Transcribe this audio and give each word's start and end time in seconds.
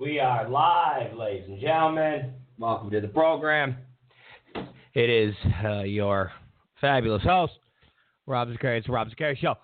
We 0.00 0.18
are 0.18 0.48
live, 0.48 1.14
ladies 1.14 1.44
and 1.48 1.60
gentlemen. 1.60 2.32
Welcome 2.58 2.90
to 2.90 3.00
the 3.00 3.06
program. 3.06 3.76
It 4.92 5.08
is 5.08 5.32
uh, 5.64 5.82
your 5.82 6.32
fabulous 6.80 7.22
host, 7.22 7.52
Rob 8.26 8.48
Zicari. 8.48 8.78
It's 8.78 8.88
Rob 8.88 9.08
Zicari 9.08 9.38
Show. 9.38 9.54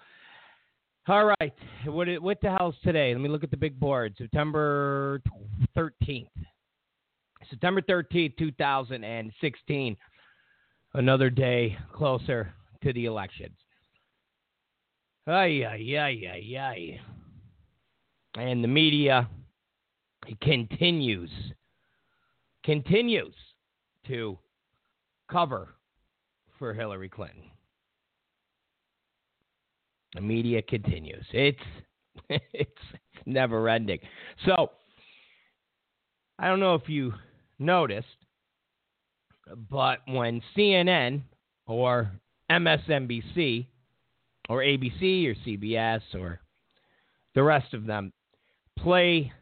All 1.08 1.34
right, 1.40 1.52
what 1.84 2.06
what 2.22 2.40
the 2.42 2.56
hell's 2.56 2.76
today? 2.84 3.12
Let 3.12 3.20
me 3.20 3.28
look 3.28 3.42
at 3.42 3.50
the 3.50 3.56
big 3.56 3.80
board. 3.80 4.14
September 4.18 5.20
thirteenth. 5.74 6.28
September 7.50 7.82
thirteenth, 7.82 8.36
two 8.38 8.52
thousand 8.52 9.02
and 9.02 9.32
sixteen. 9.40 9.96
Another 10.94 11.28
day 11.28 11.76
closer 11.92 12.54
to 12.84 12.92
the 12.92 13.06
elections. 13.06 13.56
Ay 15.26 15.64
ay 15.64 15.96
ay 15.98 16.22
ay 16.32 16.56
ay. 16.56 17.00
And 18.36 18.62
the 18.62 18.68
media 18.68 19.28
continues 20.40 21.30
continues 22.64 23.34
to 24.06 24.38
cover 25.30 25.68
for 26.58 26.74
Hillary 26.74 27.08
Clinton. 27.08 27.42
The 30.14 30.20
media 30.20 30.60
continues. 30.62 31.24
It's 31.32 31.58
it's, 32.28 32.44
it's 32.52 33.26
never 33.26 33.68
ending. 33.68 34.00
So 34.44 34.70
I 36.38 36.48
don't 36.48 36.60
know 36.60 36.74
if 36.74 36.88
you 36.88 37.12
noticed, 37.58 38.06
but 39.70 40.00
when 40.06 40.42
CNN 40.56 41.22
or 41.66 42.12
MSNBC 42.50 43.66
or 44.48 44.58
ABC 44.58 45.26
or 45.28 45.34
CBS 45.46 46.00
or 46.14 46.40
the 47.34 47.42
rest 47.42 47.72
of 47.74 47.86
them 47.86 48.12
play 48.78 49.32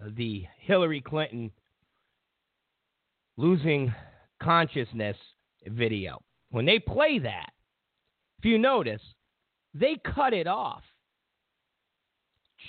the 0.00 0.44
Hillary 0.60 1.00
Clinton 1.00 1.50
losing 3.36 3.94
consciousness 4.42 5.16
video, 5.66 6.22
when 6.50 6.64
they 6.64 6.78
play 6.78 7.18
that, 7.18 7.50
if 8.38 8.44
you 8.44 8.58
notice, 8.58 9.02
they 9.74 9.96
cut 10.14 10.32
it 10.32 10.46
off 10.46 10.82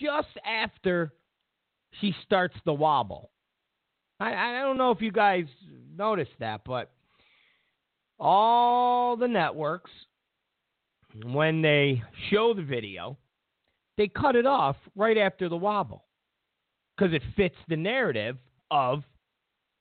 just 0.02 0.28
after 0.46 1.14
she 2.00 2.14
starts 2.24 2.56
the 2.66 2.74
wobble. 2.74 3.32
I, 4.20 4.34
I 4.34 4.62
don't 4.62 4.78
know 4.78 4.92
if 4.92 5.02
you 5.02 5.12
guys 5.12 5.46
noticed 5.96 6.32
that, 6.40 6.62
but 6.66 6.92
all 8.20 9.16
the 9.16 9.28
networks, 9.28 9.92
when 11.24 11.62
they 11.62 12.04
show 12.30 12.54
the 12.54 12.64
video, 12.64 13.18
they 13.98 14.08
cut 14.08 14.36
it 14.36 14.46
off 14.46 14.76
right 14.96 15.18
after 15.18 15.50
the 15.50 15.58
wobble 15.58 16.06
because 17.00 17.14
it 17.14 17.22
fits 17.36 17.56
the 17.68 17.78
narrative 17.78 18.38
of 18.72 19.04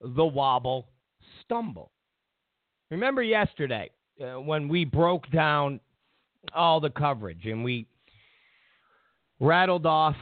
the 0.00 0.24
wobble 0.24 0.88
stumble. 1.42 1.90
Remember 2.90 3.22
yesterday 3.22 3.90
uh, 4.22 4.40
when 4.40 4.68
we 4.68 4.84
broke 4.84 5.28
down 5.30 5.80
all 6.54 6.80
the 6.80 6.90
coverage 6.90 7.44
and 7.44 7.64
we 7.64 7.86
rattled 9.40 9.84
off 9.84 10.16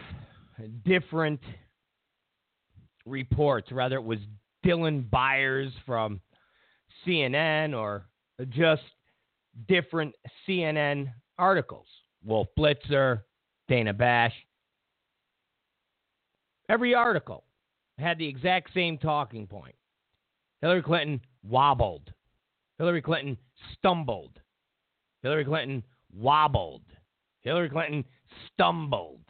different 0.85 1.41
reports, 3.05 3.71
whether 3.71 3.97
it 3.97 4.05
was 4.05 4.19
Dylan 4.65 5.09
Byers 5.11 5.73
from 5.85 6.21
CNN 7.06 7.77
or 7.77 8.06
just 8.49 8.83
different 9.69 10.15
CNN 10.49 11.12
articles. 11.39 11.87
Wolf 12.25 12.49
Blitzer, 12.59 13.23
Dana 13.69 13.93
Bash. 13.93 14.35
Every 16.69 16.94
article 16.94 17.44
had 17.99 18.19
the 18.19 18.28
exact 18.28 18.75
same 18.75 18.99
talking 18.99 19.47
point. 19.47 19.75
Hillary 20.60 20.82
Clinton 20.82 21.21
wobbled. 21.43 22.12
Hillary 22.78 23.03
Clinton 23.03 23.37
stumbled. 23.72 24.38
Hillary 25.22 25.44
Clinton 25.44 25.82
wobbled. 26.12 26.82
Hillary 27.43 27.71
Clinton 27.71 28.05
stumbled. 28.53 29.21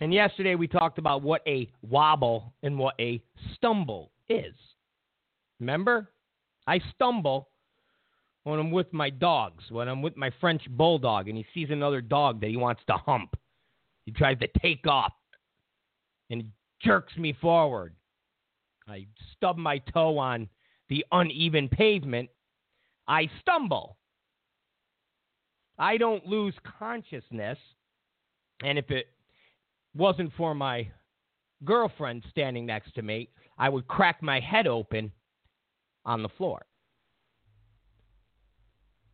And 0.00 0.12
yesterday 0.12 0.54
we 0.54 0.66
talked 0.66 0.98
about 0.98 1.22
what 1.22 1.42
a 1.46 1.70
wobble 1.82 2.54
and 2.62 2.78
what 2.78 2.94
a 2.98 3.22
stumble 3.54 4.12
is. 4.28 4.54
Remember? 5.60 6.10
I 6.66 6.80
stumble 6.94 7.48
when 8.44 8.58
I'm 8.58 8.70
with 8.70 8.92
my 8.92 9.10
dogs, 9.10 9.64
when 9.70 9.88
I'm 9.88 10.00
with 10.00 10.16
my 10.16 10.30
French 10.40 10.62
bulldog 10.70 11.28
and 11.28 11.36
he 11.36 11.44
sees 11.52 11.68
another 11.70 12.00
dog 12.00 12.40
that 12.40 12.48
he 12.48 12.56
wants 12.56 12.80
to 12.86 12.94
hump. 12.94 13.36
He 14.04 14.12
tries 14.12 14.38
to 14.38 14.48
take 14.60 14.86
off 14.86 15.12
and 16.30 16.50
jerks 16.80 17.16
me 17.16 17.32
forward. 17.40 17.94
I 18.88 19.06
stub 19.36 19.56
my 19.56 19.78
toe 19.78 20.18
on 20.18 20.48
the 20.88 21.04
uneven 21.12 21.68
pavement. 21.68 22.30
I 23.06 23.28
stumble. 23.40 23.96
I 25.78 25.96
don't 25.96 26.26
lose 26.26 26.54
consciousness. 26.78 27.58
And 28.62 28.78
if 28.78 28.90
it 28.90 29.06
wasn't 29.94 30.32
for 30.36 30.54
my 30.54 30.88
girlfriend 31.64 32.24
standing 32.30 32.66
next 32.66 32.94
to 32.94 33.02
me, 33.02 33.28
I 33.58 33.68
would 33.68 33.86
crack 33.86 34.22
my 34.22 34.40
head 34.40 34.66
open 34.66 35.12
on 36.04 36.22
the 36.22 36.28
floor. 36.28 36.64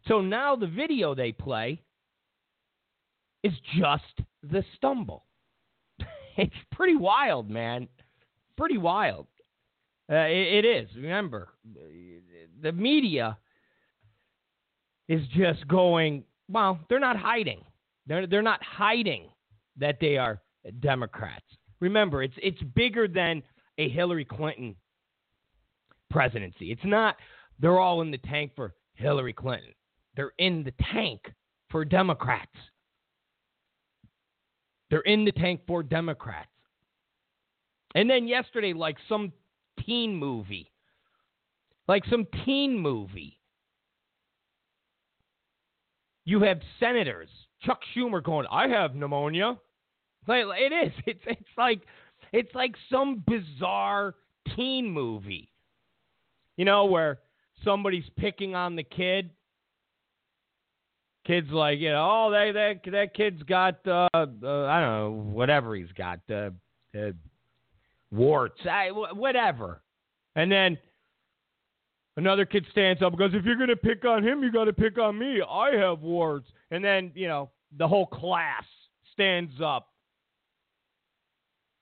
So 0.06 0.20
now 0.20 0.54
the 0.54 0.68
video 0.68 1.14
they 1.14 1.32
play 1.32 1.82
is 3.46 3.52
just 3.78 4.26
the 4.42 4.64
stumble. 4.76 5.24
it's 6.36 6.54
pretty 6.72 6.96
wild, 6.96 7.50
man. 7.50 7.88
Pretty 8.56 8.78
wild. 8.78 9.26
Uh, 10.10 10.16
it, 10.16 10.64
it 10.64 10.64
is. 10.64 10.88
Remember, 10.96 11.48
the 12.62 12.72
media 12.72 13.36
is 15.08 15.22
just 15.36 15.66
going. 15.68 16.24
Well, 16.48 16.78
they're 16.88 17.00
not 17.00 17.16
hiding. 17.16 17.60
They're 18.06 18.26
they're 18.26 18.42
not 18.42 18.62
hiding 18.62 19.28
that 19.76 19.98
they 20.00 20.16
are 20.16 20.40
Democrats. 20.80 21.44
Remember, 21.80 22.22
it's 22.22 22.36
it's 22.42 22.62
bigger 22.74 23.08
than 23.08 23.42
a 23.78 23.88
Hillary 23.88 24.24
Clinton 24.24 24.76
presidency. 26.10 26.70
It's 26.70 26.84
not. 26.84 27.16
They're 27.58 27.80
all 27.80 28.02
in 28.02 28.10
the 28.10 28.18
tank 28.18 28.52
for 28.54 28.74
Hillary 28.94 29.32
Clinton. 29.32 29.72
They're 30.14 30.32
in 30.38 30.62
the 30.62 30.72
tank 30.92 31.20
for 31.70 31.84
Democrats. 31.84 32.56
They're 34.90 35.00
in 35.00 35.24
the 35.24 35.32
tank 35.32 35.62
for 35.66 35.82
Democrats. 35.82 36.48
And 37.94 38.08
then 38.08 38.28
yesterday, 38.28 38.72
like 38.72 38.96
some 39.08 39.32
teen 39.84 40.14
movie, 40.14 40.70
like 41.88 42.04
some 42.10 42.26
teen 42.44 42.78
movie, 42.78 43.38
you 46.24 46.42
have 46.42 46.58
senators, 46.78 47.28
Chuck 47.62 47.80
Schumer 47.94 48.22
going, 48.22 48.46
I 48.50 48.68
have 48.68 48.94
pneumonia. 48.94 49.56
It 50.28 50.72
is. 50.72 50.92
It's, 51.06 51.20
it's 51.26 51.48
like 51.56 51.80
it's 52.32 52.54
like 52.54 52.74
some 52.90 53.22
bizarre 53.26 54.14
teen 54.54 54.90
movie. 54.90 55.50
You 56.56 56.64
know, 56.64 56.86
where 56.86 57.20
somebody's 57.64 58.08
picking 58.16 58.54
on 58.54 58.76
the 58.76 58.82
kid 58.82 59.30
Kids 61.26 61.48
like 61.50 61.80
you 61.80 61.90
know, 61.90 62.08
oh, 62.08 62.30
they 62.30 62.52
that 62.52 62.90
that 62.92 63.14
kid's 63.14 63.42
got 63.42 63.84
uh, 63.86 64.08
uh, 64.14 64.26
I 64.44 64.80
don't 64.80 64.96
know 64.96 65.24
whatever 65.32 65.74
he's 65.74 65.90
got 65.96 66.20
uh, 66.30 66.50
uh, 66.96 67.10
warts, 68.12 68.60
I, 68.64 68.90
whatever, 68.90 69.82
and 70.36 70.52
then 70.52 70.78
another 72.16 72.44
kid 72.44 72.64
stands 72.70 73.02
up 73.02 73.10
because 73.10 73.34
if 73.34 73.44
you're 73.44 73.56
gonna 73.56 73.74
pick 73.74 74.04
on 74.04 74.22
him, 74.22 74.44
you 74.44 74.52
got 74.52 74.66
to 74.66 74.72
pick 74.72 74.98
on 74.98 75.18
me. 75.18 75.42
I 75.42 75.72
have 75.72 76.00
warts, 76.00 76.46
and 76.70 76.84
then 76.84 77.10
you 77.16 77.26
know 77.26 77.50
the 77.76 77.88
whole 77.88 78.06
class 78.06 78.62
stands 79.12 79.54
up, 79.60 79.88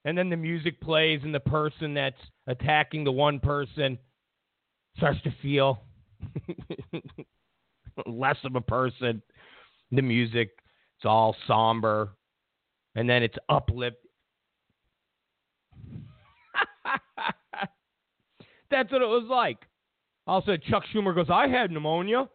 and 0.05 0.17
then 0.17 0.31
the 0.31 0.37
music 0.37 0.81
plays, 0.81 1.19
and 1.23 1.35
the 1.35 1.39
person 1.39 1.93
that's 1.93 2.21
attacking 2.47 3.03
the 3.03 3.11
one 3.11 3.39
person 3.39 3.99
starts 4.97 5.21
to 5.21 5.31
feel 5.43 5.81
less 8.07 8.37
of 8.43 8.55
a 8.55 8.61
person 8.61 9.21
the 9.91 10.01
music. 10.01 10.51
It's 10.97 11.05
all 11.05 11.35
somber, 11.47 12.15
and 12.95 13.09
then 13.09 13.23
it's 13.23 13.37
uplift. 13.49 13.97
That's 18.71 18.91
what 18.91 19.01
it 19.01 19.07
was 19.07 19.27
like. 19.29 19.57
Also, 20.27 20.57
Chuck 20.57 20.83
Schumer 20.93 21.13
goes, 21.13 21.29
I 21.29 21.47
had 21.47 21.71
pneumonia. 21.71 22.27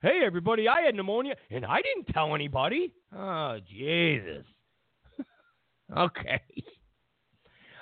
Hey, 0.00 0.22
everybody, 0.24 0.68
I 0.68 0.80
had 0.82 0.94
pneumonia, 0.94 1.36
and 1.50 1.64
I 1.64 1.80
didn't 1.82 2.12
tell 2.12 2.34
anybody. 2.34 2.92
Oh, 3.14 3.58
Jesus. 3.70 4.44
okay. 5.96 6.40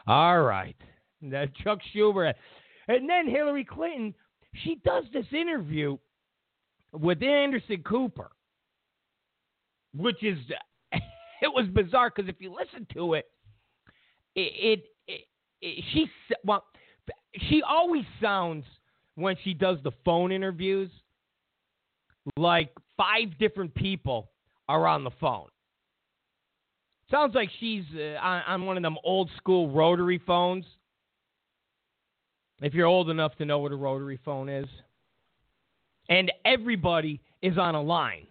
All 0.07 0.43
right. 0.43 0.77
That 1.23 1.55
Chuck 1.57 1.79
Schumer. 1.95 2.35
And 2.89 3.09
then 3.09 3.29
Hillary 3.29 3.65
Clinton, 3.65 4.15
she 4.65 4.81
does 4.85 5.05
this 5.13 5.27
interview 5.33 5.97
with 6.93 7.23
Anderson 7.23 7.83
Cooper, 7.85 8.31
which 9.95 10.23
is, 10.23 10.39
it 10.93 11.53
was 11.53 11.67
bizarre 11.73 12.13
because 12.15 12.29
if 12.29 12.41
you 12.41 12.53
listen 12.53 12.87
to 12.95 13.15
it, 13.15 13.27
it, 14.35 14.85
it, 15.07 15.21
it, 15.61 15.85
she, 15.93 16.07
well, 16.45 16.65
she 17.49 17.63
always 17.63 18.05
sounds 18.21 18.65
when 19.15 19.37
she 19.45 19.55
does 19.55 19.79
the 19.83 19.93
phone 20.05 20.33
interviews 20.33 20.91
like 22.37 22.71
five 22.97 23.39
different 23.39 23.75
people 23.75 24.31
are 24.69 24.87
on 24.87 25.05
the 25.05 25.11
phone. 25.21 25.49
Sounds 27.11 27.35
like 27.35 27.51
she's 27.59 27.85
uh, 27.95 28.19
on, 28.21 28.43
on 28.47 28.67
one 28.67 28.77
of 28.77 28.83
them 28.83 28.97
old 29.05 29.31
school 29.37 29.71
rotary 29.71 30.21
phones. 30.25 30.65
If 32.61 32.75
you're 32.75 32.87
old 32.87 33.11
enough 33.11 33.35
to 33.37 33.45
know 33.45 33.59
what 33.59 33.73
a 33.73 33.77
rotary 33.77 34.19
phone 34.25 34.49
is. 34.49 34.67
And 36.09 36.31
everybody 36.45 37.21
is 37.43 37.57
on 37.57 37.75
a 37.75 37.83
line. 37.83 38.27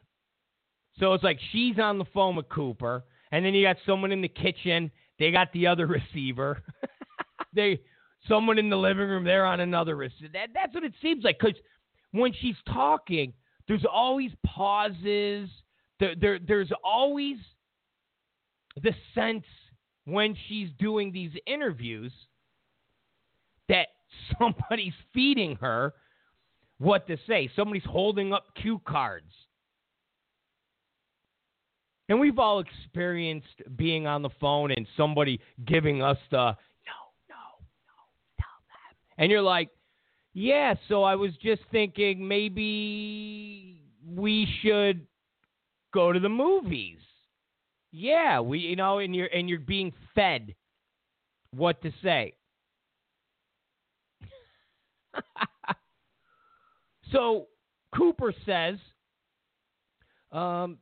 So 0.99 1.13
it's 1.13 1.23
like 1.23 1.39
she's 1.51 1.79
on 1.79 1.97
the 1.97 2.05
phone 2.13 2.35
with 2.35 2.49
Cooper, 2.49 3.03
and 3.31 3.45
then 3.45 3.53
you 3.53 3.65
got 3.65 3.77
someone 3.85 4.11
in 4.11 4.21
the 4.21 4.27
kitchen. 4.27 4.91
They 5.17 5.31
got 5.31 5.51
the 5.53 5.67
other 5.67 5.87
receiver. 6.13 6.63
they 7.53 7.81
someone 8.27 8.57
in 8.59 8.69
the 8.69 8.77
living 8.77 9.07
room. 9.07 9.23
They're 9.23 9.45
on 9.45 9.59
another 9.59 9.95
receiver. 9.95 10.29
That, 10.33 10.49
that's 10.53 10.73
what 10.73 10.83
it 10.83 10.93
seems 11.01 11.23
like. 11.23 11.39
Because 11.39 11.55
when 12.11 12.33
she's 12.41 12.57
talking, 12.67 13.33
there's 13.67 13.85
always 13.91 14.31
pauses. 14.45 15.49
There, 15.99 16.15
there, 16.19 16.39
there's 16.45 16.71
always 16.83 17.37
the 18.81 18.93
sense 19.15 19.45
when 20.05 20.35
she's 20.47 20.69
doing 20.79 21.11
these 21.11 21.31
interviews 21.45 22.11
that 23.69 23.87
somebody's 24.39 24.93
feeding 25.13 25.55
her 25.57 25.93
what 26.77 27.07
to 27.07 27.17
say. 27.27 27.49
Somebody's 27.55 27.83
holding 27.85 28.33
up 28.33 28.45
cue 28.61 28.81
cards. 28.85 29.31
And 32.09 32.19
we've 32.19 32.39
all 32.39 32.59
experienced 32.59 33.61
being 33.77 34.07
on 34.07 34.23
the 34.23 34.31
phone 34.41 34.71
and 34.71 34.87
somebody 34.97 35.39
giving 35.65 36.01
us 36.01 36.17
the 36.31 36.37
no, 36.37 36.95
no, 37.29 37.35
no, 37.87 37.95
tell 38.39 38.47
them. 38.67 38.97
And 39.19 39.31
you're 39.31 39.43
like, 39.43 39.69
yeah, 40.33 40.73
so 40.87 41.03
I 41.03 41.15
was 41.15 41.31
just 41.41 41.61
thinking 41.71 42.27
maybe 42.27 43.83
we 44.03 44.47
should 44.61 45.05
go 45.93 46.11
to 46.11 46.19
the 46.19 46.29
movies. 46.29 46.97
Yeah, 47.91 48.39
we 48.39 48.59
you 48.59 48.75
know, 48.75 48.99
and 48.99 49.15
you're 49.15 49.27
and 49.27 49.47
you're 49.47 49.59
being 49.59 49.93
fed 50.15 50.55
what 51.55 51.81
to 51.81 51.91
say. 52.03 52.33
so 57.11 57.47
Cooper 57.95 58.33
says, 58.45 58.77
um, 60.31 60.77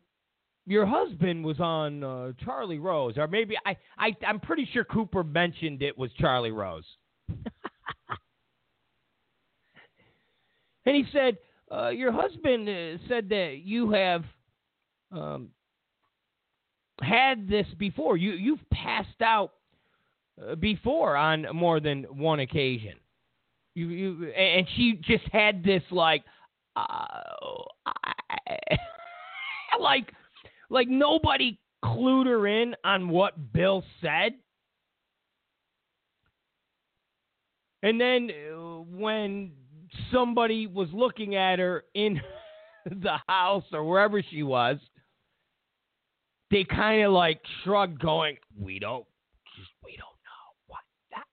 your 0.67 0.85
husband 0.85 1.43
was 1.45 1.59
on 1.61 2.03
uh, 2.03 2.33
Charlie 2.43 2.77
Rose, 2.77 3.17
or 3.17 3.27
maybe 3.27 3.55
I, 3.65 3.77
I 3.97 4.15
I'm 4.27 4.39
pretty 4.41 4.69
sure 4.73 4.83
Cooper 4.83 5.23
mentioned 5.23 5.81
it 5.81 5.97
was 5.97 6.11
Charlie 6.19 6.51
Rose. 6.51 6.83
and 10.85 10.95
he 10.95 11.05
said, 11.13 11.37
uh, 11.71 11.87
your 11.89 12.11
husband 12.11 12.67
uh, 12.67 12.97
said 13.07 13.29
that 13.29 13.61
you 13.63 13.91
have 13.91 14.25
um, 15.13 15.49
had 17.01 17.47
this 17.47 17.67
before. 17.77 18.17
You 18.17 18.33
you've 18.33 18.69
passed 18.71 19.21
out 19.21 19.53
uh, 20.45 20.55
before 20.55 21.15
on 21.15 21.47
more 21.53 21.79
than 21.79 22.03
one 22.03 22.41
occasion. 22.41 22.95
You 23.73 23.87
you 23.87 24.31
and 24.31 24.67
she 24.75 24.99
just 25.01 25.23
had 25.31 25.63
this 25.63 25.83
like 25.91 26.25
uh, 26.75 27.21
like 29.79 30.11
like 30.69 30.87
nobody 30.87 31.59
clued 31.83 32.25
her 32.25 32.47
in 32.47 32.75
on 32.83 33.09
what 33.09 33.53
Bill 33.53 33.83
said. 34.01 34.33
And 37.83 38.01
then 38.01 38.31
uh, 38.31 38.81
when 38.97 39.51
somebody 40.11 40.67
was 40.67 40.89
looking 40.91 41.35
at 41.35 41.59
her 41.59 41.85
in 41.93 42.19
the 42.85 43.17
house 43.27 43.63
or 43.71 43.83
wherever 43.83 44.21
she 44.21 44.43
was, 44.43 44.77
they 46.49 46.63
kind 46.63 47.03
of 47.03 47.11
like 47.11 47.41
shrugged, 47.63 47.99
going, 47.99 48.37
"We 48.59 48.79
don't, 48.79 49.05
we 49.83 49.91
don't 49.91 50.17
know 50.23 50.55
what 50.67 50.79
that." 51.11 51.25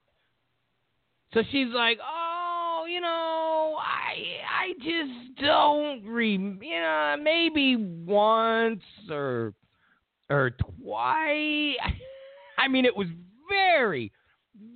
So 1.33 1.43
she's 1.51 1.73
like, 1.73 1.99
"Oh, 2.03 2.44
you 2.87 3.01
know, 3.01 3.77
I 3.79 4.15
I 4.49 4.73
just 4.79 5.41
don't 5.41 6.05
re, 6.05 6.33
you 6.33 6.81
know, 6.81 7.17
maybe 7.21 7.77
once 7.77 8.83
or 9.11 9.55
or 10.31 10.51
twice." 10.51 11.77
I 12.59 12.69
mean, 12.69 12.85
it 12.85 12.97
was 12.97 13.09
very, 13.49 14.13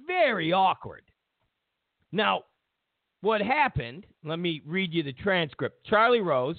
very 0.07 0.53
awkward. 0.53 1.03
Now, 2.13 2.43
what 3.21 3.41
happened? 3.41 4.07
Let 4.25 4.39
me 4.39 4.63
read 4.67 4.93
you 4.93 5.03
the 5.03 5.13
transcript. 5.13 5.87
Charlie 5.87 6.21
Rose 6.21 6.57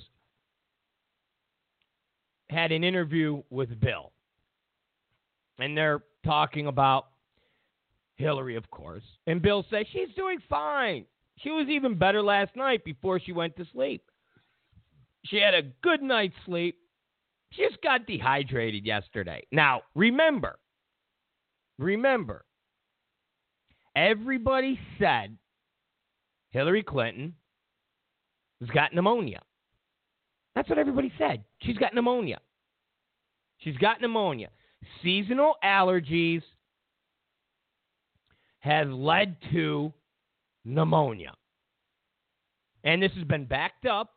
had 2.49 2.71
an 2.71 2.83
interview 2.83 3.41
with 3.49 3.79
Bill. 3.79 4.11
And 5.59 5.77
they're 5.77 6.01
talking 6.25 6.67
about 6.67 7.07
Hillary, 8.15 8.55
of 8.55 8.69
course. 8.71 9.03
And 9.27 9.41
Bill 9.41 9.65
says 9.69 9.85
she's 9.91 10.09
doing 10.15 10.39
fine. 10.49 11.05
She 11.41 11.51
was 11.51 11.67
even 11.69 11.97
better 11.97 12.21
last 12.21 12.55
night 12.55 12.83
before 12.83 13.19
she 13.19 13.31
went 13.31 13.55
to 13.57 13.65
sleep. 13.71 14.03
She 15.25 15.37
had 15.37 15.53
a 15.53 15.63
good 15.81 16.01
night's 16.01 16.35
sleep. 16.45 16.77
She 17.51 17.63
just 17.63 17.81
got 17.81 18.05
dehydrated 18.05 18.85
yesterday. 18.85 19.45
Now, 19.51 19.81
remember, 19.95 20.59
remember, 21.77 22.45
everybody 23.95 24.79
said 24.99 25.37
Hillary 26.51 26.83
Clinton 26.83 27.33
has 28.59 28.69
got 28.69 28.93
pneumonia. 28.93 29.41
That's 30.55 30.69
what 30.69 30.77
everybody 30.77 31.11
said. 31.17 31.43
She's 31.61 31.77
got 31.77 31.93
pneumonia. 31.93 32.39
She's 33.59 33.77
got 33.77 34.01
pneumonia. 34.01 34.49
Seasonal 35.01 35.55
allergies 35.63 36.41
has 38.59 38.87
led 38.89 39.37
to 39.53 39.93
pneumonia. 40.65 41.33
And 42.83 43.01
this 43.01 43.11
has 43.13 43.25
been 43.25 43.45
backed 43.45 43.85
up 43.85 44.11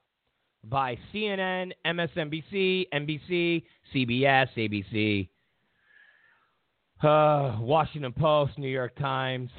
by 0.65 0.97
CNN, 1.13 1.73
MSNBC, 1.87 2.87
NBC, 2.95 3.65
CBS, 3.95 4.49
ABC, 4.57 5.29
uh, 7.03 7.59
Washington 7.61 8.13
Post, 8.13 8.59
New 8.59 8.69
York 8.69 8.97
Times, 8.97 9.51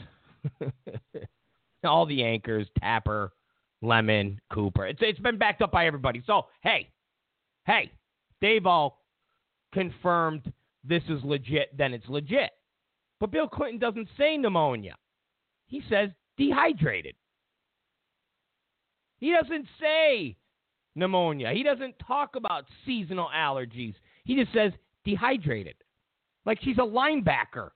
all 1.84 2.06
the 2.06 2.24
anchors, 2.24 2.68
Tapper, 2.80 3.34
Lemon, 3.82 4.40
Cooper. 4.52 4.88
It's 4.88 5.00
it's 5.02 5.20
been 5.20 5.38
backed 5.38 5.62
up 5.62 5.72
by 5.72 5.86
everybody. 5.86 6.24
So 6.26 6.44
hey, 6.62 6.90
hey, 7.66 7.92
they've 8.40 8.66
all 8.66 9.02
confirmed 9.74 10.52
this 10.86 11.04
is 11.10 11.22
legit. 11.24 11.78
Then 11.78 11.94
it's 11.94 12.08
legit. 12.08 12.52
But 13.20 13.32
Bill 13.32 13.48
Clinton 13.48 13.80
doesn't 13.80 14.08
say 14.18 14.38
pneumonia. 14.38 14.96
He 15.68 15.82
says 15.90 16.10
dehydrated. 16.38 17.16
He 19.20 19.32
doesn't 19.32 19.68
say 19.80 20.36
pneumonia. 20.96 21.52
He 21.54 21.64
doesn't 21.64 21.96
talk 22.06 22.36
about 22.36 22.66
seasonal 22.86 23.30
allergies. 23.34 23.96
He 24.26 24.36
just 24.36 24.54
says 24.54 24.72
dehydrated. 25.06 25.76
Like 26.46 26.60
she's 26.62 26.78
a 26.78 26.82
linebacker. 26.82 27.70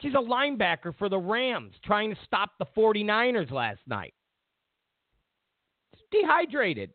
She's 0.00 0.14
a 0.14 0.18
linebacker 0.18 0.96
for 0.96 1.08
the 1.08 1.18
Rams 1.18 1.74
trying 1.84 2.10
to 2.10 2.16
stop 2.24 2.50
the 2.58 2.66
49ers 2.76 3.50
last 3.50 3.80
night 3.86 4.14
dehydrated. 6.10 6.90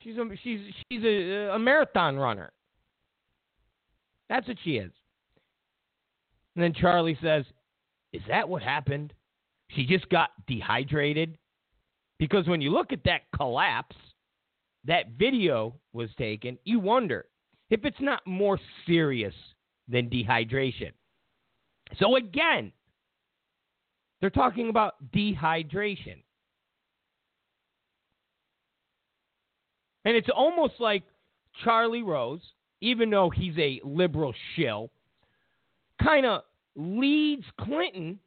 She's 0.00 0.16
a 0.16 0.24
she's 0.42 0.60
she's 0.90 1.02
a, 1.04 1.54
a 1.54 1.58
marathon 1.58 2.16
runner. 2.16 2.52
That's 4.28 4.46
what 4.46 4.56
she 4.64 4.76
is. 4.76 4.90
And 6.54 6.62
then 6.62 6.74
Charlie 6.74 7.18
says, 7.22 7.44
"Is 8.14 8.22
that 8.28 8.48
what 8.48 8.62
happened? 8.62 9.12
She 9.70 9.84
just 9.84 10.08
got 10.08 10.30
dehydrated." 10.46 11.36
Because 12.18 12.46
when 12.46 12.60
you 12.60 12.70
look 12.70 12.92
at 12.92 13.04
that 13.04 13.22
collapse, 13.34 13.96
that 14.84 15.08
video 15.18 15.74
was 15.92 16.14
taken, 16.14 16.58
you 16.64 16.78
wonder 16.78 17.26
if 17.70 17.84
it's 17.84 18.00
not 18.00 18.26
more 18.26 18.58
serious 18.86 19.34
than 19.88 20.08
dehydration. 20.08 20.92
So 21.98 22.16
again, 22.16 22.72
They're 24.24 24.30
talking 24.30 24.70
about 24.70 24.94
dehydration. 25.12 26.22
And 30.06 30.16
it's 30.16 30.30
almost 30.34 30.74
like 30.80 31.02
Charlie 31.62 32.02
Rose, 32.02 32.40
even 32.80 33.10
though 33.10 33.28
he's 33.28 33.58
a 33.58 33.82
liberal 33.84 34.32
shill, 34.56 34.90
kind 36.02 36.24
of 36.24 36.44
leads 36.76 37.44
Clinton, 37.60 38.18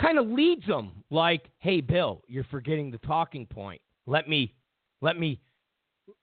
kind 0.00 0.18
of 0.18 0.26
leads 0.26 0.64
him 0.64 0.90
like, 1.10 1.50
"Hey, 1.58 1.80
Bill, 1.80 2.22
you're 2.26 2.44
forgetting 2.44 2.90
the 2.90 2.98
talking 2.98 3.46
point. 3.46 3.80
Let 4.06 4.28
me, 4.28 4.54
let 5.00 5.18
me, 5.18 5.40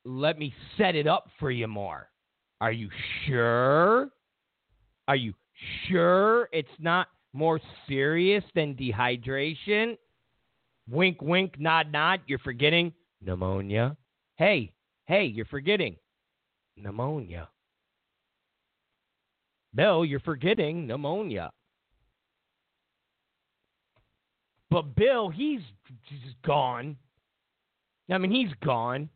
let 0.04 0.38
me 0.38 0.54
set 0.78 0.96
it 0.96 1.08
up 1.08 1.30
for 1.40 1.52
you 1.52 1.68
more. 1.68 2.10
Are 2.60 2.72
you 2.72 2.90
sure? 3.26 4.10
Are 5.08 5.16
you 5.16 5.34
sure 5.88 6.50
it's 6.52 6.68
not 6.80 7.08
more 7.34 7.60
serious 7.88 8.44
than 8.56 8.76
dehydration? 8.76 9.98
Wink, 10.90 11.22
wink, 11.22 11.60
nod, 11.60 11.92
nod. 11.92 12.22
You're 12.28 12.40
forgetting 12.40 12.94
pneumonia. 13.22 13.96
Hey, 14.36 14.74
hey, 15.06 15.26
you're 15.26 15.46
forgetting 15.46 15.98
pneumonia. 16.76 17.50
Bill, 19.76 20.06
you're 20.06 20.20
forgetting 20.20 20.88
pneumonia. 20.88 21.52
But 24.70 24.96
Bill, 24.96 25.30
he's 25.30 25.62
just 26.10 26.42
gone. 26.46 26.98
I 28.12 28.18
mean, 28.18 28.32
he's 28.32 28.54
gone. 28.64 29.10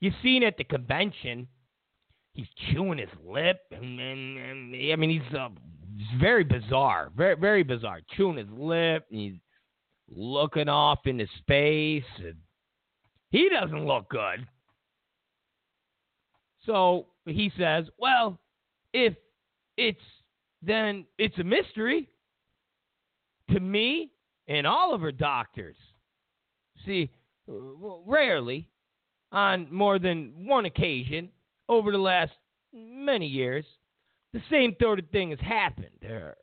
You've 0.00 0.14
seen 0.22 0.42
at 0.42 0.56
the 0.56 0.64
convention, 0.64 1.46
he's 2.34 2.46
chewing 2.70 2.98
his 2.98 3.08
lip, 3.24 3.60
and, 3.70 4.00
and, 4.00 4.38
and 4.38 4.92
I 4.92 4.96
mean, 4.96 5.10
he's, 5.10 5.34
uh, 5.34 5.48
very 6.18 6.44
bizarre, 6.44 7.10
very 7.16 7.36
very 7.36 7.62
bizarre. 7.62 8.00
Chewing 8.16 8.36
his 8.36 8.48
lip, 8.50 9.06
and 9.10 9.20
he's 9.20 9.38
looking 10.08 10.68
off 10.68 11.00
into 11.06 11.26
space, 11.38 12.04
and 12.18 12.36
he 13.30 13.48
doesn't 13.48 13.86
look 13.86 14.08
good. 14.08 14.46
So 16.66 17.06
he 17.26 17.52
says, 17.58 17.86
"Well, 17.98 18.38
if 18.92 19.14
it's 19.76 20.00
then 20.62 21.06
it's 21.18 21.38
a 21.38 21.44
mystery 21.44 22.08
to 23.50 23.60
me 23.60 24.10
and 24.48 24.66
all 24.66 24.94
of 24.94 25.00
her 25.00 25.12
doctors. 25.12 25.76
See, 26.86 27.10
rarely, 27.46 28.68
on 29.30 29.68
more 29.70 29.98
than 29.98 30.46
one 30.46 30.66
occasion 30.66 31.30
over 31.68 31.90
the 31.90 31.98
last 31.98 32.32
many 32.72 33.26
years, 33.26 33.64
the 34.32 34.42
same 34.50 34.74
sort 34.80 34.98
of 34.98 35.08
thing 35.10 35.30
has 35.30 35.40
happened 35.40 35.96
to 36.02 36.08
her. 36.08 36.36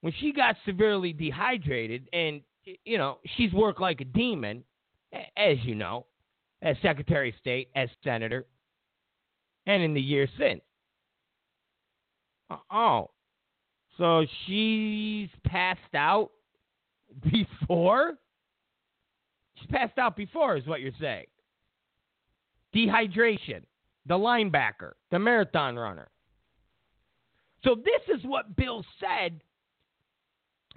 When 0.00 0.12
she 0.18 0.32
got 0.32 0.56
severely 0.64 1.12
dehydrated, 1.12 2.08
and, 2.12 2.40
you 2.84 2.96
know, 2.96 3.18
she's 3.36 3.52
worked 3.52 3.80
like 3.80 4.00
a 4.00 4.04
demon, 4.04 4.64
as 5.36 5.58
you 5.62 5.74
know, 5.74 6.06
as 6.62 6.76
Secretary 6.80 7.30
of 7.30 7.34
State, 7.38 7.68
as 7.74 7.88
Senator, 8.02 8.46
and 9.66 9.82
in 9.82 9.92
the 9.94 10.00
years 10.00 10.30
since. 10.38 10.62
Oh, 12.70 13.10
so 13.98 14.24
she's 14.46 15.28
passed 15.44 15.94
out 15.94 16.30
before? 17.32 18.14
She's 19.54 19.70
passed 19.70 19.98
out 19.98 20.16
before, 20.16 20.56
is 20.56 20.66
what 20.66 20.80
you're 20.80 20.92
saying. 21.00 21.26
Dehydration, 22.74 23.62
the 24.06 24.14
linebacker, 24.14 24.92
the 25.10 25.18
marathon 25.18 25.76
runner. 25.76 26.08
So, 27.62 27.74
this 27.74 28.16
is 28.18 28.24
what 28.24 28.56
Bill 28.56 28.82
said 28.98 29.42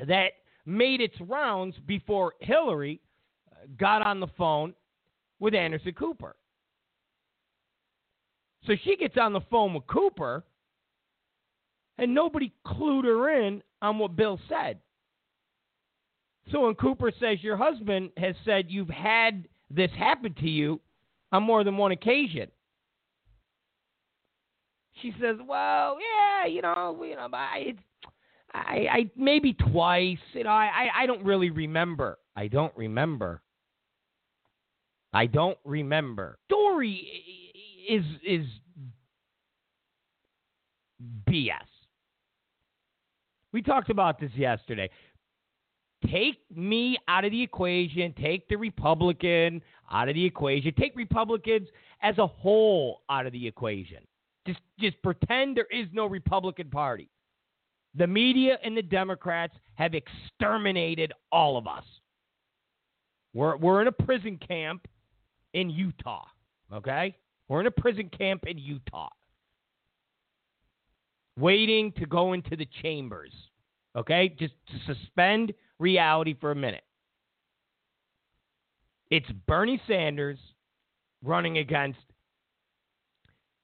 that 0.06 0.32
made 0.65 1.01
its 1.01 1.15
rounds 1.22 1.75
before 1.88 2.34
Hillary 2.42 3.00
uh, 3.51 3.68
got 3.77 4.06
on 4.06 4.20
the 4.20 4.27
phone 4.38 4.74
with 5.39 5.53
Anderson 5.53 5.94
Cooper. 5.94 6.36
So 8.65 8.74
she 8.84 8.96
gets 8.96 9.18
on 9.18 9.34
the 9.34 9.42
phone 9.51 9.74
with 9.74 9.86
Cooper, 9.88 10.44
and 11.97 12.13
nobody 12.13 12.51
clued 12.65 13.05
her 13.05 13.29
in 13.29 13.62
on 13.81 14.00
what 14.00 14.15
Bill 14.15 14.39
said. 14.50 14.79
So 16.51 16.65
when 16.65 16.75
Cooper 16.75 17.12
says 17.19 17.38
your 17.41 17.57
husband 17.57 18.12
has 18.17 18.35
said 18.43 18.65
you've 18.67 18.89
had 18.89 19.47
this 19.69 19.91
happen 19.97 20.33
to 20.35 20.50
you 20.50 20.79
on 21.31 21.43
more 21.43 21.63
than 21.63 21.77
one 21.77 21.91
occasion, 21.91 22.50
she 25.01 25.13
says, 25.21 25.38
"Well, 25.47 25.97
yeah, 26.00 26.45
you 26.45 26.62
know, 26.62 27.03
you 27.03 27.15
know, 27.15 27.27
I, 27.33 27.75
I, 28.53 28.88
I 28.91 29.09
maybe 29.15 29.53
twice. 29.53 30.17
You 30.33 30.43
know, 30.43 30.50
I, 30.50 30.89
I 30.95 31.05
don't 31.05 31.23
really 31.23 31.50
remember. 31.50 32.19
I 32.35 32.47
don't 32.47 32.75
remember. 32.75 33.41
I 35.13 35.27
don't 35.27 35.57
remember. 35.63 36.38
Dory 36.50 37.07
is 37.89 38.03
is 38.25 38.45
BS. 41.29 41.73
We 43.53 43.62
talked 43.62 43.89
about 43.89 44.19
this 44.19 44.31
yesterday. 44.36 44.89
Take 46.12 46.39
me 46.53 46.98
out 47.07 47.24
of 47.24 47.31
the 47.31 47.41
equation. 47.41 48.13
Take 48.19 48.50
the 48.50 48.57
Republican 48.57 49.62
out 49.89 50.10
of 50.10 50.15
the 50.15 50.25
equation. 50.25 50.74
Take 50.77 50.95
Republicans 50.95 51.69
as 52.01 52.17
a 52.17 52.27
whole 52.27 53.03
out 53.10 53.25
of 53.25 53.31
the 53.31 53.48
equation. 53.48 54.00
Just 54.45 54.60
just 54.79 55.01
pretend 55.01 55.55
there 55.55 55.67
is 55.72 55.88
no 55.93 56.07
Republican 56.07 56.69
Party. 56.69 57.10
The 57.95 58.07
media 58.07 58.57
and 58.63 58.75
the 58.75 58.81
Democrats 58.81 59.53
have 59.75 59.93
exterminated 59.93 61.13
all 61.31 61.55
of 61.55 61.67
us. 61.67 61.86
We're 63.33 63.55
we're 63.55 63.81
in 63.81 63.88
a 63.88 63.91
prison 63.91 64.38
camp 64.45 64.88
in 65.53 65.69
Utah, 65.69 66.25
okay? 66.74 67.15
We're 67.48 67.62
in 67.62 67.67
a 67.67 67.72
prison 67.72 68.10
camp 68.10 68.45
in 68.48 68.57
Utah. 68.57 69.10
Waiting 71.37 71.91
to 71.93 72.05
go 72.05 72.33
into 72.33 72.55
the 72.55 72.67
chambers. 72.81 73.31
Okay? 73.95 74.29
Just 74.39 74.53
to 74.67 74.93
suspend 74.93 75.53
reality 75.79 76.35
for 76.39 76.51
a 76.51 76.55
minute. 76.55 76.83
It's 79.09 79.29
Bernie 79.47 79.81
Sanders 79.87 80.39
running 81.23 81.59
against 81.59 81.99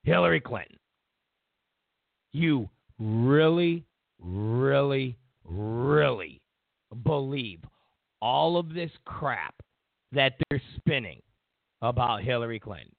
Hillary 0.04 0.40
Clinton. 0.40 0.78
You 2.32 2.70
really, 3.00 3.84
really, 4.20 5.18
really 5.44 6.42
believe 7.04 7.60
all 8.22 8.58
of 8.58 8.74
this 8.74 8.92
crap 9.06 9.56
that 10.12 10.34
they're 10.50 10.62
spinning 10.78 11.22
about 11.82 12.24
Hillary 12.24 12.60
Clinton. 12.60 12.94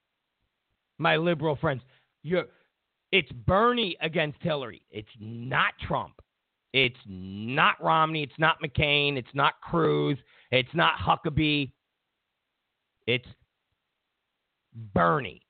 My 0.98 1.16
liberal 1.16 1.56
friends, 1.56 1.82
you're, 2.22 2.46
it's 3.12 3.30
Bernie 3.32 3.96
against 4.00 4.38
Hillary. 4.40 4.82
It's 4.90 5.08
not 5.18 5.72
Trump. 5.86 6.20
It's 6.72 6.98
not 7.06 7.82
Romney. 7.82 8.22
It's 8.22 8.38
not 8.38 8.56
McCain. 8.62 9.16
It's 9.16 9.34
not 9.34 9.54
Cruz. 9.60 10.18
It's 10.52 10.68
not 10.74 10.94
Huckabee. 10.94 11.72
It's 13.06 13.26
Bernie. 14.94 15.42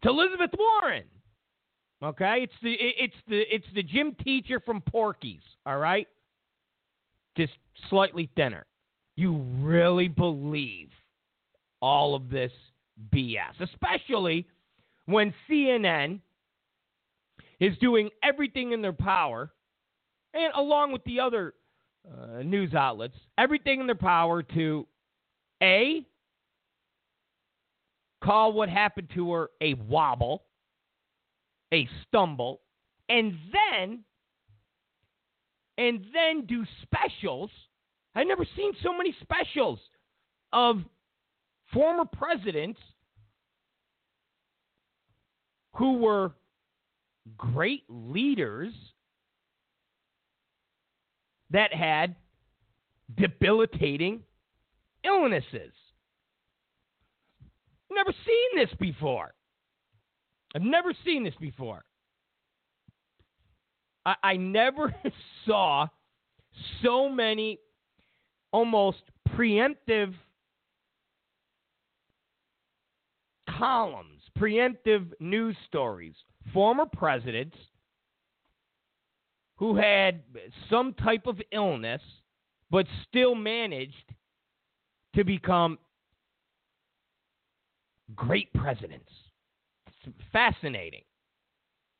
It's 0.00 0.08
Elizabeth 0.08 0.50
Warren. 0.58 1.04
Okay, 2.02 2.38
it's 2.42 2.52
the 2.62 2.72
it's 2.78 3.16
the 3.28 3.42
it's 3.52 3.66
the 3.74 3.82
gym 3.82 4.14
teacher 4.22 4.60
from 4.60 4.80
Porky's. 4.82 5.42
All 5.66 5.78
right, 5.78 6.06
just 7.36 7.54
slightly 7.90 8.30
thinner. 8.36 8.66
You 9.16 9.38
really 9.60 10.06
believe 10.06 10.90
all 11.82 12.14
of 12.14 12.30
this 12.30 12.52
BS, 13.12 13.60
especially 13.60 14.46
when 15.06 15.34
CNN 15.50 16.20
is 17.60 17.76
doing 17.78 18.10
everything 18.22 18.72
in 18.72 18.82
their 18.82 18.92
power, 18.92 19.50
and 20.34 20.52
along 20.54 20.92
with 20.92 21.02
the 21.04 21.20
other 21.20 21.54
uh, 22.06 22.42
news 22.42 22.74
outlets, 22.74 23.16
everything 23.36 23.80
in 23.80 23.86
their 23.86 23.94
power 23.94 24.42
to 24.42 24.86
A, 25.62 26.06
call 28.22 28.52
what 28.52 28.68
happened 28.68 29.08
to 29.14 29.32
her 29.32 29.50
a 29.60 29.74
wobble, 29.74 30.44
a 31.72 31.88
stumble, 32.06 32.60
and 33.08 33.36
then 33.52 34.04
and 35.78 36.04
then 36.12 36.44
do 36.46 36.64
specials. 36.82 37.50
I've 38.14 38.26
never 38.26 38.44
seen 38.56 38.72
so 38.82 38.96
many 38.96 39.14
specials 39.22 39.78
of 40.52 40.78
former 41.72 42.04
presidents 42.04 42.80
who 45.74 45.98
were 45.98 46.32
great 47.36 47.84
leaders 47.88 48.72
that 51.50 51.72
had 51.72 52.14
debilitating 53.16 54.22
illnesses. 55.04 55.72
Never 57.90 58.12
seen 58.26 58.64
this 58.64 58.74
before. 58.78 59.34
I've 60.54 60.62
never 60.62 60.92
seen 61.04 61.24
this 61.24 61.34
before. 61.40 61.84
I, 64.04 64.14
I 64.22 64.36
never 64.36 64.94
saw 65.46 65.86
so 66.82 67.08
many 67.08 67.58
almost 68.52 69.02
preemptive 69.36 70.14
columns, 73.58 74.22
preemptive 74.38 75.12
news 75.20 75.56
stories, 75.66 76.14
former 76.52 76.86
presidents 76.86 77.56
who 79.56 79.76
had 79.76 80.22
some 80.70 80.94
type 80.94 81.26
of 81.26 81.40
illness 81.52 82.00
but 82.70 82.86
still 83.08 83.34
managed 83.34 84.14
to 85.14 85.24
become 85.24 85.78
great 88.14 88.52
presidents. 88.54 89.10
It's 89.86 90.14
fascinating. 90.32 91.02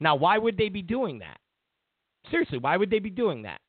Now, 0.00 0.14
why 0.14 0.38
would 0.38 0.56
they 0.56 0.68
be 0.68 0.82
doing 0.82 1.18
that? 1.18 1.38
Seriously, 2.30 2.58
why 2.58 2.76
would 2.76 2.90
they 2.90 2.98
be 3.00 3.10
doing 3.10 3.42
that? 3.42 3.60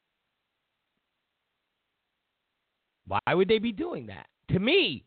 Why 3.08 3.34
would 3.34 3.48
they 3.48 3.58
be 3.58 3.72
doing 3.72 4.08
that? 4.08 4.28
To 4.52 4.60
me, 4.60 5.06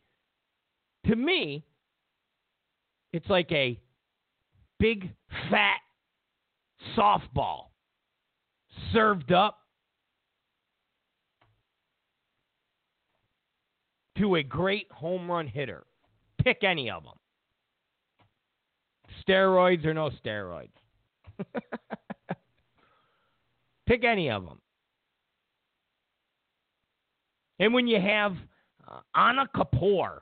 to 1.06 1.14
me, 1.14 1.64
it's 3.12 3.28
like 3.28 3.52
a 3.52 3.78
big 4.82 5.08
fat 5.48 5.78
softball 6.98 7.66
served 8.92 9.30
up 9.30 9.58
to 14.18 14.34
a 14.34 14.42
great 14.42 14.90
home 14.90 15.30
run 15.30 15.46
hitter. 15.46 15.84
Pick 16.42 16.64
any 16.64 16.90
of 16.90 17.04
them. 17.04 17.14
Steroids 19.24 19.86
or 19.86 19.94
no 19.94 20.10
steroids. 20.24 20.68
Pick 23.86 24.02
any 24.02 24.30
of 24.30 24.44
them. 24.44 24.58
And 27.60 27.72
when 27.72 27.86
you 27.86 28.00
have 28.00 28.32
uh, 28.88 28.98
Anna 29.14 29.46
Kapoor, 29.54 30.18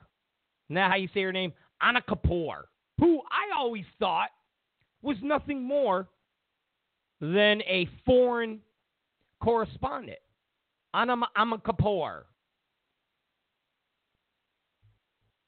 isn't 0.69 0.75
that 0.75 0.91
how 0.91 0.97
you 0.97 1.09
say 1.15 1.23
her 1.23 1.31
name? 1.31 1.51
Anna 1.81 2.01
Kapoor, 2.07 2.65
who 2.99 3.21
I 3.31 3.57
always 3.57 3.85
thought 3.97 4.29
was 5.01 5.17
nothing 5.21 5.63
more 5.63 6.07
than 7.19 7.61
a 7.61 7.87
foreign 8.05 8.59
correspondent. 9.41 10.19
Anna 10.93 11.17
Kapoor. 11.35 12.23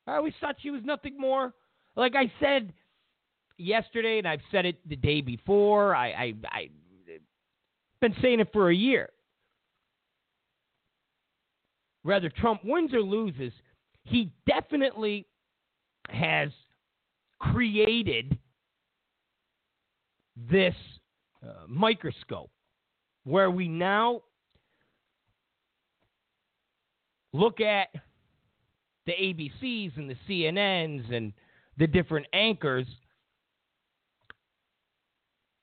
I 0.08 0.16
always 0.16 0.34
thought 0.40 0.56
she 0.62 0.70
was 0.70 0.82
nothing 0.84 1.18
more. 1.18 1.54
Like 1.96 2.14
I 2.16 2.32
said 2.40 2.74
yesterday, 3.58 4.18
and 4.18 4.28
I've 4.28 4.42
said 4.52 4.66
it 4.66 4.78
the 4.88 4.96
day 4.96 5.22
before. 5.22 5.96
I, 5.96 6.08
I, 6.08 6.34
I 6.52 6.70
been 8.02 8.16
saying 8.22 8.40
it 8.40 8.50
for 8.52 8.70
a 8.70 8.76
year. 8.76 9.10
Whether 12.04 12.30
Trump 12.30 12.62
wins 12.66 12.94
or 12.94 13.02
loses, 13.02 13.54
he 14.04 14.32
definitely 14.46 15.26
has 16.10 16.50
created 17.40 18.38
this 20.36 20.76
uh, 21.44 21.66
microscope 21.68 22.50
where 23.24 23.52
we 23.52 23.68
now 23.68 24.22
look 27.32 27.60
at 27.62 27.88
the 29.06 29.12
ABCs 29.12 29.98
and 29.98 30.10
the 30.10 30.16
CNNs 30.28 31.14
and 31.14 31.34
the 31.78 31.88
different 31.88 32.28
anchors, 32.34 32.88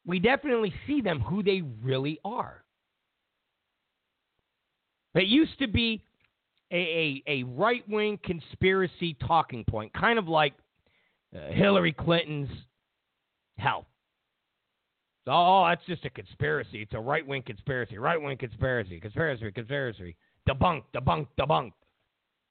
we 0.07 0.19
definitely 0.19 0.73
see 0.87 1.00
them 1.00 1.21
who 1.21 1.43
they 1.43 1.62
really 1.83 2.19
are. 2.25 2.65
It 5.15 5.26
used 5.26 5.59
to 5.59 5.69
be 5.69 6.04
a, 6.73 6.76
a, 6.76 7.23
a 7.26 7.43
right 7.45 7.89
wing 7.89 8.19
conspiracy 8.25 9.17
talking 9.26 9.65
point, 9.65 9.93
kind 9.93 10.19
of 10.19 10.28
like 10.28 10.54
uh, 11.35 11.52
Hillary 11.52 11.93
Clinton's 11.93 12.50
health. 13.59 13.87
Oh, 15.30 15.64
that's 15.69 15.84
just 15.86 16.04
a 16.04 16.10
conspiracy. 16.10 16.82
It's 16.82 16.95
a 16.95 17.00
right 17.00 17.26
wing 17.26 17.43
conspiracy. 17.43 17.99
Right 17.99 18.21
wing 18.21 18.36
conspiracy. 18.36 18.99
Conspiracy. 19.00 19.50
Conspiracy. 19.52 20.16
Debunk. 20.49 20.82
Debunk. 20.95 21.28
Debunk. 21.38 21.73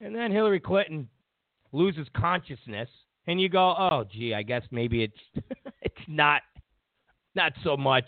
And 0.02 0.16
then 0.16 0.32
Hillary 0.32 0.62
Clinton 0.62 1.10
loses 1.74 2.08
consciousness, 2.16 2.90
and 3.28 3.40
you 3.40 3.50
go, 3.50 3.76
"Oh, 3.78 4.06
gee, 4.10 4.34
I 4.34 4.44
guess 4.44 4.64
maybe 4.72 5.04
it's 5.04 5.46
it's 5.82 5.96
not 6.08 6.42
not 7.36 7.52
so 7.64 7.76
much 7.76 8.06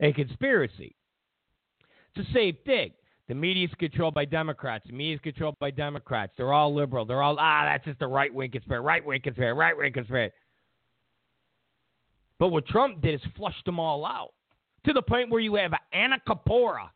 a 0.00 0.12
conspiracy." 0.12 0.96
It's 2.14 2.26
the 2.26 2.34
same 2.34 2.56
thing. 2.66 2.90
The 3.28 3.36
media 3.36 3.68
is 3.68 3.74
controlled 3.78 4.14
by 4.14 4.24
Democrats. 4.24 4.84
The 4.88 4.92
media 4.92 5.14
is 5.14 5.20
controlled 5.20 5.54
by 5.60 5.70
Democrats. 5.70 6.32
They're 6.36 6.52
all 6.52 6.74
liberal. 6.74 7.04
They're 7.04 7.22
all 7.22 7.36
ah, 7.38 7.62
that's 7.64 7.84
just 7.84 8.02
a 8.02 8.06
right 8.08 8.34
wing 8.34 8.50
conspiracy. 8.50 8.84
Right 8.84 9.04
wing 9.04 9.20
conspiracy. 9.22 9.56
Right 9.56 9.76
wing 9.76 9.92
conspiracy. 9.92 10.34
But 12.40 12.48
what 12.48 12.66
Trump 12.66 13.02
did 13.02 13.14
is 13.14 13.20
flushed 13.36 13.66
them 13.66 13.78
all 13.78 14.04
out 14.06 14.30
to 14.86 14.94
the 14.94 15.02
point 15.02 15.30
where 15.30 15.40
you 15.40 15.54
have 15.56 15.72
Anna 15.92 16.16
Kapoor 16.26 16.88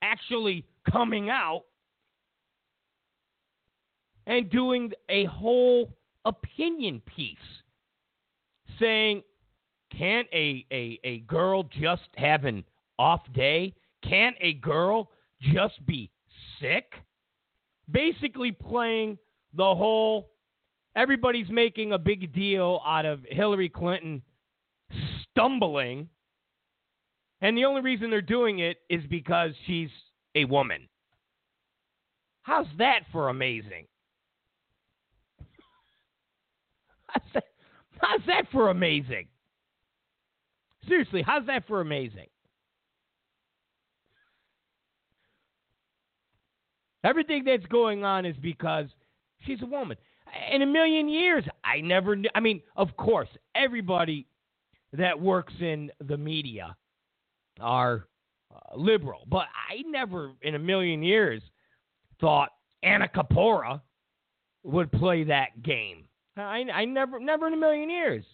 actually 0.00 0.64
coming 0.90 1.28
out 1.28 1.64
and 4.26 4.48
doing 4.50 4.92
a 5.10 5.26
whole 5.26 5.94
opinion 6.24 7.02
piece 7.04 7.36
saying, 8.80 9.22
can't 9.96 10.26
a, 10.32 10.64
a, 10.72 10.98
a 11.04 11.18
girl 11.20 11.64
just 11.64 12.08
have 12.16 12.46
an 12.46 12.64
off 12.98 13.20
day? 13.34 13.74
Can't 14.08 14.36
a 14.40 14.54
girl 14.54 15.10
just 15.42 15.84
be 15.84 16.10
sick? 16.58 16.94
Basically, 17.90 18.52
playing 18.52 19.18
the 19.54 19.74
whole 19.74 20.31
everybody's 20.96 21.48
making 21.48 21.92
a 21.92 21.98
big 21.98 22.32
deal 22.34 22.80
out 22.86 23.06
of 23.06 23.20
Hillary 23.28 23.68
Clinton 23.68 24.22
stumbling. 25.22 26.08
And 27.40 27.56
the 27.56 27.64
only 27.64 27.80
reason 27.80 28.10
they're 28.10 28.22
doing 28.22 28.60
it 28.60 28.78
is 28.88 29.02
because 29.08 29.50
she's 29.66 29.90
a 30.34 30.44
woman. 30.44 30.88
How's 32.42 32.66
that 32.78 33.00
for 33.10 33.28
amazing? 33.28 33.86
How's 38.00 38.20
that, 38.26 38.46
for 38.50 38.70
amazing? 38.70 39.28
Seriously, 40.88 41.22
how's 41.22 41.46
that 41.46 41.66
for 41.68 41.80
amazing? 41.80 42.26
Everything 47.04 47.44
that's 47.44 47.66
going 47.66 48.02
on 48.02 48.24
is 48.24 48.36
because 48.40 48.86
she's 49.44 49.60
a 49.62 49.66
woman. 49.66 49.96
In 50.50 50.62
a 50.62 50.66
million 50.66 51.08
years, 51.08 51.44
I 51.64 51.80
never 51.80 52.16
knew. 52.16 52.28
I 52.34 52.40
mean, 52.40 52.62
of 52.76 52.96
course, 52.96 53.28
everybody 53.54 54.26
that 54.92 55.20
works 55.20 55.52
in 55.60 55.90
the 56.06 56.16
media 56.16 56.76
are 57.60 58.06
uh, 58.54 58.76
liberal, 58.76 59.26
but 59.28 59.46
I 59.70 59.82
never 59.86 60.32
in 60.42 60.54
a 60.54 60.58
million 60.58 61.02
years 61.02 61.42
thought 62.20 62.50
Anna 62.82 63.08
Kapoor 63.08 63.80
would 64.64 64.90
play 64.92 65.24
that 65.24 65.62
game. 65.62 66.04
I, 66.36 66.64
I 66.72 66.84
never, 66.84 67.20
never 67.20 67.46
in 67.46 67.54
a 67.54 67.58
million 67.58 67.90
years. 67.90 68.24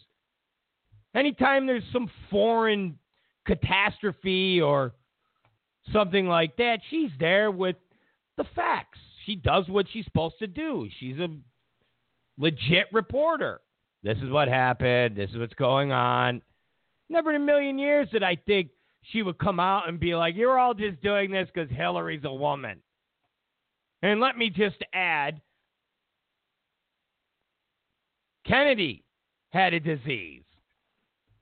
Anytime 1.14 1.66
there's 1.66 1.82
some 1.92 2.10
foreign 2.30 2.98
catastrophe 3.46 4.60
or 4.60 4.92
something 5.92 6.28
like 6.28 6.56
that, 6.58 6.78
she's 6.90 7.10
there 7.18 7.50
with 7.50 7.76
the 8.36 8.44
facts. 8.54 8.98
She 9.24 9.36
does 9.36 9.68
what 9.68 9.86
she's 9.92 10.04
supposed 10.04 10.38
to 10.38 10.46
do. 10.46 10.88
She's 11.00 11.18
a 11.18 11.28
legit 12.38 12.86
reporter. 12.92 13.60
This 14.02 14.18
is 14.18 14.30
what 14.30 14.48
happened. 14.48 15.16
This 15.16 15.30
is 15.30 15.38
what's 15.38 15.54
going 15.54 15.92
on. 15.92 16.40
Never 17.08 17.30
in 17.30 17.42
a 17.42 17.44
million 17.44 17.78
years 17.78 18.08
did 18.10 18.22
I 18.22 18.36
think 18.46 18.70
she 19.02 19.22
would 19.22 19.38
come 19.38 19.58
out 19.60 19.88
and 19.88 19.98
be 19.98 20.14
like, 20.14 20.36
You're 20.36 20.58
all 20.58 20.74
just 20.74 21.02
doing 21.02 21.30
this 21.30 21.48
because 21.52 21.70
Hillary's 21.70 22.24
a 22.24 22.32
woman. 22.32 22.80
And 24.02 24.20
let 24.20 24.38
me 24.38 24.50
just 24.50 24.76
add 24.92 25.40
Kennedy 28.46 29.04
had 29.50 29.74
a 29.74 29.80
disease. 29.80 30.44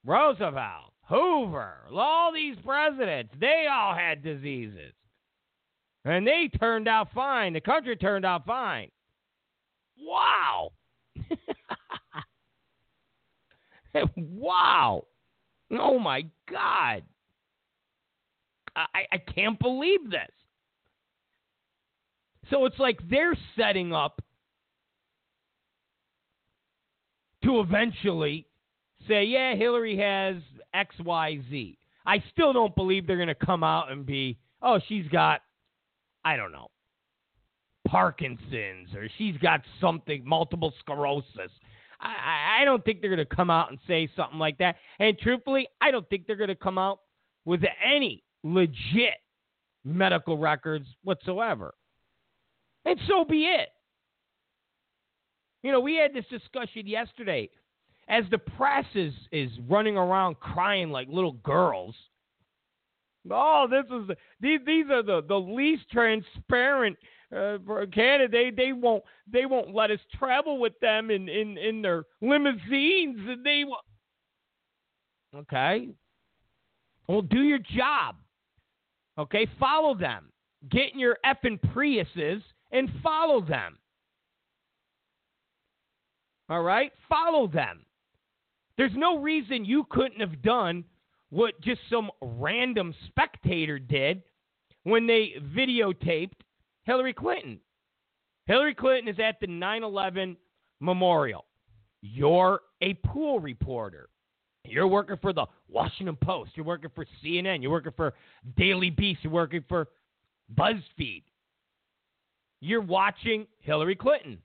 Roosevelt, 0.05 0.93
Hoover, 1.09 1.75
all 1.95 2.33
these 2.33 2.57
presidents, 2.65 3.35
they 3.41 3.67
all 3.71 3.95
had 3.95 4.23
diseases. 4.23 4.93
And 6.05 6.27
they 6.27 6.49
turned 6.61 6.87
out 6.87 7.09
fine. 7.13 7.53
The 7.53 7.61
country 7.61 7.97
turned 7.97 8.25
out 8.25 8.47
fine. 8.47 8.89
Wow. 9.99 10.71
wow. 14.17 15.05
Oh 15.71 15.99
my 15.99 16.27
God. 16.51 17.03
I, 18.77 19.07
I 19.11 19.19
can't 19.19 19.59
believe 19.59 20.11
this. 20.11 20.31
So 22.51 22.67
it's 22.67 22.79
like 22.79 22.99
they're 23.09 23.37
setting 23.57 23.93
up 23.93 24.21
to 27.43 27.61
eventually 27.61 28.47
say, 29.09 29.25
yeah, 29.25 29.55
Hillary 29.55 29.97
has 29.97 30.37
X, 30.75 30.95
Y, 31.03 31.41
Z. 31.51 31.79
I 32.05 32.23
still 32.33 32.53
don't 32.53 32.75
believe 32.77 33.07
they're 33.07 33.17
going 33.17 33.29
to 33.29 33.35
come 33.35 33.65
out 33.65 33.91
and 33.91 34.05
be 34.05 34.39
oh, 34.63 34.81
she's 34.89 35.07
got, 35.09 35.43
I 36.25 36.37
don't 36.37 36.53
know, 36.53 36.69
Parkinson's 37.87 38.95
or 38.95 39.09
she's 39.17 39.37
got 39.39 39.61
something, 39.81 40.23
multiple 40.25 40.73
sclerosis. 40.81 41.53
I, 42.01 42.61
I 42.61 42.65
don't 42.65 42.85
think 42.85 43.01
they're 43.01 43.15
going 43.15 43.27
to 43.27 43.37
come 43.37 43.51
out 43.51 43.71
and 43.71 43.79
say 43.87 44.09
something 44.17 44.39
like 44.39 44.59
that. 44.59 44.77
And 44.99 45.19
truthfully, 45.19 45.69
I 45.81 45.91
don't 45.91 46.09
think 46.09 46.27
they're 46.27 46.37
going 46.37 46.49
to 46.49 46.55
come 46.55 46.79
out 46.79 47.01
with 47.45 47.63
any 47.85 48.23
legit 48.43 49.15
medical 49.85 50.37
records 50.37 50.87
whatsoever. 51.03 51.75
And 52.85 52.99
so 53.09 53.25
be 53.25 53.45
it. 53.45 53.69
You 55.63 55.73
know, 55.73 55.81
we 55.81 55.97
had 55.97 56.15
this 56.15 56.27
discussion 56.31 56.87
yesterday 56.87 57.51
as 58.09 58.25
the 58.31 58.39
press 58.39 58.85
is, 58.95 59.13
is 59.33 59.51
running 59.69 59.97
around 59.97 60.39
crying 60.39 60.91
like 60.91 61.09
little 61.11 61.33
girls. 61.33 61.95
Oh, 63.29 63.67
this 63.69 63.85
is 63.87 64.07
the, 64.07 64.17
these 64.41 64.61
these 64.65 64.87
are 64.91 65.03
the, 65.03 65.21
the 65.27 65.35
least 65.35 65.91
transparent 65.91 66.97
uh, 67.37 67.59
for 67.65 67.87
Canada. 67.87 68.29
They 68.31 68.51
they 68.51 68.73
won't 68.73 69.03
they 69.31 69.47
won't 69.47 69.75
let 69.75 69.91
us 69.91 70.01
travel 70.19 70.59
with 70.59 70.79
them 70.81 71.11
in 71.11 71.29
in 71.29 71.59
in 71.59 71.83
their 71.83 72.05
limousines. 72.21 73.19
And 73.29 73.45
they 73.45 73.65
okay. 75.35 75.89
Well, 77.09 77.23
do 77.23 77.43
your 77.43 77.59
job. 77.59 78.17
Okay, 79.19 79.47
follow 79.59 79.95
them. 79.95 80.31
Get 80.71 80.93
in 80.93 80.99
your 80.99 81.19
effing 81.25 81.61
Priuses 81.73 82.43
and 82.73 82.91
follow 83.03 83.41
them. 83.41 83.79
All 86.49 86.63
right? 86.63 86.93
Follow 87.09 87.47
them. 87.47 87.85
There's 88.77 88.93
no 88.95 89.19
reason 89.19 89.65
you 89.65 89.87
couldn't 89.91 90.21
have 90.21 90.43
done 90.43 90.85
what 91.31 91.61
just 91.61 91.81
some 91.91 92.11
random 92.21 92.95
spectator 93.07 93.79
did 93.79 94.23
when 94.85 95.07
they 95.07 95.33
videotaped 95.57 96.41
Hillary 96.87 97.13
Clinton. 97.13 97.59
Hillary 98.47 98.75
Clinton 98.75 99.13
is 99.13 99.21
at 99.21 99.41
the 99.41 99.49
9 99.49 99.83
11 99.83 100.37
memorial. 100.81 101.45
You're 102.01 102.61
a 102.81 102.95
pool 102.95 103.41
reporter. 103.41 104.09
You're 104.65 104.87
working 104.87 105.17
for 105.21 105.33
the 105.33 105.47
Washington 105.69 106.17
Post. 106.17 106.53
You're 106.55 106.67
working 106.67 106.91
for 106.95 107.05
CNN. 107.23 107.63
You're 107.63 107.71
working 107.71 107.93
for 107.97 108.15
Daily 108.57 108.91
Beast. 108.91 109.21
You're 109.23 109.33
working 109.33 109.65
for 109.69 109.89
BuzzFeed. 110.57 111.23
You're 112.61 112.81
watching 112.81 113.47
Hillary 113.61 113.97
Clinton. 113.97 114.39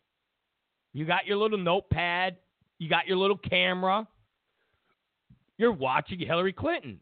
You 0.94 1.06
got 1.06 1.26
your 1.26 1.38
little 1.38 1.58
notepad. 1.58 2.38
You 2.78 2.90
got 2.90 3.08
your 3.08 3.18
little 3.18 3.38
camera. 3.38 4.08
You're 5.58 5.72
watching 5.72 6.20
Hillary 6.20 6.54
Clinton. 6.54 7.00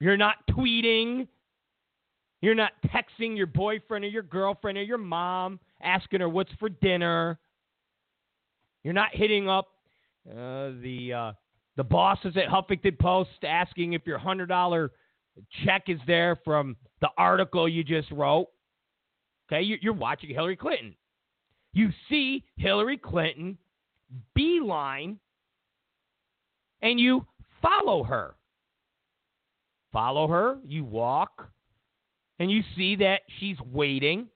You're 0.00 0.16
not 0.16 0.36
tweeting. 0.50 1.28
You're 2.40 2.54
not 2.54 2.72
texting 2.86 3.36
your 3.36 3.46
boyfriend 3.46 4.04
or 4.04 4.08
your 4.08 4.22
girlfriend 4.22 4.78
or 4.78 4.82
your 4.82 4.98
mom 4.98 5.58
asking 5.82 6.20
her 6.20 6.28
what's 6.28 6.52
for 6.58 6.68
dinner. 6.68 7.38
You're 8.84 8.94
not 8.94 9.10
hitting 9.12 9.48
up 9.48 9.68
uh, 10.30 10.70
the 10.82 11.12
uh, 11.12 11.32
the 11.76 11.84
bosses 11.84 12.36
at 12.36 12.48
Huffington 12.48 12.98
Post 12.98 13.44
asking 13.44 13.94
if 13.94 14.02
your 14.06 14.18
hundred 14.18 14.46
dollar 14.46 14.92
check 15.64 15.84
is 15.88 15.98
there 16.06 16.36
from 16.44 16.76
the 17.00 17.08
article 17.16 17.68
you 17.68 17.82
just 17.82 18.10
wrote. 18.10 18.48
Okay, 19.50 19.62
you're 19.62 19.92
watching 19.92 20.30
Hillary 20.30 20.56
Clinton. 20.56 20.94
You 21.72 21.90
see 22.08 22.44
Hillary 22.56 22.98
Clinton 22.98 23.56
beeline 24.34 25.18
and 26.82 27.00
you 27.00 27.26
follow 27.62 28.04
her. 28.04 28.34
Follow 29.92 30.28
her, 30.28 30.58
you 30.66 30.84
walk, 30.84 31.48
and 32.38 32.50
you 32.50 32.62
see 32.76 32.96
that 32.96 33.20
she's 33.38 33.56
waiting 33.72 34.28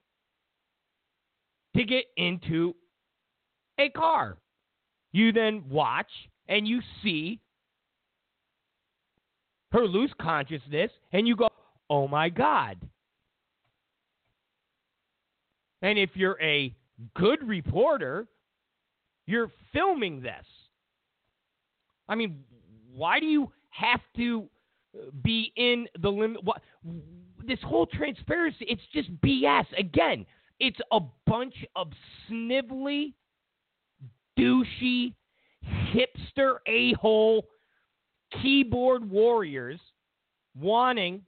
to 1.75 1.83
get 1.83 2.05
into 2.17 2.75
a 3.79 3.89
car. 3.89 4.37
You 5.11 5.31
then 5.31 5.63
watch 5.69 6.09
and 6.47 6.67
you 6.67 6.81
see 7.01 7.39
her 9.71 9.87
lose 9.87 10.11
consciousness, 10.21 10.91
and 11.11 11.27
you 11.27 11.35
go, 11.35 11.47
oh 11.89 12.07
my 12.07 12.29
God. 12.29 12.77
And 15.81 15.97
if 15.97 16.11
you're 16.13 16.39
a 16.39 16.75
good 17.15 17.45
reporter, 17.47 18.27
you're 19.25 19.51
filming 19.73 20.21
this. 20.21 20.45
I 22.07 22.13
mean, 22.13 22.43
why 22.93 23.19
do 23.19 23.25
you 23.25 23.51
have 23.71 24.01
to 24.17 24.47
be 25.23 25.51
in 25.55 25.87
the 25.99 26.09
limit? 26.09 26.41
This 27.45 27.59
whole 27.61 27.85
transparency, 27.85 28.65
it's 28.69 28.81
just 28.93 29.09
BS. 29.21 29.65
Again, 29.77 30.25
it's 30.59 30.79
a 30.91 30.99
bunch 31.25 31.55
of 31.75 31.89
snivelly, 32.29 33.13
douchey, 34.39 35.13
hipster 35.93 36.57
a 36.67 36.93
hole 36.93 37.45
keyboard 38.41 39.09
warriors 39.09 39.79
wanting 40.59 41.21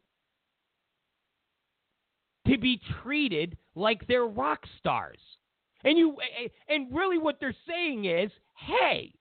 to 2.47 2.57
be 2.57 2.79
treated 3.01 3.57
like 3.75 4.05
they're 4.07 4.25
rock 4.25 4.65
stars. 4.79 5.19
And 5.83 5.97
you 5.97 6.17
and 6.67 6.93
really 6.95 7.17
what 7.17 7.37
they're 7.39 7.55
saying 7.67 8.05
is, 8.05 8.31
hey, 8.55 9.13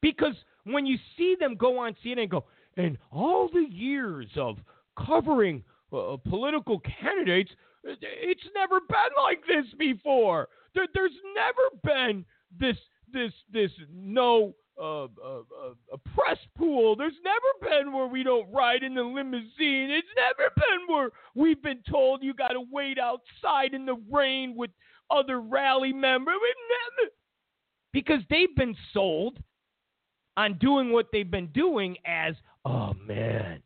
because 0.00 0.34
when 0.64 0.86
you 0.86 0.98
see 1.16 1.36
them 1.38 1.56
go 1.56 1.78
on 1.78 1.94
CNN 2.04 2.22
and 2.22 2.30
go, 2.30 2.44
and 2.76 2.98
all 3.10 3.48
the 3.52 3.66
years 3.68 4.28
of 4.36 4.58
covering 5.04 5.62
uh, 5.92 6.16
political 6.28 6.80
candidates, 6.80 7.50
it's 7.84 8.48
never 8.54 8.80
been 8.80 9.12
like 9.16 9.40
this 9.46 9.66
before. 9.78 10.48
There, 10.74 10.86
there's 10.94 11.12
never 11.34 11.80
been 11.82 12.24
this 12.58 12.76
this 13.12 13.32
this 13.52 13.70
no 13.92 14.54
uh, 14.80 15.04
uh, 15.04 15.06
uh, 15.06 15.74
a 15.92 15.98
press 16.14 16.38
pool. 16.56 16.96
There's 16.96 17.14
never 17.24 17.74
been 17.74 17.92
where 17.92 18.06
we 18.06 18.22
don't 18.22 18.52
ride 18.52 18.82
in 18.82 18.94
the 18.94 19.02
limousine. 19.02 19.90
It's 19.90 20.08
never 20.16 20.50
been 20.54 20.94
where 20.94 21.10
we've 21.34 21.62
been 21.62 21.82
told 21.90 22.22
you 22.22 22.34
got 22.34 22.48
to 22.48 22.64
wait 22.70 22.98
outside 22.98 23.72
in 23.72 23.86
the 23.86 23.96
rain 24.10 24.54
with 24.54 24.70
other 25.10 25.40
rally 25.40 25.92
members. 25.92 26.34
Never, 26.34 27.10
because 27.92 28.20
they've 28.28 28.54
been 28.54 28.76
sold 28.92 29.38
on 30.36 30.58
doing 30.58 30.92
what 30.92 31.06
they've 31.12 31.30
been 31.30 31.48
doing 31.48 31.96
as, 32.04 32.34
oh 32.66 32.92
man, 33.06 33.62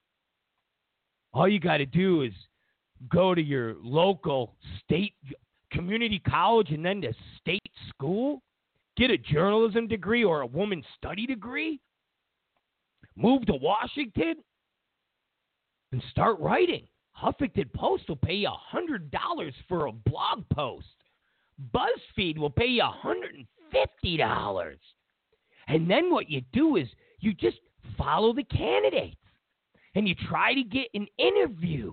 all 1.33 1.49
you 1.49 1.61
got 1.61 1.79
to 1.79 1.87
do 1.87 2.23
is 2.23 2.33
go 3.09 3.35
to 3.35 3.43
your 3.43 3.77
local 3.83 4.55
state 4.83 5.14
community 5.73 6.21
college 6.29 6.71
and 6.71 6.85
then 6.85 7.01
to 7.01 7.12
state 7.40 7.62
school 7.88 8.43
get 9.01 9.11
a 9.11 9.16
journalism 9.16 9.88
degree 9.88 10.23
or 10.23 10.43
a 10.43 10.47
woman 10.47 10.85
study 10.99 11.27
degree, 11.27 11.81
move 13.16 13.47
to 13.47 13.55
Washington, 13.55 14.35
and 15.93 16.03
start 16.11 16.38
writing. 16.38 16.87
Huffington 17.21 17.73
Post 17.75 18.09
will 18.09 18.16
pay 18.16 18.35
you 18.35 18.51
$100 18.75 19.53
for 19.69 19.87
a 19.87 19.93
blog 19.93 20.45
post. 20.53 20.87
BuzzFeed 21.75 22.38
will 22.38 22.51
pay 22.51 22.66
you 22.66 22.83
$150. 22.83 24.77
And 25.69 25.90
then 25.90 26.11
what 26.11 26.31
you 26.31 26.43
do 26.53 26.77
is 26.77 26.87
you 27.21 27.35
just 27.35 27.59
follow 27.97 28.33
the 28.33 28.45
candidates 28.45 29.16
and 29.94 30.09
you 30.09 30.14
try 30.29 30.55
to 30.55 30.62
get 30.62 30.88
an 30.94 31.07
interview. 31.18 31.92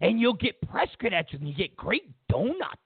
And 0.00 0.18
you'll 0.20 0.34
get 0.34 0.60
press 0.62 0.88
credentials 0.98 1.40
and 1.40 1.48
you 1.48 1.54
get 1.54 1.76
great 1.76 2.10
donuts. 2.28 2.80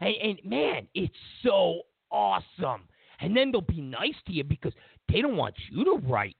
And, 0.00 0.14
and 0.22 0.38
man, 0.44 0.88
it's 0.94 1.14
so 1.42 1.80
awesome. 2.10 2.82
And 3.20 3.34
then 3.34 3.50
they'll 3.50 3.62
be 3.62 3.80
nice 3.80 4.14
to 4.26 4.32
you 4.32 4.44
because 4.44 4.72
they 5.10 5.22
don't 5.22 5.36
want 5.36 5.54
you 5.70 5.84
to 5.84 6.06
write 6.06 6.36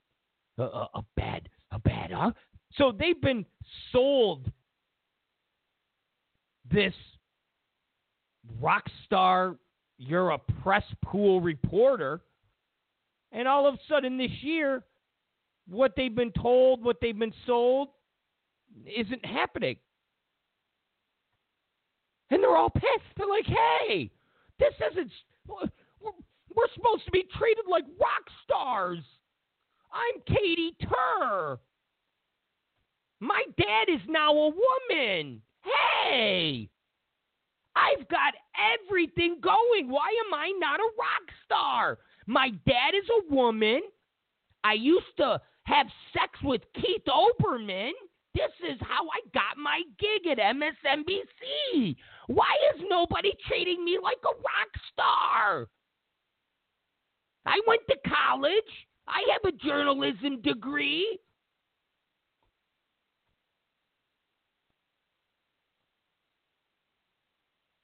a, 0.58 0.62
a, 0.62 0.88
a 0.96 1.04
bad 1.16 1.48
a 1.72 1.78
bad 1.78 2.10
huh? 2.12 2.32
So 2.76 2.92
they've 2.92 3.20
been 3.20 3.44
sold 3.92 4.50
this 6.70 6.94
rock 8.60 8.84
star, 9.04 9.56
you're 9.98 10.30
a 10.30 10.38
press 10.62 10.84
pool 11.04 11.40
reporter, 11.40 12.20
and 13.32 13.46
all 13.46 13.66
of 13.66 13.74
a 13.74 13.78
sudden 13.88 14.16
this 14.16 14.30
year, 14.42 14.82
what 15.68 15.94
they've 15.96 16.14
been 16.14 16.32
told, 16.32 16.84
what 16.84 16.96
they've 17.00 17.18
been 17.18 17.32
sold, 17.46 17.88
isn't 18.86 19.24
happening. 19.24 19.76
And 22.30 22.42
they're 22.42 22.56
all 22.56 22.70
pissed. 22.70 23.14
They're 23.16 23.28
like, 23.28 23.46
hey, 23.46 24.10
this 24.58 24.72
isn't. 24.92 25.10
We're, 25.46 25.68
supposed 26.74 27.04
to 27.04 27.10
be 27.10 27.24
treated 27.38 27.64
like 27.68 27.84
rock 28.00 28.24
stars. 28.44 29.00
I'm 29.92 30.20
Katy 30.26 30.76
Tur. 30.82 31.58
My 33.20 33.44
dad 33.56 33.92
is 33.92 34.00
now 34.08 34.32
a 34.32 34.50
woman. 34.50 35.40
Hey, 35.62 36.68
I've 37.76 38.08
got 38.08 38.34
everything 38.88 39.38
going. 39.42 39.88
Why 39.88 40.08
am 40.26 40.34
I 40.34 40.52
not 40.58 40.80
a 40.80 40.90
rock 40.98 41.30
star? 41.44 41.98
My 42.26 42.50
dad 42.66 42.94
is 42.94 43.08
a 43.08 43.34
woman. 43.34 43.80
I 44.62 44.74
used 44.74 45.16
to 45.18 45.40
have 45.64 45.86
sex 46.12 46.30
with 46.42 46.62
Keith 46.74 47.04
Olbermann. 47.08 47.92
This 48.34 48.50
is 48.68 48.78
how 48.80 49.04
I 49.04 49.20
got 49.32 49.56
my 49.56 49.82
gig 49.98 50.30
at 50.30 50.38
MSNBC. 50.38 51.96
Why 52.26 52.56
is 52.74 52.82
nobody 52.88 53.32
treating 53.46 53.84
me 53.84 53.98
like 54.02 54.18
a 54.24 54.34
rock 54.34 54.68
star? 54.92 55.68
I 57.46 57.60
went 57.66 57.82
to 57.88 57.96
college. 58.08 58.54
I 59.06 59.22
have 59.32 59.52
a 59.52 59.56
journalism 59.56 60.40
degree. 60.42 61.18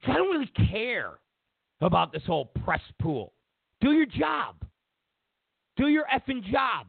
So 0.04 0.12
I 0.12 0.14
don't 0.14 0.30
really 0.30 0.52
care 0.70 1.18
about 1.80 2.12
this 2.12 2.22
whole 2.26 2.46
press 2.64 2.80
pool. 3.00 3.34
Do 3.80 3.92
your 3.92 4.06
job. 4.06 4.56
Do 5.76 5.88
your 5.88 6.04
effing 6.12 6.42
job. 6.50 6.86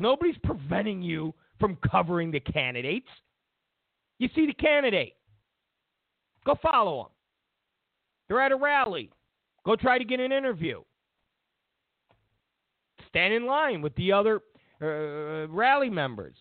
Nobody's 0.00 0.38
preventing 0.42 1.02
you 1.02 1.34
from 1.60 1.76
covering 1.88 2.30
the 2.30 2.40
candidates. 2.40 3.06
You 4.18 4.30
see 4.34 4.46
the 4.46 4.54
candidate. 4.54 5.12
Go 6.46 6.56
follow 6.62 7.02
them. 7.02 7.12
They're 8.26 8.40
at 8.40 8.50
a 8.50 8.56
rally. 8.56 9.10
Go 9.66 9.76
try 9.76 9.98
to 9.98 10.04
get 10.04 10.18
an 10.18 10.32
interview. 10.32 10.80
Stand 13.08 13.34
in 13.34 13.44
line 13.44 13.82
with 13.82 13.94
the 13.96 14.12
other 14.12 14.40
uh, 14.80 15.46
rally 15.48 15.90
members. 15.90 16.36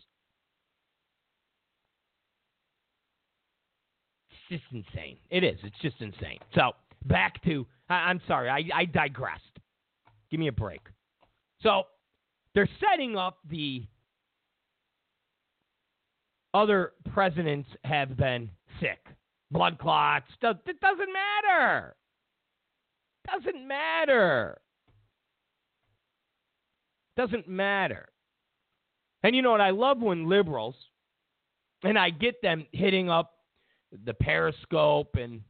It's 4.50 4.62
just 4.62 4.72
insane. 4.72 5.17
It 5.30 5.43
is. 5.43 5.60
It's 5.63 5.80
just 5.82 5.98
insane. 6.00 6.39
So 6.56 6.72
back 7.06 7.43
to. 7.43 7.67
I, 7.89 8.10
am 8.10 8.22
sorry. 8.26 8.50
I, 8.50 8.63
I 8.74 8.86
digressed. 8.86 9.43
Give 10.32 10.39
me 10.39 10.48
a 10.48 10.54
break. 10.54 10.82
So 11.62 11.84
they're 12.56 12.70
setting 12.80 13.16
up 13.16 13.38
the 13.50 13.84
other 16.54 16.94
presidents 17.14 17.70
have 17.84 18.18
been 18.18 18.50
sick, 18.80 19.00
blood 19.52 19.78
clots. 19.78 20.26
It 20.42 20.82
doesn't 20.82 21.14
matter. 21.14 21.96
Doesn't 23.28 23.68
matter. 23.68 24.60
Doesn't 27.16 27.48
matter. 27.48 28.10
And 29.22 29.36
you 29.36 29.42
know 29.42 29.52
what? 29.52 29.62
I 29.62 29.70
love 29.72 30.00
when 30.00 30.28
liberals, 30.28 30.76
and 31.84 32.00
I 32.00 32.10
get 32.10 32.42
them 32.42 32.66
hitting 32.72 33.10
up 33.10 33.34
the 34.06 34.14
Periscope 34.14 35.16
and 35.16 35.42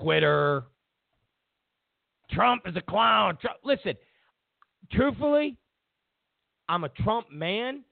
Twitter. 0.00 0.64
Trump 2.30 2.62
is 2.66 2.76
a 2.76 2.80
clown. 2.80 3.38
Trump. 3.40 3.58
Listen, 3.64 3.94
truthfully, 4.90 5.56
I'm 6.72 6.84
a 6.84 6.88
Trump 6.88 7.30
man. 7.30 7.84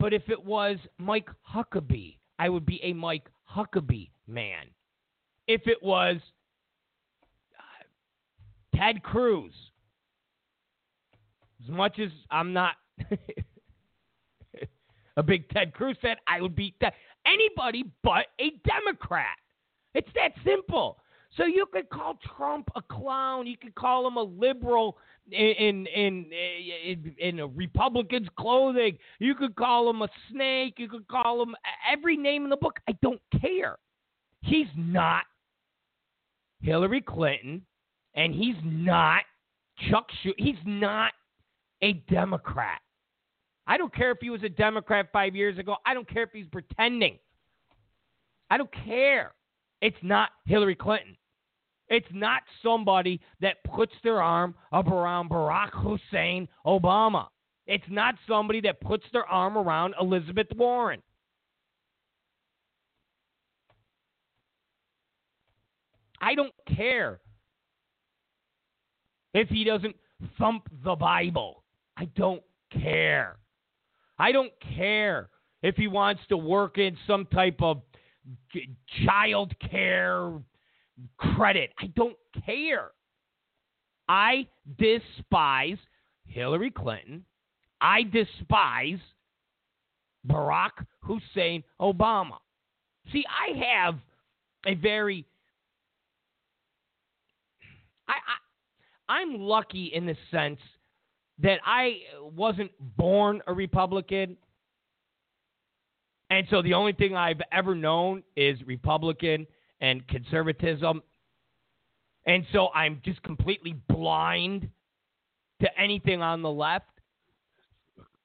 But 0.00 0.14
if 0.14 0.30
it 0.30 0.42
was 0.42 0.78
Mike 0.96 1.28
Huckabee, 1.54 2.16
I 2.38 2.48
would 2.48 2.64
be 2.64 2.80
a 2.82 2.94
Mike 2.94 3.28
Huckabee 3.54 4.08
man. 4.26 4.64
If 5.46 5.66
it 5.66 5.76
was 5.82 6.16
uh, 7.58 7.84
Ted 8.78 9.02
Cruz, 9.02 9.52
as 11.62 11.70
much 11.70 11.98
as 11.98 12.08
I'm 12.30 12.54
not 12.54 12.76
a 15.18 15.22
big 15.22 15.50
Ted 15.50 15.74
Cruz 15.74 15.98
fan, 16.00 16.16
I 16.26 16.40
would 16.40 16.56
be 16.56 16.74
anybody 17.26 17.84
but 18.02 18.28
a 18.40 18.52
Democrat. 18.66 19.36
It's 19.92 20.08
that 20.14 20.32
simple. 20.46 20.96
So 21.36 21.44
you 21.44 21.66
could 21.72 21.90
call 21.90 22.18
Trump 22.36 22.70
a 22.74 22.80
clown. 22.80 23.46
You 23.46 23.58
could 23.58 23.74
call 23.74 24.06
him 24.06 24.16
a 24.16 24.22
liberal 24.22 24.96
in 25.30 25.86
in 25.86 26.26
in, 26.32 27.14
in 27.18 27.40
a 27.40 27.46
Republican's 27.46 28.28
clothing. 28.38 28.98
You 29.18 29.34
could 29.34 29.54
call 29.54 29.88
him 29.88 30.02
a 30.02 30.08
snake. 30.30 30.74
You 30.78 30.88
could 30.88 31.06
call 31.08 31.42
him 31.42 31.54
every 31.90 32.16
name 32.16 32.44
in 32.44 32.50
the 32.50 32.56
book. 32.56 32.78
I 32.88 32.92
don't 33.02 33.20
care. 33.40 33.76
He's 34.42 34.66
not 34.76 35.24
Hillary 36.60 37.00
Clinton, 37.00 37.62
and 38.14 38.34
he's 38.34 38.56
not 38.64 39.22
Chuck 39.90 40.06
Schumer. 40.24 40.34
He's 40.38 40.56
not 40.64 41.12
a 41.82 41.94
Democrat. 42.10 42.80
I 43.66 43.76
don't 43.76 43.94
care 43.94 44.10
if 44.10 44.18
he 44.20 44.30
was 44.30 44.42
a 44.42 44.48
Democrat 44.48 45.08
five 45.12 45.36
years 45.36 45.58
ago. 45.58 45.76
I 45.86 45.94
don't 45.94 46.08
care 46.08 46.24
if 46.24 46.30
he's 46.32 46.46
pretending. 46.50 47.18
I 48.50 48.58
don't 48.58 48.72
care. 48.84 49.32
It's 49.80 49.96
not 50.02 50.30
Hillary 50.46 50.74
Clinton. 50.74 51.16
It's 51.92 52.08
not 52.10 52.40
somebody 52.62 53.20
that 53.42 53.62
puts 53.64 53.92
their 54.02 54.22
arm 54.22 54.54
up 54.72 54.86
around 54.86 55.28
Barack 55.28 55.72
Hussein 55.74 56.48
Obama. 56.66 57.26
It's 57.66 57.84
not 57.90 58.14
somebody 58.26 58.62
that 58.62 58.80
puts 58.80 59.04
their 59.12 59.26
arm 59.26 59.58
around 59.58 59.94
Elizabeth 60.00 60.46
Warren. 60.56 61.02
I 66.18 66.34
don't 66.34 66.54
care 66.74 67.20
if 69.34 69.50
he 69.50 69.62
doesn't 69.62 69.96
thump 70.38 70.68
the 70.82 70.94
Bible. 70.94 71.62
I 71.98 72.06
don't 72.16 72.42
care. 72.72 73.36
I 74.18 74.32
don't 74.32 74.52
care 74.78 75.28
if 75.62 75.76
he 75.76 75.88
wants 75.88 76.22
to 76.30 76.38
work 76.38 76.78
in 76.78 76.96
some 77.06 77.26
type 77.26 77.60
of 77.60 77.82
child 79.04 79.52
care 79.70 80.32
credit. 81.16 81.70
I 81.78 81.86
don't 81.88 82.16
care. 82.46 82.90
I 84.08 84.46
despise 84.78 85.78
Hillary 86.26 86.70
Clinton. 86.70 87.24
I 87.80 88.02
despise 88.04 88.98
Barack 90.26 90.70
Hussein 91.00 91.64
Obama. 91.80 92.38
See, 93.12 93.24
I 93.26 93.58
have 93.64 93.98
a 94.66 94.74
very 94.74 95.26
I, 98.08 98.12
I 98.12 99.14
I'm 99.14 99.40
lucky 99.40 99.90
in 99.94 100.06
the 100.06 100.16
sense 100.30 100.60
that 101.38 101.58
I 101.64 101.96
wasn't 102.20 102.70
born 102.96 103.42
a 103.46 103.52
Republican. 103.52 104.36
And 106.30 106.46
so 106.50 106.62
the 106.62 106.74
only 106.74 106.92
thing 106.92 107.16
I've 107.16 107.42
ever 107.50 107.74
known 107.74 108.22
is 108.36 108.58
Republican 108.64 109.46
and 109.82 110.06
conservatism. 110.08 111.02
And 112.24 112.46
so 112.52 112.68
I'm 112.68 113.02
just 113.04 113.22
completely 113.22 113.74
blind 113.88 114.70
to 115.60 115.68
anything 115.78 116.22
on 116.22 116.40
the 116.40 116.50
left. 116.50 116.86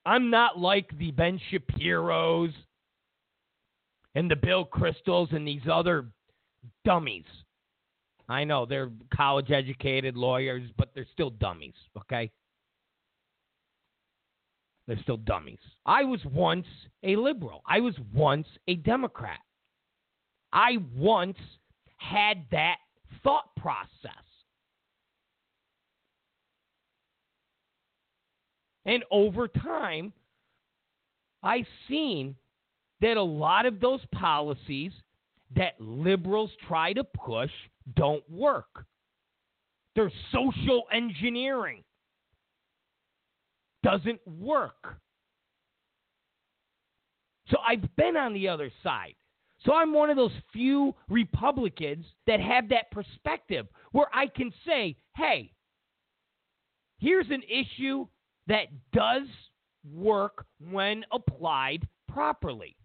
I'm 0.06 0.30
not 0.30 0.58
like 0.58 0.98
the 0.98 1.12
Ben 1.12 1.41
Shapiro's 1.50 2.52
and 4.15 4.32
the 4.32 4.36
Bill 4.36 4.65
Kristols 4.65 5.36
and 5.36 5.46
these 5.46 5.63
other 5.70 6.06
dummies. 6.86 7.26
I 8.30 8.43
know 8.43 8.65
they're 8.65 8.91
college 9.13 9.52
educated 9.52 10.15
lawyers, 10.15 10.70
but 10.78 10.91
they're 10.93 11.08
still 11.12 11.32
dummies, 11.32 11.76
okay? 11.98 12.32
They're 14.88 15.00
still 15.02 15.17
dummies. 15.17 15.60
I 15.86 16.04
was 16.04 16.20
once 16.26 16.67
a 17.04 17.15
liberal. 17.15 17.62
I 17.67 17.80
was 17.80 17.96
once 18.13 18.48
a 18.67 18.76
Democrat. 18.76 19.39
I 20.51 20.77
once 20.95 21.38
had 21.97 22.45
that 22.51 22.77
thought 23.23 23.55
process. 23.57 23.88
And 28.86 29.03
over 29.12 29.47
time, 29.47 30.13
I've 31.43 31.67
seen 31.89 32.36
that 33.01 33.17
a 33.17 33.21
lot 33.21 33.65
of 33.65 33.79
those 33.79 33.99
policies 34.13 34.91
that 35.55 35.79
liberals 35.79 36.51
try 36.67 36.93
to 36.93 37.03
push 37.03 37.51
don't 37.95 38.23
work. 38.29 38.86
They're 39.95 40.12
social 40.31 40.83
engineering 40.93 41.83
doesn't 43.83 44.19
work. 44.25 44.97
So 47.49 47.57
I've 47.65 47.95
been 47.95 48.17
on 48.17 48.33
the 48.33 48.49
other 48.49 48.71
side. 48.83 49.15
So 49.65 49.74
I'm 49.74 49.93
one 49.93 50.10
of 50.10 50.15
those 50.15 50.32
few 50.54 50.93
Republicans 51.10 52.06
that 52.28 52.39
have 52.39 52.70
that 52.70 52.91
perspective 52.91 53.67
where 53.91 54.08
I 54.13 54.28
can 54.28 54.52
say, 54.65 54.96
hey, 55.15 55.52
here's 57.00 57.30
an 57.30 57.41
issue 57.43 58.08
that 58.48 58.67
does 58.93 59.28
work 59.93 60.46
when 60.72 61.04
applied 61.12 61.88
properly. 62.08 62.76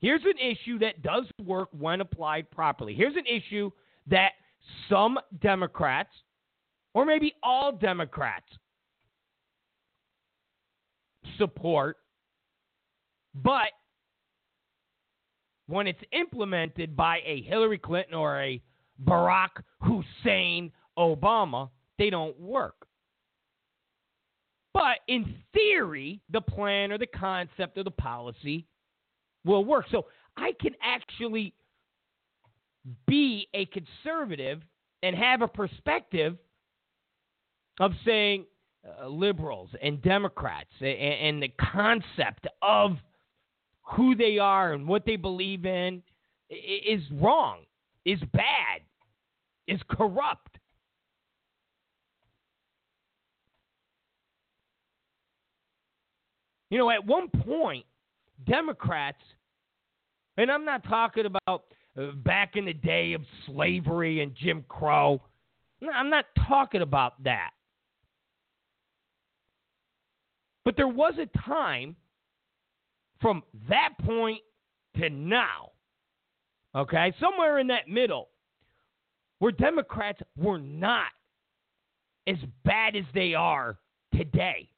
Here's 0.00 0.22
an 0.24 0.38
issue 0.38 0.78
that 0.78 1.02
does 1.02 1.24
work 1.44 1.68
when 1.76 2.00
applied 2.00 2.50
properly. 2.50 2.94
Here's 2.94 3.16
an 3.16 3.26
issue 3.26 3.70
that 4.06 4.32
some 4.88 5.18
Democrats 5.40 6.10
or 6.94 7.04
maybe 7.04 7.34
all 7.42 7.72
Democrats 7.72 8.46
support, 11.36 11.96
but 13.34 13.70
when 15.68 15.86
it's 15.86 16.02
implemented 16.12 16.96
by 16.96 17.18
a 17.24 17.42
Hillary 17.42 17.78
Clinton 17.78 18.14
or 18.14 18.40
a 18.40 18.60
Barack 19.04 19.62
Hussein 19.82 20.72
Obama, 20.98 21.68
they 21.98 22.10
don't 22.10 22.38
work. 22.40 22.86
But 24.72 24.98
in 25.06 25.36
theory, 25.52 26.20
the 26.30 26.40
plan 26.40 26.90
or 26.90 26.98
the 26.98 27.06
concept 27.06 27.78
or 27.78 27.84
the 27.84 27.90
policy 27.90 28.66
will 29.44 29.64
work. 29.64 29.86
So 29.90 30.06
I 30.36 30.52
can 30.60 30.72
actually 30.82 31.54
be 33.06 33.48
a 33.54 33.66
conservative 33.66 34.62
and 35.02 35.14
have 35.14 35.42
a 35.42 35.48
perspective 35.48 36.36
of 37.80 37.92
saying 38.04 38.46
uh, 38.86 39.06
liberals 39.08 39.70
and 39.82 40.00
Democrats 40.02 40.70
and, 40.80 40.88
and 40.88 41.42
the 41.42 41.52
concept 41.72 42.46
of 42.62 42.96
who 43.90 44.14
they 44.14 44.38
are 44.38 44.72
and 44.72 44.86
what 44.86 45.04
they 45.06 45.16
believe 45.16 45.64
in 45.64 46.02
is 46.50 47.02
wrong, 47.12 47.60
is 48.04 48.20
bad, 48.32 48.82
is 49.66 49.80
corrupt. 49.88 50.58
You 56.70 56.78
know, 56.78 56.90
at 56.90 57.04
one 57.06 57.28
point, 57.28 57.86
Democrats, 58.46 59.22
and 60.36 60.50
I'm 60.50 60.66
not 60.66 60.84
talking 60.84 61.24
about 61.24 61.64
uh, 61.98 62.12
back 62.12 62.56
in 62.56 62.66
the 62.66 62.74
day 62.74 63.14
of 63.14 63.22
slavery 63.46 64.20
and 64.20 64.34
Jim 64.34 64.64
Crow. 64.68 65.20
I'm 65.94 66.10
not 66.10 66.26
talking 66.46 66.82
about 66.82 67.22
that. 67.24 67.50
But 70.64 70.76
there 70.76 70.88
was 70.88 71.14
a 71.18 71.38
time 71.38 71.96
from 73.20 73.42
that 73.68 73.90
point 74.04 74.40
to 74.96 75.10
now, 75.10 75.72
okay, 76.74 77.12
somewhere 77.20 77.58
in 77.58 77.66
that 77.68 77.88
middle, 77.88 78.28
where 79.38 79.52
Democrats 79.52 80.20
were 80.36 80.58
not 80.58 81.06
as 82.26 82.36
bad 82.64 82.96
as 82.96 83.04
they 83.14 83.34
are 83.34 83.78
today. 84.14 84.68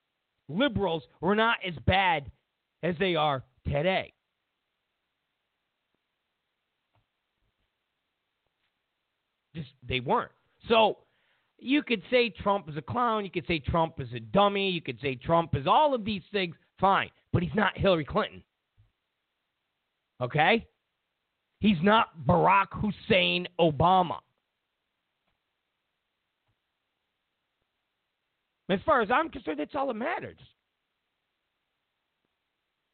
Liberals 0.48 1.02
were 1.20 1.34
not 1.34 1.58
as 1.66 1.74
bad 1.86 2.30
as 2.82 2.94
they 2.98 3.14
are 3.14 3.42
today. 3.66 4.12
Just 9.54 9.70
they 9.86 10.00
weren't. 10.00 10.30
So 10.68 10.98
you 11.58 11.82
could 11.82 12.02
say 12.10 12.30
Trump 12.30 12.68
is 12.68 12.76
a 12.76 12.82
clown. 12.82 13.24
You 13.24 13.30
could 13.30 13.46
say 13.46 13.58
Trump 13.58 14.00
is 14.00 14.08
a 14.14 14.20
dummy. 14.20 14.70
You 14.70 14.80
could 14.80 15.00
say 15.00 15.16
Trump 15.16 15.56
is 15.56 15.66
all 15.66 15.94
of 15.94 16.04
these 16.04 16.22
things. 16.32 16.54
Fine. 16.80 17.10
But 17.32 17.42
he's 17.42 17.54
not 17.54 17.76
Hillary 17.76 18.04
Clinton. 18.04 18.42
Okay? 20.20 20.66
He's 21.60 21.78
not 21.82 22.08
Barack 22.26 22.66
Hussein 22.72 23.46
Obama. 23.58 24.18
As 28.68 28.78
far 28.86 29.00
as 29.00 29.10
I'm 29.10 29.28
concerned, 29.28 29.58
that's 29.58 29.74
all 29.74 29.88
that 29.88 29.94
matters. 29.94 30.38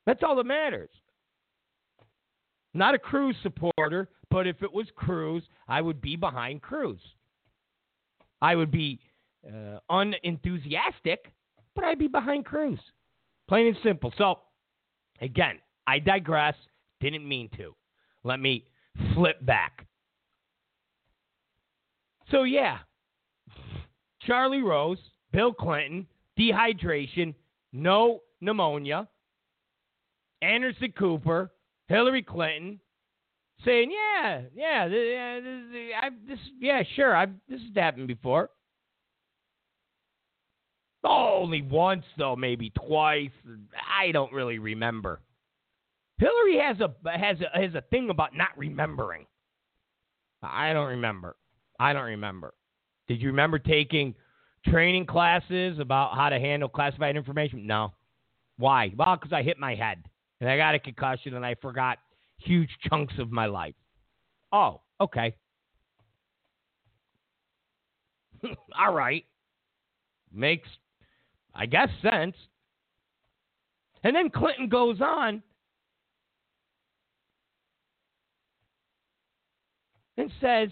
That's 0.06 0.22
all 0.22 0.36
that 0.36 0.46
matters. 0.46 0.90
Not 2.72 2.94
a 2.94 2.98
Cruz 2.98 3.36
supporter, 3.42 4.08
but 4.30 4.46
if 4.46 4.62
it 4.62 4.72
was 4.72 4.86
Cruz, 4.96 5.42
I 5.68 5.80
would 5.80 6.00
be 6.00 6.16
behind 6.16 6.62
Cruz. 6.62 6.98
I 8.40 8.54
would 8.54 8.70
be 8.70 9.00
uh, 9.46 9.78
unenthusiastic, 9.90 11.32
but 11.74 11.84
I'd 11.84 11.98
be 11.98 12.08
behind 12.08 12.44
Cruz. 12.44 12.78
Plain 13.48 13.68
and 13.68 13.76
simple. 13.82 14.12
So, 14.18 14.40
again, 15.20 15.58
I 15.86 15.98
digress. 15.98 16.54
Didn't 17.00 17.26
mean 17.26 17.48
to. 17.56 17.74
Let 18.24 18.40
me 18.40 18.64
flip 19.14 19.44
back. 19.44 19.86
So, 22.30 22.42
yeah, 22.42 22.78
Charlie 24.22 24.62
Rose, 24.62 24.98
Bill 25.32 25.52
Clinton, 25.52 26.06
dehydration, 26.38 27.34
no 27.72 28.20
pneumonia, 28.40 29.08
Anderson 30.42 30.92
Cooper, 30.98 31.52
Hillary 31.88 32.22
Clinton, 32.22 32.80
saying, 33.64 33.92
"Yeah, 33.92 34.42
yeah, 34.54 34.88
this, 34.88 36.16
this 36.26 36.38
yeah, 36.58 36.82
sure, 36.96 37.16
I 37.16 37.26
this 37.48 37.60
has 37.60 37.74
happened 37.76 38.08
before." 38.08 38.50
Only 41.06 41.62
once 41.62 42.04
though, 42.18 42.36
maybe 42.36 42.70
twice. 42.70 43.30
I 43.90 44.10
don't 44.12 44.32
really 44.32 44.58
remember. 44.58 45.20
Hillary 46.18 46.58
has 46.58 46.78
a 46.80 46.94
has 47.18 47.36
a 47.40 47.58
has 47.58 47.74
a 47.74 47.82
thing 47.90 48.10
about 48.10 48.36
not 48.36 48.50
remembering. 48.56 49.26
I 50.42 50.72
don't 50.72 50.88
remember. 50.88 51.36
I 51.78 51.92
don't 51.92 52.06
remember. 52.06 52.54
Did 53.08 53.20
you 53.20 53.28
remember 53.28 53.58
taking 53.58 54.14
training 54.66 55.06
classes 55.06 55.78
about 55.78 56.14
how 56.14 56.28
to 56.28 56.38
handle 56.38 56.68
classified 56.68 57.16
information? 57.16 57.66
No. 57.66 57.92
Why? 58.58 58.92
Well, 58.96 59.16
because 59.16 59.32
I 59.32 59.42
hit 59.42 59.58
my 59.58 59.74
head 59.74 60.02
and 60.40 60.48
I 60.48 60.56
got 60.56 60.74
a 60.74 60.78
concussion 60.78 61.34
and 61.34 61.44
I 61.44 61.54
forgot 61.60 61.98
huge 62.38 62.70
chunks 62.88 63.14
of 63.18 63.30
my 63.30 63.46
life. 63.46 63.74
Oh, 64.52 64.80
okay. 65.00 65.36
All 68.78 68.94
right. 68.94 69.24
Makes, 70.32 70.68
I 71.56 71.66
guess, 71.66 71.88
sense. 72.02 72.36
And 74.04 74.14
then 74.14 74.30
Clinton 74.30 74.68
goes 74.68 75.00
on 75.00 75.42
and 80.16 80.30
says 80.40 80.68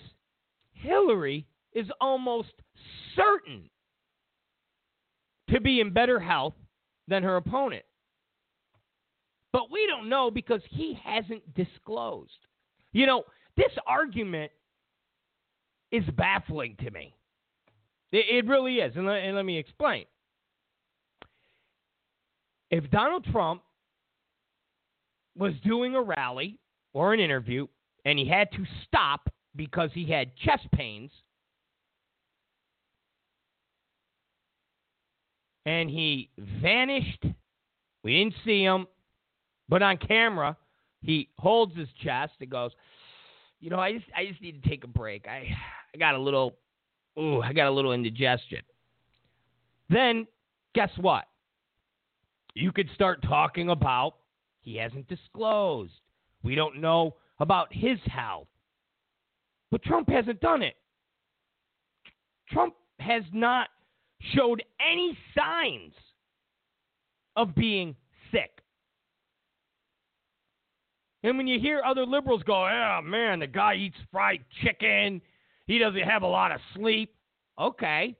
Hillary 0.73 1.47
is 1.73 1.87
almost 2.01 2.53
certain 3.17 3.69
to 5.51 5.61
be 5.61 5.81
in 5.81 5.93
better 5.93 6.21
health 6.21 6.55
than 7.09 7.23
her 7.23 7.37
opponent. 7.37 7.85
But 9.53 9.71
we 9.71 9.87
don't 9.87 10.09
know 10.09 10.31
because 10.31 10.63
he 10.71 10.99
hasn't 11.03 11.55
disclosed. 11.55 12.39
You 12.93 13.07
know, 13.07 13.25
this 13.57 13.73
argument 13.87 14.51
is 15.93 16.05
baffling 16.17 16.77
to 16.83 16.91
me. 16.91 17.15
It, 18.11 18.47
really 18.47 18.77
is. 18.77 18.95
And 18.97 19.07
let, 19.07 19.23
and 19.23 19.37
let 19.37 19.45
me 19.45 19.59
explain. 19.59 20.05
If 22.75 22.91
Donald 22.91 23.25
Trump 23.31 23.63
was 25.39 25.53
doing 25.65 25.95
a 25.95 26.03
rally 26.03 26.59
or 26.93 27.15
an 27.15 27.21
interview 27.21 27.69
and 28.05 28.19
he 28.19 28.27
had 28.27 28.51
to 28.51 28.65
stop 28.85 29.31
because 29.55 29.91
he 29.95 30.11
had 30.11 30.35
chest 30.35 30.67
pains, 30.73 31.13
and 35.65 35.89
he 35.89 36.31
vanished, 36.37 37.25
we 38.03 38.19
didn't 38.19 38.35
see 38.45 38.65
him, 38.65 38.89
but 39.69 39.81
on 39.81 39.97
camera, 39.97 40.57
he 41.01 41.29
holds 41.39 41.77
his 41.77 41.89
chest 42.03 42.33
and 42.41 42.51
goes, 42.51 42.73
"You 43.61 43.71
know, 43.71 43.79
I 43.79 43.93
just 43.93 44.07
I 44.17 44.27
just 44.27 44.43
need 44.43 44.61
to 44.61 44.69
take 44.69 44.83
a 44.83 44.89
break. 44.89 45.29
I 45.29 45.57
I 45.95 45.97
got 45.97 46.17
a 46.17 46.19
little, 46.19 46.57
ooh, 47.17 47.41
I 47.41 47.53
got 47.53 47.69
a 47.69 47.71
little 47.71 47.93
indigestion." 47.93 48.63
Then 49.89 50.27
guess 50.75 50.91
what? 50.99 51.27
You 52.55 52.73
could 52.73 52.89
start 52.95 53.23
talking 53.23 53.71
about 53.71 54.15
he 54.61 54.77
hasn't 54.77 55.09
disclosed. 55.09 55.93
We 56.43 56.55
don't 56.55 56.81
know 56.81 57.17
about 57.41 57.69
his 57.71 57.99
health. 58.07 58.49
But 59.71 59.83
Trump 59.83 60.09
hasn't 60.09 60.41
done 60.41 60.63
it. 60.63 60.77
Trump 62.49 62.75
has 63.01 63.25
not 63.33 63.69
showed 64.35 64.63
any 64.81 65.19
signs 65.37 65.93
of 67.37 67.55
being 67.55 67.97
sick. 68.31 68.61
And 71.25 71.37
when 71.39 71.47
you 71.47 71.59
hear 71.59 71.83
other 71.85 72.07
liberals 72.07 72.43
go, 72.45 72.67
oh 72.69 73.01
man, 73.03 73.41
the 73.41 73.47
guy 73.47 73.75
eats 73.75 73.97
fried 74.13 74.45
chicken, 74.63 75.21
he 75.67 75.79
doesn't 75.79 76.03
have 76.03 76.23
a 76.23 76.27
lot 76.27 76.53
of 76.53 76.61
sleep. 76.75 77.15
Okay. 77.59 78.15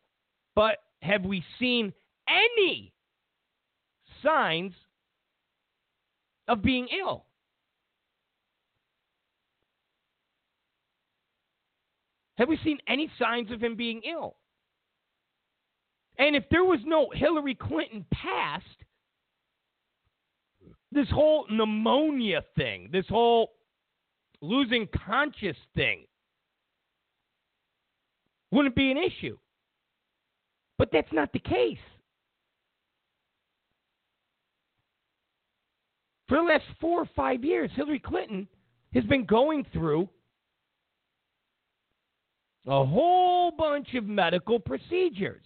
But 0.55 0.79
have 1.03 1.23
we 1.23 1.45
seen 1.59 1.93
any 2.29 2.94
signs 4.25 4.73
of 6.49 6.63
being 6.63 6.89
ill? 6.99 7.27
Have 12.37 12.49
we 12.49 12.59
seen 12.65 12.79
any 12.89 13.11
signs 13.19 13.53
of 13.53 13.63
him 13.63 13.77
being 13.77 14.03
ill? 14.03 14.37
And 16.19 16.35
if 16.35 16.45
there 16.51 16.65
was 16.65 16.81
no 16.85 17.11
Hillary 17.13 17.55
Clinton 17.55 18.05
past, 18.13 18.65
this 20.91 21.09
whole 21.11 21.47
pneumonia 21.51 22.43
thing, 22.57 22.89
this 22.93 23.07
whole 23.09 23.53
losing 24.41 24.89
conscious 25.07 25.57
thing 25.75 26.07
wouldn't 28.51 28.77
be 28.77 28.91
an 28.91 28.99
issue. 28.99 29.37
But 30.79 30.91
that's 30.93 31.13
not 31.13 31.33
the 31.33 31.41
case. 31.41 31.79
For 36.29 36.39
the 36.39 36.43
last 36.43 36.65
four 36.81 37.03
or 37.03 37.09
five 37.15 37.45
years, 37.45 37.71
Hillary 37.75 37.99
Clinton 37.99 38.49
has 38.95 39.05
been 39.05 39.27
going 39.27 39.67
through 39.73 40.09
a 42.67 42.85
whole 42.85 43.51
bunch 43.51 43.95
of 43.95 44.05
medical 44.07 44.59
procedures. 44.59 45.45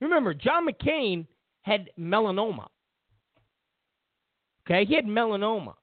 Remember, 0.00 0.34
John 0.34 0.66
McCain 0.66 1.26
had 1.62 1.90
melanoma. 1.98 2.66
Okay, 4.66 4.84
he 4.84 4.94
had 4.94 5.04
melanoma. 5.04 5.74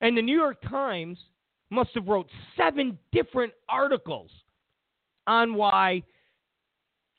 And 0.00 0.16
the 0.16 0.22
New 0.22 0.36
York 0.36 0.60
Times 0.68 1.18
must 1.70 1.90
have 1.94 2.08
wrote 2.08 2.28
seven 2.56 2.98
different 3.12 3.52
articles 3.68 4.30
on 5.26 5.54
why 5.54 6.02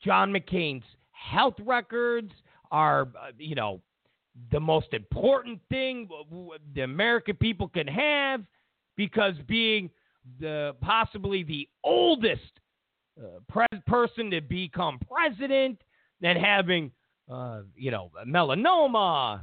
John 0.02 0.32
McCain's 0.32 0.84
health 1.12 1.54
records 1.64 2.32
are, 2.70 3.02
uh, 3.02 3.32
you 3.38 3.54
know, 3.54 3.80
the 4.52 4.60
most 4.60 4.92
important 4.92 5.60
thing 5.68 6.08
the 6.74 6.82
American 6.82 7.36
people 7.36 7.68
can 7.68 7.86
have 7.86 8.42
because 8.96 9.34
being 9.46 9.90
the 10.38 10.74
possibly 10.80 11.42
the 11.42 11.68
oldest 11.82 12.60
uh, 13.20 13.62
person 13.86 14.30
to 14.30 14.40
become 14.40 14.98
president, 15.10 15.80
then 16.20 16.36
having 16.36 16.90
uh, 17.30 17.62
you 17.76 17.90
know 17.90 18.10
melanoma, 18.26 19.42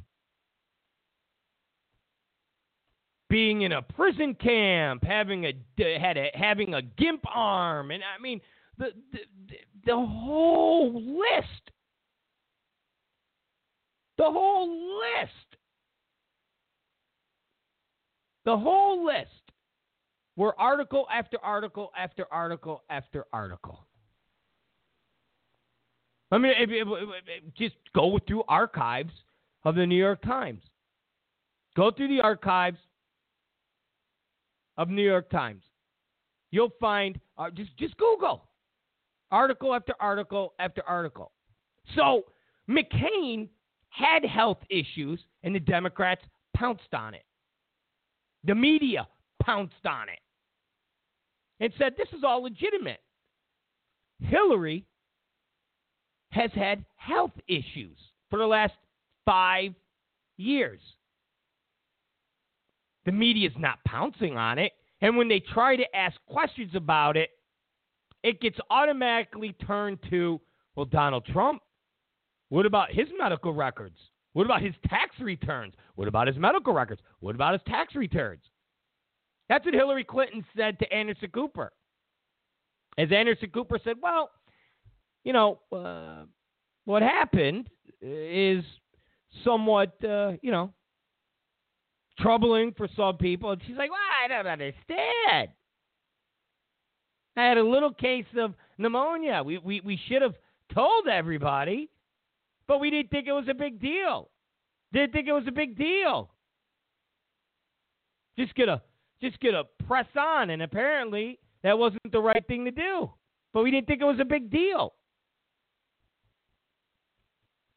being 3.30 3.64
in 3.64 3.74
a 3.74 3.82
prison 3.82 4.36
camp, 4.36 5.04
having 5.04 5.46
a 5.46 5.54
had 6.00 6.18
a 6.18 6.30
having 6.34 6.74
a 6.74 6.82
gimp 6.82 7.24
arm, 7.34 7.92
and 7.92 8.04
I 8.04 8.22
mean 8.22 8.42
the 8.78 8.92
the, 9.12 9.20
the 9.86 9.96
whole 9.96 10.94
list, 10.94 11.72
the 14.18 14.24
whole 14.24 14.70
list, 14.70 15.58
the 18.46 18.58
whole 18.58 19.06
list, 19.06 19.28
were 20.36 20.60
article 20.60 21.08
after 21.12 21.38
article 21.44 21.92
after 21.98 22.26
article 22.32 22.84
after 22.90 23.26
article. 23.34 23.80
I 26.32 26.38
mean, 26.38 26.54
if, 26.58 26.70
if, 26.70 26.88
if, 26.88 27.56
just 27.56 27.76
go 27.96 28.20
through 28.28 28.44
archives 28.48 29.12
of 29.68 29.76
the 29.76 29.86
New 29.86 29.96
York 29.96 30.22
Times. 30.22 30.62
Go 31.76 31.92
through 31.92 32.08
the 32.08 32.22
archives 32.22 32.78
of 34.78 34.90
New 34.90 35.04
York 35.04 35.30
Times. 35.30 35.62
You'll 36.52 36.74
find 36.80 37.20
uh, 37.38 37.50
just 37.52 37.76
just 37.78 37.98
Google 37.98 38.46
article 39.30 39.76
after 39.76 39.94
article 40.00 40.54
after 40.60 40.82
article. 40.88 41.32
So 41.96 42.24
McCain 42.70 43.50
had 43.98 44.24
health 44.24 44.60
issues, 44.70 45.20
and 45.44 45.56
the 45.56 45.60
Democrats 45.60 46.22
pounced 46.56 46.94
on 46.94 47.14
it. 47.14 47.24
The 48.44 48.56
media 48.56 49.08
pounced 49.42 49.86
on 49.86 50.10
it 50.10 50.20
and 51.60 51.74
said 51.78 51.94
this 51.98 52.10
is 52.18 52.24
all 52.24 52.44
legitimate. 52.44 53.00
Hillary 54.20 54.86
has 56.32 56.52
had 56.54 56.86
health 56.96 57.32
issues 57.48 57.98
for 58.30 58.38
the 58.40 58.46
last 58.46 58.74
five 59.26 59.74
years. 60.38 60.80
The 63.06 63.12
media 63.12 63.50
is 63.50 63.56
not 63.58 63.80
pouncing 63.86 64.38
on 64.38 64.60
it. 64.60 64.74
And 65.02 65.16
when 65.16 65.28
they 65.28 65.40
try 65.40 65.76
to 65.76 65.96
ask 65.96 66.18
questions 66.28 66.72
about 66.76 67.18
it, 67.18 67.30
it 68.24 68.42
gets 68.42 68.58
automatically 68.70 69.56
turned 69.66 70.00
to, 70.10 70.42
well, 70.76 70.86
Donald 70.86 71.26
Trump. 71.26 71.62
What 72.50 72.66
about 72.66 72.92
his 72.92 73.08
medical 73.18 73.54
records? 73.54 73.98
What 74.34 74.46
about 74.46 74.62
his 74.62 74.76
tax 74.88 75.20
returns? 75.20 75.74
What 75.96 76.08
about 76.08 76.28
his 76.28 76.38
medical 76.38 76.74
records? 76.74 77.02
What 77.20 77.36
about 77.36 77.54
his 77.54 77.62
tax 77.68 77.96
returns? 77.96 78.44
That's 79.50 79.66
what 79.66 79.74
Hillary 79.74 80.04
Clinton 80.04 80.46
said 80.56 80.78
to 80.80 80.94
Anderson 80.94 81.30
Cooper. 81.34 81.72
As 82.98 83.10
Anderson 83.12 83.50
Cooper 83.50 83.80
said, 83.84 83.96
well, 84.02 84.30
you 85.24 85.34
know, 85.34 85.60
uh, 85.72 86.26
what 86.86 87.02
happened 87.02 87.70
is 88.02 88.64
somewhat, 89.44 89.94
uh, 90.04 90.34
you 90.42 90.52
know, 90.52 90.74
troubling 92.20 92.74
for 92.76 92.88
some 92.96 93.18
people. 93.18 93.52
And 93.52 93.62
she's 93.66 93.78
like, 93.78 93.92
well, 93.92 94.00
I 94.24 94.28
don't 94.28 94.48
understand. 94.48 95.50
I 97.36 97.44
had 97.44 97.58
a 97.58 97.64
little 97.64 97.94
case 97.94 98.26
of 98.38 98.54
pneumonia. 98.78 99.44
We, 99.44 99.60
we, 99.60 99.82
we 99.82 100.00
should 100.08 100.22
have 100.22 100.34
told 100.74 101.08
everybody, 101.08 101.90
but 102.68 102.80
we 102.80 102.90
didn't 102.90 103.10
think 103.10 103.28
it 103.28 103.34
was 103.34 103.48
a 103.50 103.54
big 103.54 103.80
deal. 103.80 104.30
Didn't 104.94 105.14
think 105.14 105.28
it 105.28 105.34
was 105.34 105.48
a 105.48 105.52
big 105.52 105.78
deal. 105.78 106.32
Just 108.38 108.54
gonna 108.56 108.82
just 109.22 109.40
gonna 109.40 109.64
press 109.88 110.08
on, 110.18 110.52
and 110.52 110.62
apparently 110.62 111.40
that 111.64 111.78
wasn't 111.78 112.12
the 112.12 112.20
right 112.20 112.46
thing 112.48 112.66
to 112.66 112.72
do. 112.72 113.10
But 113.54 113.64
we 113.64 113.72
didn't 113.72 113.88
think 113.88 114.02
it 114.02 114.06
was 114.06 114.20
a 114.20 114.26
big 114.26 114.52
deal. 114.52 114.94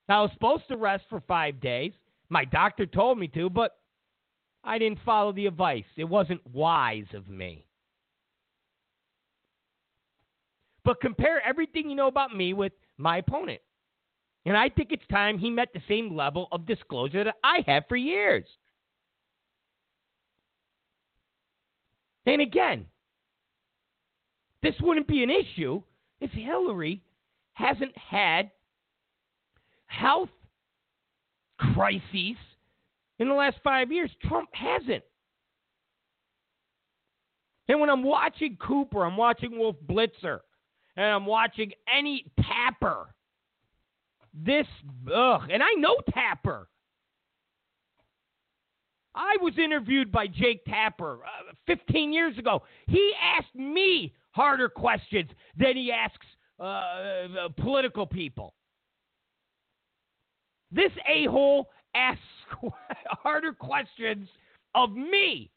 I 0.09 0.21
was 0.21 0.31
supposed 0.33 0.67
to 0.69 0.77
rest 0.77 1.05
for 1.09 1.21
five 1.21 1.61
days. 1.61 1.93
My 2.29 2.45
doctor 2.45 2.85
told 2.85 3.19
me 3.19 3.29
to, 3.29 3.49
but 3.49 3.77
I 4.65 4.79
didn't 4.79 4.99
follow 5.05 5.33
the 5.33 5.47
advice. 5.47 5.85
It 5.97 6.05
wasn't 6.05 6.45
wise 6.47 7.07
of 7.15 7.29
me. 7.29 7.65
But 10.85 11.01
compare 11.01 11.41
everything 11.47 11.89
you 11.89 11.97
know 11.97 12.09
about 12.09 12.35
me 12.35 12.53
with 12.53 12.73
my 12.99 13.19
opponent. 13.19 13.61
And 14.47 14.57
I 14.57 14.69
think 14.69 14.91
it's 14.91 15.07
time 15.11 15.39
he 15.39 15.51
met 15.51 15.69
the 15.75 15.83
same 15.89 16.17
level 16.17 16.49
of 16.51 16.67
disclosure 16.67 17.25
that 17.25 17.37
I 17.45 17.63
have 17.67 17.85
for 17.89 17.97
years. 17.97 18.45
And 22.27 22.41
again, 22.41 22.87
this 24.63 24.75
wouldn't 24.81 25.09
be 25.09 25.23
an 25.23 25.31
issue 25.31 25.83
if 26.21 26.31
Hillary 26.31 27.03
hasn't 27.55 27.97
had 27.97 28.51
health 29.87 30.31
crises 31.59 32.37
in 33.19 33.29
the 33.29 33.35
last 33.35 33.59
five 33.63 33.93
years. 33.93 34.11
Trump 34.23 34.49
hasn't. 34.53 35.03
And 37.69 37.81
when 37.81 37.91
I'm 37.91 38.03
watching 38.03 38.57
Cooper, 38.57 39.05
I'm 39.05 39.17
watching 39.17 39.59
Wolf 39.59 39.77
Blitzer, 39.87 40.41
and 40.97 41.07
I'm 41.07 41.27
watching 41.27 41.71
any 41.93 42.33
Tapper, 42.41 43.15
this, 44.35 44.67
ugh, 45.15 45.43
and 45.51 45.63
I 45.63 45.73
know 45.77 45.97
Tapper. 46.13 46.69
I 49.15 49.37
was 49.41 49.55
interviewed 49.59 50.13
by 50.13 50.29
Jake 50.29 50.65
Tapper 50.67 51.19
uh, 51.25 51.53
15 51.67 52.13
years 52.13 52.39
ago. 52.39 52.63
He 52.87 53.13
asked 53.37 53.55
me 53.55 54.15
harder 54.31 54.69
questions 54.69 55.31
than 55.59 55.77
he 55.77 55.91
asks 55.91 56.27
uh, 56.61 56.63
uh, 56.63 57.49
political 57.61 58.07
people. 58.07 58.55
This 60.71 60.93
a 61.09 61.25
hole 61.29 61.69
asks 61.95 62.23
harder 63.07 63.53
questions 63.53 64.29
of 64.75 64.93
me, 64.93 65.51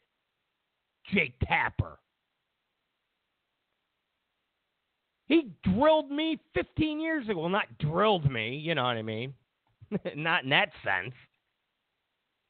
Jake 1.12 1.34
Tapper. 1.44 1.98
He 5.26 5.50
drilled 5.62 6.10
me 6.10 6.38
15 6.54 7.00
years 7.00 7.28
ago. 7.28 7.40
Well, 7.40 7.48
not 7.48 7.78
drilled 7.78 8.30
me, 8.30 8.56
you 8.56 8.74
know 8.74 8.84
what 8.84 8.96
I 8.96 9.02
mean? 9.02 9.34
not 10.16 10.44
in 10.44 10.50
that 10.50 10.70
sense. 10.84 11.14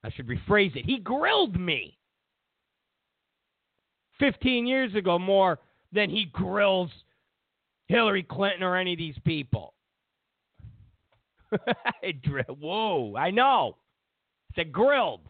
I 0.03 0.11
should 0.11 0.27
rephrase 0.27 0.77
it. 0.77 0.85
He 0.85 0.99
grilled 0.99 1.59
me 1.59 1.99
15 4.19 4.67
years 4.67 4.95
ago 4.95 5.19
more 5.19 5.59
than 5.93 6.11
he 6.11 6.27
grills 6.27 6.91
Hillary 7.87 8.23
Clinton 8.23 8.63
or 8.63 8.77
any 8.77 8.93
of 8.93 8.99
these 8.99 9.19
people. 9.25 9.75
Whoa, 12.49 13.15
I 13.17 13.31
know. 13.31 13.77
I 14.51 14.55
said 14.57 14.73
grilled. 14.73 15.29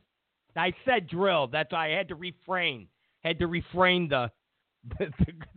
I 0.57 0.73
said 0.85 1.09
drilled. 1.09 1.53
That's 1.53 1.73
why 1.73 1.93
I 1.93 1.97
had 1.97 2.09
to 2.09 2.15
refrain. 2.15 2.89
Had 3.23 3.39
to 3.41 3.47
refrain 3.47 4.09
the, 4.09 4.31
the, 4.99 5.13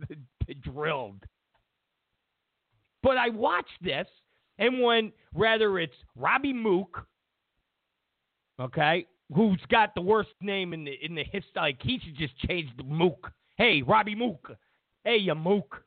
the, 0.08 0.16
the 0.46 0.54
drilled. 0.54 1.24
But 3.02 3.16
I 3.16 3.28
watched 3.28 3.82
this, 3.82 4.06
and 4.58 4.82
when 4.82 5.12
rather 5.34 5.78
it's 5.78 5.94
Robbie 6.16 6.52
Mook 6.52 7.06
okay, 8.60 9.06
who's 9.34 9.60
got 9.70 9.94
the 9.94 10.00
worst 10.00 10.30
name 10.40 10.72
in 10.72 10.84
the 10.84 10.92
in 11.04 11.14
the 11.14 11.24
history. 11.24 11.52
Like 11.56 11.78
he 11.82 12.00
should 12.04 12.16
just 12.16 12.36
change 12.38 12.70
the 12.76 12.84
Mook. 12.84 13.30
Hey, 13.56 13.82
Robbie 13.82 14.14
Mook. 14.14 14.52
Hey, 15.04 15.16
you 15.16 15.34
Mook. 15.34 15.82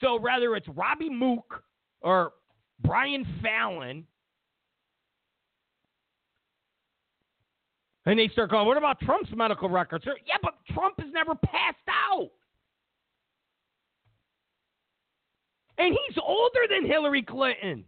So 0.00 0.18
rather 0.18 0.56
it's 0.56 0.68
Robbie 0.68 1.10
Mook 1.10 1.62
or 2.00 2.32
Brian 2.80 3.26
Fallon, 3.42 4.04
and 8.06 8.18
they 8.18 8.28
start 8.28 8.50
going, 8.50 8.66
"What 8.66 8.76
about 8.76 9.00
Trump's 9.00 9.30
medical 9.34 9.68
records?" 9.68 10.04
Yeah, 10.26 10.36
but 10.42 10.54
Trump 10.72 11.00
has 11.00 11.12
never 11.12 11.34
passed 11.34 11.76
out. 11.88 12.30
And 15.78 15.92
he's 15.92 16.18
older 16.22 16.60
than 16.70 16.86
Hillary 16.86 17.22
Clinton. 17.22 17.84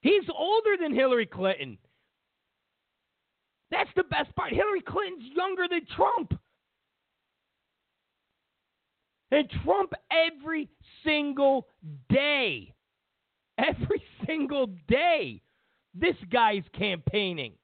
He's 0.00 0.24
older 0.36 0.76
than 0.80 0.94
Hillary 0.94 1.26
Clinton. 1.26 1.78
That's 3.70 3.90
the 3.96 4.04
best 4.04 4.34
part. 4.36 4.52
Hillary 4.52 4.82
Clinton's 4.82 5.24
younger 5.34 5.66
than 5.68 5.82
Trump. 5.96 6.38
And 9.32 9.50
Trump 9.64 9.92
every 10.10 10.68
single 11.04 11.66
day, 12.08 12.72
every 13.58 14.02
single 14.26 14.68
day, 14.86 15.42
this 15.94 16.14
guy's 16.30 16.62
campaigning. 16.78 17.54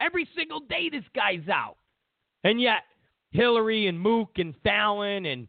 Every 0.00 0.28
single 0.36 0.60
day, 0.60 0.90
this 0.90 1.04
guy's 1.14 1.48
out. 1.48 1.76
And 2.44 2.60
yet, 2.60 2.82
Hillary 3.30 3.86
and 3.86 4.00
Mook 4.00 4.30
and 4.36 4.54
Fallon 4.62 5.26
and 5.26 5.46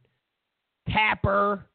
Tapper. 0.89 1.65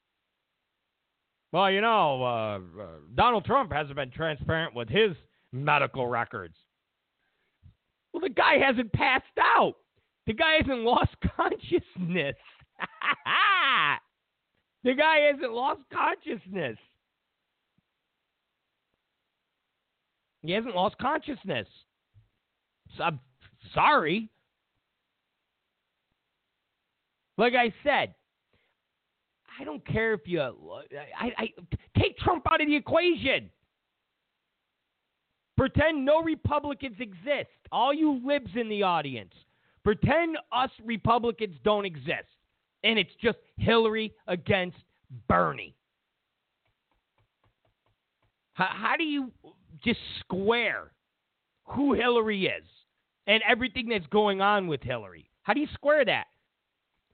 Well, 1.52 1.70
you 1.70 1.80
know, 1.80 2.22
uh, 2.22 2.82
uh, 2.82 2.86
Donald 3.14 3.44
Trump 3.44 3.72
hasn't 3.72 3.96
been 3.96 4.10
transparent 4.10 4.74
with 4.74 4.88
his 4.88 5.12
medical 5.52 6.08
records. 6.08 6.56
Well, 8.12 8.20
the 8.20 8.28
guy 8.28 8.58
hasn't 8.58 8.92
passed 8.92 9.24
out. 9.38 9.74
The 10.26 10.32
guy 10.32 10.58
hasn't 10.60 10.80
lost 10.84 11.14
consciousness. 11.36 12.36
the 14.84 14.94
guy 14.94 15.18
hasn't 15.32 15.52
lost 15.52 15.82
consciousness. 15.92 16.76
He 20.42 20.52
hasn't 20.52 20.74
lost 20.74 20.98
consciousness. 20.98 21.68
So 22.96 23.04
I'm 23.04 23.20
sorry. 23.74 24.28
Like 27.36 27.54
I 27.54 27.72
said, 27.82 28.14
I 29.58 29.64
don't 29.64 29.84
care 29.86 30.14
if 30.14 30.22
you. 30.26 30.40
I, 30.40 31.32
I 31.38 31.48
take 31.98 32.18
Trump 32.18 32.44
out 32.50 32.60
of 32.60 32.66
the 32.66 32.76
equation. 32.76 33.50
Pretend 35.56 36.04
no 36.04 36.22
Republicans 36.22 36.96
exist. 36.98 37.50
All 37.70 37.94
you 37.94 38.20
libs 38.24 38.50
in 38.56 38.68
the 38.68 38.82
audience. 38.82 39.32
Pretend 39.84 40.36
us 40.52 40.70
Republicans 40.84 41.56
don't 41.64 41.84
exist. 41.84 42.26
And 42.82 42.98
it's 42.98 43.12
just 43.22 43.38
Hillary 43.56 44.12
against 44.26 44.78
Bernie. 45.28 45.76
How, 48.54 48.68
how 48.70 48.96
do 48.96 49.04
you 49.04 49.30
just 49.84 50.00
square 50.20 50.92
who 51.64 51.94
Hillary 51.94 52.46
is 52.46 52.64
and 53.26 53.42
everything 53.48 53.88
that's 53.88 54.06
going 54.08 54.40
on 54.40 54.66
with 54.66 54.82
Hillary? 54.82 55.30
How 55.42 55.54
do 55.54 55.60
you 55.60 55.68
square 55.74 56.04
that? 56.04 56.24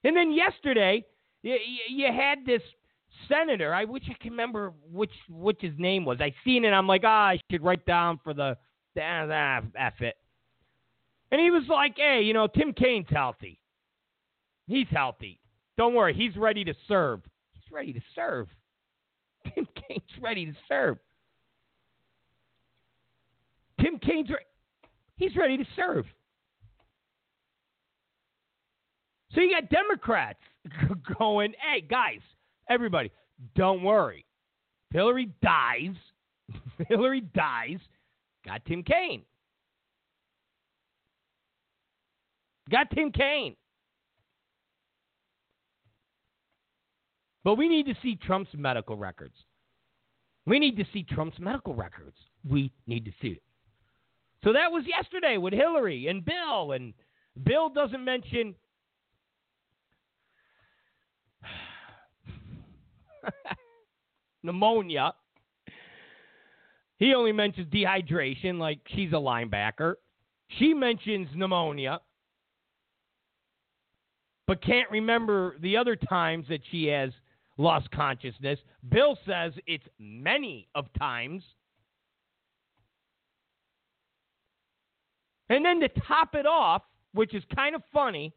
And 0.05 0.17
then 0.17 0.33
yesterday, 0.33 1.05
you, 1.43 1.57
you 1.89 2.07
had 2.07 2.47
this 2.47 2.63
senator. 3.29 3.75
I 3.75 3.85
wish 3.85 4.05
I 4.09 4.15
can 4.23 4.33
remember 4.33 4.73
which 4.91 5.13
which 5.29 5.59
his 5.61 5.75
name 5.79 6.05
was. 6.05 6.19
I 6.21 6.35
seen 6.45 6.65
it. 6.65 6.71
I'm 6.71 6.87
like, 6.87 7.03
ah, 7.05 7.29
I 7.29 7.41
should 7.51 7.63
write 7.63 7.85
down 7.87 8.19
for 8.23 8.35
the 8.35 8.57
ah, 8.99 9.27
ah, 9.31 9.61
F 9.77 10.01
it. 10.01 10.17
And 11.31 11.41
he 11.41 11.51
was 11.51 11.65
like, 11.69 11.95
hey, 11.97 12.23
you 12.25 12.33
know, 12.33 12.47
Tim 12.47 12.73
Kaine's 12.73 13.07
healthy. 13.11 13.61
He's 14.67 14.89
healthy. 14.91 15.41
Don't 15.77 15.95
worry, 15.95 16.15
he's 16.15 16.37
ready 16.37 16.65
to 16.65 16.75
serve. 16.89 17.21
He's 17.53 17.73
ready 17.73 17.93
to 17.93 18.01
serve. 18.15 18.49
Tim 19.55 19.67
Kaine's 19.75 20.03
ready 20.21 20.47
to 20.47 20.53
serve. 20.69 20.99
Tim 23.81 23.99
Kaine's 23.99 24.29
re- 24.29 24.37
he's 25.17 25.35
ready 25.37 25.57
to 25.57 25.65
serve. 25.75 26.05
So 29.35 29.41
you 29.41 29.51
got 29.51 29.71
Democrats 29.71 30.41
going, 31.19 31.55
hey, 31.61 31.81
guys, 31.83 32.21
everybody, 32.69 33.11
don't 33.55 33.83
worry. 33.83 34.25
Hillary 34.91 35.31
dies. 35.43 35.95
Hillary 36.89 37.21
dies. 37.21 37.79
Got 38.45 38.65
Tim 38.65 38.83
Kaine. 38.83 39.23
Got 42.71 42.91
Tim 42.91 43.13
Kaine. 43.13 43.57
But 47.43 47.57
we 47.57 47.69
need 47.69 47.87
to 47.87 47.95
see 48.03 48.17
Trump's 48.17 48.51
medical 48.55 48.97
records. 48.97 49.35
We 50.47 50.59
need 50.59 50.77
to 50.77 50.85
see 50.93 51.05
Trump's 51.05 51.39
medical 51.39 51.75
records. 51.75 52.17
We 52.49 52.73
need 52.87 53.05
to 53.05 53.13
see 53.21 53.29
it. 53.29 53.43
So 54.45 54.53
that 54.53 54.73
was 54.73 54.85
yesterday 54.87 55.37
with 55.37 55.53
Hillary 55.53 56.09
and 56.09 56.25
Bill. 56.25 56.73
And 56.73 56.95
Bill 57.45 57.69
doesn't 57.69 58.05
mention 58.05 58.55
pneumonia. 64.43 65.15
He 66.99 67.15
only 67.15 67.33
mentions 67.33 67.73
dehydration, 67.73 68.59
like 68.59 68.81
she's 68.89 69.13
a 69.13 69.17
linebacker. 69.17 69.95
She 70.59 70.75
mentions 70.75 71.29
pneumonia, 71.35 72.01
but 74.47 74.63
can't 74.63 74.91
remember 74.91 75.57
the 75.61 75.77
other 75.77 75.97
times 75.97 76.47
that 76.49 76.61
she 76.71 76.87
has 76.87 77.11
lost 77.57 77.91
consciousness. 77.93 78.59
Bill 78.91 79.17
says 79.27 79.53
it's 79.67 79.87
many 79.99 80.69
of 80.75 80.87
times. 80.99 81.43
And 85.49 85.65
then 85.65 85.81
to 85.81 85.89
top 86.07 86.35
it 86.35 86.47
off, 86.47 86.83
which 87.13 87.35
is 87.35 87.43
kind 87.55 87.75
of 87.75 87.83
funny, 87.93 88.33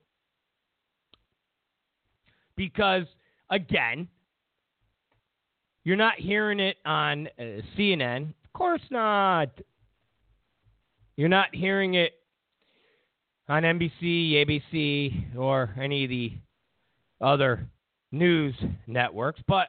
because 2.56 3.06
again, 3.50 4.08
you're 5.84 5.98
not 5.98 6.16
hearing 6.18 6.60
it 6.60 6.78
on 6.86 7.28
uh, 7.40 7.44
CNN. 7.78 8.30
Of 8.46 8.54
course 8.54 8.82
not. 8.90 9.50
You're 11.18 11.30
not 11.30 11.54
hearing 11.54 11.96
it 11.96 12.14
on 13.50 13.64
NBC, 13.64 14.34
ABC, 14.34 15.38
or 15.38 15.74
any 15.80 16.06
of 16.06 16.10
the 16.10 16.32
other 17.22 17.68
news 18.12 18.56
networks. 18.88 19.42
But 19.48 19.68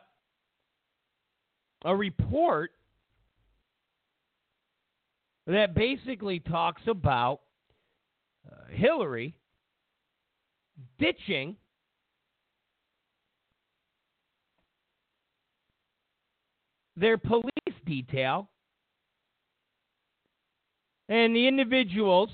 a 1.85 1.95
report 1.95 2.71
that 5.47 5.75
basically 5.75 6.41
talks 6.41 6.83
about 6.87 7.41
uh, 8.51 8.55
Hillary 8.71 9.35
ditching 10.99 11.57
their 16.97 17.19
police 17.19 17.51
detail 17.85 18.49
and 21.09 21.35
the 21.35 21.47
individuals 21.47 22.31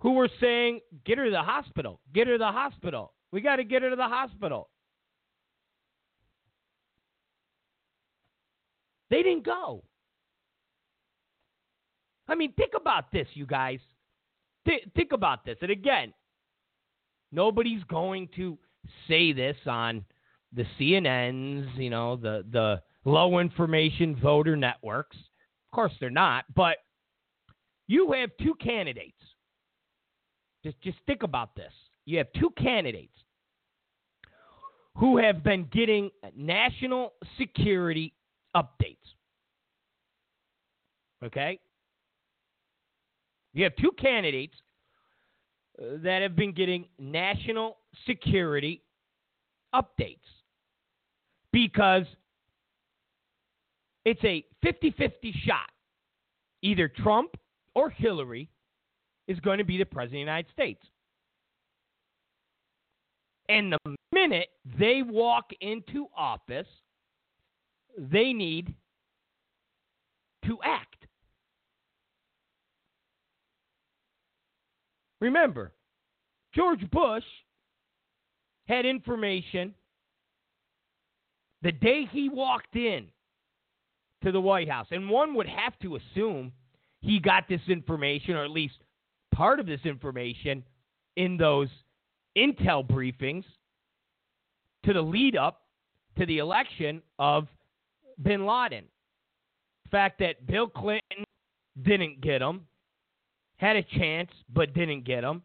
who 0.00 0.12
were 0.12 0.28
saying, 0.40 0.80
get 1.04 1.18
her 1.18 1.24
to 1.24 1.30
the 1.30 1.42
hospital, 1.42 2.00
get 2.14 2.26
her 2.26 2.34
to 2.34 2.38
the 2.38 2.44
hospital. 2.44 3.12
We 3.32 3.40
got 3.40 3.56
to 3.56 3.64
get 3.64 3.82
her 3.82 3.90
to 3.90 3.96
the 3.96 4.02
hospital. 4.02 4.68
They 9.10 9.22
didn't 9.22 9.44
go. 9.44 9.84
I 12.28 12.34
mean, 12.34 12.52
think 12.54 12.72
about 12.74 13.12
this, 13.12 13.28
you 13.34 13.46
guys. 13.46 13.78
Th- 14.66 14.88
think 14.96 15.12
about 15.12 15.44
this. 15.44 15.58
And 15.60 15.70
again, 15.70 16.12
nobody's 17.30 17.84
going 17.84 18.28
to 18.36 18.58
say 19.08 19.32
this 19.32 19.56
on 19.66 20.04
the 20.52 20.64
CNNs, 20.78 21.76
you 21.76 21.90
know, 21.90 22.16
the 22.16 22.44
the 22.50 22.82
low 23.06 23.38
information 23.38 24.16
voter 24.20 24.56
networks. 24.56 25.16
Of 25.16 25.74
course, 25.74 25.92
they're 26.00 26.10
not, 26.10 26.44
but 26.54 26.76
you 27.88 28.12
have 28.12 28.30
two 28.42 28.54
candidates. 28.56 29.16
Just, 30.64 30.78
just 30.82 30.98
think 31.06 31.22
about 31.22 31.54
this. 31.54 31.72
You 32.04 32.18
have 32.18 32.26
two 32.38 32.50
candidates 32.58 33.12
who 34.96 35.18
have 35.18 35.44
been 35.44 35.68
getting 35.72 36.10
national 36.36 37.12
security 37.38 38.12
updates. 38.56 38.96
Okay? 41.24 41.60
You 43.52 43.64
have 43.64 43.76
two 43.76 43.92
candidates 43.98 44.54
uh, 45.80 45.98
that 46.02 46.22
have 46.22 46.34
been 46.34 46.52
getting 46.52 46.86
national 46.98 47.76
security 48.06 48.82
updates 49.74 50.18
because 51.52 52.04
it's 54.06 54.22
a 54.24 54.44
50 54.62 54.92
50 54.92 55.34
shot. 55.44 55.68
Either 56.62 56.88
Trump 56.88 57.36
or 57.74 57.90
Hillary 57.90 58.48
is 59.26 59.38
going 59.40 59.58
to 59.58 59.64
be 59.64 59.76
the 59.76 59.84
President 59.84 60.22
of 60.22 60.26
the 60.26 60.30
United 60.30 60.52
States. 60.52 60.80
And 63.48 63.72
the 63.72 63.96
minute 64.12 64.48
they 64.78 65.02
walk 65.02 65.50
into 65.60 66.06
office, 66.16 66.68
they 67.98 68.32
need 68.32 68.74
to 70.44 70.58
act. 70.64 71.06
Remember, 75.20 75.72
George 76.54 76.88
Bush 76.90 77.24
had 78.68 78.86
information 78.86 79.74
the 81.62 81.72
day 81.72 82.08
he 82.12 82.28
walked 82.28 82.76
in 82.76 83.06
to 84.26 84.32
the 84.32 84.40
White 84.40 84.68
House. 84.68 84.88
And 84.90 85.08
one 85.08 85.34
would 85.34 85.48
have 85.48 85.78
to 85.82 85.96
assume 85.96 86.50
he 87.00 87.20
got 87.20 87.48
this 87.48 87.60
information, 87.68 88.34
or 88.34 88.44
at 88.44 88.50
least 88.50 88.74
part 89.32 89.60
of 89.60 89.66
this 89.66 89.80
information, 89.84 90.64
in 91.16 91.36
those 91.36 91.68
intel 92.36 92.84
briefings 92.84 93.44
to 94.84 94.92
the 94.92 95.00
lead 95.00 95.36
up 95.36 95.62
to 96.18 96.26
the 96.26 96.38
election 96.38 97.02
of 97.20 97.46
bin 98.20 98.44
Laden. 98.44 98.84
The 99.84 99.90
fact 99.90 100.18
that 100.18 100.44
Bill 100.44 100.66
Clinton 100.66 101.24
didn't 101.80 102.20
get 102.20 102.42
him, 102.42 102.66
had 103.58 103.76
a 103.76 103.82
chance 103.82 104.30
but 104.52 104.74
didn't 104.74 105.04
get 105.04 105.22
him, 105.22 105.40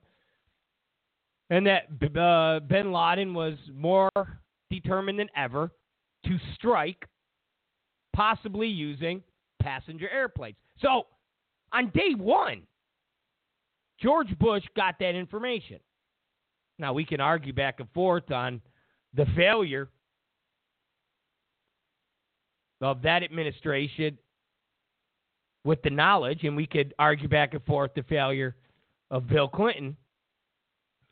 and 1.51 1.67
that 1.67 2.19
uh, 2.19 2.61
bin 2.61 2.91
Laden 2.91 3.35
was 3.35 3.53
more 3.71 4.09
determined 4.71 5.19
than 5.19 5.29
ever 5.35 5.69
to 6.25 6.37
strike, 6.55 7.05
possibly 8.13 8.67
using 8.67 9.21
passenger 9.61 10.09
airplanes. 10.09 10.55
So 10.81 11.07
on 11.73 11.89
day 11.89 12.13
one, 12.15 12.63
George 14.01 14.37
Bush 14.39 14.63
got 14.75 14.95
that 14.99 15.15
information. 15.15 15.79
Now, 16.79 16.93
we 16.93 17.05
can 17.05 17.21
argue 17.21 17.53
back 17.53 17.79
and 17.79 17.89
forth 17.93 18.31
on 18.31 18.61
the 19.13 19.25
failure 19.35 19.89
of 22.81 23.03
that 23.03 23.21
administration 23.21 24.17
with 25.63 25.83
the 25.83 25.91
knowledge, 25.91 26.43
and 26.43 26.55
we 26.55 26.65
could 26.65 26.95
argue 26.97 27.27
back 27.27 27.53
and 27.53 27.63
forth 27.65 27.91
the 27.93 28.01
failure 28.03 28.55
of 29.11 29.27
Bill 29.27 29.47
Clinton 29.47 29.95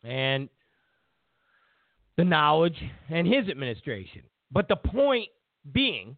and 0.04 0.50
the 2.18 2.24
knowledge 2.24 2.82
and 3.10 3.28
his 3.28 3.48
administration. 3.48 4.24
But 4.52 4.68
the 4.68 4.76
point 4.76 5.30
being, 5.72 6.18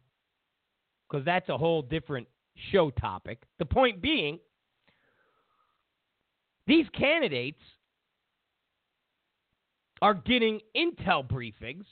because 1.12 1.26
that's 1.26 1.50
a 1.50 1.58
whole 1.58 1.82
different 1.82 2.28
show 2.72 2.90
topic, 2.90 3.44
the 3.60 3.66
point 3.66 4.02
being, 4.02 4.40
these 6.68 6.86
candidates 6.98 7.60
are 10.02 10.14
getting 10.14 10.60
intel 10.76 11.28
briefings 11.28 11.86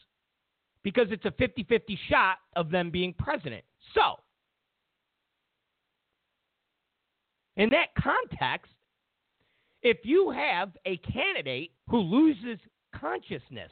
because 0.83 1.07
it's 1.11 1.25
a 1.25 1.31
50 1.31 1.63
50 1.63 1.99
shot 2.09 2.37
of 2.55 2.71
them 2.71 2.89
being 2.89 3.13
president. 3.17 3.63
So, 3.93 4.15
in 7.57 7.69
that 7.69 7.87
context, 8.01 8.71
if 9.81 9.97
you 10.03 10.31
have 10.31 10.71
a 10.85 10.97
candidate 10.97 11.71
who 11.89 11.99
loses 11.99 12.59
consciousness, 12.95 13.71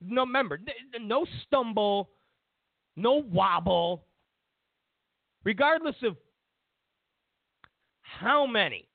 no, 0.00 0.22
remember, 0.22 0.60
no 1.00 1.24
stumble, 1.46 2.10
no 2.96 3.24
wobble, 3.30 4.04
regardless 5.44 5.96
of 6.02 6.16
how 8.00 8.46
many, 8.46 8.88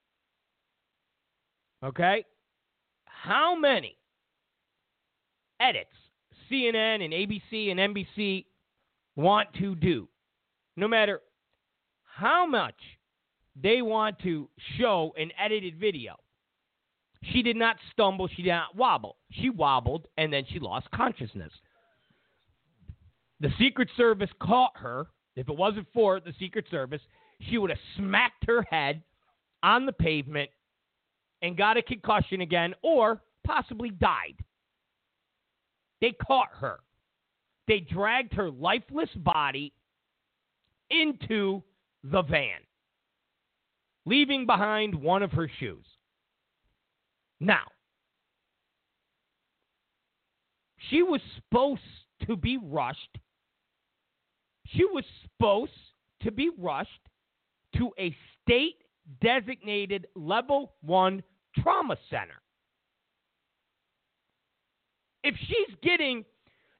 okay, 1.83 2.25
how 3.05 3.55
many 3.55 3.97
edits 5.59 5.89
CNN 6.51 7.03
and 7.03 7.13
ABC 7.13 7.71
and 7.71 7.79
NBC 7.79 8.45
want 9.15 9.49
to 9.59 9.75
do, 9.75 10.07
no 10.77 10.87
matter 10.87 11.21
how 12.03 12.45
much 12.45 12.75
they 13.61 13.81
want 13.81 14.17
to 14.19 14.49
show 14.77 15.13
an 15.17 15.31
edited 15.43 15.79
video. 15.79 16.15
She 17.23 17.41
did 17.41 17.57
not 17.57 17.75
stumble, 17.91 18.29
she 18.29 18.43
did 18.43 18.49
not 18.49 18.75
wobble. 18.75 19.17
She 19.31 19.49
wobbled 19.49 20.07
and 20.17 20.31
then 20.31 20.45
she 20.49 20.59
lost 20.59 20.89
consciousness. 20.91 21.51
The 23.41 23.51
Secret 23.57 23.89
Service 23.95 24.29
caught 24.41 24.73
her. 24.75 25.07
If 25.35 25.47
it 25.47 25.55
wasn't 25.55 25.87
for 25.93 26.19
the 26.19 26.33
Secret 26.39 26.65
Service, 26.69 27.01
she 27.49 27.57
would 27.57 27.69
have 27.69 27.79
smacked 27.95 28.45
her 28.47 28.63
head 28.63 29.01
on 29.63 29.85
the 29.85 29.93
pavement 29.93 30.49
and 31.41 31.55
got 31.57 31.77
a 31.77 31.81
concussion 31.81 32.41
again 32.41 32.73
or 32.81 33.21
possibly 33.45 33.89
died. 33.89 34.35
They 36.01 36.11
caught 36.11 36.49
her. 36.59 36.79
They 37.67 37.79
dragged 37.79 38.33
her 38.33 38.49
lifeless 38.49 39.09
body 39.15 39.73
into 40.89 41.61
the 42.03 42.23
van, 42.23 42.59
leaving 44.05 44.45
behind 44.45 44.95
one 44.95 45.23
of 45.23 45.31
her 45.31 45.49
shoes. 45.59 45.85
Now, 47.39 47.65
she 50.89 51.03
was 51.03 51.21
supposed 51.35 51.81
to 52.27 52.35
be 52.35 52.57
rushed. 52.57 53.17
She 54.73 54.85
was 54.85 55.03
supposed 55.23 55.71
to 56.21 56.31
be 56.31 56.49
rushed 56.57 56.89
to 57.77 57.91
a 57.99 58.15
state 58.41 58.83
designated 59.21 60.07
level 60.15 60.73
one 60.81 61.23
trauma 61.59 61.97
center. 62.09 62.41
If 65.23 65.35
she's 65.47 65.75
getting 65.81 66.23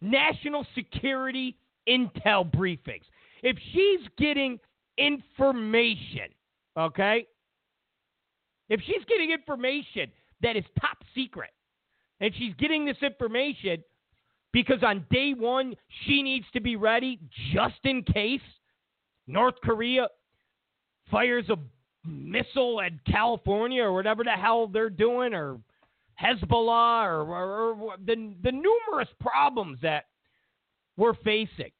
national 0.01 0.65
security 0.75 1.57
intel 1.87 2.49
briefings, 2.49 3.03
if 3.43 3.57
she's 3.73 4.07
getting 4.17 4.59
information, 4.97 6.29
okay? 6.77 7.25
If 8.69 8.81
she's 8.81 9.03
getting 9.07 9.31
information 9.31 10.11
that 10.41 10.55
is 10.55 10.63
top 10.79 10.97
secret, 11.15 11.49
and 12.21 12.33
she's 12.37 12.53
getting 12.55 12.85
this 12.85 12.97
information 13.01 13.83
because 14.51 14.83
on 14.83 15.05
day 15.11 15.33
one 15.33 15.75
she 16.05 16.21
needs 16.21 16.45
to 16.53 16.59
be 16.59 16.75
ready 16.75 17.19
just 17.53 17.79
in 17.83 18.03
case 18.03 18.41
North 19.27 19.55
Korea 19.63 20.07
fires 21.11 21.45
a 21.49 21.57
missile 22.07 22.81
at 22.81 22.91
California 23.05 23.83
or 23.83 23.93
whatever 23.93 24.23
the 24.23 24.31
hell 24.31 24.67
they're 24.67 24.89
doing, 24.89 25.33
or 25.33 25.59
Hezbollah, 26.21 27.05
or, 27.05 27.21
or, 27.21 27.73
or 27.73 27.95
the, 28.05 28.33
the 28.43 28.51
numerous 28.51 29.09
problems 29.19 29.79
that 29.81 30.05
we're 30.97 31.13
facing. 31.15 31.71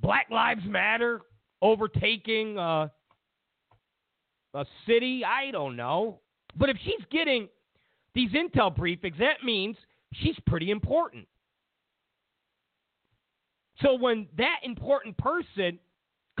Black 0.00 0.26
Lives 0.30 0.64
Matter 0.66 1.22
overtaking 1.62 2.58
uh, 2.58 2.88
a 4.54 4.66
city. 4.86 5.24
I 5.24 5.50
don't 5.50 5.76
know. 5.76 6.20
But 6.56 6.68
if 6.68 6.76
she's 6.84 7.04
getting 7.10 7.48
these 8.14 8.30
intel 8.30 8.76
briefings, 8.76 9.18
that 9.18 9.42
means 9.44 9.76
she's 10.12 10.36
pretty 10.46 10.70
important. 10.70 11.26
So 13.82 13.94
when 13.94 14.28
that 14.38 14.60
important 14.62 15.16
person 15.18 15.78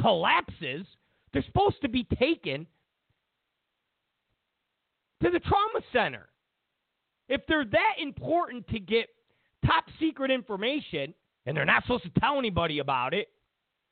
collapses, 0.00 0.86
they're 1.32 1.44
supposed 1.44 1.80
to 1.82 1.88
be 1.88 2.04
taken 2.18 2.66
to 5.22 5.30
the 5.30 5.40
trauma 5.40 5.80
center. 5.92 6.28
If 7.28 7.40
they're 7.48 7.64
that 7.64 7.94
important 7.98 8.68
to 8.68 8.78
get 8.78 9.08
top 9.66 9.84
secret 9.98 10.30
information 10.30 11.14
and 11.46 11.56
they're 11.56 11.64
not 11.64 11.82
supposed 11.82 12.04
to 12.04 12.20
tell 12.20 12.38
anybody 12.38 12.78
about 12.78 13.14
it, 13.14 13.28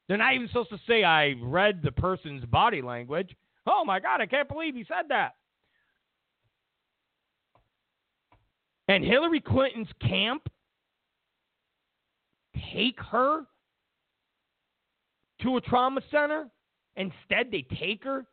they're 0.07 0.19
not 0.19 0.35
even 0.35 0.49
supposed 0.49 0.71
to 0.71 0.81
say, 0.87 1.05
I 1.05 1.35
read 1.43 1.81
the 1.83 1.93
person's 1.93 2.45
body 2.45 2.83
language. 2.83 3.35
Oh 3.67 3.85
my 3.85 4.01
God, 4.01 4.21
I 4.21 4.27
can't 4.27 4.49
believe 4.49 4.75
he 4.75 4.85
said 4.85 5.09
that. 5.09 5.37
And 8.89 9.05
Hillary 9.05 9.41
Clinton's 9.41 9.89
camp 10.01 10.49
take 12.73 13.01
her 13.01 13.43
to 15.43 15.57
a 15.57 15.61
trauma 15.61 16.01
center. 16.11 16.49
Instead, 16.97 17.51
they 17.51 17.67
take 17.79 18.05
her 18.05 18.27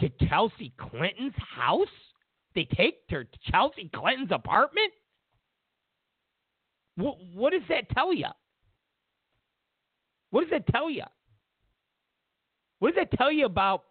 to 0.00 0.08
Chelsea 0.28 0.72
Clinton's 0.78 1.34
house. 1.36 1.88
They 2.54 2.64
take 2.64 3.00
her 3.10 3.24
to 3.24 3.38
Chelsea 3.50 3.90
Clinton's 3.94 4.30
apartment. 4.32 4.92
What, 6.96 7.16
what 7.34 7.52
does 7.52 7.62
that 7.68 7.90
tell 7.90 8.14
you? 8.14 8.28
What 10.30 10.42
does 10.42 10.50
that 10.50 10.66
tell 10.72 10.90
you? 10.90 11.04
What 12.78 12.94
does 12.94 13.04
that 13.04 13.16
tell 13.16 13.32
you 13.32 13.46
about 13.46 13.84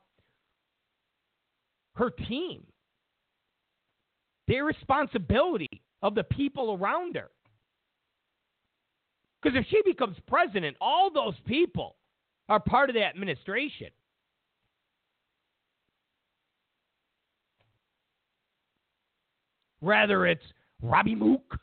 her 1.95 2.09
team? 2.09 2.63
The 4.47 4.61
responsibility 4.61 5.81
of 6.01 6.13
the 6.13 6.23
people 6.23 6.77
around 6.79 7.15
her. 7.15 7.29
Because 9.45 9.59
if 9.59 9.67
she 9.69 9.79
becomes 9.85 10.17
president, 10.27 10.75
all 10.81 11.11
those 11.11 11.35
people 11.45 11.97
are 12.49 12.59
part 12.59 12.89
of 12.89 12.95
the 12.95 13.03
administration. 13.03 13.89
Rather 19.83 20.25
it's 20.25 20.41
Robbie 20.81 21.13
Mook 21.13 21.59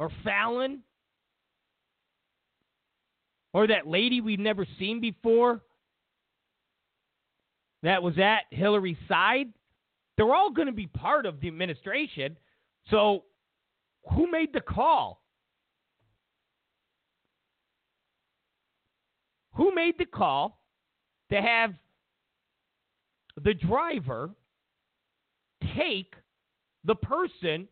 or 0.00 0.10
Fallon 0.24 0.80
or 3.52 3.68
that 3.68 3.86
lady 3.86 4.20
we've 4.20 4.40
never 4.40 4.66
seen 4.76 5.00
before 5.00 5.60
that 7.84 8.02
was 8.02 8.18
at 8.18 8.40
Hillary's 8.50 8.96
side, 9.06 9.52
they're 10.16 10.34
all 10.34 10.50
going 10.50 10.66
to 10.66 10.72
be 10.72 10.88
part 10.88 11.26
of 11.26 11.40
the 11.40 11.46
administration. 11.46 12.36
So, 12.90 13.22
who 14.08 14.30
made 14.30 14.52
the 14.52 14.60
call? 14.60 15.22
Who 19.54 19.74
made 19.74 19.98
the 19.98 20.06
call 20.06 20.62
to 21.30 21.40
have 21.40 21.74
the 23.42 23.54
driver 23.54 24.30
take 25.76 26.14
the 26.84 26.94
person 26.94 27.68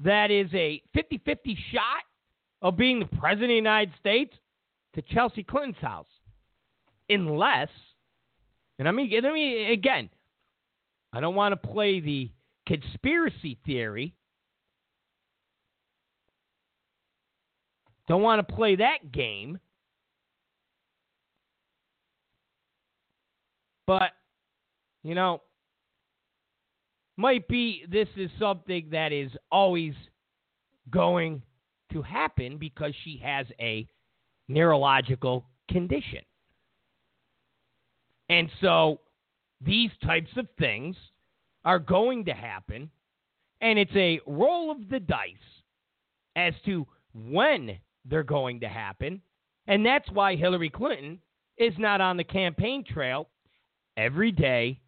that 0.00 0.30
is 0.30 0.48
a 0.54 0.82
50 0.94 1.18
50 1.24 1.58
shot 1.72 2.02
of 2.62 2.76
being 2.76 3.00
the 3.00 3.16
president 3.18 3.44
of 3.44 3.48
the 3.48 3.54
United 3.54 3.94
States 3.98 4.34
to 4.94 5.02
Chelsea 5.02 5.42
Clinton's 5.42 5.76
house. 5.80 6.08
Unless, 7.08 7.68
and 8.78 8.86
I 8.86 8.90
mean, 8.90 9.10
I 9.24 9.32
mean 9.32 9.70
again, 9.70 10.10
I 11.12 11.20
don't 11.20 11.34
want 11.34 11.52
to 11.60 11.68
play 11.68 12.00
the 12.00 12.30
conspiracy 12.66 13.58
theory. 13.64 14.14
Don't 18.08 18.22
want 18.22 18.46
to 18.46 18.54
play 18.54 18.76
that 18.76 19.12
game. 19.12 19.58
But, 23.86 24.12
you 25.02 25.14
know, 25.14 25.42
might 27.16 27.46
be 27.48 27.84
this 27.90 28.08
is 28.16 28.30
something 28.38 28.88
that 28.90 29.12
is 29.12 29.30
always 29.52 29.94
going 30.90 31.42
to 31.92 32.02
happen 32.02 32.58
because 32.58 32.92
she 33.04 33.20
has 33.22 33.46
a 33.60 33.86
neurological 34.48 35.44
condition. 35.70 36.20
And 38.30 38.50
so 38.60 39.00
these 39.60 39.90
types 40.04 40.30
of 40.36 40.46
things 40.58 40.96
are 41.64 41.78
going 41.78 42.24
to 42.26 42.32
happen, 42.32 42.90
and 43.60 43.78
it's 43.78 43.94
a 43.94 44.20
roll 44.26 44.70
of 44.70 44.88
the 44.88 45.00
dice 45.00 45.34
as 46.36 46.54
to 46.64 46.86
when 47.14 47.78
they're 48.08 48.22
going 48.22 48.60
to 48.60 48.68
happen. 48.68 49.20
And 49.66 49.84
that's 49.84 50.10
why 50.10 50.36
Hillary 50.36 50.70
Clinton 50.70 51.20
is 51.56 51.74
not 51.78 52.00
on 52.00 52.16
the 52.16 52.24
campaign 52.24 52.84
trail 52.84 53.28
every 53.96 54.32
day. 54.32 54.80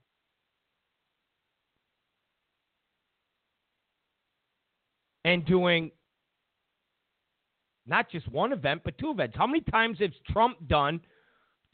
And 5.24 5.44
doing 5.44 5.90
not 7.86 8.10
just 8.10 8.26
one 8.28 8.52
event, 8.52 8.82
but 8.84 8.96
two 8.96 9.10
events. 9.10 9.36
How 9.36 9.46
many 9.46 9.60
times 9.60 9.98
has 9.98 10.10
Trump 10.30 10.56
done 10.66 11.00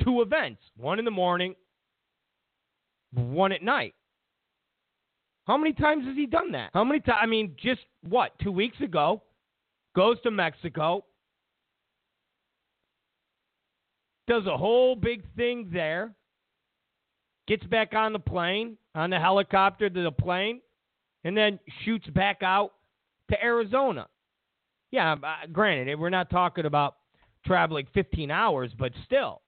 two 0.03 0.21
events? 0.23 0.61
One 0.77 0.99
in 0.99 1.05
the 1.05 1.11
morning, 1.13 1.55
one 3.13 3.53
at 3.53 3.63
night. 3.63 3.95
How 5.47 5.57
many 5.57 5.73
times 5.73 6.07
has 6.07 6.17
he 6.17 6.27
done 6.27 6.51
that? 6.53 6.71
How 6.75 6.83
many 6.83 6.99
times? 6.99 7.19
I 7.23 7.27
mean, 7.27 7.55
just 7.63 7.83
what? 8.03 8.37
Two 8.43 8.51
weeks 8.51 8.81
ago, 8.81 9.23
goes 9.95 10.21
to 10.23 10.31
Mexico, 10.31 11.05
does 14.27 14.47
a 14.47 14.57
whole 14.57 14.97
big 14.97 15.23
thing 15.37 15.71
there, 15.73 16.15
gets 17.47 17.65
back 17.65 17.95
on 17.95 18.13
the 18.13 18.19
plane, 18.19 18.77
on 18.95 19.11
the 19.11 19.19
helicopter 19.19 19.89
to 19.89 20.03
the 20.03 20.13
plane, 20.13 20.61
and 21.25 21.37
then 21.37 21.59
shoots 21.85 22.07
back 22.09 22.43
out 22.43 22.73
to 23.31 23.43
Arizona. 23.43 24.07
Yeah, 24.91 25.13
uh, 25.15 25.47
granted, 25.53 25.99
we're 25.99 26.11
not 26.11 26.31
talking 26.31 26.67
about 26.67 26.97
traveling 27.45 27.87
15 27.95 28.31
hours, 28.31 28.71
but 28.79 28.93
still. 29.05 29.43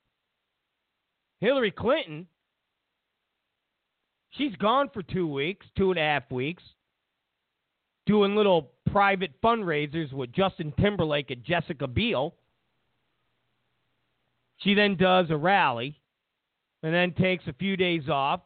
Hillary 1.41 1.71
Clinton, 1.71 2.27
she's 4.31 4.55
gone 4.57 4.91
for 4.93 5.03
two 5.03 5.27
weeks, 5.27 5.67
two 5.77 5.91
and 5.91 5.99
a 5.99 6.03
half 6.03 6.31
weeks, 6.31 6.63
doing 8.07 8.35
little 8.35 8.73
private 8.91 9.33
fundraisers 9.43 10.13
with 10.13 10.33
Justin 10.33 10.73
Timberlake 10.81 11.31
and 11.31 11.45
Jessica 11.45 11.87
Biel. 11.87 12.35
She 14.59 14.75
then 14.75 14.97
does 14.97 15.27
a 15.31 15.37
rally 15.37 16.01
and 16.83 16.93
then 16.93 17.13
takes 17.13 17.47
a 17.47 17.53
few 17.53 17.77
days 17.77 18.09
off 18.09 18.41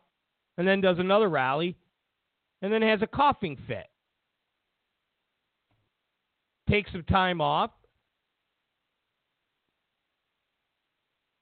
and 0.59 0.67
then 0.67 0.81
does 0.81 0.99
another 0.99 1.29
rally 1.29 1.77
and 2.61 2.73
then 2.73 2.83
has 2.83 3.03
a 3.03 3.07
coughing 3.07 3.59
fit. 3.67 3.87
Takes 6.69 6.93
some 6.93 7.03
time 7.05 7.41
off, 7.41 7.71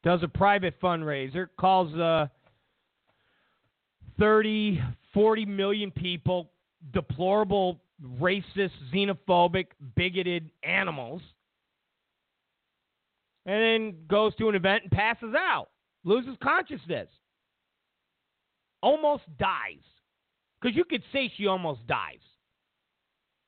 does 0.02 0.22
a 0.22 0.28
private 0.28 0.80
fundraiser, 0.80 1.48
calls 1.58 1.94
uh, 1.94 2.26
30, 4.18 4.80
40 5.12 5.46
million 5.46 5.90
people 5.90 6.50
deplorable, 6.92 7.80
racist, 8.18 8.70
xenophobic, 8.92 9.66
bigoted 9.94 10.50
animals, 10.62 11.20
and 13.46 13.62
then 13.62 14.06
goes 14.08 14.34
to 14.36 14.48
an 14.48 14.54
event 14.54 14.84
and 14.84 14.92
passes 14.92 15.34
out, 15.36 15.68
loses 16.04 16.36
consciousness, 16.42 17.08
almost 18.82 19.22
dies. 19.38 19.82
Because 20.60 20.76
you 20.76 20.84
could 20.84 21.02
say 21.12 21.32
she 21.36 21.46
almost 21.46 21.86
dies. 21.86 22.20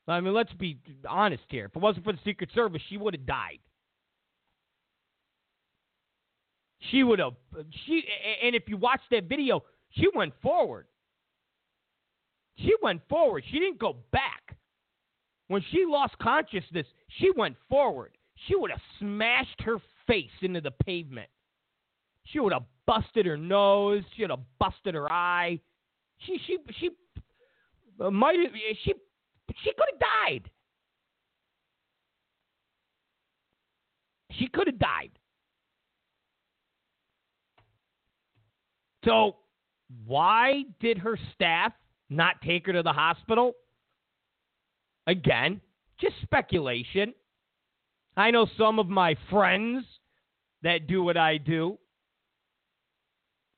I 0.09 0.20
mean, 0.20 0.32
let's 0.32 0.53
be 0.55 0.78
honest 1.09 1.45
here. 1.49 1.66
If 1.66 1.76
it 1.76 1.82
wasn't 1.82 2.05
for 2.05 2.12
the 2.12 2.18
Secret 2.24 2.51
Service, 2.55 2.82
she 2.88 2.97
would 2.97 3.14
have 3.14 3.26
died. 3.26 3.59
She 6.90 7.05
would 7.05 7.20
have. 7.20 7.34
She 7.86 8.03
and 8.43 8.57
if 8.57 8.64
you 8.66 8.76
watch 8.76 9.01
that 9.11 9.24
video, 9.24 9.62
she 9.90 10.09
went 10.14 10.32
forward. 10.43 10.86
She 12.59 12.72
went 12.82 13.03
forward. 13.09 13.45
She 13.51 13.59
didn't 13.59 13.78
go 13.78 13.97
back. 14.11 14.57
When 15.49 15.62
she 15.70 15.84
lost 15.86 16.18
consciousness, 16.20 16.86
she 17.18 17.30
went 17.36 17.57
forward. 17.68 18.12
She 18.47 18.57
would 18.57 18.70
have 18.70 18.80
smashed 18.99 19.61
her 19.62 19.78
face 20.07 20.30
into 20.40 20.61
the 20.61 20.70
pavement. 20.70 21.28
She 22.24 22.40
would 22.40 22.53
have 22.53 22.64
busted 22.86 23.26
her 23.26 23.36
nose. 23.36 24.03
She 24.16 24.22
would 24.22 24.30
have 24.30 24.40
busted 24.59 24.95
her 24.95 25.11
eye. 25.11 25.61
She 26.18 26.38
she 26.47 26.59
she 26.78 26.90
uh, 28.01 28.11
might 28.11 28.38
have, 28.38 28.53
she 28.84 28.95
she 29.62 29.72
could 29.72 29.86
have 29.93 30.01
died. 30.01 30.51
She 34.38 34.49
could 34.49 34.66
have 34.66 34.78
died. 34.78 35.11
So, 39.05 39.36
why 40.07 40.64
did 40.80 40.99
her 40.99 41.18
staff 41.34 41.72
not 42.09 42.40
take 42.43 42.66
her 42.66 42.72
to 42.72 42.82
the 42.82 42.93
hospital? 42.93 43.55
Again, 45.07 45.61
just 46.01 46.14
speculation. 46.22 47.12
I 48.16 48.30
know 48.30 48.46
some 48.58 48.78
of 48.78 48.88
my 48.88 49.16
friends 49.30 49.84
that 50.62 50.86
do 50.86 51.02
what 51.02 51.16
I 51.16 51.38
do 51.38 51.78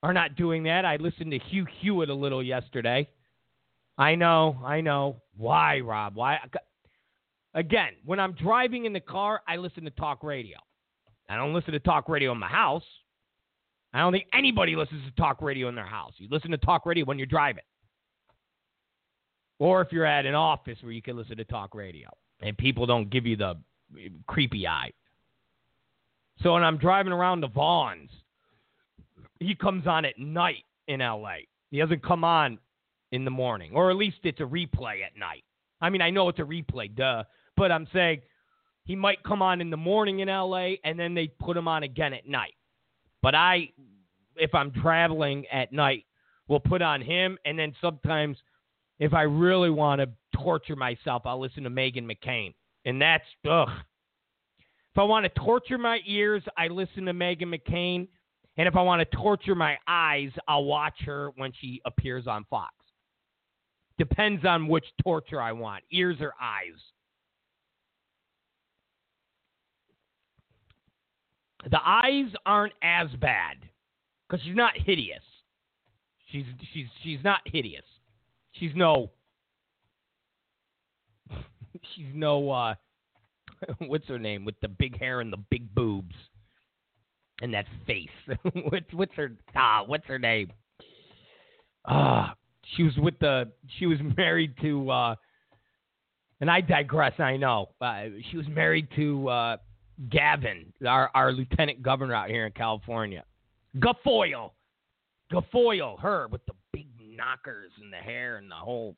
are 0.02 0.12
not 0.12 0.36
doing 0.36 0.64
that. 0.64 0.84
I 0.84 0.96
listened 0.96 1.30
to 1.32 1.38
Hugh 1.38 1.66
Hewitt 1.80 2.10
a 2.10 2.14
little 2.14 2.42
yesterday. 2.42 3.08
I 3.96 4.14
know, 4.14 4.58
I 4.64 4.80
know. 4.80 5.16
Why, 5.36 5.80
Rob? 5.80 6.16
Why? 6.16 6.38
Again, 7.54 7.92
when 8.04 8.20
I'm 8.20 8.32
driving 8.32 8.84
in 8.84 8.92
the 8.92 9.00
car, 9.00 9.42
I 9.46 9.56
listen 9.56 9.84
to 9.84 9.90
talk 9.90 10.22
radio. 10.22 10.58
I 11.28 11.36
don't 11.36 11.54
listen 11.54 11.72
to 11.72 11.80
talk 11.80 12.08
radio 12.08 12.32
in 12.32 12.38
my 12.38 12.48
house. 12.48 12.84
I 13.92 14.00
don't 14.00 14.12
think 14.12 14.26
anybody 14.32 14.74
listens 14.76 15.04
to 15.06 15.12
talk 15.12 15.40
radio 15.40 15.68
in 15.68 15.74
their 15.74 15.86
house. 15.86 16.12
You 16.18 16.28
listen 16.30 16.50
to 16.50 16.58
talk 16.58 16.84
radio 16.84 17.04
when 17.04 17.16
you're 17.16 17.26
driving. 17.26 17.62
Or 19.60 19.80
if 19.80 19.92
you're 19.92 20.04
at 20.04 20.26
an 20.26 20.34
office 20.34 20.78
where 20.82 20.92
you 20.92 21.00
can 21.00 21.16
listen 21.16 21.36
to 21.36 21.44
talk 21.44 21.74
radio 21.74 22.08
and 22.40 22.58
people 22.58 22.86
don't 22.86 23.08
give 23.08 23.24
you 23.24 23.36
the 23.36 23.56
creepy 24.26 24.66
eye. 24.66 24.92
So 26.42 26.54
when 26.54 26.64
I'm 26.64 26.78
driving 26.78 27.12
around 27.12 27.40
the 27.40 27.48
Vaughns, 27.48 28.10
he 29.40 29.54
comes 29.54 29.86
on 29.86 30.04
at 30.04 30.18
night 30.18 30.64
in 30.88 31.00
LA. 31.00 31.36
He 31.70 31.78
doesn't 31.78 32.02
come 32.02 32.24
on 32.24 32.58
in 33.12 33.24
the 33.24 33.30
morning, 33.30 33.72
or 33.74 33.90
at 33.90 33.96
least 33.96 34.18
it's 34.24 34.40
a 34.40 34.44
replay 34.44 35.04
at 35.04 35.16
night. 35.16 35.44
I 35.80 35.90
mean, 35.90 36.02
I 36.02 36.10
know 36.10 36.28
it's 36.28 36.38
a 36.38 36.42
replay, 36.42 36.94
duh, 36.94 37.24
but 37.56 37.70
I'm 37.70 37.86
saying 37.92 38.22
he 38.84 38.96
might 38.96 39.22
come 39.22 39.42
on 39.42 39.60
in 39.60 39.70
the 39.70 39.76
morning 39.76 40.20
in 40.20 40.28
LA 40.28 40.74
and 40.84 40.98
then 40.98 41.14
they 41.14 41.28
put 41.28 41.56
him 41.56 41.68
on 41.68 41.82
again 41.82 42.12
at 42.12 42.28
night. 42.28 42.54
But 43.22 43.34
I, 43.34 43.70
if 44.36 44.54
I'm 44.54 44.72
traveling 44.72 45.46
at 45.52 45.72
night, 45.72 46.04
will 46.48 46.60
put 46.60 46.82
on 46.82 47.00
him, 47.00 47.38
and 47.44 47.58
then 47.58 47.74
sometimes 47.80 48.36
if 48.98 49.14
I 49.14 49.22
really 49.22 49.70
want 49.70 50.00
to 50.00 50.08
torture 50.38 50.76
myself, 50.76 51.22
I'll 51.24 51.40
listen 51.40 51.64
to 51.64 51.70
Meghan 51.70 52.04
McCain, 52.04 52.54
and 52.84 53.00
that's 53.00 53.24
ugh. 53.48 53.68
If 54.94 54.98
I 54.98 55.02
want 55.02 55.24
to 55.24 55.40
torture 55.40 55.78
my 55.78 56.00
ears, 56.06 56.42
I 56.56 56.68
listen 56.68 57.06
to 57.06 57.12
Meghan 57.12 57.52
McCain. 57.52 58.06
And 58.56 58.68
if 58.68 58.76
I 58.76 58.82
want 58.82 59.00
to 59.00 59.16
torture 59.16 59.56
my 59.56 59.76
eyes, 59.88 60.30
I'll 60.46 60.64
watch 60.64 60.94
her 61.04 61.30
when 61.36 61.52
she 61.60 61.82
appears 61.84 62.28
on 62.28 62.44
Fox. 62.48 62.72
Depends 63.98 64.44
on 64.44 64.68
which 64.68 64.84
torture 65.02 65.40
I 65.40 65.52
want, 65.52 65.82
ears 65.90 66.18
or 66.20 66.34
eyes. 66.40 66.78
The 71.70 71.80
eyes 71.84 72.30
aren't 72.44 72.74
as 72.82 73.08
bad 73.20 73.56
because 74.28 74.44
she's 74.44 74.56
not 74.56 74.74
hideous. 74.76 75.22
She's 76.30 76.44
she's 76.72 76.86
she's 77.02 77.20
not 77.24 77.40
hideous. 77.46 77.84
She's 78.52 78.72
no. 78.74 79.10
She's 81.94 82.06
no. 82.14 82.50
uh 82.50 82.74
What's 83.78 84.08
her 84.08 84.18
name 84.18 84.44
with 84.44 84.58
the 84.60 84.68
big 84.68 84.98
hair 84.98 85.20
and 85.20 85.32
the 85.32 85.42
big 85.50 85.74
boobs 85.74 86.14
and 87.42 87.52
that 87.54 87.66
face? 87.86 88.08
what's 88.70 88.92
what's 88.92 89.14
her 89.14 89.32
ah? 89.54 89.84
What's 89.86 90.06
her 90.06 90.18
name? 90.18 90.52
Ah, 91.86 92.34
she 92.76 92.82
was 92.82 92.96
with 92.96 93.18
the 93.18 93.50
she 93.78 93.86
was 93.86 93.98
married 94.16 94.54
to 94.62 94.90
uh 94.90 95.14
and 96.40 96.50
I 96.50 96.60
digress, 96.60 97.18
I 97.20 97.36
know. 97.36 97.70
Uh, 97.80 98.06
she 98.30 98.36
was 98.36 98.46
married 98.48 98.88
to 98.96 99.28
uh 99.28 99.56
Gavin, 100.10 100.72
our 100.86 101.10
our 101.14 101.32
lieutenant 101.32 101.82
governor 101.82 102.14
out 102.14 102.28
here 102.28 102.46
in 102.46 102.52
California. 102.52 103.24
Guilfoyle. 103.78 104.50
Guilfoyle, 105.32 105.98
her 106.00 106.28
with 106.28 106.44
the 106.46 106.52
big 106.72 106.86
knockers 107.00 107.70
and 107.80 107.92
the 107.92 107.96
hair 107.96 108.36
and 108.36 108.50
the 108.50 108.56
whole 108.56 108.96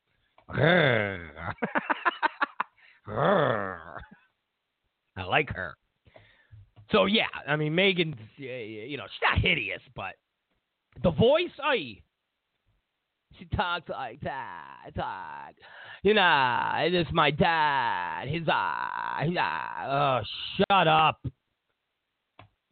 I 3.09 4.00
like 5.24 5.54
her. 5.54 5.76
So 6.92 7.07
yeah, 7.07 7.26
I 7.46 7.57
mean 7.57 7.72
Meghan's, 7.72 8.20
you 8.36 8.96
know, 8.96 9.04
she's 9.04 9.22
not 9.22 9.38
hideous, 9.40 9.80
but 9.94 10.14
the 11.02 11.11
voice, 11.11 11.50
I. 11.62 11.98
She 13.38 13.44
talks 13.54 13.88
like 13.90 14.20
that. 14.22 14.92
Talk. 14.94 15.54
You 16.02 16.14
know, 16.14 16.70
it 16.78 16.94
is 16.94 17.07
my 17.12 17.30
dad. 17.30 18.28
His 18.28 18.48
eye. 18.48 19.28
Eye. 19.38 19.86
Oh, 19.88 20.20
shut 20.57 20.88
up. 20.88 21.20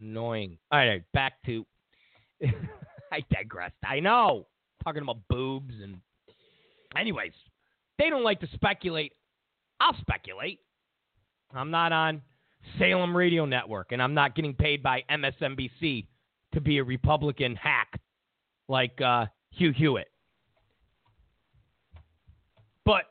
Annoying. 0.01 0.57
All 0.71 0.79
right, 0.79 1.03
back 1.13 1.35
to. 1.47 1.67
I 3.13 3.21
digressed. 3.31 3.75
I 3.85 4.01
know. 4.01 4.47
Talking 4.83 5.03
about 5.03 5.19
boobs 5.29 5.75
and. 5.83 5.99
Anyways, 6.97 7.33
they 7.99 8.09
don't 8.09 8.25
like 8.25 8.41
to 8.41 8.49
speculate. 8.55 9.13
I'll 9.85 9.97
speculate. 10.01 10.61
I'm 11.55 11.71
not 11.71 11.93
on 11.93 12.23
Salem 12.79 13.15
Radio 13.15 13.45
Network, 13.45 13.93
and 13.93 14.03
I'm 14.03 14.15
not 14.15 14.35
getting 14.35 14.55
paid 14.55 14.83
by 14.83 15.03
MSNBC 15.11 16.07
to 16.55 16.61
be 16.61 16.79
a 16.79 16.85
Republican 16.85 17.55
hack 17.55 18.01
like 18.67 18.99
uh, 19.03 19.27
Hugh 19.51 19.73
Hewitt. 19.73 20.09
But 22.87 23.05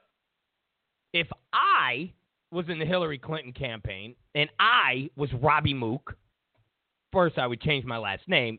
if 1.13 1.28
I 1.53 2.11
was 2.51 2.65
in 2.69 2.80
the 2.80 2.86
Hillary 2.86 3.19
Clinton 3.19 3.53
campaign 3.53 4.15
and 4.34 4.49
I 4.59 5.11
was 5.15 5.30
Robbie 5.34 5.76
Mook, 5.76 6.15
first 7.11 7.38
I 7.38 7.45
would 7.45 7.61
change 7.61 7.86
my 7.86 7.97
last 7.97 8.28
name. 8.28 8.57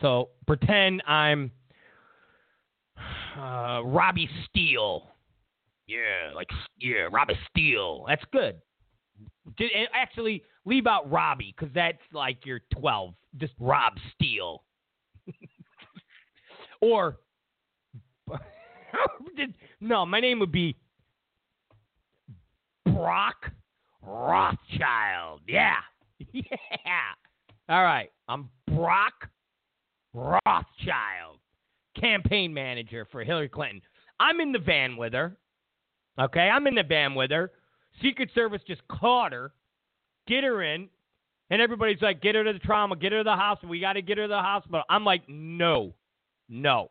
So 0.00 0.28
pretend 0.46 1.02
I'm 1.04 1.50
uh, 3.36 3.82
Robbie 3.84 4.28
Steele. 4.48 5.08
Yeah, 5.86 6.32
like 6.34 6.48
yeah, 6.80 7.08
Robbie 7.12 7.38
Steele. 7.50 8.04
That's 8.08 8.24
good. 8.32 8.60
Did, 9.58 9.70
Actually, 9.92 10.42
leave 10.64 10.86
out 10.86 11.10
Robbie 11.10 11.54
because 11.56 11.72
that's 11.74 11.98
like 12.12 12.38
you're 12.44 12.62
12. 12.78 13.14
Just 13.36 13.52
Rob 13.60 13.92
Steele. 14.14 14.62
or 16.80 17.18
no, 19.80 20.06
my 20.06 20.20
name 20.20 20.38
would 20.38 20.52
be 20.52 20.76
Brock 22.86 23.50
Rothschild. 24.02 25.40
Yeah, 25.46 25.76
yeah. 26.32 26.44
All 27.68 27.82
right, 27.82 28.10
I'm 28.28 28.48
Brock 28.68 29.28
Rothschild, 30.12 31.38
campaign 31.98 32.52
manager 32.52 33.06
for 33.10 33.22
Hillary 33.24 33.48
Clinton. 33.48 33.82
I'm 34.20 34.40
in 34.40 34.52
the 34.52 34.58
van 34.58 34.96
with 34.96 35.12
her. 35.12 35.36
Okay, 36.18 36.48
I'm 36.48 36.66
in 36.66 36.74
the 36.74 36.82
van 36.82 37.14
with 37.14 37.30
her. 37.30 37.50
Secret 38.02 38.30
Service 38.34 38.62
just 38.66 38.86
caught 38.88 39.32
her, 39.32 39.52
get 40.26 40.44
her 40.44 40.62
in, 40.62 40.88
and 41.50 41.60
everybody's 41.60 42.02
like, 42.02 42.22
get 42.22 42.34
her 42.34 42.44
to 42.44 42.52
the 42.52 42.58
trauma, 42.58 42.96
get 42.96 43.12
her 43.12 43.18
to 43.18 43.24
the 43.24 43.36
hospital. 43.36 43.70
We 43.70 43.80
got 43.80 43.94
to 43.94 44.02
get 44.02 44.18
her 44.18 44.24
to 44.24 44.28
the 44.28 44.38
hospital. 44.38 44.82
I'm 44.88 45.04
like, 45.04 45.22
no, 45.28 45.94
no. 46.48 46.90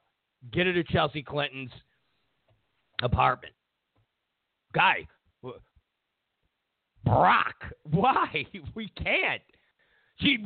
Get 0.51 0.67
her 0.67 0.73
to 0.73 0.83
Chelsea 0.83 1.23
Clinton's 1.23 1.71
apartment. 3.01 3.53
Guy, 4.73 5.07
Brock, 7.05 7.55
why? 7.83 8.45
We 8.75 8.89
can't. 8.89 9.41
She, 10.19 10.37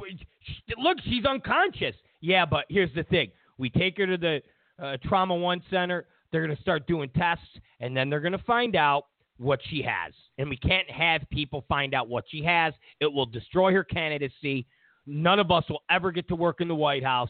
she 0.42 0.74
look, 0.78 0.98
she's 1.04 1.26
unconscious. 1.26 1.96
Yeah, 2.22 2.46
but 2.46 2.66
here's 2.70 2.94
the 2.96 3.04
thing: 3.04 3.32
we 3.58 3.70
take 3.70 3.98
her 3.98 4.06
to 4.06 4.18
the 4.18 4.42
uh, 4.84 4.98
trauma 5.04 5.36
one 5.36 5.62
center. 5.70 6.06
They're 6.32 6.46
going 6.46 6.56
to 6.56 6.62
start 6.62 6.88
doing 6.88 7.10
tests, 7.16 7.46
and 7.80 7.96
then 7.96 8.10
they're 8.10 8.20
going 8.20 8.34
to 8.34 8.44
find 8.44 8.76
out 8.76 9.06
what 9.38 9.60
she 9.70 9.82
has. 9.84 10.14
And 10.38 10.50
we 10.50 10.58
can't 10.58 10.90
have 10.90 11.22
people 11.32 11.64
find 11.68 11.94
out 11.94 12.10
what 12.10 12.26
she 12.30 12.44
has. 12.44 12.74
It 13.00 13.12
will 13.12 13.26
destroy 13.26 13.72
her 13.74 13.84
candidacy. 13.84 14.66
None 15.06 15.40
of 15.40 15.52
us 15.52 15.64
will 15.70 15.84
ever 15.90 16.12
get 16.12 16.28
to 16.28 16.36
work 16.36 16.60
in 16.60 16.68
the 16.68 16.76
White 16.76 17.04
House. 17.04 17.30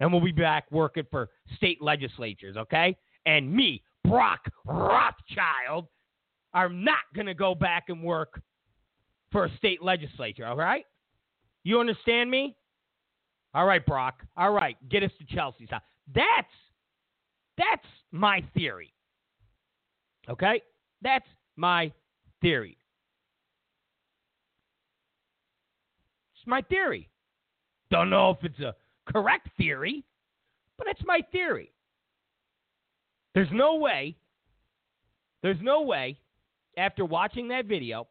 And 0.00 0.12
we'll 0.12 0.24
be 0.24 0.32
back 0.32 0.64
working 0.70 1.04
for 1.10 1.30
state 1.56 1.80
legislatures, 1.80 2.56
okay? 2.56 2.96
And 3.24 3.50
me, 3.50 3.82
Brock 4.04 4.40
Rothschild, 4.66 5.86
are 6.52 6.68
not 6.68 7.00
going 7.14 7.26
to 7.26 7.34
go 7.34 7.54
back 7.54 7.84
and 7.88 8.02
work 8.02 8.40
for 9.30 9.44
a 9.44 9.56
state 9.56 9.82
legislature, 9.82 10.46
all 10.46 10.56
right? 10.56 10.84
You 11.64 11.80
understand 11.80 12.30
me? 12.30 12.56
All 13.56 13.64
right, 13.64 13.84
Brock. 13.84 14.22
All 14.36 14.52
right, 14.52 14.76
get 14.90 15.02
us 15.02 15.10
to 15.18 15.34
Chelsea's 15.34 15.70
house. 15.70 15.80
That's 16.14 16.46
that's 17.56 17.86
my 18.12 18.44
theory. 18.52 18.92
Okay? 20.28 20.60
That's 21.00 21.26
my 21.56 21.90
theory. 22.42 22.76
It's 26.34 26.46
my 26.46 26.60
theory. 26.68 27.08
Don't 27.90 28.10
know 28.10 28.30
if 28.38 28.44
it's 28.44 28.60
a 28.60 28.74
correct 29.10 29.48
theory, 29.56 30.04
but 30.76 30.86
it's 30.88 31.00
my 31.06 31.20
theory. 31.32 31.72
There's 33.34 33.48
no 33.52 33.76
way, 33.76 34.18
there's 35.42 35.62
no 35.62 35.80
way, 35.80 36.18
after 36.76 37.06
watching 37.06 37.48
that 37.48 37.64
video, 37.64 38.06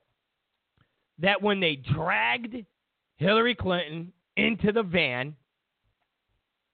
that 1.20 1.40
when 1.40 1.60
they 1.60 1.76
dragged 1.76 2.56
Hillary 3.18 3.54
Clinton 3.54 4.12
into 4.38 4.72
the 4.72 4.84
van, 4.84 5.36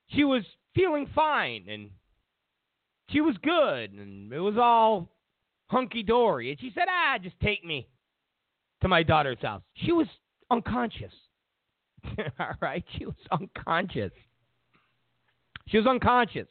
she 0.07 0.24
was 0.24 0.43
feeling 0.74 1.07
fine 1.14 1.66
and 1.70 1.89
she 3.09 3.22
was 3.22 3.36
good 3.43 3.91
and 3.91 4.32
it 4.32 4.39
was 4.39 4.55
all 4.57 5.09
hunky 5.68 6.03
dory. 6.03 6.51
And 6.51 6.59
she 6.59 6.72
said, 6.74 6.86
ah, 6.89 7.18
just 7.22 7.39
take 7.39 7.64
me 7.64 7.88
to 8.82 8.88
my 8.88 9.03
daughter's 9.03 9.41
house. 9.41 9.62
She 9.76 9.91
was 9.91 10.07
unconscious. 10.49 11.14
all 12.39 12.55
right? 12.62 12.84
She 12.97 13.05
was 13.05 13.16
unconscious. 13.32 14.12
She 15.68 15.78
was 15.78 15.88
unconscious. 15.88 16.47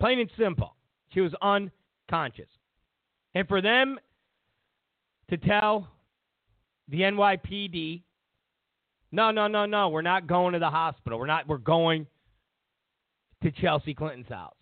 Plain 0.00 0.20
and 0.20 0.30
simple. 0.36 0.74
She 1.12 1.20
was 1.20 1.32
unconscious. 1.40 2.48
And 3.34 3.46
for 3.48 3.60
them 3.60 3.98
to 5.30 5.36
tell 5.36 5.88
the 6.88 7.00
NYPD, 7.00 8.02
no, 9.12 9.30
no, 9.30 9.46
no, 9.46 9.66
no, 9.66 9.88
we're 9.88 10.02
not 10.02 10.26
going 10.26 10.54
to 10.54 10.58
the 10.58 10.70
hospital. 10.70 11.18
We're 11.18 11.26
not, 11.26 11.46
we're 11.46 11.58
going 11.58 12.06
to 13.42 13.50
Chelsea 13.50 13.94
Clinton's 13.94 14.28
house. 14.28 14.54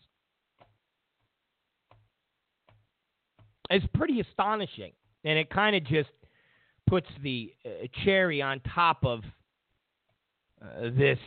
It's 3.70 3.86
pretty 3.94 4.20
astonishing. 4.20 4.92
And 5.24 5.38
it 5.38 5.50
kind 5.50 5.76
of 5.76 5.84
just 5.84 6.10
puts 6.88 7.06
the 7.22 7.52
uh, 7.64 7.86
cherry 8.04 8.42
on 8.42 8.60
top 8.74 9.04
of 9.04 9.20
uh, 10.60 10.90
this 10.96 11.18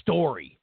story. 0.00 0.58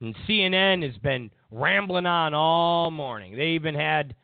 And 0.00 0.14
CNN 0.28 0.82
has 0.82 0.96
been 0.98 1.30
rambling 1.50 2.06
on 2.06 2.34
all 2.34 2.90
morning. 2.90 3.36
They 3.36 3.50
even 3.50 3.74
had 3.74 4.14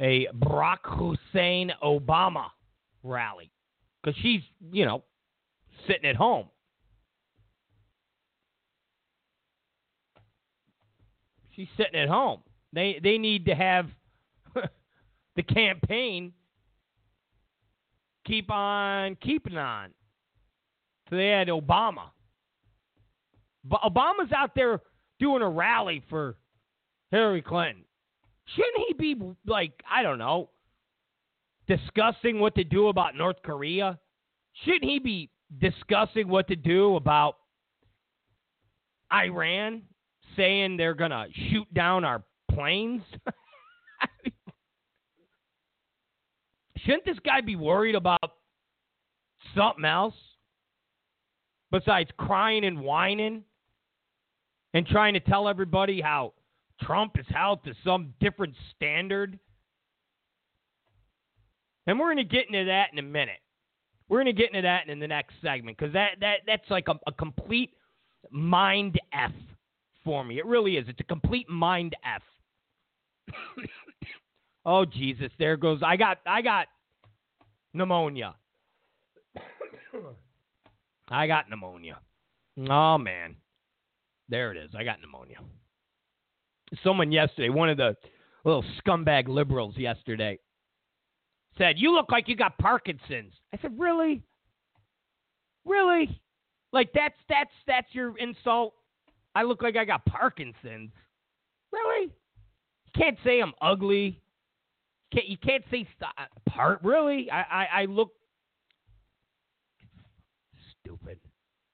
a 0.00 0.26
Barack 0.34 0.78
Hussein 0.84 1.72
Obama 1.82 2.46
rally 3.02 3.50
because 4.02 4.18
she's, 4.22 4.40
you 4.72 4.84
know, 4.84 5.04
sitting 5.86 6.08
at 6.08 6.16
home. 6.16 6.46
She's 11.50 11.68
sitting 11.76 12.00
at 12.00 12.08
home. 12.08 12.40
They 12.72 12.98
they 13.02 13.18
need 13.18 13.44
to 13.46 13.54
have 13.54 13.86
the 15.36 15.42
campaign 15.42 16.32
keep 18.26 18.50
on 18.50 19.16
keeping 19.16 19.56
on. 19.56 19.90
So 21.08 21.16
they 21.16 21.28
had 21.28 21.48
Obama. 21.48 22.10
But 23.64 23.80
Obama's 23.82 24.32
out 24.34 24.54
there 24.54 24.80
doing 25.18 25.42
a 25.42 25.50
rally 25.50 26.02
for 26.08 26.36
Hillary 27.10 27.42
Clinton. 27.42 27.84
Shouldn't 28.54 28.84
he 28.88 28.94
be 28.94 29.16
like, 29.46 29.72
I 29.90 30.02
don't 30.02 30.18
know, 30.18 30.50
discussing 31.68 32.40
what 32.40 32.54
to 32.56 32.64
do 32.64 32.88
about 32.88 33.14
North 33.14 33.36
Korea? 33.44 33.98
Shouldn't 34.64 34.84
he 34.84 34.98
be 34.98 35.30
discussing 35.60 36.28
what 36.28 36.48
to 36.48 36.56
do 36.56 36.96
about 36.96 37.36
Iran 39.12 39.82
saying 40.36 40.76
they're 40.76 40.94
to 41.10 41.26
shoot 41.50 41.72
down 41.74 42.04
our 42.04 42.22
planes? 42.50 43.02
Shouldn't 46.78 47.04
this 47.04 47.18
guy 47.24 47.40
be 47.40 47.56
worried 47.56 47.94
about 47.94 48.32
something 49.54 49.84
else 49.84 50.14
besides 51.70 52.10
crying 52.16 52.64
and 52.64 52.80
whining 52.80 53.44
and 54.72 54.86
trying 54.86 55.14
to 55.14 55.20
tell 55.20 55.48
everybody 55.48 56.00
how 56.00 56.32
Trump 56.82 57.18
is 57.18 57.26
held 57.28 57.64
to 57.64 57.74
some 57.84 58.14
different 58.20 58.54
standard? 58.74 59.38
And 61.86 61.98
we're 61.98 62.14
going 62.14 62.28
to 62.28 62.36
get 62.36 62.46
into 62.46 62.64
that 62.66 62.88
in 62.92 62.98
a 62.98 63.02
minute. 63.02 63.40
We're 64.08 64.22
going 64.22 64.34
to 64.34 64.40
get 64.40 64.50
into 64.50 64.62
that 64.62 64.88
in 64.88 64.98
the 64.98 65.06
next 65.06 65.34
segment 65.42 65.78
because 65.78 65.92
that, 65.92 66.16
that, 66.20 66.38
that's 66.46 66.68
like 66.68 66.88
a, 66.88 66.94
a 67.06 67.12
complete 67.12 67.70
mind 68.30 68.98
F 69.12 69.32
for 70.04 70.24
me. 70.24 70.38
It 70.38 70.46
really 70.46 70.76
is. 70.76 70.86
It's 70.88 71.00
a 71.00 71.04
complete 71.04 71.48
mind 71.48 71.96
F. 72.04 72.22
oh 74.64 74.84
Jesus, 74.84 75.30
there 75.38 75.56
goes. 75.56 75.80
I 75.84 75.96
got 75.96 76.18
I 76.26 76.42
got 76.42 76.66
pneumonia. 77.72 78.34
I 81.08 81.26
got 81.26 81.48
pneumonia. 81.48 81.98
Oh 82.68 82.98
man. 82.98 83.36
There 84.28 84.52
it 84.52 84.56
is. 84.56 84.70
I 84.76 84.84
got 84.84 85.00
pneumonia. 85.00 85.38
Someone 86.84 87.10
yesterday, 87.10 87.48
one 87.48 87.68
of 87.68 87.76
the 87.76 87.96
little 88.44 88.64
scumbag 88.78 89.28
liberals 89.28 89.76
yesterday, 89.76 90.38
said, 91.58 91.74
You 91.78 91.92
look 91.92 92.10
like 92.10 92.28
you 92.28 92.36
got 92.36 92.56
Parkinson's. 92.58 93.32
I 93.52 93.58
said, 93.60 93.78
Really? 93.78 94.22
Really? 95.64 96.20
Like 96.72 96.90
that's 96.94 97.14
that's 97.28 97.50
that's 97.66 97.88
your 97.92 98.16
insult? 98.18 98.74
I 99.34 99.42
look 99.42 99.62
like 99.62 99.76
I 99.76 99.84
got 99.84 100.04
Parkinson's. 100.06 100.92
Really? 101.72 102.06
You 102.06 102.92
can't 102.96 103.16
say 103.24 103.40
I'm 103.40 103.52
ugly. 103.60 104.20
Can't, 105.12 105.28
you 105.28 105.36
can't 105.36 105.64
say 105.70 105.88
st- 105.98 106.12
uh, 106.18 106.50
part. 106.50 106.80
Really? 106.82 107.28
I, 107.30 107.40
I, 107.40 107.66
I 107.82 107.84
look 107.86 108.10
stupid. 110.80 111.18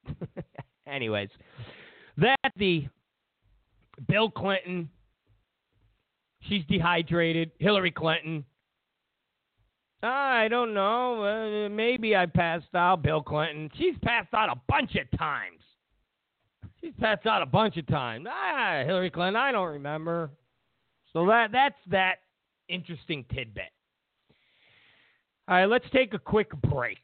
Anyways, 0.87 1.29
that 2.19 2.37
the 2.57 2.87
Bill 4.09 4.31
Clinton, 4.31 4.89
she's 6.49 6.65
dehydrated. 6.67 7.51
Hillary 7.59 7.91
Clinton, 7.91 8.45
I 10.03 10.49
don't 10.49 10.75
know. 10.75 11.23
Uh, 11.23 11.69
maybe 11.69 12.15
I 12.15 12.27
passed 12.27 12.75
out. 12.75 13.03
Bill 13.03 13.23
Clinton, 13.23 13.71
she's 13.77 13.95
passed 14.03 14.33
out 14.35 14.51
a 14.51 14.61
bunch 14.69 14.95
of 14.97 15.19
times. 15.19 15.61
She's 16.81 16.93
passed 17.01 17.27
out 17.27 17.43
a 17.43 17.47
bunch 17.47 17.77
of 17.77 17.87
times. 17.87 18.27
Ah, 18.31 18.83
Hillary 18.85 19.11
Clinton, 19.11 19.37
I 19.37 19.51
don't 19.51 19.73
remember. 19.73 20.31
So 21.13 21.27
that 21.27 21.51
that's 21.51 21.79
that 21.91 22.17
interesting 22.69 23.25
tidbit. 23.35 23.73
All 25.49 25.57
right, 25.57 25.67
let's 25.67 25.87
take 25.93 26.13
a 26.13 26.19
quick 26.19 26.51
break. 26.63 26.99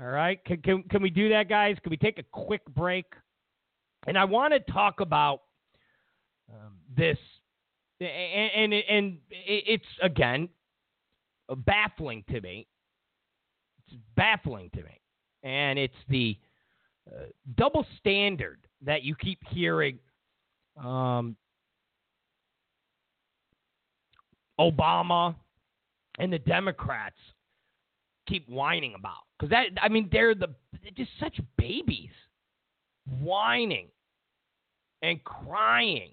All 0.00 0.06
right, 0.06 0.44
can 0.44 0.60
can, 0.60 0.82
can 0.84 1.02
we 1.02 1.10
do 1.10 1.28
that, 1.28 1.48
guys? 1.48 1.76
Can 1.82 1.90
we 1.90 1.96
take 1.96 2.18
a 2.18 2.24
quick 2.32 2.64
break? 2.74 3.06
And 4.06 4.18
I 4.18 4.24
want 4.24 4.52
to 4.52 4.72
talk 4.72 5.00
about 5.00 5.42
um, 6.52 6.74
this, 6.96 7.18
and, 8.00 8.72
and 8.72 8.84
and 8.88 9.18
it's 9.30 9.84
again 10.02 10.48
baffling 11.56 12.24
to 12.30 12.40
me. 12.40 12.66
It's 13.86 13.96
baffling 14.16 14.70
to 14.70 14.82
me, 14.82 15.00
and 15.42 15.78
it's 15.78 15.94
the 16.08 16.38
uh, 17.10 17.24
double 17.56 17.86
standard 17.98 18.58
that 18.84 19.02
you 19.02 19.14
keep 19.14 19.38
hearing 19.50 19.98
um, 20.76 21.36
Obama 24.58 25.34
and 26.18 26.32
the 26.32 26.38
Democrats 26.38 27.16
keep 28.28 28.48
whining 28.48 28.94
about. 28.94 29.22
Because 29.38 29.50
that, 29.50 29.66
I 29.80 29.88
mean, 29.88 30.08
they're 30.12 30.34
the 30.34 30.48
they're 30.82 30.92
just 30.96 31.10
such 31.18 31.40
babies, 31.56 32.10
whining 33.20 33.88
and 35.02 35.22
crying 35.24 36.12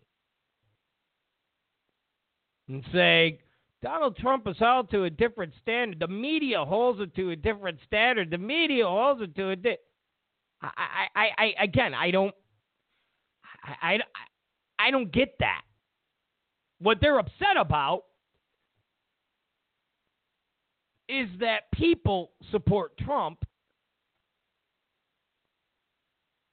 and 2.70 2.84
say 2.93 3.39
Donald 3.82 4.15
Trump 4.17 4.47
is 4.47 4.57
held 4.59 4.89
to 4.91 5.03
a 5.03 5.09
different 5.09 5.53
standard. 5.61 5.99
The 5.99 6.07
media 6.07 6.63
holds 6.63 6.99
it 7.01 7.15
to 7.15 7.32
a 7.32 7.36
different 7.36 7.80
standard. 7.86 8.30
The 8.32 8.38
media 8.38 8.86
holds 8.86 9.22
it 9.22 9.36
to 9.36 9.49
a 9.49 9.55
di- 9.55 9.78
I, 10.61 10.67
I, 10.67 11.07
I, 11.15 11.28
I, 11.38 11.63
again, 11.63 11.93
I 11.93 12.11
don't, 12.11 12.36
I, 13.63 13.93
I, 13.93 13.99
I 14.88 14.91
don't 14.91 15.11
get 15.11 15.36
that. 15.39 15.61
What 16.80 16.99
they're 17.01 17.20
upset 17.20 17.57
about 17.59 18.03
is 21.09 21.28
that 21.39 21.72
people 21.74 22.32
support 22.51 22.97
Trump 22.97 23.43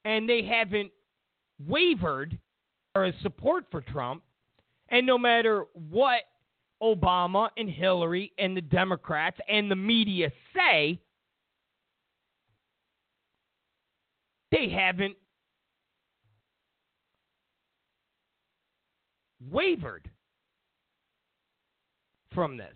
and 0.05 0.29
they 0.29 0.43
haven't 0.43 0.91
wavered 1.65 2.39
or 2.95 3.13
support 3.23 3.67
for 3.71 3.83
Trump. 3.83 4.23
And 4.89 5.07
no 5.07 5.19
matter 5.19 5.65
what 5.73 6.21
Obama 6.83 7.49
and 7.57 7.69
Hillary 7.69 8.33
and 8.39 8.57
the 8.57 8.61
Democrats 8.61 9.39
and 9.49 9.71
the 9.71 9.77
media 9.77 10.31
say, 10.55 11.01
they 14.53 14.69
haven't 14.69 15.17
wavered 19.51 20.11
from 22.33 22.57
this. 22.57 22.75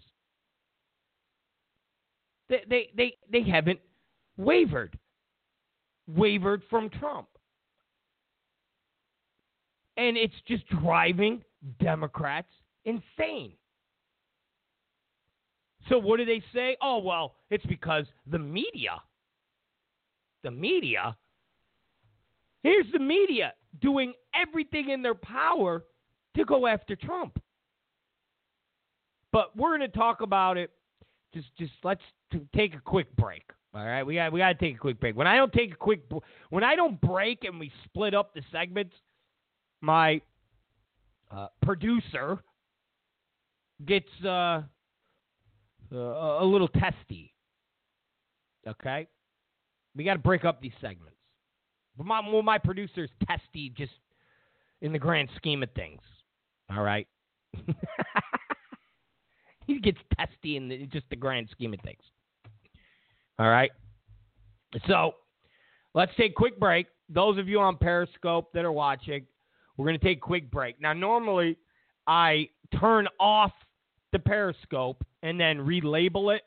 They, 2.49 2.63
they, 2.69 2.91
they, 2.97 3.17
they 3.31 3.49
haven't 3.49 3.81
wavered, 4.37 4.99
wavered 6.09 6.63
from 6.69 6.89
Trump. 6.91 7.29
And 9.97 10.17
it's 10.17 10.35
just 10.49 10.67
driving 10.83 11.43
Democrats 11.79 12.49
insane. 12.85 13.53
So 15.89 15.99
what 15.99 16.19
do 16.19 16.25
they 16.25 16.43
say? 16.55 16.77
Oh, 16.83 16.99
well, 16.99 17.35
it's 17.51 17.65
because 17.67 18.05
the 18.27 18.39
media, 18.39 19.03
the 20.43 20.51
media, 20.51 21.17
here's 22.63 22.87
the 22.93 22.99
media 22.99 23.55
doing 23.81 24.13
everything 24.35 24.91
in 24.91 25.03
their 25.03 25.15
power 25.15 25.85
to 26.37 26.45
go 26.45 26.67
after 26.67 26.97
Trump. 26.97 27.41
But 29.33 29.57
we're 29.57 29.77
going 29.77 29.91
to 29.91 29.97
talk 29.97 30.23
about 30.23 30.57
it. 30.57 30.71
Just, 31.33 31.49
just 31.57 31.73
let's 31.85 32.03
take 32.55 32.75
a 32.75 32.81
quick 32.81 33.15
break. 33.17 33.45
All 33.73 33.85
right, 33.85 34.03
we 34.03 34.17
got 34.17 34.33
we 34.33 34.41
got 34.41 34.49
to 34.49 34.55
take 34.59 34.75
a 34.75 34.79
quick 34.79 34.99
break. 34.99 35.17
When 35.17 35.29
I 35.29 35.37
don't 35.37 35.53
take 35.53 35.73
a 35.73 35.77
quick, 35.77 36.03
when 36.51 36.65
I 36.65 36.75
don't 36.75 37.01
break 37.01 37.45
and 37.45 37.61
we 37.61 37.71
split 37.85 38.15
up 38.15 38.35
the 38.35 38.43
segments, 38.51 38.97
my 39.81 40.21
uh, 41.31 41.49
producer 41.63 42.39
gets 43.87 44.09
uh, 44.25 44.63
uh, 45.93 45.97
a 45.97 46.45
little 46.45 46.69
testy. 46.69 47.33
Okay, 48.67 49.09
we 49.97 50.05
got 50.05 50.15
to 50.15 50.19
break 50.19 50.45
up 50.45 50.61
these 50.61 50.73
segments. 50.81 51.17
But 51.97 52.07
my 52.07 52.21
well, 52.21 52.43
my 52.43 52.59
producer's 52.59 53.11
testy 53.27 53.73
just 53.77 53.93
in 54.81 54.93
the 54.93 54.99
grand 54.99 55.29
scheme 55.37 55.63
of 55.63 55.71
things. 55.73 56.01
All 56.75 56.83
right. 56.83 57.07
he 59.67 59.81
gets 59.81 59.99
testy 60.17 60.57
in 60.57 60.69
the, 60.69 60.87
just 60.87 61.07
the 61.11 61.17
grand 61.17 61.49
scheme 61.51 61.75
of 61.75 61.81
things. 61.81 62.03
All 63.39 63.49
right. 63.49 63.71
So 64.87 65.15
let's 65.95 66.13
take 66.17 66.33
a 66.33 66.35
quick 66.35 66.61
break. 66.61 66.87
Those 67.09 67.39
of 67.39 67.49
you 67.49 67.59
on 67.59 67.77
Periscope 67.77 68.53
that 68.55 68.65
are 68.65 68.73
watching, 68.73 69.27
we're 69.81 69.87
going 69.87 69.99
to 69.99 70.05
take 70.05 70.19
a 70.19 70.21
quick 70.21 70.51
break. 70.51 70.79
Now, 70.79 70.93
normally 70.93 71.57
I 72.07 72.51
turn 72.79 73.09
off 73.19 73.53
the 74.13 74.19
Periscope 74.19 75.03
and 75.23 75.41
then 75.41 75.59
relabel 75.59 76.37
it. 76.37 76.43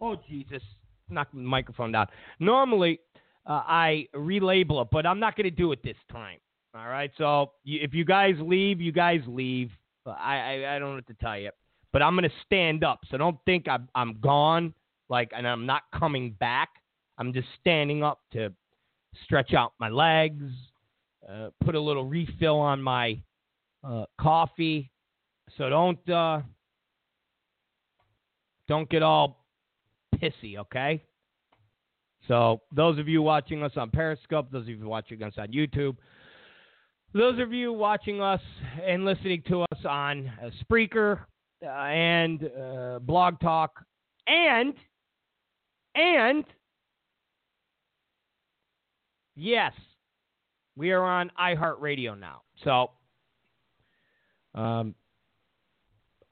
Oh, 0.00 0.16
Jesus. 0.28 0.62
Knock 1.08 1.28
the 1.32 1.38
microphone 1.38 1.92
down. 1.92 2.08
Normally 2.40 2.98
uh, 3.46 3.62
I 3.66 4.08
relabel 4.16 4.82
it, 4.82 4.88
but 4.90 5.06
I'm 5.06 5.20
not 5.20 5.36
going 5.36 5.44
to 5.44 5.50
do 5.50 5.70
it 5.70 5.80
this 5.84 5.96
time. 6.10 6.38
All 6.74 6.88
right. 6.88 7.12
So 7.18 7.52
if 7.64 7.94
you 7.94 8.04
guys 8.04 8.34
leave, 8.40 8.80
you 8.80 8.90
guys 8.90 9.20
leave. 9.28 9.70
I, 10.06 10.36
I, 10.36 10.76
I 10.76 10.78
don't 10.78 10.90
know 10.90 10.94
what 10.96 11.06
to 11.06 11.14
tell 11.14 11.38
you, 11.38 11.50
but 11.92 12.02
I'm 12.02 12.16
going 12.16 12.28
to 12.28 12.36
stand 12.46 12.82
up. 12.82 13.00
So 13.10 13.16
don't 13.16 13.38
think 13.44 13.68
I'm, 13.68 13.88
I'm 13.94 14.18
gone, 14.20 14.74
like, 15.08 15.30
and 15.36 15.46
I'm 15.46 15.66
not 15.66 15.82
coming 15.94 16.32
back. 16.40 16.70
I'm 17.18 17.32
just 17.32 17.48
standing 17.60 18.02
up 18.02 18.20
to 18.32 18.52
stretch 19.24 19.52
out 19.52 19.72
my 19.78 19.88
legs, 19.88 20.44
uh, 21.30 21.50
put 21.64 21.74
a 21.74 21.80
little 21.80 22.04
refill 22.04 22.58
on 22.58 22.82
my 22.82 23.20
uh, 23.84 24.04
coffee. 24.20 24.90
So 25.56 25.68
don't 25.68 26.10
uh, 26.10 26.40
don't 28.68 28.88
get 28.88 29.02
all 29.02 29.44
pissy, 30.16 30.58
okay? 30.58 31.02
So 32.28 32.60
those 32.74 32.98
of 32.98 33.08
you 33.08 33.22
watching 33.22 33.62
us 33.62 33.72
on 33.76 33.90
Periscope, 33.90 34.50
those 34.52 34.62
of 34.62 34.68
you 34.68 34.88
watching 34.88 35.22
us 35.22 35.34
on 35.38 35.48
YouTube, 35.48 35.96
those 37.12 37.40
of 37.40 37.52
you 37.52 37.72
watching 37.72 38.20
us 38.20 38.40
and 38.86 39.04
listening 39.04 39.42
to 39.48 39.62
us 39.62 39.84
on 39.84 40.30
uh, 40.40 40.50
Spreaker 40.62 41.20
uh, 41.64 41.68
and 41.68 42.48
uh, 42.60 42.98
Blog 43.00 43.40
Talk, 43.40 43.84
And, 44.28 44.74
and, 45.96 46.44
yes, 49.34 49.72
we 50.76 50.92
are 50.92 51.02
on 51.02 51.30
iHeartRadio 51.40 52.18
now. 52.18 52.42
So, 52.64 52.90
um, 54.54 54.94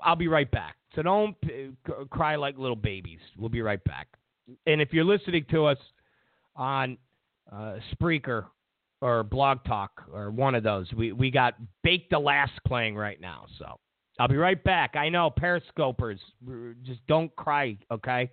I'll 0.00 0.16
be 0.16 0.28
right 0.28 0.50
back. 0.50 0.76
So 0.94 1.02
don't 1.02 1.36
uh, 1.44 2.04
cry 2.10 2.36
like 2.36 2.58
little 2.58 2.76
babies. 2.76 3.20
We'll 3.36 3.48
be 3.48 3.62
right 3.62 3.82
back. 3.84 4.08
And 4.66 4.80
if 4.80 4.92
you're 4.92 5.04
listening 5.04 5.44
to 5.50 5.66
us 5.66 5.78
on 6.56 6.96
uh, 7.52 7.76
Spreaker 7.94 8.46
or 9.00 9.22
Blog 9.22 9.64
Talk 9.64 10.04
or 10.12 10.30
one 10.30 10.54
of 10.54 10.62
those, 10.62 10.90
we, 10.92 11.12
we 11.12 11.30
got 11.30 11.54
Bake 11.82 12.08
the 12.10 12.18
Last 12.18 12.52
playing 12.66 12.96
right 12.96 13.20
now. 13.20 13.46
So 13.58 13.78
I'll 14.18 14.28
be 14.28 14.36
right 14.36 14.62
back. 14.64 14.96
I 14.96 15.08
know, 15.08 15.30
Periscopers, 15.30 16.18
just 16.84 17.06
don't 17.06 17.34
cry, 17.36 17.76
okay? 17.90 18.30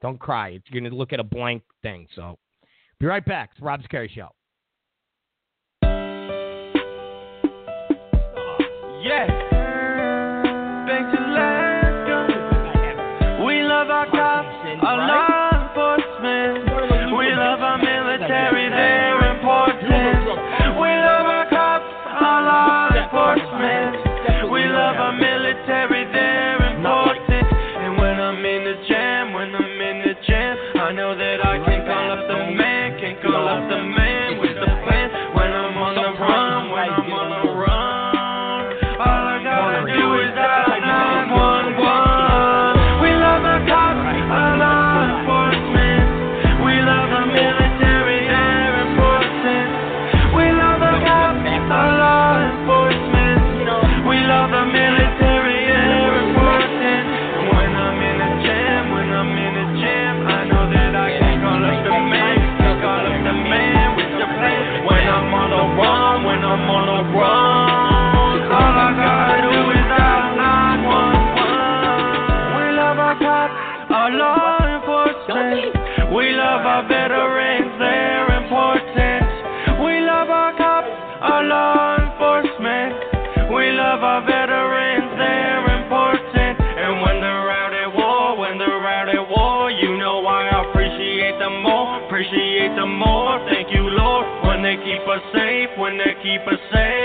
Don't 0.00 0.18
cry. 0.18 0.50
You're 0.50 0.80
going 0.80 0.90
to 0.90 0.96
look 0.96 1.12
at 1.12 1.20
a 1.20 1.24
blank 1.24 1.62
thing. 1.82 2.06
So 2.14 2.38
be 3.00 3.06
right 3.06 3.24
back. 3.24 3.50
It's 3.52 3.60
Rob 3.60 3.82
Zicari 3.82 4.10
Show. 4.10 4.28
Yeah. 9.02 9.45
Safe, 95.32 95.70
when 95.78 95.98
they 95.98 96.14
keep 96.22 96.42
us 96.46 96.60
safe. 96.72 96.95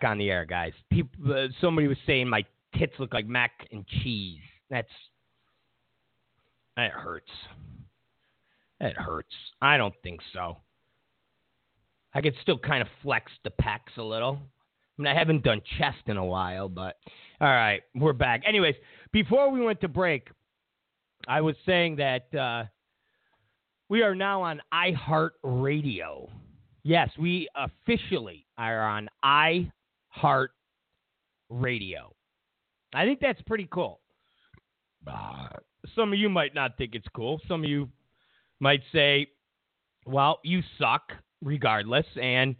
Back 0.00 0.10
on 0.10 0.18
the 0.18 0.30
air, 0.30 0.44
guys. 0.44 0.72
People, 0.90 1.32
uh, 1.32 1.48
somebody 1.60 1.88
was 1.88 1.96
saying 2.06 2.28
my 2.28 2.44
tits 2.78 2.92
look 2.98 3.12
like 3.12 3.26
mac 3.26 3.52
and 3.72 3.86
cheese. 4.02 4.40
That's 4.70 4.88
that 6.76 6.90
hurts. 6.90 7.30
That 8.80 8.96
hurts. 8.96 9.34
I 9.60 9.76
don't 9.76 9.94
think 10.02 10.20
so. 10.32 10.56
I 12.14 12.20
could 12.20 12.34
still 12.42 12.58
kind 12.58 12.82
of 12.82 12.88
flex 13.02 13.30
the 13.44 13.50
pecs 13.50 13.98
a 13.98 14.02
little. 14.02 14.38
I 14.98 15.02
mean, 15.02 15.06
I 15.06 15.18
haven't 15.18 15.44
done 15.44 15.60
chest 15.78 15.98
in 16.06 16.16
a 16.16 16.24
while, 16.24 16.68
but 16.68 16.96
all 17.40 17.48
right, 17.48 17.82
we're 17.94 18.12
back. 18.12 18.42
Anyways, 18.46 18.74
before 19.12 19.50
we 19.50 19.60
went 19.60 19.80
to 19.82 19.88
break, 19.88 20.28
I 21.28 21.40
was 21.40 21.54
saying 21.66 21.96
that 21.96 22.34
uh, 22.34 22.64
we 23.88 24.02
are 24.02 24.14
now 24.14 24.42
on 24.42 24.60
iHeartRadio. 24.72 26.28
Yes, 26.82 27.10
we 27.18 27.48
officially 27.54 28.46
are 28.56 28.86
on 28.86 29.08
iHeartRadio. 30.18 32.12
I 32.94 33.04
think 33.04 33.20
that's 33.20 33.40
pretty 33.42 33.68
cool. 33.70 34.00
Uh, 35.06 35.48
some 35.94 36.12
of 36.12 36.18
you 36.18 36.28
might 36.28 36.54
not 36.54 36.76
think 36.76 36.94
it's 36.94 37.06
cool. 37.14 37.40
Some 37.48 37.64
of 37.64 37.70
you 37.70 37.88
might 38.58 38.82
say, 38.92 39.28
well, 40.06 40.40
you 40.44 40.62
suck 40.78 41.12
regardless. 41.42 42.06
And 42.20 42.56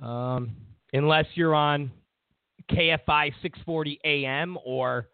um, 0.00 0.56
unless 0.92 1.26
you're 1.34 1.54
on 1.54 1.90
KFI 2.70 3.32
640 3.42 4.00
AM 4.04 4.58
or 4.64 5.08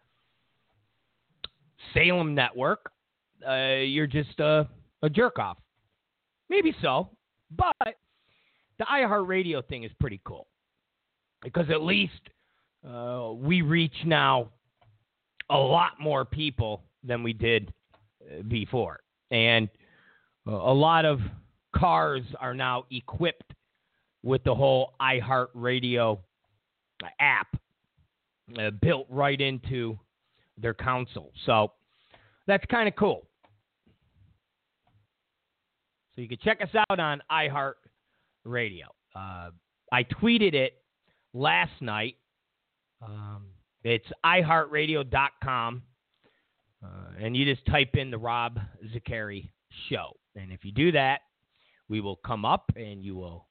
Salem 1.93 2.33
Network, 2.33 2.91
uh, 3.47 3.75
you're 3.75 4.07
just 4.07 4.39
a, 4.39 4.67
a 5.03 5.09
jerk 5.09 5.37
off. 5.37 5.57
Maybe 6.49 6.73
so, 6.81 7.09
but 7.51 7.97
the 8.79 8.85
iHeartRadio 8.85 9.67
thing 9.67 9.83
is 9.83 9.91
pretty 9.99 10.21
cool 10.23 10.47
because 11.43 11.69
at 11.69 11.81
least 11.81 12.13
uh, 12.87 13.31
we 13.33 13.61
reach 13.61 13.93
now 14.05 14.49
a 15.49 15.57
lot 15.57 15.93
more 15.99 16.25
people 16.25 16.83
than 17.03 17.23
we 17.23 17.33
did 17.33 17.73
uh, 18.21 18.41
before. 18.43 18.99
And 19.31 19.69
uh, 20.47 20.51
a 20.51 20.73
lot 20.73 21.05
of 21.05 21.19
cars 21.75 22.23
are 22.39 22.53
now 22.53 22.85
equipped 22.91 23.53
with 24.23 24.43
the 24.43 24.53
whole 24.53 24.93
iHeartRadio 25.01 26.19
app 27.19 27.47
uh, 28.59 28.71
built 28.81 29.07
right 29.09 29.39
into 29.39 29.97
their 30.57 30.73
console. 30.73 31.31
So 31.45 31.71
that's 32.47 32.65
kind 32.65 32.87
of 32.87 32.95
cool. 32.95 33.27
So 36.15 36.21
you 36.21 36.27
can 36.27 36.39
check 36.43 36.61
us 36.61 36.69
out 36.89 36.99
on 36.99 37.21
iHeartRadio. 37.31 38.85
Uh, 39.15 39.51
I 39.91 40.03
tweeted 40.03 40.53
it 40.53 40.81
last 41.33 41.81
night. 41.81 42.15
Um, 43.01 43.47
it's 43.83 44.07
iHeartRadio.com, 44.25 45.83
uh, 46.83 46.87
and 47.19 47.37
you 47.37 47.45
just 47.45 47.65
type 47.67 47.95
in 47.95 48.11
the 48.11 48.17
Rob 48.17 48.59
Zicari 48.93 49.49
Show. 49.89 50.17
And 50.35 50.51
if 50.51 50.65
you 50.65 50.71
do 50.71 50.91
that, 50.91 51.21
we 51.89 52.01
will 52.01 52.17
come 52.17 52.43
up 52.45 52.71
and 52.75 53.03
you 53.03 53.15
will 53.15 53.47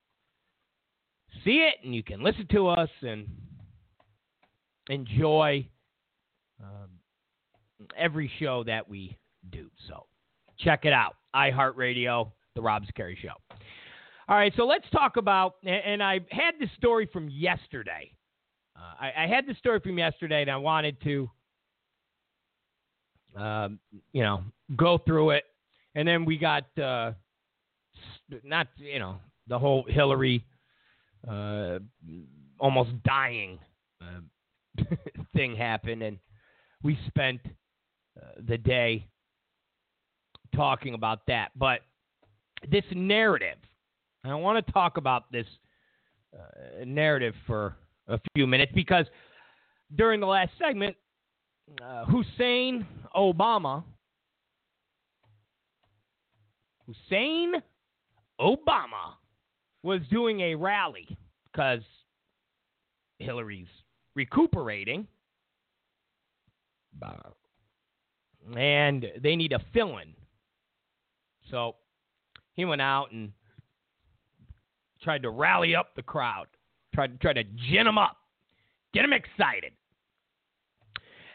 see 1.44 1.59
it, 1.59 1.77
and 1.85 1.94
you 1.94 2.03
can 2.03 2.23
listen 2.23 2.47
to 2.53 2.69
us 2.69 2.90
and 3.03 3.27
enjoy 4.89 5.66
um, 6.62 6.90
every 7.97 8.31
show 8.39 8.65
that 8.65 8.89
we 8.89 9.16
do. 9.51 9.70
So 9.89 10.07
check 10.59 10.85
it 10.85 10.93
out. 10.93 11.16
iHeartRadio, 11.35 12.31
The 12.55 12.62
Rob 12.62 12.85
Zicari 12.85 13.16
Show. 13.16 13.35
All 14.28 14.36
right, 14.36 14.53
so 14.57 14.65
let's 14.66 14.89
talk 14.90 15.16
about, 15.19 15.55
and 15.65 16.03
I 16.03 16.19
had 16.32 16.55
this 16.59 16.70
story 16.77 17.09
from 17.12 17.28
yesterday. 17.28 18.11
Uh, 18.74 19.05
I, 19.05 19.24
I, 19.24 19.27
had 19.28 19.47
this 19.47 19.57
story 19.57 19.78
from 19.78 19.98
yesterday, 19.98 20.43
and 20.43 20.51
I 20.51 20.57
wanted 20.57 21.01
to, 21.03 21.31
um, 23.36 23.78
you 24.12 24.24
know, 24.24 24.43
go 24.74 24.98
through 24.98 25.31
it. 25.31 25.44
And 25.94 26.09
then 26.09 26.24
we 26.24 26.39
got, 26.39 26.65
uh, 26.77 27.12
not, 28.43 28.66
you 28.78 28.98
know, 28.98 29.19
the 29.47 29.61
whole 29.61 29.85
Hillary 29.89 30.44
uh, 31.28 31.78
almost 32.59 32.90
dying 33.05 33.61
uh, 34.03 34.82
thing 35.36 35.55
happened, 35.55 36.03
and 36.03 36.19
we 36.82 36.98
spent 37.07 37.40
uh, 38.20 38.40
the 38.48 38.59
day 38.59 39.07
talking 40.53 40.94
about 40.94 41.20
that. 41.28 41.53
But 41.57 41.82
this 42.69 42.85
narrative, 42.93 43.59
I 44.31 44.35
want 44.35 44.65
to 44.65 44.73
talk 44.73 44.97
about 44.97 45.31
this 45.31 45.47
uh, 46.35 46.85
narrative 46.85 47.35
for 47.47 47.77
a 48.09 48.19
few 48.35 48.47
minutes 48.47 48.73
because 48.74 49.07
during 49.94 50.20
the 50.20 50.27
last 50.27 50.51
segment, 50.59 50.97
uh, 51.82 52.05
Hussein 52.05 52.86
Obama, 53.15 53.85
Hussein 56.86 57.55
Obama 58.40 59.15
was 59.82 60.01
doing 60.11 60.40
a 60.40 60.55
rally 60.55 61.07
because 61.44 61.82
Hillary's 63.19 63.69
recuperating. 64.15 65.07
And 68.57 69.07
they 69.23 69.36
need 69.36 69.53
a 69.53 69.61
fill 69.73 69.98
in. 69.98 70.15
So 71.51 71.77
he 72.55 72.65
went 72.65 72.81
out 72.81 73.12
and 73.12 73.32
tried 75.02 75.23
to 75.23 75.31
rally 75.31 75.74
up 75.74 75.94
the 75.94 76.02
crowd, 76.02 76.47
tried 76.94 77.12
to 77.12 77.18
try 77.18 77.32
to 77.32 77.44
gin 77.44 77.85
them 77.85 77.98
up, 77.98 78.16
get 78.93 79.02
them 79.02 79.12
excited. 79.12 79.73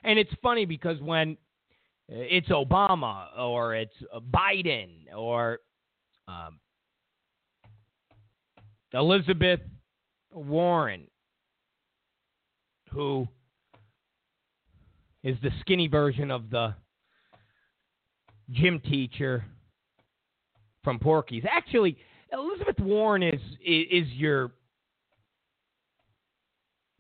And 0.04 0.18
it's 0.18 0.32
funny 0.42 0.66
because 0.66 1.00
when 1.02 1.38
it's 2.08 2.50
Obama 2.50 3.28
or 3.38 3.76
it's 3.76 3.96
Biden 4.34 4.90
or 5.16 5.60
um, 6.28 6.60
Elizabeth 8.94 9.62
Warren, 10.34 11.08
who 12.92 13.28
is 15.24 15.38
the 15.44 15.52
skinny 15.62 15.88
version 15.88 16.32
of 16.32 16.50
the 16.50 16.74
gym 18.50 18.80
teacher 18.80 19.46
from 20.84 21.00
Porky's. 21.00 21.44
Actually, 21.50 21.98
Elizabeth 22.32 22.80
Warren 22.80 23.24
is 23.24 23.42
is 23.66 24.08
your 24.14 24.52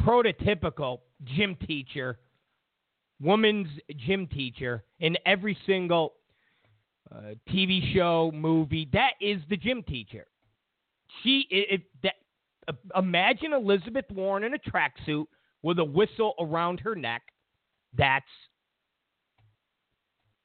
prototypical 0.01 0.99
gym 1.23 1.55
teacher, 1.67 2.19
woman's 3.21 3.67
gym 3.95 4.27
teacher 4.27 4.83
in 4.99 5.17
every 5.25 5.57
single 5.65 6.13
uh, 7.13 7.35
TV 7.49 7.93
show, 7.93 8.31
movie. 8.33 8.89
That 8.93 9.13
is 9.21 9.41
the 9.49 9.57
gym 9.57 9.83
teacher. 9.83 10.27
She 11.23 11.47
it, 11.49 11.81
that 12.03 12.15
uh, 12.67 12.73
imagine 12.97 13.53
Elizabeth 13.53 14.05
Warren 14.11 14.43
in 14.43 14.53
a 14.53 14.57
tracksuit 14.57 15.25
with 15.61 15.79
a 15.79 15.85
whistle 15.85 16.33
around 16.39 16.79
her 16.81 16.95
neck. 16.95 17.21
That's 17.97 18.25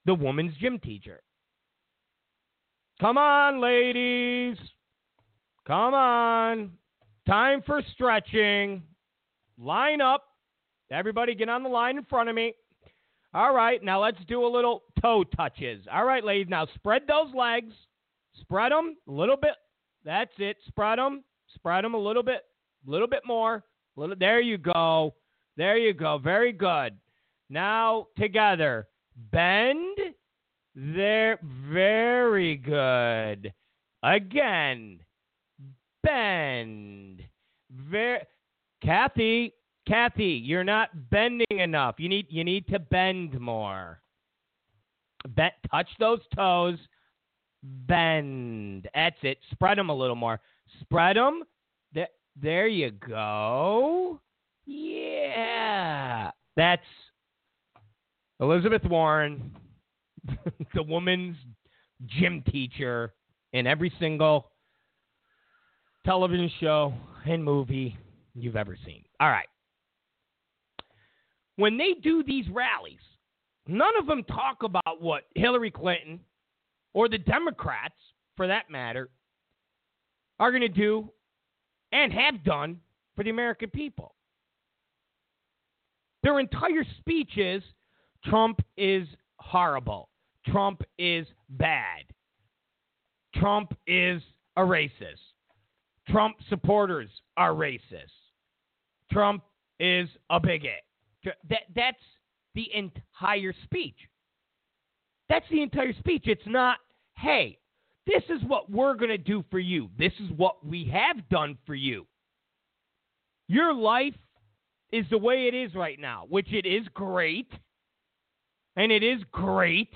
the 0.04 0.14
woman's 0.14 0.56
gym 0.56 0.78
teacher. 0.78 1.20
Come 3.00 3.18
on, 3.18 3.60
ladies. 3.60 4.56
Come 5.66 5.94
on. 5.94 6.70
Time 7.26 7.62
for 7.66 7.82
stretching. 7.92 8.82
Line 9.58 10.00
up. 10.00 10.24
Everybody 10.90 11.34
get 11.34 11.48
on 11.48 11.62
the 11.62 11.68
line 11.68 11.98
in 11.98 12.04
front 12.04 12.28
of 12.28 12.36
me. 12.36 12.54
All 13.34 13.54
right, 13.54 13.82
now 13.82 14.00
let's 14.00 14.24
do 14.28 14.46
a 14.46 14.48
little 14.48 14.84
toe 15.02 15.24
touches. 15.36 15.84
All 15.92 16.04
right, 16.04 16.24
ladies, 16.24 16.46
now 16.48 16.66
spread 16.74 17.02
those 17.06 17.34
legs. 17.34 17.74
Spread 18.40 18.72
them 18.72 18.96
a 19.08 19.10
little 19.10 19.36
bit. 19.36 19.54
That's 20.04 20.30
it. 20.38 20.56
Spread 20.68 20.98
them. 20.98 21.24
Spread 21.54 21.84
them 21.84 21.94
a 21.94 21.98
little 21.98 22.22
bit, 22.22 22.44
a 22.86 22.90
little 22.90 23.08
bit 23.08 23.22
more. 23.26 23.64
Little, 23.96 24.16
there 24.16 24.40
you 24.40 24.58
go. 24.58 25.14
There 25.56 25.76
you 25.76 25.92
go. 25.92 26.18
Very 26.18 26.52
good. 26.52 26.96
Now 27.50 28.06
together. 28.16 28.86
Bend. 29.32 29.98
There. 30.74 31.38
Very 31.72 32.56
good. 32.56 33.52
Again. 34.02 35.00
Bend. 36.06 37.22
Very. 37.70 38.20
Kathy. 38.82 39.52
Kathy, 39.86 40.42
you're 40.44 40.64
not 40.64 41.10
bending 41.10 41.58
enough. 41.58 41.96
You 41.98 42.08
need 42.08 42.26
you 42.28 42.42
need 42.42 42.66
to 42.68 42.78
bend 42.78 43.38
more. 43.38 44.00
Touch 45.70 45.88
those 46.00 46.20
toes. 46.34 46.78
Bend. 47.62 48.88
That's 48.94 49.16
it. 49.22 49.38
Spread 49.52 49.78
them 49.78 49.90
a 49.90 49.94
little 49.94 50.16
more. 50.16 50.40
Spread 50.80 51.16
them. 51.16 51.42
There 52.40 52.66
you 52.66 52.90
go. 52.90 54.20
Yeah. 54.66 56.30
That's 56.56 56.82
Elizabeth 58.40 58.84
Warren, 58.84 59.56
the 60.74 60.82
woman's 60.82 61.36
gym 62.04 62.42
teacher 62.50 63.14
in 63.54 63.66
every 63.66 63.90
single 63.98 64.50
television 66.06 66.50
show 66.60 66.94
and 67.26 67.44
movie 67.44 67.98
you've 68.34 68.56
ever 68.56 68.78
seen. 68.86 69.04
All 69.20 69.28
right. 69.28 69.48
When 71.56 71.76
they 71.76 71.94
do 72.02 72.22
these 72.22 72.46
rallies, 72.48 73.00
none 73.66 73.96
of 73.98 74.06
them 74.06 74.22
talk 74.24 74.62
about 74.62 75.00
what 75.00 75.24
Hillary 75.34 75.70
Clinton 75.70 76.20
or 76.94 77.08
the 77.08 77.18
Democrats, 77.18 77.96
for 78.36 78.46
that 78.46 78.70
matter, 78.70 79.10
are 80.38 80.50
going 80.50 80.62
to 80.62 80.68
do 80.68 81.10
and 81.92 82.12
have 82.12 82.44
done 82.44 82.78
for 83.16 83.24
the 83.24 83.30
American 83.30 83.70
people. 83.70 84.14
Their 86.22 86.38
entire 86.38 86.84
speech 86.98 87.36
is 87.36 87.62
Trump 88.24 88.60
is 88.76 89.08
horrible. 89.38 90.08
Trump 90.46 90.82
is 90.98 91.26
bad. 91.50 92.04
Trump 93.34 93.76
is 93.86 94.22
a 94.56 94.60
racist. 94.60 95.35
Trump 96.08 96.36
supporters 96.48 97.10
are 97.36 97.52
racist. 97.52 98.12
Trump 99.12 99.42
is 99.80 100.08
a 100.30 100.40
bigot. 100.40 100.84
That, 101.48 101.62
that's 101.74 101.96
the 102.54 102.68
entire 102.74 103.54
speech. 103.64 103.96
That's 105.28 105.46
the 105.50 105.62
entire 105.62 105.92
speech. 105.98 106.24
It's 106.26 106.46
not, 106.46 106.78
hey, 107.16 107.58
this 108.06 108.22
is 108.28 108.40
what 108.46 108.70
we're 108.70 108.94
going 108.94 109.10
to 109.10 109.18
do 109.18 109.44
for 109.50 109.58
you. 109.58 109.90
This 109.98 110.12
is 110.20 110.30
what 110.36 110.64
we 110.64 110.84
have 110.92 111.28
done 111.28 111.58
for 111.66 111.74
you. 111.74 112.06
Your 113.48 113.74
life 113.74 114.14
is 114.92 115.04
the 115.10 115.18
way 115.18 115.48
it 115.48 115.54
is 115.54 115.74
right 115.74 115.98
now, 115.98 116.24
which 116.28 116.52
it 116.52 116.66
is 116.66 116.86
great. 116.94 117.50
And 118.76 118.92
it 118.92 119.02
is 119.02 119.20
great 119.32 119.92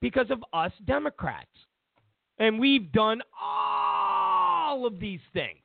because 0.00 0.30
of 0.30 0.44
us 0.52 0.72
Democrats. 0.86 1.46
And 2.38 2.60
we've 2.60 2.92
done 2.92 3.22
all 3.40 4.21
of 4.86 4.98
these 4.98 5.20
things. 5.32 5.58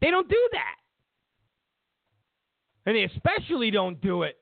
They 0.00 0.10
don't 0.10 0.28
do 0.28 0.48
that. 0.52 0.76
And 2.86 2.96
they 2.96 3.04
especially 3.04 3.70
don't 3.70 4.00
do 4.00 4.22
it 4.22 4.36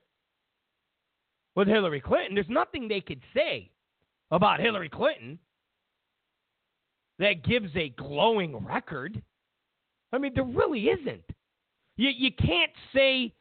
with 1.55 1.69
Hillary 1.69 2.01
Clinton. 2.01 2.35
There's 2.35 2.49
nothing 2.49 2.89
they 2.89 3.01
could 3.01 3.21
say 3.35 3.71
about 4.31 4.61
Hillary 4.61 4.89
Clinton 4.89 5.39
that 7.19 7.45
gives 7.45 7.69
a 7.77 7.91
glowing 7.91 8.57
record. 8.57 9.23
I 10.13 10.19
mean, 10.19 10.33
there 10.35 10.45
really 10.45 10.87
isn't. 10.87 11.25
You, 11.97 12.11
you 12.11 12.31
can't 12.33 12.73
say 12.95 13.33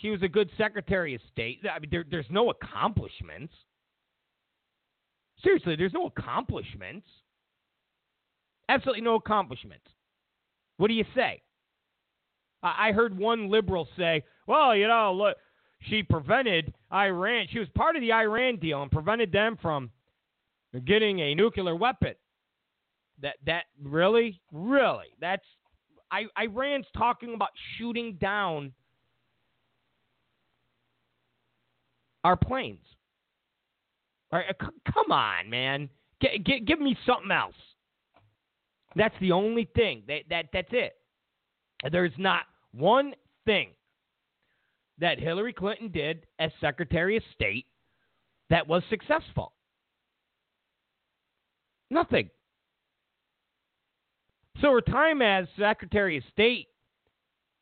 she 0.00 0.10
was 0.10 0.22
a 0.22 0.28
good 0.28 0.50
Secretary 0.58 1.14
of 1.14 1.20
State. 1.32 1.60
I 1.72 1.78
mean, 1.78 1.88
there, 1.90 2.04
there's 2.10 2.26
no 2.30 2.50
accomplishments. 2.50 3.54
Seriously, 5.44 5.76
there's 5.76 5.92
no 5.92 6.06
accomplishments. 6.06 7.06
Absolutely 8.68 9.02
no 9.02 9.14
accomplishments. 9.14 9.86
What 10.78 10.88
do 10.88 10.94
you 10.94 11.04
say? 11.14 11.42
I 12.62 12.92
heard 12.92 13.16
one 13.16 13.50
liberal 13.50 13.86
say, 13.96 14.24
well, 14.46 14.74
you 14.74 14.88
know, 14.88 15.12
look, 15.12 15.36
she 15.88 16.02
prevented 16.02 16.72
Iran. 16.90 17.46
She 17.52 17.58
was 17.58 17.68
part 17.76 17.94
of 17.94 18.00
the 18.00 18.10
Iran 18.10 18.56
deal 18.56 18.82
and 18.82 18.90
prevented 18.90 19.30
them 19.30 19.58
from 19.60 19.90
getting 20.86 21.20
a 21.20 21.34
nuclear 21.34 21.76
weapon. 21.76 22.14
That 23.20 23.36
that 23.46 23.64
really, 23.80 24.40
really, 24.50 25.06
that's 25.20 25.44
I, 26.10 26.24
Iran's 26.40 26.86
talking 26.96 27.34
about 27.34 27.50
shooting 27.76 28.14
down 28.14 28.72
our 32.24 32.36
planes. 32.36 32.84
All 34.34 34.40
right, 34.40 34.56
c- 34.60 34.92
come 34.92 35.12
on, 35.12 35.48
man. 35.48 35.88
G- 36.20 36.42
g- 36.44 36.60
give 36.66 36.80
me 36.80 36.98
something 37.06 37.30
else. 37.30 37.54
That's 38.96 39.14
the 39.20 39.30
only 39.30 39.68
thing. 39.76 40.02
That, 40.08 40.22
that 40.28 40.46
that's 40.52 40.72
it. 40.72 40.94
There's 41.92 42.12
not 42.18 42.42
one 42.72 43.14
thing 43.44 43.68
that 44.98 45.20
Hillary 45.20 45.52
Clinton 45.52 45.88
did 45.92 46.26
as 46.40 46.50
Secretary 46.60 47.16
of 47.16 47.22
State 47.32 47.66
that 48.50 48.66
was 48.66 48.82
successful. 48.90 49.52
Nothing. 51.90 52.28
So 54.60 54.72
her 54.72 54.80
time 54.80 55.22
as 55.22 55.46
Secretary 55.56 56.16
of 56.18 56.24
State 56.32 56.66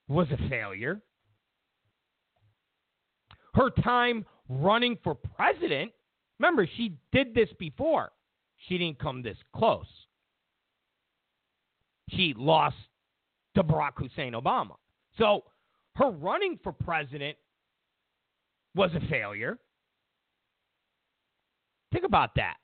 was 0.08 0.28
a 0.30 0.48
failure. 0.48 1.02
Her 3.54 3.68
time 3.68 4.24
running 4.48 4.96
for 5.04 5.14
president, 5.14 5.92
remember, 6.42 6.68
she 6.76 6.96
did 7.12 7.34
this 7.34 7.48
before. 7.58 8.10
She 8.68 8.76
didn't 8.76 8.98
come 8.98 9.22
this 9.22 9.36
close. 9.54 9.86
She 12.10 12.34
lost 12.36 12.76
to 13.54 13.62
Barack 13.62 13.92
Hussein 13.96 14.32
Obama. 14.32 14.74
So 15.18 15.44
her 15.96 16.10
running 16.10 16.58
for 16.62 16.72
president 16.72 17.36
was 18.74 18.90
a 18.94 19.08
failure. 19.08 19.58
Think 21.92 22.04
about 22.04 22.34
that. 22.36 22.56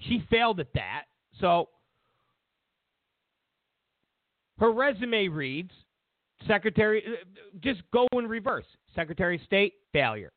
She 0.00 0.22
failed 0.30 0.60
at 0.60 0.72
that. 0.74 1.04
So 1.40 1.68
her 4.58 4.70
resume 4.70 5.28
reads 5.28 5.70
Secretary, 6.46 7.02
uh, 7.06 7.24
just 7.60 7.80
go 7.92 8.06
in 8.12 8.26
reverse. 8.26 8.66
Secretary 8.94 9.36
of 9.36 9.42
State, 9.42 9.74
failure. 9.92 10.32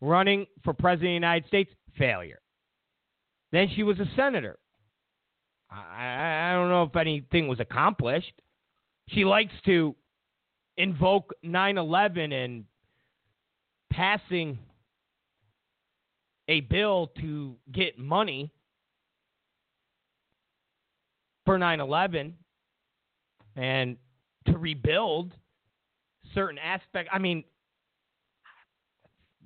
Running 0.00 0.46
for 0.64 0.72
President 0.72 1.08
of 1.08 1.10
the 1.10 1.14
United 1.14 1.48
States, 1.48 1.70
failure. 1.98 2.40
Then 3.52 3.68
she 3.74 3.82
was 3.82 3.98
a 3.98 4.06
senator. 4.16 4.58
I, 5.70 6.50
I 6.50 6.52
don't 6.54 6.68
know 6.68 6.84
if 6.84 6.96
anything 6.96 7.48
was 7.48 7.60
accomplished. 7.60 8.32
She 9.08 9.24
likes 9.24 9.52
to 9.66 9.94
invoke 10.76 11.34
9 11.42 11.78
11 11.78 12.32
and 12.32 12.64
passing 13.92 14.58
a 16.48 16.60
bill 16.60 17.10
to 17.20 17.56
get 17.72 17.98
money 17.98 18.52
for 21.44 21.58
9 21.58 21.80
11 21.80 22.34
and 23.56 23.96
to 24.46 24.58
rebuild 24.58 25.32
certain 26.34 26.58
aspects. 26.58 27.10
I 27.12 27.18
mean, 27.18 27.44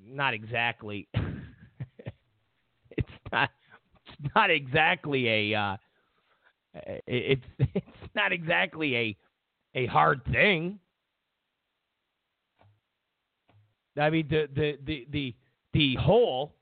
not 0.06 0.34
exactly. 0.34 1.08
it's 2.90 3.08
not. 3.32 3.50
It's 4.06 4.34
not 4.34 4.50
exactly 4.50 5.28
a. 5.28 5.58
Uh, 5.58 5.76
it's 7.06 7.44
it's 7.58 8.14
not 8.14 8.32
exactly 8.32 8.96
a 8.96 9.16
a 9.74 9.86
hard 9.86 10.22
thing. 10.30 10.78
I 14.00 14.10
mean, 14.10 14.26
the 14.28 14.48
the 14.54 14.78
the 14.84 15.06
the 15.10 15.34
the 15.72 15.94
hole 15.96 16.54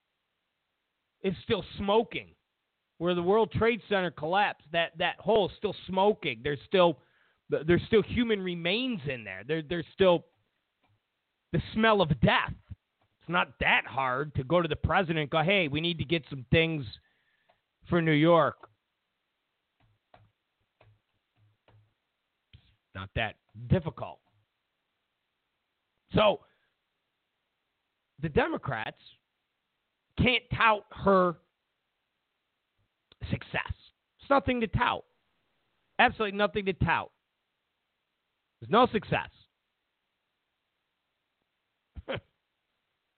is 1.22 1.34
still 1.44 1.64
smoking. 1.78 2.28
Where 2.98 3.14
the 3.16 3.22
World 3.22 3.50
Trade 3.50 3.80
Center 3.88 4.12
collapsed, 4.12 4.66
that 4.72 4.92
that 4.98 5.16
hole 5.18 5.48
is 5.48 5.56
still 5.56 5.74
smoking. 5.88 6.40
There's 6.44 6.60
still 6.66 6.98
there's 7.66 7.82
still 7.88 8.02
human 8.02 8.40
remains 8.40 9.00
in 9.08 9.24
there. 9.24 9.42
There 9.46 9.62
there's 9.68 9.86
still 9.92 10.24
the 11.52 11.60
smell 11.74 12.00
of 12.00 12.08
death. 12.20 12.52
It's 13.32 13.48
not 13.48 13.58
that 13.60 13.86
hard 13.86 14.34
to 14.34 14.44
go 14.44 14.60
to 14.60 14.68
the 14.68 14.76
president 14.76 15.20
and 15.20 15.30
go, 15.30 15.42
"Hey, 15.42 15.66
we 15.66 15.80
need 15.80 15.96
to 15.96 16.04
get 16.04 16.22
some 16.28 16.44
things 16.50 16.84
for 17.88 18.02
New 18.02 18.12
York." 18.12 18.68
Not 22.94 23.08
that 23.14 23.38
difficult. 23.68 24.20
So 26.12 26.44
the 28.18 28.28
Democrats 28.28 29.00
can't 30.18 30.44
tout 30.50 30.84
her 30.90 31.40
success. 33.30 33.72
It's 34.20 34.28
nothing 34.28 34.60
to 34.60 34.66
tout. 34.66 35.06
Absolutely 35.98 36.36
nothing 36.36 36.66
to 36.66 36.74
tout. 36.74 37.10
There's 38.60 38.70
no 38.70 38.86
success. 38.88 39.30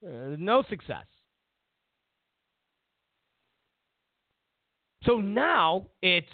Uh, 0.05 0.35
no 0.37 0.63
success. 0.69 1.05
So 5.03 5.17
now 5.17 5.87
it's 6.01 6.27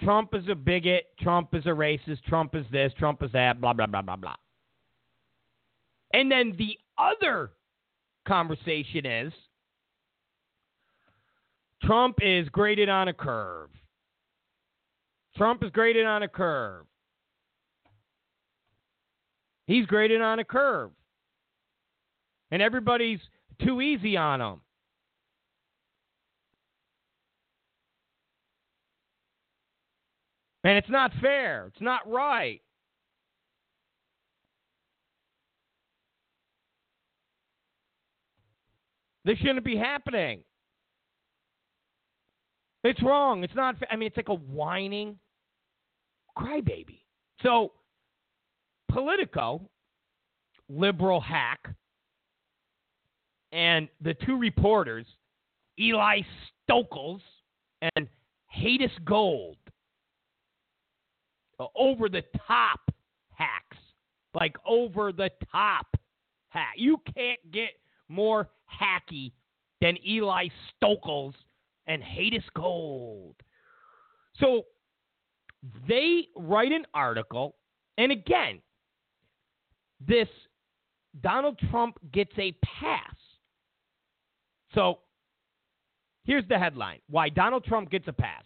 Trump 0.00 0.34
is 0.34 0.48
a 0.48 0.54
bigot, 0.54 1.06
Trump 1.20 1.54
is 1.54 1.66
a 1.66 1.70
racist, 1.70 2.22
Trump 2.28 2.54
is 2.54 2.64
this, 2.70 2.92
Trump 2.98 3.22
is 3.22 3.32
that, 3.32 3.60
blah, 3.60 3.72
blah, 3.72 3.86
blah, 3.86 4.02
blah, 4.02 4.16
blah. 4.16 4.34
And 6.12 6.30
then 6.30 6.54
the 6.56 6.78
other 6.96 7.50
conversation 8.26 9.06
is 9.06 9.32
Trump 11.82 12.18
is 12.22 12.48
graded 12.50 12.88
on 12.88 13.08
a 13.08 13.12
curve. 13.12 13.70
Trump 15.36 15.62
is 15.62 15.70
graded 15.70 16.06
on 16.06 16.22
a 16.22 16.28
curve. 16.28 16.86
He's 19.66 19.86
graded 19.86 20.20
on 20.20 20.38
a 20.38 20.44
curve. 20.44 20.90
And 22.50 22.62
everybody's 22.62 23.20
too 23.64 23.80
easy 23.80 24.16
on 24.16 24.40
them. 24.40 24.60
And 30.64 30.76
it's 30.76 30.90
not 30.90 31.12
fair. 31.20 31.66
It's 31.68 31.80
not 31.80 32.10
right. 32.10 32.60
This 39.24 39.38
shouldn't 39.38 39.64
be 39.64 39.76
happening. 39.76 40.42
It's 42.82 43.02
wrong. 43.02 43.44
It's 43.44 43.54
not. 43.54 43.76
I 43.90 43.96
mean, 43.96 44.06
it's 44.06 44.16
like 44.16 44.30
a 44.30 44.34
whining 44.34 45.18
crybaby. 46.36 47.02
So, 47.42 47.72
Politico, 48.90 49.68
liberal 50.68 51.20
hack, 51.20 51.74
and 53.52 53.88
the 54.00 54.14
two 54.14 54.36
reporters, 54.36 55.06
Eli 55.78 56.20
Stokols 56.68 57.20
and 57.80 58.08
Hadas 58.56 58.90
Gold, 59.04 59.56
uh, 61.60 61.66
over 61.76 62.08
the 62.08 62.22
top 62.46 62.80
hacks, 63.32 63.76
like 64.34 64.56
over 64.66 65.12
the 65.12 65.30
top 65.50 65.86
hack. 66.50 66.74
You 66.76 67.00
can't 67.14 67.40
get 67.52 67.70
more 68.08 68.48
hacky 68.68 69.32
than 69.80 69.96
Eli 70.06 70.48
Stokols 70.82 71.34
and 71.86 72.02
Hadas 72.02 72.44
Gold. 72.54 73.34
So 74.40 74.66
they 75.88 76.28
write 76.36 76.72
an 76.72 76.84
article, 76.94 77.56
and 77.96 78.12
again, 78.12 78.60
this 80.06 80.28
Donald 81.22 81.58
Trump 81.70 81.98
gets 82.12 82.32
a 82.38 82.52
pass. 82.64 83.14
So 84.74 84.98
here's 86.24 86.46
the 86.48 86.58
headline 86.58 87.00
Why 87.08 87.28
Donald 87.28 87.64
Trump 87.64 87.90
gets 87.90 88.08
a 88.08 88.12
pass. 88.12 88.44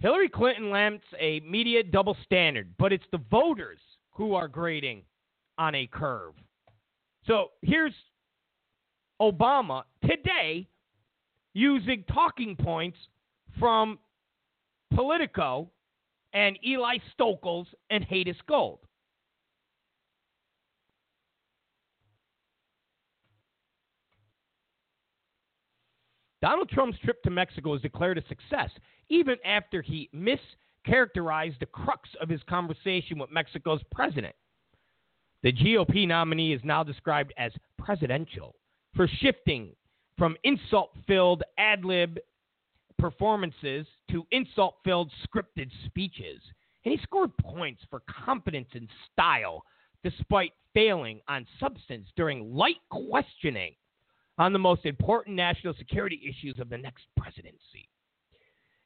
Hillary 0.00 0.30
Clinton 0.30 0.70
lamps 0.70 1.04
a 1.18 1.40
media 1.40 1.82
double 1.82 2.16
standard, 2.24 2.72
but 2.78 2.92
it's 2.92 3.04
the 3.12 3.20
voters 3.30 3.78
who 4.12 4.34
are 4.34 4.48
grading 4.48 5.02
on 5.58 5.74
a 5.74 5.86
curve. 5.86 6.32
So 7.26 7.50
here's 7.60 7.92
Obama 9.20 9.82
today 10.02 10.66
using 11.52 12.02
talking 12.12 12.56
points 12.56 12.96
from 13.58 13.98
Politico 14.94 15.70
and 16.32 16.58
Eli 16.66 16.96
Stokols 17.18 17.66
and 17.90 18.06
Hadas 18.08 18.36
Gold. 18.48 18.78
Donald 26.42 26.70
Trump's 26.70 26.98
trip 27.00 27.22
to 27.22 27.30
Mexico 27.30 27.70
was 27.70 27.82
declared 27.82 28.18
a 28.18 28.26
success, 28.26 28.70
even 29.08 29.36
after 29.44 29.82
he 29.82 30.08
mischaracterized 30.14 31.58
the 31.58 31.66
crux 31.66 32.08
of 32.20 32.28
his 32.28 32.42
conversation 32.48 33.18
with 33.18 33.30
Mexico's 33.30 33.82
president. 33.92 34.34
The 35.42 35.52
GOP 35.52 36.06
nominee 36.06 36.52
is 36.52 36.60
now 36.64 36.82
described 36.82 37.32
as 37.36 37.52
presidential 37.78 38.54
for 38.94 39.06
shifting 39.06 39.74
from 40.18 40.36
insult 40.44 40.90
filled 41.06 41.42
ad 41.58 41.84
lib 41.84 42.18
performances 42.98 43.86
to 44.10 44.26
insult 44.30 44.76
filled 44.84 45.10
scripted 45.26 45.70
speeches. 45.86 46.42
And 46.84 46.92
he 46.92 47.02
scored 47.02 47.36
points 47.38 47.82
for 47.88 48.02
competence 48.24 48.68
and 48.74 48.88
style 49.12 49.64
despite 50.02 50.52
failing 50.74 51.20
on 51.28 51.46
substance 51.58 52.08
during 52.16 52.54
light 52.54 52.76
questioning 52.90 53.74
on 54.38 54.52
the 54.52 54.58
most 54.58 54.86
important 54.86 55.36
national 55.36 55.74
security 55.74 56.20
issues 56.28 56.58
of 56.58 56.68
the 56.68 56.78
next 56.78 57.04
presidency. 57.16 57.88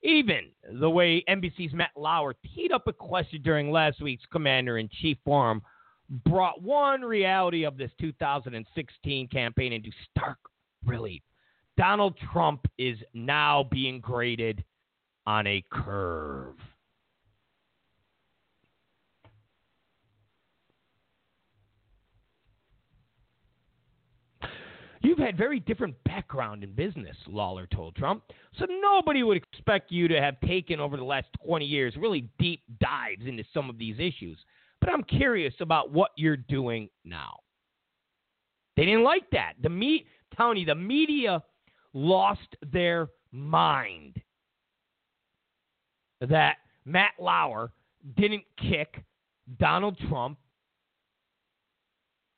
Even 0.02 0.50
the 0.80 0.90
way 0.90 1.24
NBC's 1.28 1.72
Matt 1.72 1.92
Lauer 1.96 2.34
teed 2.54 2.72
up 2.72 2.86
a 2.86 2.92
question 2.92 3.40
during 3.42 3.70
last 3.70 4.02
week's 4.02 4.26
Commander 4.30 4.78
in 4.78 4.88
Chief 5.00 5.16
Forum 5.24 5.62
brought 6.26 6.62
one 6.62 7.00
reality 7.00 7.64
of 7.64 7.78
this 7.78 7.90
2016 8.00 9.28
campaign 9.28 9.72
into 9.72 9.90
stark 10.10 10.38
relief. 10.84 11.22
Donald 11.76 12.16
Trump 12.32 12.66
is 12.78 12.98
now 13.14 13.66
being 13.70 14.00
graded 14.00 14.62
on 15.26 15.46
a 15.46 15.64
curve. 15.72 16.56
You've 25.05 25.18
had 25.18 25.36
very 25.36 25.60
different 25.60 26.02
background 26.05 26.64
in 26.64 26.72
business, 26.72 27.14
Lauer 27.26 27.66
told 27.66 27.94
Trump. 27.94 28.22
So 28.59 28.64
nobody 28.81 29.22
would 29.22 29.36
expect 29.36 29.93
you 29.93 30.09
to 30.09 30.18
have 30.18 30.40
taken 30.40 30.81
over 30.81 30.97
the 30.97 31.05
last 31.05 31.26
20 31.44 31.66
years 31.66 31.94
really 31.98 32.31
deep 32.39 32.62
dives 32.81 33.26
into 33.26 33.44
some 33.52 33.68
of 33.68 33.76
these 33.76 33.97
issues. 33.98 34.39
But 34.81 34.89
I'm 34.89 35.05
curious 35.05 35.52
about 35.60 35.93
what 35.93 36.12
you're 36.16 36.39
doing 36.39 36.89
now. 37.05 37.36
They 38.78 38.86
didn't 38.86 39.05
like 39.05 39.28
that. 39.32 39.52
The 39.62 39.68
me 39.68 40.06
Tony, 40.39 40.64
the 40.64 40.74
media 40.74 41.43
lost 41.93 42.56
their 42.72 43.09
mind 43.31 44.20
that 46.22 46.56
Matt 46.86 47.12
Lauer 47.20 47.72
didn't 48.16 48.44
kick 48.59 49.05
Donald 49.59 49.98
Trump 50.09 50.39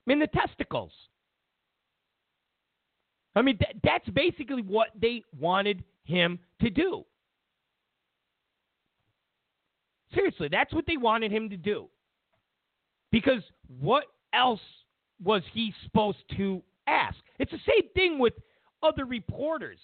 in 0.09 0.19
the 0.19 0.27
testicles. 0.27 0.93
I 3.37 3.43
mean, 3.43 3.59
th- 3.59 3.77
that's 3.85 4.09
basically 4.09 4.63
what 4.63 4.89
they 5.01 5.23
wanted 5.39 5.85
him 6.05 6.39
to 6.63 6.71
do. 6.71 7.05
Seriously, 10.15 10.49
that's 10.51 10.73
what 10.73 10.87
they 10.87 10.97
wanted 10.97 11.31
him 11.31 11.51
to 11.51 11.57
do. 11.59 11.89
Because 13.13 13.43
what 13.79 14.05
else 14.33 14.61
was 15.23 15.43
he 15.53 15.75
supposed 15.85 16.19
to 16.39 16.63
ask? 16.87 17.17
It's 17.39 17.51
the 17.51 17.59
same 17.69 17.91
thing 17.95 18.19
with 18.19 18.33
other 18.83 19.05
reporters. 19.05 19.79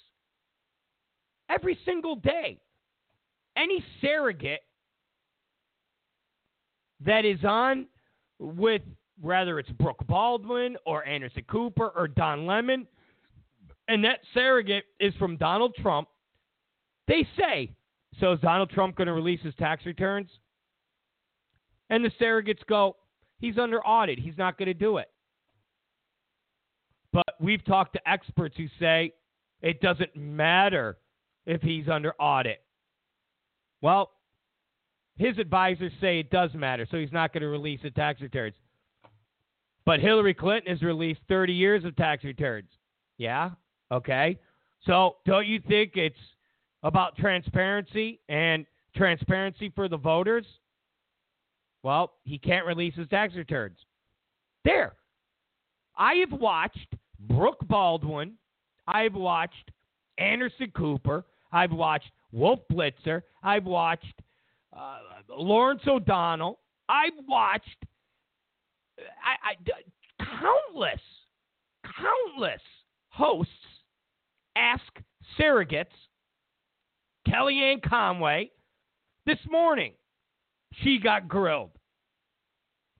Every 1.50 1.78
single 1.84 2.16
day, 2.16 2.58
any 3.56 3.84
surrogate 4.00 4.62
that 7.04 7.26
is 7.26 7.44
on 7.44 7.86
with 8.38 8.82
whether 9.20 9.58
it's 9.58 9.70
Brooke 9.70 10.06
Baldwin 10.06 10.76
or 10.86 11.06
Anderson 11.06 11.44
Cooper 11.50 11.88
or 11.94 12.08
Don 12.08 12.46
Lemon 12.46 12.86
and 13.88 14.04
that 14.04 14.20
surrogate 14.34 14.84
is 15.00 15.14
from 15.14 15.36
Donald 15.36 15.74
Trump, 15.80 16.08
they 17.08 17.26
say, 17.38 17.74
so 18.20 18.32
is 18.32 18.40
Donald 18.40 18.70
Trump 18.70 18.96
going 18.96 19.06
to 19.06 19.12
release 19.12 19.40
his 19.42 19.54
tax 19.56 19.84
returns? 19.86 20.28
And 21.90 22.04
the 22.04 22.10
surrogates 22.20 22.64
go, 22.68 22.96
he's 23.38 23.58
under 23.58 23.84
audit. 23.84 24.18
He's 24.18 24.38
not 24.38 24.56
going 24.56 24.66
to 24.66 24.74
do 24.74 24.98
it. 24.98 25.08
But 27.12 27.26
we've 27.40 27.64
talked 27.64 27.94
to 27.94 28.08
experts 28.08 28.56
who 28.56 28.66
say 28.80 29.12
it 29.60 29.80
doesn't 29.80 30.16
matter 30.16 30.98
if 31.44 31.60
he's 31.60 31.88
under 31.88 32.14
audit. 32.18 32.62
Well, 33.82 34.10
his 35.16 35.36
advisors 35.38 35.92
say 36.00 36.20
it 36.20 36.30
does 36.30 36.54
matter, 36.54 36.86
so 36.90 36.96
he's 36.96 37.12
not 37.12 37.32
going 37.32 37.42
to 37.42 37.48
release 37.48 37.80
the 37.82 37.90
tax 37.90 38.20
returns. 38.20 38.54
But 39.84 40.00
Hillary 40.00 40.34
Clinton 40.34 40.72
has 40.72 40.82
released 40.82 41.20
30 41.28 41.52
years 41.52 41.84
of 41.84 41.96
tax 41.96 42.24
returns. 42.24 42.70
Yeah? 43.18 43.50
Okay? 43.92 44.38
So 44.86 45.16
don't 45.26 45.46
you 45.46 45.60
think 45.68 45.92
it's 45.94 46.16
about 46.82 47.16
transparency 47.16 48.18
and 48.28 48.66
transparency 48.96 49.70
for 49.74 49.88
the 49.88 49.96
voters? 49.96 50.46
Well, 51.82 52.12
he 52.24 52.38
can't 52.38 52.66
release 52.66 52.94
his 52.94 53.08
tax 53.08 53.34
returns. 53.34 53.76
There. 54.64 54.94
I 55.96 56.14
have 56.14 56.40
watched 56.40 56.94
Brooke 57.28 57.66
Baldwin. 57.68 58.34
I've 58.86 59.14
watched 59.14 59.70
Anderson 60.18 60.72
Cooper. 60.76 61.24
I've 61.52 61.72
watched 61.72 62.10
Wolf 62.32 62.60
Blitzer. 62.70 63.22
I've 63.42 63.64
watched 63.64 64.14
uh, 64.76 64.98
Lawrence 65.28 65.82
O'Donnell. 65.86 66.58
I've 66.88 67.12
watched 67.28 67.68
I, 68.98 69.50
I, 69.50 70.24
countless, 70.24 71.00
countless 71.84 72.60
hosts 73.08 73.52
ask 74.56 74.82
surrogates, 75.38 75.86
Kellyanne 77.28 77.82
Conway, 77.82 78.50
this 79.26 79.38
morning. 79.50 79.92
She 80.82 80.98
got 80.98 81.28
grilled. 81.28 81.70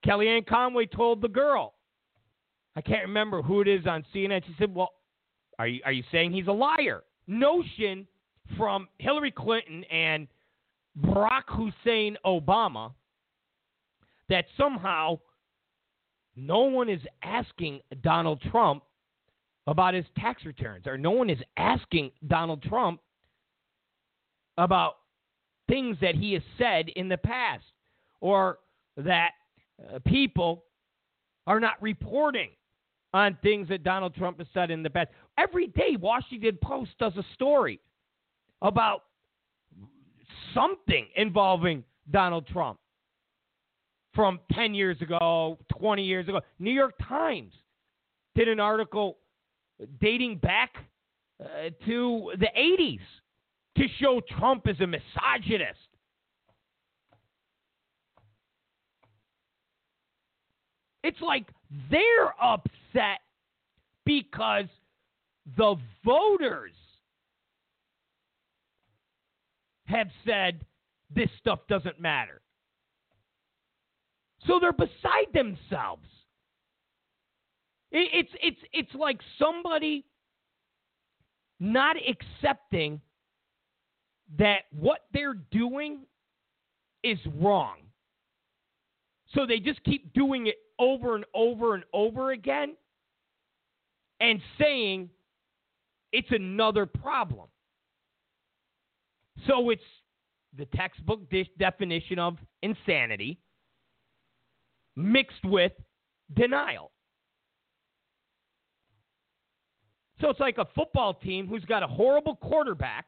Kellyanne 0.07 0.47
Conway 0.47 0.87
told 0.87 1.23
the 1.23 1.29
girl, 1.29 1.75
I 2.77 2.81
can't 2.81 3.07
remember 3.07 3.43
who 3.43 3.61
it 3.61 3.69
is 3.69 3.87
on 3.87 4.05
CNN. 4.15 4.45
She 4.47 4.55
said, 4.59 4.75
Well, 4.75 4.93
are 5.59 5.67
you, 5.67 5.81
are 5.85 5.93
you 5.93 6.03
saying 6.11 6.33
he's 6.33 6.47
a 6.47 6.53
liar? 6.53 7.03
Notion 7.27 8.07
from 8.57 8.89
Hillary 8.99 9.31
Clinton 9.31 9.85
and 9.85 10.27
Barack 11.01 11.45
Hussein 11.49 12.17
Obama 12.27 12.93
that 14.29 14.47
somehow 14.57 15.19
no 16.37 16.61
one 16.61 16.89
is 16.89 17.01
asking 17.23 17.81
Donald 18.03 18.43
Trump 18.51 18.83
about 19.67 19.95
his 19.95 20.05
tax 20.19 20.45
returns, 20.45 20.87
or 20.87 20.99
no 20.99 21.11
one 21.11 21.31
is 21.31 21.39
asking 21.57 22.11
Donald 22.27 22.63
Trump 22.63 23.01
about 24.59 24.95
things 25.69 25.97
that 26.01 26.15
he 26.15 26.33
has 26.33 26.43
said 26.59 26.89
in 26.91 27.09
the 27.09 27.17
past, 27.17 27.65
or 28.21 28.59
that 28.97 29.31
uh, 29.95 29.99
people 30.07 30.65
are 31.47 31.61
not 31.61 31.81
reporting 31.81 32.51
on 33.15 33.37
things 33.43 33.69
that 33.69 33.83
Donald 33.83 34.15
Trump 34.15 34.39
has 34.39 34.47
said 34.55 34.71
in 34.71 34.83
the 34.83 34.91
past. 34.91 35.11
Every 35.39 35.69
day, 35.69 35.97
Washington 35.99 36.59
Post 36.63 36.91
does 36.99 37.17
a 37.17 37.25
story 37.35 37.81
about 38.63 39.05
something 40.55 41.07
involving 41.17 41.85
Donald 42.11 42.47
Trump 42.47 42.79
from 44.15 44.41
10 44.53 44.75
years 44.75 45.01
ago, 45.01 45.59
20 45.79 46.05
years 46.05 46.29
ago. 46.29 46.41
New 46.59 46.71
York 46.71 46.95
Times 47.07 47.53
did 48.35 48.49
an 48.49 48.61
article 48.61 49.19
dating 50.01 50.39
back 50.39 50.75
uh, 51.41 51.71
to 51.87 52.33
the 52.39 52.49
80s 52.57 53.01
to 53.77 53.85
show 54.01 54.21
Trump 54.39 54.67
as 54.67 54.77
a 54.81 54.87
misogynist. 54.87 55.79
It's 61.03 61.21
like 61.21 61.47
they're 61.91 62.35
upset 62.41 63.21
because 64.05 64.67
the 65.57 65.77
voters 66.05 66.73
have 69.87 70.09
said 70.25 70.65
this 71.15 71.29
stuff 71.39 71.61
doesn't 71.69 72.01
matter. 72.01 72.41
So 74.47 74.59
they're 74.61 74.73
beside 74.73 75.33
themselves. 75.33 76.07
It's 77.93 78.31
it's 78.43 78.61
it's 78.73 78.95
like 78.95 79.21
somebody 79.39 80.07
not 81.61 81.97
accepting 81.97 83.01
that 84.39 84.63
what 84.73 85.01
they're 85.13 85.39
doing 85.51 86.01
is 87.05 87.19
wrong. 87.39 87.77
So 89.35 89.47
they 89.47 89.59
just 89.59 89.83
keep 89.85 90.13
doing 90.15 90.47
it 90.47 90.57
over 90.79 91.15
and 91.15 91.25
over 91.35 91.75
and 91.75 91.85
over 91.93 92.33
again 92.33 92.77
and 94.21 94.41
saying 94.59 95.11
it's 96.13 96.31
another 96.31 96.87
problem. 96.87 97.49
So 99.47 99.71
it's 99.71 99.83
the 100.57 100.67
textbook 100.67 101.21
definition 101.59 102.19
of 102.19 102.37
insanity 102.63 103.39
mixed 104.97 105.45
with 105.45 105.73
denial. 106.35 106.91
So 110.23 110.31
it's 110.31 110.41
like 110.41 110.59
a 110.59 110.67
football 110.77 111.15
team 111.15 111.49
who's 111.49 111.65
got 111.65 111.83
a 111.83 111.87
horrible 111.87 112.37
quarterback 112.37 113.07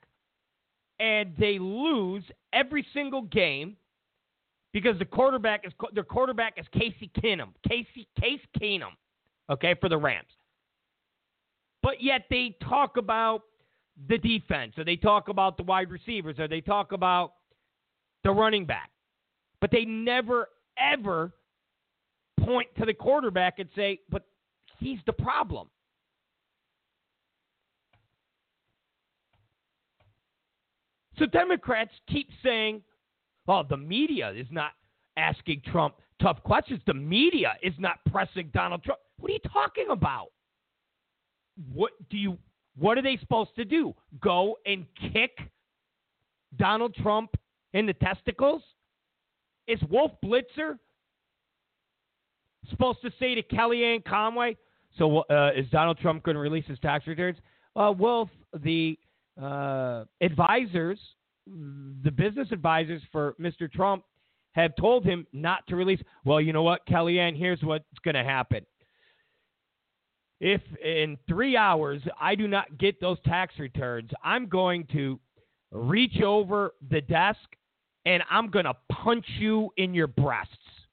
and 0.98 1.32
they 1.38 1.58
lose 1.60 2.24
every 2.52 2.84
single 2.92 3.22
game 3.22 3.76
because 4.72 4.98
the 4.98 5.04
quarterback 5.04 5.64
is 5.64 5.72
their 5.92 6.02
quarterback 6.02 6.54
is 6.58 6.66
Casey 6.72 7.10
Keenum. 7.22 7.50
Casey 7.68 8.08
Case 8.20 8.40
Keenum, 8.60 8.90
okay, 9.48 9.76
for 9.80 9.88
the 9.88 9.96
Rams. 9.96 10.26
But 11.84 12.02
yet 12.02 12.22
they 12.30 12.56
talk 12.68 12.96
about 12.96 13.42
the 14.08 14.18
defense, 14.18 14.72
or 14.76 14.82
they 14.82 14.96
talk 14.96 15.28
about 15.28 15.56
the 15.56 15.62
wide 15.62 15.92
receivers, 15.92 16.40
or 16.40 16.48
they 16.48 16.60
talk 16.60 16.90
about 16.90 17.34
the 18.24 18.30
running 18.32 18.66
back. 18.66 18.90
But 19.60 19.70
they 19.70 19.84
never 19.84 20.48
ever 20.76 21.32
point 22.40 22.68
to 22.78 22.84
the 22.84 22.94
quarterback 22.94 23.60
and 23.60 23.68
say, 23.76 24.00
"But 24.10 24.24
he's 24.80 24.98
the 25.06 25.12
problem." 25.12 25.68
So 31.18 31.26
Democrats 31.26 31.92
keep 32.08 32.28
saying, 32.42 32.82
"Oh, 33.46 33.62
the 33.62 33.76
media 33.76 34.30
is 34.30 34.46
not 34.50 34.72
asking 35.16 35.62
Trump 35.62 35.96
tough 36.20 36.42
questions. 36.42 36.80
The 36.86 36.94
media 36.94 37.56
is 37.62 37.74
not 37.78 37.98
pressing 38.06 38.50
Donald 38.52 38.82
Trump." 38.82 39.00
What 39.18 39.30
are 39.30 39.34
you 39.34 39.40
talking 39.52 39.86
about? 39.90 40.28
What 41.72 41.92
do 42.10 42.16
you 42.16 42.38
what 42.76 42.98
are 42.98 43.02
they 43.02 43.16
supposed 43.18 43.54
to 43.56 43.64
do? 43.64 43.94
Go 44.20 44.58
and 44.66 44.86
kick 45.12 45.38
Donald 46.56 46.94
Trump 46.96 47.30
in 47.72 47.86
the 47.86 47.94
testicles? 47.94 48.62
Is 49.66 49.80
Wolf 49.88 50.12
Blitzer 50.22 50.78
supposed 52.70 53.00
to 53.02 53.10
say 53.18 53.34
to 53.34 53.42
Kellyanne 53.42 54.04
Conway, 54.04 54.56
so 54.98 55.20
uh, 55.30 55.50
is 55.56 55.66
Donald 55.70 55.98
Trump 55.98 56.22
going 56.22 56.34
to 56.34 56.40
release 56.40 56.66
his 56.66 56.78
tax 56.80 57.06
returns? 57.06 57.38
Uh, 57.76 57.92
Wolf, 57.96 58.28
the 58.62 58.98
uh, 59.40 60.04
advisors, 60.20 60.98
the 61.46 62.10
business 62.10 62.48
advisors 62.52 63.02
for 63.12 63.34
Mr. 63.40 63.70
Trump 63.70 64.04
have 64.52 64.74
told 64.76 65.04
him 65.04 65.26
not 65.32 65.66
to 65.68 65.76
release. 65.76 66.00
Well, 66.24 66.40
you 66.40 66.52
know 66.52 66.62
what, 66.62 66.86
Kellyanne, 66.86 67.36
here's 67.36 67.62
what's 67.62 67.84
going 68.04 68.14
to 68.14 68.24
happen 68.24 68.64
if 70.44 70.60
in 70.84 71.16
three 71.28 71.56
hours 71.56 72.02
I 72.20 72.34
do 72.34 72.46
not 72.48 72.78
get 72.78 73.00
those 73.00 73.18
tax 73.24 73.54
returns, 73.58 74.10
I'm 74.22 74.46
going 74.46 74.86
to 74.92 75.18
reach 75.72 76.20
over 76.20 76.74
the 76.90 77.00
desk 77.00 77.38
and 78.04 78.22
I'm 78.30 78.50
going 78.50 78.66
to 78.66 78.74
punch 78.92 79.24
you 79.38 79.70
in 79.78 79.94
your 79.94 80.06
breasts. 80.06 80.52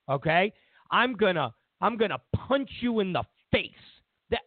Okay? 0.10 0.54
I'm 0.90 1.16
going 1.16 1.36
to 1.36 1.54
I'm 1.82 1.98
going 1.98 2.12
to 2.12 2.22
punch 2.36 2.70
you 2.80 3.02
in 3.02 3.12
the 3.12 3.24
face. 3.52 3.72
That 4.30 4.42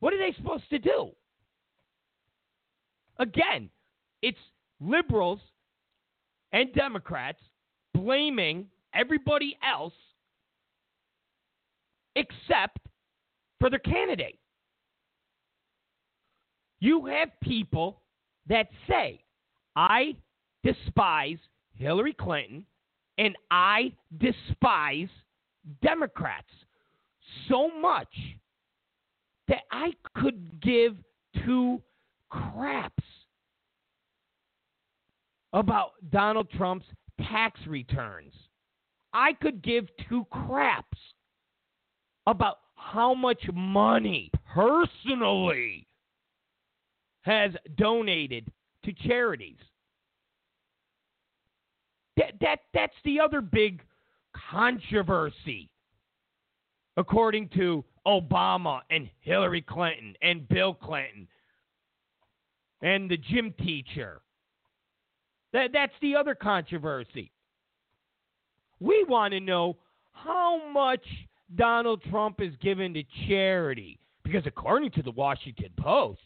what 0.00 0.14
are 0.14 0.18
they 0.18 0.34
supposed 0.36 0.68
to 0.70 0.78
do? 0.78 1.10
Again, 3.18 3.70
it's 4.22 4.38
liberals 4.80 5.40
and 6.52 6.72
Democrats 6.74 7.40
blaming 7.94 8.66
everybody 8.94 9.56
else 9.66 9.94
except 12.14 12.78
for 13.60 13.70
their 13.70 13.78
candidate. 13.78 14.38
You 16.80 17.06
have 17.06 17.28
people 17.42 18.02
that 18.48 18.68
say, 18.88 19.22
I 19.76 20.14
despise 20.62 21.38
Hillary 21.74 22.14
Clinton 22.14 22.64
and 23.18 23.36
I 23.50 23.92
despise 24.18 25.08
Democrats 25.82 26.50
so 27.48 27.70
much 27.80 28.14
that 29.48 29.62
I 29.70 29.92
could 30.14 30.60
give 30.60 30.96
two 31.44 31.80
craps 32.30 33.04
about 35.52 35.92
Donald 36.10 36.50
Trump's 36.50 36.86
tax 37.20 37.60
returns. 37.66 38.32
I 39.12 39.32
could 39.32 39.62
give 39.62 39.86
two 40.08 40.26
craps 40.30 40.98
about 42.26 42.58
how 42.74 43.14
much 43.14 43.42
money 43.54 44.30
personally 44.54 45.86
has 47.22 47.52
donated 47.76 48.52
to 48.84 48.92
charities. 48.92 49.58
That, 52.16 52.32
that, 52.40 52.58
that's 52.72 52.94
the 53.04 53.20
other 53.20 53.40
big 53.40 53.82
controversy, 54.50 55.68
according 56.96 57.48
to 57.50 57.84
Obama 58.06 58.80
and 58.90 59.08
Hillary 59.20 59.62
Clinton 59.62 60.14
and 60.22 60.48
Bill 60.48 60.72
Clinton 60.72 61.26
and 62.86 63.10
the 63.10 63.16
gym 63.16 63.52
teacher. 63.58 64.20
That, 65.52 65.70
that's 65.72 65.92
the 66.00 66.14
other 66.14 66.36
controversy. 66.36 67.32
We 68.78 69.04
want 69.08 69.32
to 69.32 69.40
know 69.40 69.76
how 70.12 70.60
much 70.72 71.04
Donald 71.56 72.00
Trump 72.08 72.40
is 72.40 72.52
given 72.62 72.94
to 72.94 73.02
charity. 73.26 73.98
Because 74.22 74.44
according 74.46 74.92
to 74.92 75.02
the 75.02 75.10
Washington 75.10 75.70
Post, 75.76 76.20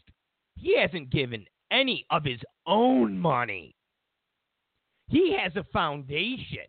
he 0.55 0.79
hasn't 0.79 1.09
given 1.09 1.45
any 1.71 2.05
of 2.11 2.23
his 2.23 2.39
own 2.67 3.17
money. 3.17 3.75
He 5.07 5.35
has 5.41 5.55
a 5.55 5.65
foundation 5.73 6.67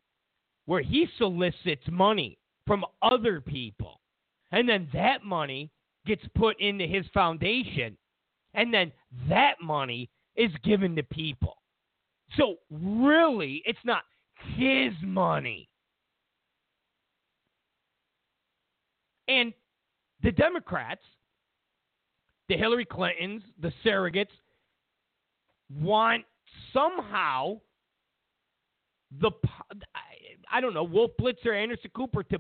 where 0.65 0.83
he 0.83 1.07
solicits 1.19 1.85
money 1.91 2.39
from 2.67 2.85
other 3.03 3.43
people. 3.43 4.01
And 4.53 4.67
then 4.67 4.89
that 4.95 5.23
money 5.23 5.71
gets 6.07 6.23
put 6.35 6.59
into 6.61 6.87
his 6.87 7.05
foundation. 7.13 7.97
And 8.55 8.73
then 8.73 8.93
that 9.29 9.55
money 9.63 10.11
is 10.37 10.51
given 10.65 10.97
to 10.97 11.03
people. 11.03 11.57
So 12.37 12.57
really, 12.71 13.63
it's 13.65 13.79
not 13.85 14.03
his 14.57 14.93
money. 15.03 15.69
And 19.29 19.53
the 20.23 20.33
Democrats, 20.33 21.03
the 22.49 22.57
Hillary 22.57 22.85
Clintons, 22.85 23.43
the 23.61 23.73
surrogates, 23.85 24.27
want 25.81 26.25
somehow 26.73 27.61
the 29.21 29.31
I 30.51 30.61
don't 30.61 30.75
know 30.75 30.85
Wolf 30.85 31.13
Blitzer, 31.21 31.55
Anderson 31.61 31.91
Cooper 31.95 32.23
to 32.25 32.39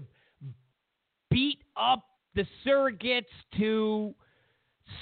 beat 1.30 1.62
up 1.76 2.04
the 2.34 2.46
surrogates 2.66 3.24
to 3.58 4.14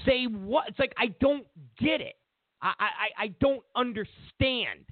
say 0.05 0.25
what? 0.25 0.69
It's 0.69 0.79
like 0.79 0.95
I 0.97 1.09
don't 1.21 1.47
get 1.79 2.01
it. 2.01 2.15
I 2.63 2.73
I, 2.79 3.25
I 3.25 3.29
don't 3.41 3.63
understand. 3.77 4.85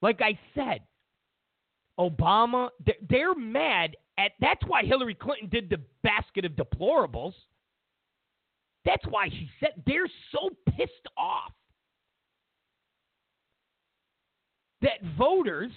Like 0.00 0.20
I 0.20 0.38
said, 0.54 0.80
Obama, 1.98 2.68
they're 3.08 3.34
mad 3.34 3.96
at. 4.18 4.32
That's 4.40 4.62
why 4.66 4.84
Hillary 4.84 5.14
Clinton 5.14 5.48
did 5.48 5.70
the 5.70 5.80
basket 6.02 6.44
of 6.44 6.52
deplorables. 6.52 7.34
That's 8.84 9.04
why 9.10 9.28
she 9.28 9.50
said 9.60 9.82
they're 9.86 10.08
so 10.32 10.50
pissed 10.70 10.92
off 11.16 11.52
that 14.80 15.02
voters 15.16 15.72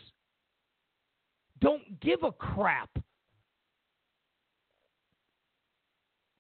don't 1.60 2.00
give 2.00 2.24
a 2.24 2.32
crap 2.32 2.90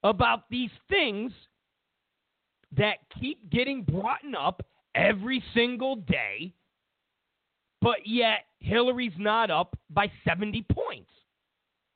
about 0.03 0.49
these 0.49 0.71
things 0.89 1.31
that 2.77 2.97
keep 3.19 3.49
getting 3.49 3.83
brought 3.83 4.21
up 4.37 4.65
every 4.95 5.43
single 5.53 5.95
day, 5.95 6.53
but 7.81 8.05
yet 8.05 8.45
Hillary's 8.59 9.13
not 9.17 9.51
up 9.51 9.77
by 9.89 10.11
70 10.27 10.65
points. 10.71 11.09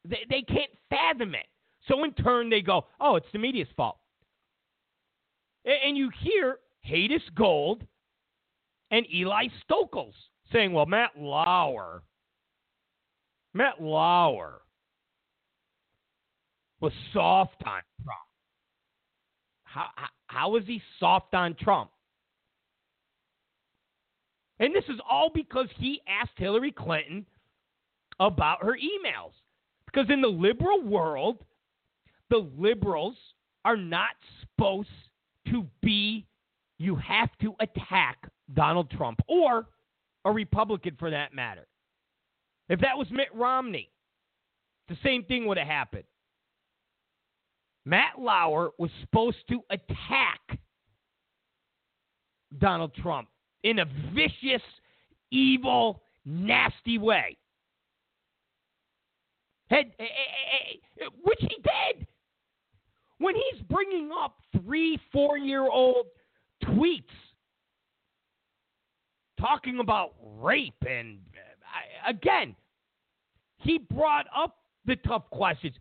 They, 0.04 0.26
they 0.30 0.42
can't 0.42 0.72
fathom 0.90 1.36
it. 1.36 1.48
So 1.88 2.04
in 2.04 2.14
turn, 2.14 2.50
they 2.50 2.62
go, 2.62 2.86
oh, 3.00 3.16
it's 3.16 3.28
the 3.32 3.40
media's 3.40 3.68
fault. 3.78 3.98
And 5.66 5.98
you 5.98 6.12
hear 6.22 6.60
Hayes 6.82 7.22
Gold 7.36 7.84
and 8.92 9.06
Eli 9.12 9.48
Stokols 9.64 10.14
saying, 10.52 10.74
well, 10.74 10.86
Matt 10.86 11.12
Lauer, 11.18 12.04
Matt 13.54 13.82
Lauer 13.82 14.62
was 16.86 16.94
soft 17.14 17.64
on 17.66 17.82
Trump. 18.04 18.20
How, 19.64 19.86
how, 19.96 20.08
how 20.28 20.50
was 20.52 20.64
he 20.68 20.80
soft 21.00 21.34
on 21.34 21.56
Trump? 21.56 21.90
And 24.60 24.74
this 24.74 24.84
is 24.88 25.00
all 25.10 25.32
because 25.34 25.66
he 25.80 26.02
asked 26.08 26.34
Hillary 26.38 26.72
Clinton 26.72 27.26
about 28.20 28.64
her 28.64 28.74
emails. 28.74 29.32
Because 29.88 30.12
in 30.12 30.22
the 30.22 30.28
liberal 30.28 30.84
world, 30.84 31.40
the 32.30 32.48
liberals 32.56 33.16
are 33.66 33.78
not 33.78 34.12
supposed 34.42 34.90
to 35.48 35.66
be, 35.82 36.28
you 36.78 36.96
have 36.98 37.30
to 37.42 37.56
attack 37.62 38.30
Donald 38.54 38.92
Trump 38.92 39.20
or 39.28 39.66
a 40.24 40.32
Republican 40.32 40.98
for 41.00 41.10
that 41.10 41.34
matter. 41.34 41.66
If 42.70 42.80
that 42.82 42.96
was 42.96 43.08
Mitt 43.10 43.34
Romney, 43.34 43.90
the 44.88 44.98
same 45.04 45.24
thing 45.24 45.48
would 45.48 45.58
have 45.58 45.68
happened. 45.68 46.04
Matt 47.86 48.20
Lauer 48.20 48.72
was 48.80 48.90
supposed 49.02 49.38
to 49.50 49.62
attack 49.70 50.60
Donald 52.60 52.94
Trump 52.96 53.28
in 53.64 53.80
a 53.80 53.86
vicious, 54.14 54.62
evil, 55.32 56.02
nasty 56.26 56.98
way. 56.98 57.38
Had, 59.70 59.92
eh, 60.00 60.04
eh, 60.04 60.78
eh, 61.02 61.06
which 61.24 61.40
he 61.40 61.58
did. 61.64 62.08
When 63.18 63.36
he's 63.36 63.62
bringing 63.64 64.12
up 64.12 64.38
three, 64.62 65.00
four 65.12 65.38
year 65.38 65.68
old 65.70 66.08
tweets 66.64 67.04
talking 69.40 69.80
about 69.80 70.14
rape, 70.38 70.74
and 70.88 71.20
again, 72.08 72.56
he 73.58 73.80
brought 73.80 74.26
up 74.36 74.58
the 74.86 74.96
tough 74.98 75.30
questions. 75.32 75.76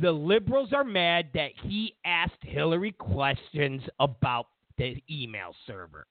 The 0.00 0.12
liberals 0.12 0.72
are 0.72 0.84
mad 0.84 1.30
that 1.34 1.50
he 1.62 1.96
asked 2.04 2.42
Hillary 2.42 2.92
questions 2.92 3.82
about 3.98 4.46
the 4.78 5.02
email 5.10 5.54
server. 5.66 6.06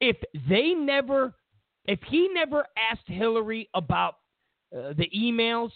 If 0.00 0.16
they 0.48 0.72
never, 0.72 1.34
if 1.84 2.00
he 2.08 2.28
never 2.32 2.66
asked 2.90 3.06
Hillary 3.06 3.68
about 3.74 4.14
uh, 4.76 4.94
the 4.96 5.08
emails, 5.16 5.70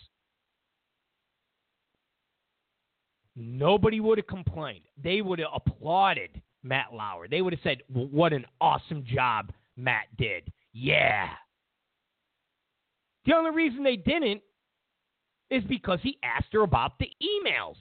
nobody 3.36 4.00
would 4.00 4.18
have 4.18 4.26
complained. 4.26 4.84
They 5.02 5.22
would 5.22 5.38
have 5.38 5.48
applauded 5.54 6.40
Matt 6.62 6.92
Lauer. 6.92 7.28
They 7.28 7.42
would 7.42 7.52
have 7.52 7.62
said, 7.62 7.82
"What 7.88 8.32
an 8.32 8.46
awesome 8.60 9.04
job 9.04 9.52
Matt 9.76 10.06
did." 10.16 10.50
Yeah. 10.72 11.28
The 13.26 13.34
only 13.34 13.50
reason 13.50 13.84
they 13.84 13.96
didn't 13.96 14.42
is 15.52 15.62
because 15.64 15.98
he 16.02 16.18
asked 16.24 16.52
her 16.52 16.62
about 16.62 16.98
the 16.98 17.10
emails. 17.22 17.76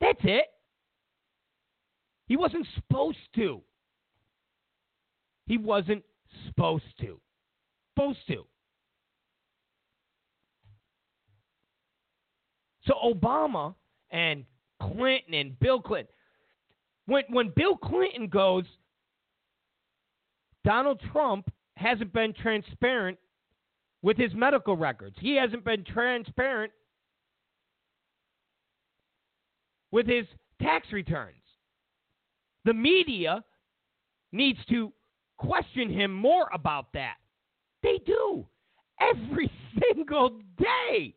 That's 0.00 0.20
it. 0.22 0.46
He 2.28 2.36
wasn't 2.36 2.66
supposed 2.76 3.18
to. 3.34 3.60
He 5.46 5.58
wasn't 5.58 6.04
supposed 6.46 6.84
to. 7.00 7.20
Supposed 7.94 8.18
to. 8.28 8.46
So 12.86 12.94
Obama 13.04 13.74
and 14.10 14.44
Clinton 14.80 15.34
and 15.34 15.58
Bill 15.58 15.80
Clinton, 15.80 16.12
when 17.06 17.24
when 17.30 17.52
Bill 17.56 17.76
Clinton 17.76 18.28
goes, 18.28 18.64
Donald 20.64 21.00
Trump 21.12 21.50
hasn't 21.74 22.12
been 22.12 22.32
transparent 22.32 23.18
with 24.02 24.16
his 24.16 24.32
medical 24.34 24.76
records. 24.76 25.16
He 25.20 25.36
hasn't 25.36 25.64
been 25.64 25.84
transparent 25.84 26.72
with 29.90 30.06
his 30.06 30.26
tax 30.60 30.86
returns. 30.92 31.34
The 32.64 32.74
media 32.74 33.44
needs 34.32 34.58
to 34.68 34.92
question 35.38 35.90
him 35.90 36.12
more 36.12 36.48
about 36.52 36.86
that. 36.94 37.16
They 37.82 38.00
do 38.04 38.46
every 39.00 39.50
single 39.94 40.40
day. 40.58 41.14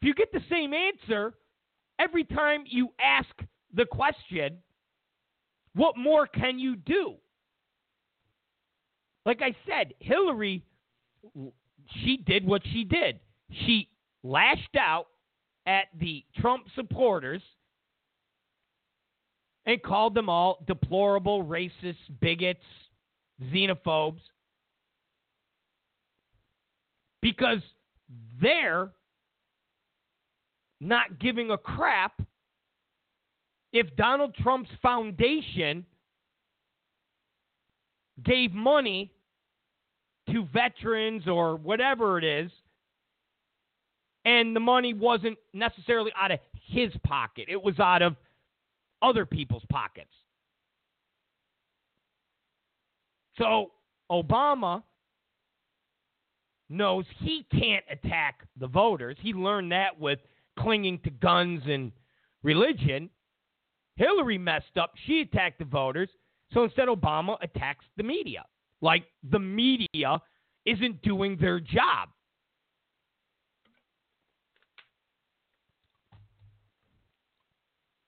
If 0.00 0.06
you 0.06 0.14
get 0.14 0.32
the 0.32 0.40
same 0.48 0.72
answer 0.72 1.34
every 1.98 2.24
time 2.24 2.64
you 2.66 2.90
ask 3.00 3.28
the 3.74 3.84
question, 3.84 4.58
what 5.74 5.96
more 5.96 6.26
can 6.26 6.58
you 6.58 6.76
do? 6.76 7.14
Like 9.28 9.42
I 9.42 9.54
said, 9.66 9.92
Hillary, 9.98 10.64
she 12.02 12.16
did 12.16 12.46
what 12.46 12.62
she 12.72 12.82
did. 12.82 13.20
She 13.66 13.90
lashed 14.22 14.74
out 14.74 15.08
at 15.66 15.88
the 16.00 16.24
Trump 16.40 16.64
supporters 16.74 17.42
and 19.66 19.82
called 19.82 20.14
them 20.14 20.30
all 20.30 20.64
deplorable, 20.66 21.44
racist, 21.44 21.98
bigots, 22.22 22.64
xenophobes. 23.52 24.22
Because 27.20 27.60
they're 28.40 28.92
not 30.80 31.18
giving 31.18 31.50
a 31.50 31.58
crap 31.58 32.22
if 33.74 33.94
Donald 33.94 34.34
Trump's 34.36 34.70
foundation 34.80 35.84
gave 38.24 38.54
money 38.54 39.12
to 40.32 40.46
veterans 40.52 41.26
or 41.26 41.56
whatever 41.56 42.18
it 42.18 42.24
is, 42.24 42.50
and 44.24 44.54
the 44.54 44.60
money 44.60 44.94
wasn't 44.94 45.38
necessarily 45.52 46.12
out 46.20 46.30
of 46.30 46.38
his 46.66 46.92
pocket, 47.06 47.46
it 47.48 47.62
was 47.62 47.78
out 47.78 48.02
of 48.02 48.16
other 49.00 49.24
people's 49.24 49.62
pockets. 49.70 50.10
So 53.38 53.70
Obama 54.10 54.82
knows 56.68 57.04
he 57.20 57.46
can't 57.52 57.84
attack 57.90 58.46
the 58.58 58.66
voters. 58.66 59.16
He 59.20 59.32
learned 59.32 59.72
that 59.72 59.98
with 59.98 60.18
clinging 60.58 60.98
to 61.04 61.10
guns 61.10 61.62
and 61.66 61.92
religion. 62.42 63.08
Hillary 63.96 64.38
messed 64.38 64.76
up. 64.76 64.92
She 65.06 65.20
attacked 65.20 65.58
the 65.58 65.64
voters. 65.64 66.08
So 66.52 66.64
instead, 66.64 66.88
Obama 66.88 67.36
attacks 67.42 67.84
the 67.96 68.02
media. 68.02 68.44
Like 68.80 69.04
the 69.28 69.38
media 69.38 70.20
isn't 70.64 71.02
doing 71.02 71.36
their 71.40 71.60
job. 71.60 72.10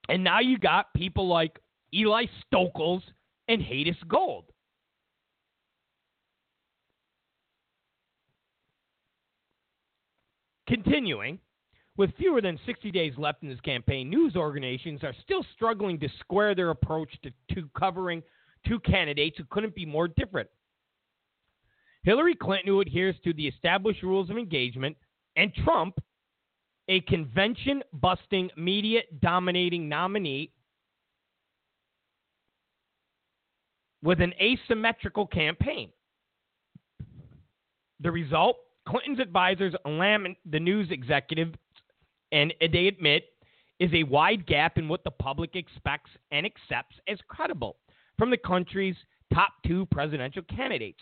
And 0.09 0.23
now 0.23 0.39
you 0.39 0.57
got 0.57 0.93
people 0.93 1.27
like 1.27 1.57
Eli 1.93 2.25
Stokols 2.53 3.01
and 3.47 3.61
Hadas 3.61 3.95
Gold. 4.07 4.45
Continuing, 10.67 11.39
with 11.97 12.15
fewer 12.17 12.41
than 12.41 12.59
60 12.65 12.91
days 12.91 13.13
left 13.17 13.43
in 13.43 13.49
this 13.49 13.59
campaign, 13.61 14.09
news 14.09 14.35
organizations 14.35 15.03
are 15.03 15.13
still 15.21 15.45
struggling 15.53 15.99
to 15.99 16.07
square 16.19 16.55
their 16.55 16.69
approach 16.69 17.09
to, 17.23 17.55
to 17.55 17.69
covering 17.77 18.23
two 18.67 18.79
candidates 18.79 19.37
who 19.37 19.43
couldn't 19.49 19.75
be 19.75 19.85
more 19.85 20.07
different. 20.07 20.49
Hillary 22.03 22.35
Clinton, 22.35 22.67
who 22.67 22.81
adheres 22.81 23.15
to 23.23 23.33
the 23.33 23.47
established 23.47 24.03
rules 24.03 24.29
of 24.29 24.37
engagement, 24.37 24.97
and 25.35 25.53
Trump, 25.63 25.99
a 26.87 27.01
convention 27.01 27.83
busting, 27.93 28.49
media 28.57 29.01
dominating 29.21 29.87
nominee 29.87 30.51
with 34.03 34.19
an 34.19 34.33
asymmetrical 34.41 35.27
campaign. 35.27 35.91
The 37.99 38.11
result 38.11 38.57
Clinton's 38.87 39.19
advisors 39.19 39.75
lament 39.85 40.37
the 40.49 40.59
news 40.59 40.89
executive, 40.89 41.53
and 42.31 42.53
they 42.59 42.87
admit 42.87 43.25
is 43.79 43.91
a 43.93 44.03
wide 44.03 44.45
gap 44.47 44.77
in 44.77 44.87
what 44.87 45.03
the 45.03 45.11
public 45.11 45.55
expects 45.55 46.09
and 46.31 46.45
accepts 46.45 46.95
as 47.07 47.19
credible 47.27 47.77
from 48.17 48.31
the 48.31 48.37
country's 48.37 48.95
top 49.33 49.53
two 49.65 49.85
presidential 49.87 50.43
candidates. 50.43 51.01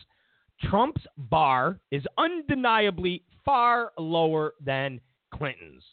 Trump's 0.64 1.06
bar 1.18 1.80
is 1.91 2.03
undeniably 2.18 3.23
far 3.45 3.91
lower 3.98 4.53
than 4.64 4.99
Clinton's. 5.34 5.84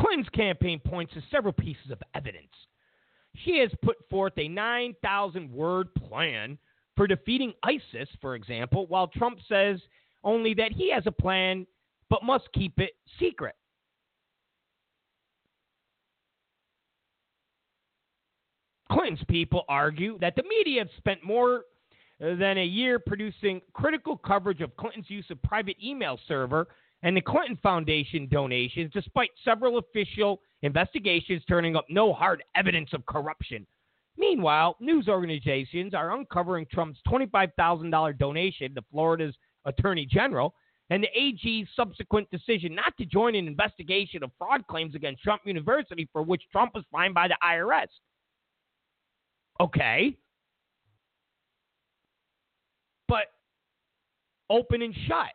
Clinton's 0.00 0.28
campaign 0.30 0.80
points 0.84 1.14
to 1.14 1.22
several 1.30 1.52
pieces 1.52 1.90
of 1.90 2.02
evidence. 2.14 2.52
She 3.44 3.58
has 3.58 3.70
put 3.82 3.96
forth 4.10 4.32
a 4.36 4.48
9,000 4.48 5.50
word 5.52 5.94
plan 5.94 6.58
for 6.96 7.06
defeating 7.06 7.52
ISIS, 7.62 8.08
for 8.20 8.34
example, 8.34 8.86
while 8.86 9.06
Trump 9.06 9.38
says 9.48 9.80
only 10.24 10.54
that 10.54 10.72
he 10.72 10.90
has 10.90 11.04
a 11.06 11.12
plan 11.12 11.66
but 12.10 12.24
must 12.24 12.52
keep 12.52 12.78
it 12.78 12.92
secret. 13.18 13.54
Clinton's 18.92 19.24
people 19.28 19.64
argue 19.68 20.18
that 20.20 20.36
the 20.36 20.42
media 20.42 20.82
have 20.82 20.90
spent 20.98 21.24
more 21.24 21.64
uh, 22.22 22.34
than 22.36 22.58
a 22.58 22.64
year 22.64 22.98
producing 22.98 23.60
critical 23.72 24.16
coverage 24.16 24.60
of 24.60 24.76
Clinton's 24.76 25.08
use 25.08 25.24
of 25.30 25.42
private 25.42 25.76
email 25.82 26.18
server 26.28 26.68
and 27.02 27.16
the 27.16 27.20
Clinton 27.20 27.58
Foundation 27.62 28.28
donations, 28.28 28.90
despite 28.92 29.30
several 29.44 29.78
official 29.78 30.40
investigations 30.62 31.42
turning 31.48 31.74
up 31.74 31.86
no 31.88 32.12
hard 32.12 32.44
evidence 32.54 32.90
of 32.92 33.04
corruption. 33.06 33.66
Meanwhile, 34.16 34.76
news 34.78 35.08
organizations 35.08 35.94
are 35.94 36.14
uncovering 36.14 36.66
Trump's 36.70 37.00
$25,000 37.08 38.18
donation 38.18 38.74
to 38.74 38.82
Florida's 38.90 39.34
Attorney 39.64 40.06
General 40.06 40.54
and 40.90 41.02
the 41.02 41.18
AG's 41.18 41.68
subsequent 41.74 42.30
decision 42.30 42.74
not 42.74 42.94
to 42.98 43.06
join 43.06 43.34
an 43.34 43.46
investigation 43.46 44.22
of 44.22 44.30
fraud 44.36 44.66
claims 44.66 44.94
against 44.94 45.22
Trump 45.22 45.42
University 45.46 46.08
for 46.12 46.22
which 46.22 46.42
Trump 46.52 46.74
was 46.74 46.84
fined 46.92 47.14
by 47.14 47.26
the 47.26 47.36
IRS. 47.42 47.88
Okay. 49.62 50.16
But 53.06 53.26
open 54.50 54.82
and 54.82 54.94
shut. 55.06 55.28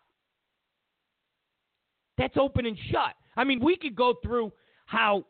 That's 2.18 2.36
open 2.36 2.66
and 2.66 2.78
shut. 2.92 3.14
I 3.38 3.46
mean, 3.46 3.64
we 3.64 3.78
could 3.78 3.96
go 3.96 4.16
through 4.22 4.52
how 4.86 5.20
uh, 5.20 5.24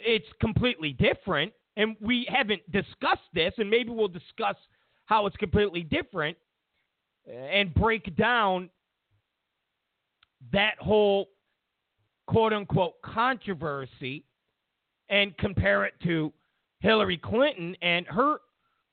it's 0.00 0.26
completely 0.40 0.92
different, 0.92 1.52
and 1.76 1.96
we 2.00 2.26
haven't 2.28 2.70
discussed 2.72 3.28
this, 3.32 3.54
and 3.56 3.70
maybe 3.70 3.90
we'll 3.90 4.08
discuss 4.08 4.56
how 5.06 5.24
it's 5.26 5.36
completely 5.36 5.82
different 5.82 6.36
uh, 7.26 7.32
and 7.32 7.72
break 7.72 8.14
down 8.16 8.68
that 10.52 10.74
whole 10.78 11.28
quote 12.26 12.52
unquote 12.52 13.00
controversy 13.02 14.24
and 15.08 15.36
compare 15.38 15.86
it 15.86 15.94
to 16.02 16.32
Hillary 16.80 17.18
Clinton 17.18 17.76
and 17.82 18.06
her 18.06 18.36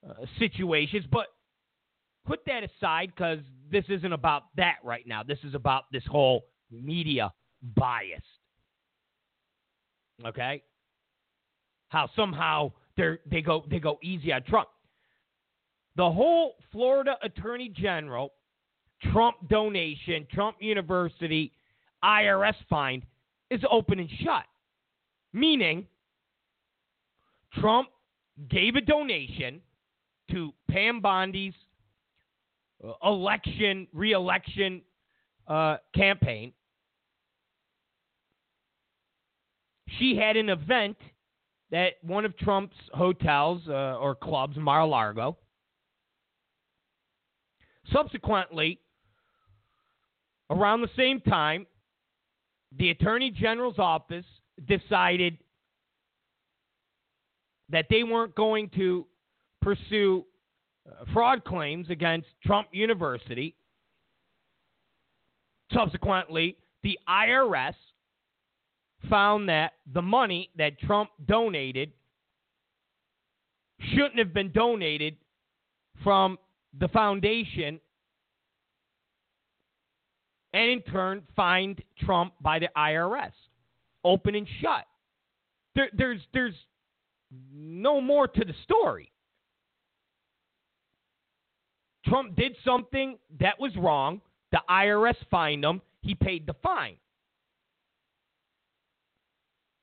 uh, 0.07 0.13
situations. 0.39 1.05
But 1.11 1.27
put 2.25 2.39
that 2.45 2.63
aside 2.63 3.11
because 3.15 3.39
this 3.71 3.85
isn't 3.89 4.13
about 4.13 4.43
that 4.57 4.77
right 4.83 5.05
now. 5.07 5.23
This 5.23 5.39
is 5.43 5.55
about 5.55 5.83
this 5.91 6.03
whole 6.09 6.45
media 6.71 7.33
bias. 7.75 8.21
Okay? 10.25 10.63
How 11.89 12.09
somehow 12.15 12.71
they 12.97 13.17
they 13.29 13.41
go 13.41 13.65
they 13.69 13.79
go 13.79 13.99
easy 14.01 14.31
on 14.33 14.43
Trump. 14.43 14.69
The 15.95 16.09
whole 16.11 16.55
Florida 16.71 17.15
Attorney 17.23 17.69
General 17.69 18.33
Trump 19.11 19.35
donation, 19.49 20.27
Trump 20.31 20.57
University 20.59 21.53
IRS 22.03 22.55
fine 22.69 23.03
is 23.49 23.61
open 23.69 23.99
and 23.99 24.09
shut. 24.23 24.43
Meaning, 25.33 25.87
Trump 27.59 27.89
gave 28.49 28.75
a 28.75 28.81
donation 28.81 29.61
to 30.31 30.53
Pam 30.69 31.01
Bondi's 31.01 31.53
uh, 32.83 32.93
election, 33.03 33.87
reelection 33.93 34.81
uh, 35.47 35.77
campaign. 35.95 36.51
She 39.99 40.15
had 40.15 40.35
an 40.35 40.49
event 40.49 40.97
at 41.71 41.93
one 42.01 42.25
of 42.25 42.37
Trump's 42.37 42.75
hotels 42.93 43.61
uh, 43.67 43.97
or 43.97 44.15
clubs, 44.15 44.57
Mar-a-Lago. 44.57 45.37
Subsequently, 47.93 48.79
around 50.49 50.81
the 50.81 50.89
same 50.97 51.21
time, 51.21 51.65
the 52.77 52.89
Attorney 52.89 53.31
General's 53.31 53.79
office 53.79 54.25
decided 54.67 55.37
that 57.69 57.85
they 57.89 58.03
weren't 58.03 58.35
going 58.35 58.69
to 58.75 59.05
pursue 59.61 60.25
uh, 60.87 61.05
fraud 61.13 61.43
claims 61.43 61.89
against 61.89 62.27
Trump 62.45 62.67
University. 62.71 63.55
Subsequently, 65.73 66.57
the 66.83 66.97
IRS 67.09 67.73
found 69.09 69.49
that 69.49 69.73
the 69.93 70.01
money 70.01 70.49
that 70.57 70.79
Trump 70.79 71.09
donated 71.27 71.91
shouldn't 73.93 74.17
have 74.17 74.33
been 74.33 74.51
donated 74.51 75.15
from 76.03 76.37
the 76.79 76.87
foundation 76.89 77.79
and 80.53 80.71
in 80.71 80.81
turn 80.83 81.21
fined 81.35 81.83
Trump 81.99 82.33
by 82.41 82.59
the 82.59 82.69
IRS. 82.77 83.31
Open 84.03 84.35
and 84.35 84.47
shut. 84.61 84.85
There, 85.75 85.89
there's 85.93 86.21
there's 86.33 86.53
no 87.53 88.01
more 88.01 88.27
to 88.27 88.45
the 88.45 88.53
story. 88.63 89.11
Trump 92.05 92.35
did 92.35 92.55
something 92.63 93.17
that 93.39 93.59
was 93.59 93.75
wrong. 93.75 94.21
The 94.51 94.61
IRS 94.69 95.15
fined 95.31 95.63
him. 95.63 95.81
He 96.01 96.13
paid 96.13 96.45
the 96.45 96.55
fine. 96.61 96.97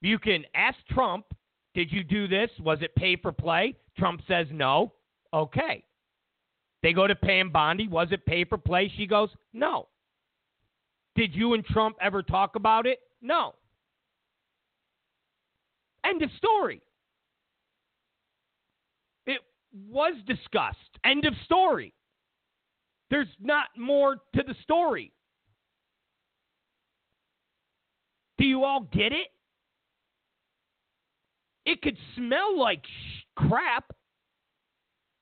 You 0.00 0.18
can 0.18 0.44
ask 0.54 0.76
Trump, 0.90 1.26
did 1.74 1.92
you 1.92 2.04
do 2.04 2.28
this? 2.28 2.50
Was 2.60 2.78
it 2.80 2.94
pay 2.94 3.16
for 3.16 3.32
play? 3.32 3.74
Trump 3.98 4.20
says 4.28 4.46
no. 4.52 4.92
Okay. 5.32 5.84
They 6.82 6.92
go 6.92 7.06
to 7.06 7.14
Pam 7.14 7.50
Bondi. 7.50 7.88
Was 7.88 8.08
it 8.10 8.26
pay 8.26 8.44
for 8.44 8.58
play? 8.58 8.92
She 8.96 9.06
goes, 9.06 9.30
no. 9.52 9.88
Did 11.14 11.34
you 11.34 11.54
and 11.54 11.64
Trump 11.64 11.96
ever 12.00 12.22
talk 12.22 12.56
about 12.56 12.86
it? 12.86 12.98
No. 13.20 13.54
End 16.04 16.22
of 16.22 16.30
story. 16.36 16.82
Was 19.74 20.14
discussed. 20.26 20.78
End 21.04 21.24
of 21.24 21.34
story. 21.44 21.94
There's 23.10 23.28
not 23.40 23.66
more 23.76 24.16
to 24.34 24.42
the 24.42 24.54
story. 24.62 25.12
Do 28.38 28.44
you 28.44 28.64
all 28.64 28.88
get 28.92 29.12
it? 29.12 29.28
It 31.64 31.80
could 31.82 31.96
smell 32.16 32.58
like 32.58 32.82
sh- 32.84 33.24
crap. 33.36 33.84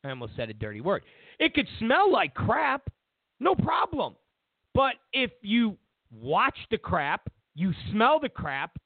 I 0.04 0.10
almost 0.10 0.36
said 0.36 0.48
a 0.48 0.54
dirty 0.54 0.80
word. 0.80 1.02
It 1.38 1.54
could 1.54 1.68
smell 1.78 2.10
like 2.10 2.34
crap. 2.34 2.88
No 3.40 3.54
problem. 3.54 4.14
But 4.74 4.94
if 5.12 5.30
you 5.42 5.76
watch 6.10 6.56
the 6.70 6.78
crap, 6.78 7.28
you 7.54 7.72
smell 7.90 8.20
the 8.20 8.28
crap, 8.28 8.78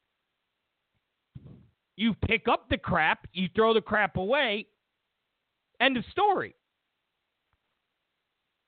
you 1.96 2.14
pick 2.26 2.48
up 2.48 2.68
the 2.70 2.78
crap, 2.78 3.26
you 3.32 3.48
throw 3.54 3.74
the 3.74 3.80
crap 3.80 4.16
away, 4.16 4.66
end 5.84 5.96
of 5.96 6.04
story. 6.10 6.54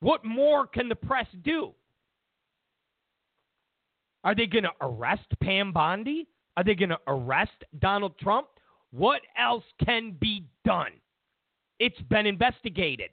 What 0.01 0.25
more 0.25 0.67
can 0.67 0.89
the 0.89 0.95
press 0.95 1.27
do? 1.43 1.73
Are 4.25 4.35
they 4.35 4.47
going 4.47 4.65
to 4.65 4.73
arrest 4.81 5.27
Pam 5.43 5.73
Bondi? 5.73 6.29
Are 6.57 6.65
they 6.65 6.75
going 6.75 6.91
to 6.91 6.99
arrest 7.07 7.65
Donald 7.81 8.19
Trump? 8.19 8.49
What 8.91 9.23
else 9.39 9.65
can 9.85 10.17
be 10.21 10.45
done? 10.65 10.93
It's 11.79 12.01
been 12.11 12.27
investigated. 12.27 13.11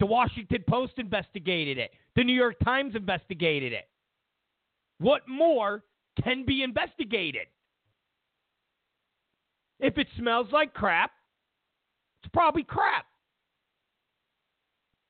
The 0.00 0.06
Washington 0.06 0.64
Post 0.68 0.94
investigated 0.96 1.78
it. 1.78 1.92
The 2.16 2.24
New 2.24 2.34
York 2.34 2.56
Times 2.64 2.94
investigated 2.94 3.72
it. 3.72 3.88
What 4.98 5.22
more 5.28 5.84
can 6.22 6.44
be 6.44 6.62
investigated? 6.62 7.46
If 9.80 9.98
it 9.98 10.06
smells 10.16 10.48
like 10.52 10.74
crap, 10.74 11.10
it's 12.22 12.30
probably 12.32 12.62
crap. 12.62 13.06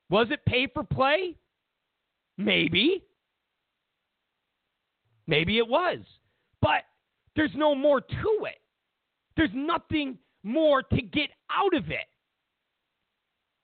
Was 0.09 0.27
it 0.31 0.45
pay 0.45 0.67
for 0.67 0.83
play? 0.83 1.35
Maybe. 2.37 3.03
Maybe 5.27 5.57
it 5.57 5.67
was. 5.67 5.99
But 6.61 6.83
there's 7.35 7.55
no 7.55 7.75
more 7.75 8.01
to 8.01 8.45
it. 8.45 8.59
There's 9.35 9.49
nothing 9.53 10.17
more 10.43 10.83
to 10.83 11.01
get 11.01 11.29
out 11.49 11.73
of 11.73 11.89
it. 11.89 12.07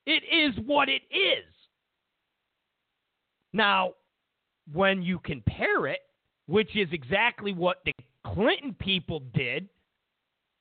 It 0.06 0.24
is 0.34 0.56
what 0.66 0.90
it 0.90 1.04
is. 1.12 1.46
Now, 3.54 3.94
when 4.74 5.02
you 5.02 5.20
compare 5.20 5.88
it, 5.88 6.00
which 6.48 6.76
is 6.76 6.88
exactly 6.92 7.54
what 7.54 7.78
the 7.86 7.94
Clinton 8.26 8.76
people 8.80 9.22
did, 9.34 9.70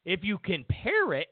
if 0.05 0.23
you 0.23 0.39
compare 0.39 1.15
it 1.15 1.28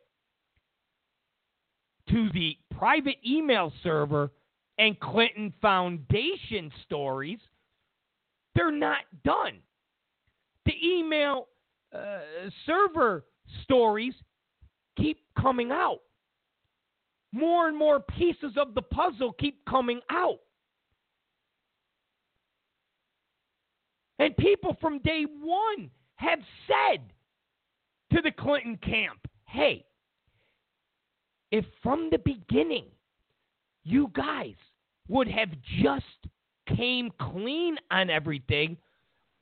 to 2.10 2.28
the 2.32 2.56
private 2.76 3.16
email 3.26 3.72
server 3.82 4.30
and 4.78 4.98
Clinton 5.00 5.52
Foundation 5.60 6.70
stories, 6.84 7.40
they're 8.54 8.70
not 8.70 9.02
done. 9.24 9.58
The 10.66 10.74
email 10.84 11.48
uh, 11.94 12.20
server 12.66 13.24
stories 13.62 14.14
keep 14.96 15.20
coming 15.40 15.70
out 15.70 16.00
more 17.32 17.68
and 17.68 17.76
more 17.76 18.00
pieces 18.00 18.52
of 18.56 18.74
the 18.74 18.82
puzzle 18.82 19.32
keep 19.32 19.64
coming 19.66 20.00
out. 20.10 20.38
And 24.18 24.36
people 24.36 24.76
from 24.80 24.98
day 25.00 25.24
one 25.40 25.90
have 26.16 26.40
said 26.66 27.00
to 28.12 28.22
the 28.22 28.32
Clinton 28.32 28.78
camp, 28.78 29.18
hey, 29.44 29.84
if 31.52 31.64
from 31.82 32.08
the 32.10 32.18
beginning 32.18 32.86
you 33.84 34.10
guys 34.14 34.54
would 35.08 35.28
have 35.28 35.50
just 35.82 36.04
came 36.76 37.10
clean 37.20 37.76
on 37.90 38.10
everything, 38.10 38.76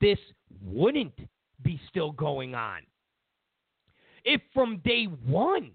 this 0.01 0.19
wouldn't 0.63 1.17
be 1.63 1.79
still 1.89 2.11
going 2.11 2.55
on. 2.55 2.81
If 4.23 4.41
from 4.53 4.81
day 4.83 5.05
one 5.25 5.71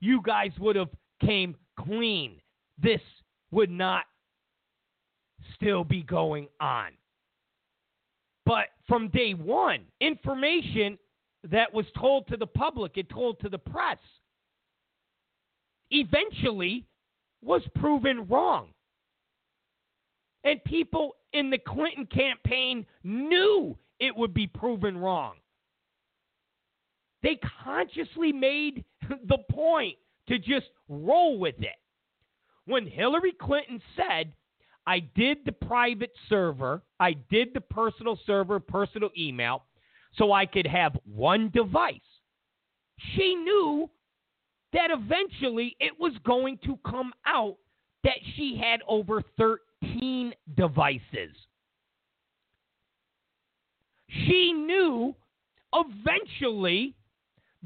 you 0.00 0.20
guys 0.22 0.50
would 0.58 0.76
have 0.76 0.90
came 1.24 1.56
clean, 1.78 2.40
this 2.82 3.00
would 3.50 3.70
not 3.70 4.04
still 5.54 5.84
be 5.84 6.02
going 6.02 6.48
on. 6.60 6.92
But 8.46 8.66
from 8.86 9.08
day 9.08 9.32
one, 9.32 9.80
information 10.00 10.98
that 11.50 11.72
was 11.72 11.86
told 11.98 12.26
to 12.28 12.36
the 12.36 12.46
public 12.46 12.96
and 12.96 13.08
told 13.08 13.40
to 13.40 13.48
the 13.48 13.58
press 13.58 13.98
eventually 15.90 16.84
was 17.42 17.62
proven 17.76 18.26
wrong. 18.28 18.68
And 20.44 20.62
people 20.64 21.16
in 21.32 21.50
the 21.50 21.58
Clinton 21.58 22.06
campaign 22.06 22.86
knew 23.02 23.76
it 23.98 24.14
would 24.14 24.34
be 24.34 24.46
proven 24.46 24.98
wrong. 24.98 25.34
They 27.22 27.40
consciously 27.64 28.32
made 28.32 28.84
the 29.08 29.38
point 29.50 29.96
to 30.28 30.38
just 30.38 30.66
roll 30.88 31.38
with 31.38 31.56
it. 31.58 31.76
When 32.66 32.86
Hillary 32.86 33.32
Clinton 33.32 33.80
said, 33.96 34.32
I 34.86 35.00
did 35.00 35.38
the 35.46 35.52
private 35.52 36.12
server, 36.28 36.82
I 37.00 37.14
did 37.30 37.48
the 37.54 37.60
personal 37.60 38.18
server, 38.26 38.60
personal 38.60 39.10
email, 39.16 39.64
so 40.16 40.32
I 40.32 40.46
could 40.46 40.66
have 40.66 40.96
one 41.04 41.50
device, 41.50 41.94
she 43.14 43.34
knew 43.34 43.90
that 44.72 44.90
eventually 44.90 45.76
it 45.80 45.92
was 45.98 46.12
going 46.24 46.58
to 46.64 46.78
come 46.88 47.12
out 47.26 47.56
that 48.02 48.18
she 48.36 48.60
had 48.62 48.80
over 48.86 49.22
13 49.92 50.34
devices. 50.56 51.34
She 54.08 54.52
knew 54.52 55.14
eventually 55.72 56.94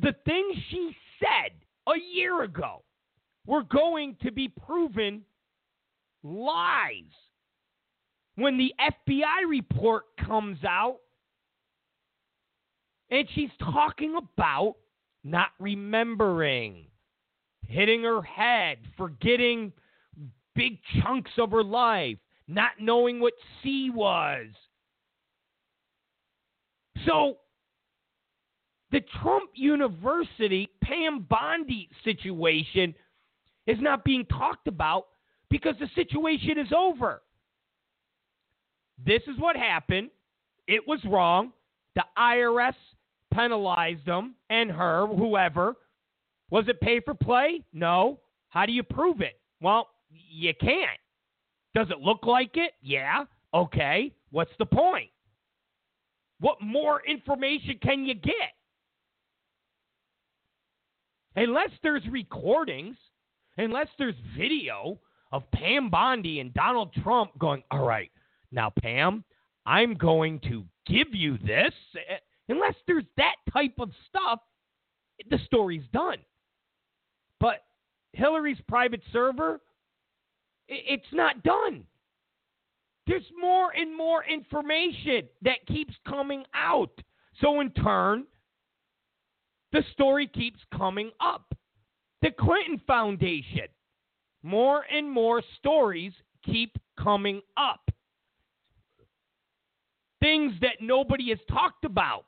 the 0.01 0.15
things 0.25 0.57
she 0.71 0.97
said 1.19 1.53
a 1.87 1.99
year 2.15 2.43
ago 2.43 2.83
were 3.47 3.63
going 3.65 4.17
to 4.23 4.31
be 4.31 4.49
proven 4.49 5.23
lies. 6.23 7.05
When 8.37 8.57
the 8.57 8.73
FBI 8.81 9.49
report 9.49 10.05
comes 10.25 10.59
out 10.65 10.99
and 13.11 13.27
she's 13.35 13.51
talking 13.61 14.15
about 14.17 14.77
not 15.25 15.49
remembering, 15.59 16.87
hitting 17.67 18.05
her 18.05 18.23
head, 18.23 18.79
forgetting 18.97 19.73
big 20.59 20.79
chunks 21.01 21.31
of 21.39 21.53
her 21.53 21.63
life, 21.63 22.19
not 22.49 22.73
knowing 22.81 23.21
what 23.21 23.33
C 23.63 23.91
was. 23.95 24.47
So 27.07 27.37
the 28.91 29.01
Trump 29.23 29.51
University 29.55 30.69
Pam 30.83 31.27
Bondi 31.31 31.89
situation 32.05 32.93
is 33.69 33.79
not 33.81 34.05
being 34.05 34.27
talked 34.27 34.67
about 34.67 35.07
because 35.49 35.77
the 35.79 35.89
situation 35.95 36.59
is 36.59 36.73
over. 36.77 37.23
This 39.07 39.23
is 39.29 39.39
what 39.39 39.57
happened. 39.57 40.11
It 40.67 40.87
was 40.89 40.99
wrong. 41.05 41.53
The 41.95 42.03
IRS 42.19 42.75
penalized 43.33 44.05
them 44.07 44.35
and 44.51 44.71
her, 44.71 45.07
whoever. 45.07 45.77
Was 46.51 46.65
it 46.67 46.81
pay 46.81 46.99
for 47.01 47.15
play? 47.15 47.63
No. 47.73 48.19
How 48.49 48.67
do 48.67 48.73
you 48.73 48.83
prove 48.83 49.21
it? 49.21 49.39
Well, 49.61 49.89
you 50.11 50.53
can't. 50.61 50.99
Does 51.75 51.89
it 51.91 52.01
look 52.01 52.25
like 52.27 52.57
it? 52.57 52.73
Yeah. 52.83 53.25
Okay. 53.55 54.13
What's 54.31 54.53
the 54.59 54.67
point? 54.67 55.11
What 56.41 56.61
more 56.61 57.03
information 57.07 57.79
can 57.83 58.05
you 58.05 58.15
get? 58.15 58.55
Unless 61.37 61.71
there's 61.83 62.03
recordings, 62.11 62.97
unless 63.57 63.89
there's 63.99 64.15
video 64.37 64.99
of 65.33 65.49
Pam 65.53 65.91
Bondi 65.91 66.41
and 66.41 66.55
Donald 66.55 66.93
Trump 67.03 67.39
going, 67.39 67.63
all 67.71 67.87
right, 67.87 68.11
now, 68.51 68.73
Pam, 68.81 69.25
I'm 69.67 69.95
going 69.95 70.41
to 70.49 70.65
give 70.87 71.09
you 71.13 71.39
this. 71.39 71.75
Unless 72.49 72.75
there's 72.87 73.05
that 73.19 73.35
type 73.53 73.75
of 73.79 73.91
stuff, 74.09 74.41
the 75.31 75.39
story's 75.45 75.85
done. 75.93 76.19
But 77.41 77.65
Hillary's 78.15 78.61
private 78.69 79.03
server, 79.13 79.61
it's 80.69 81.13
not 81.13 81.43
done. 81.43 81.85
There's 83.07 83.25
more 83.41 83.71
and 83.75 83.97
more 83.97 84.25
information 84.25 85.29
that 85.43 85.67
keeps 85.67 85.95
coming 86.07 86.45
out. 86.55 86.93
So, 87.41 87.61
in 87.61 87.71
turn, 87.71 88.27
the 89.73 89.83
story 89.93 90.27
keeps 90.27 90.61
coming 90.77 91.11
up. 91.21 91.55
The 92.21 92.31
Clinton 92.31 92.81
Foundation, 92.87 93.69
more 94.43 94.85
and 94.93 95.11
more 95.11 95.43
stories 95.59 96.13
keep 96.45 96.77
coming 96.99 97.41
up. 97.57 97.91
Things 100.21 100.53
that 100.61 100.77
nobody 100.81 101.31
has 101.31 101.39
talked 101.49 101.85
about 101.85 102.25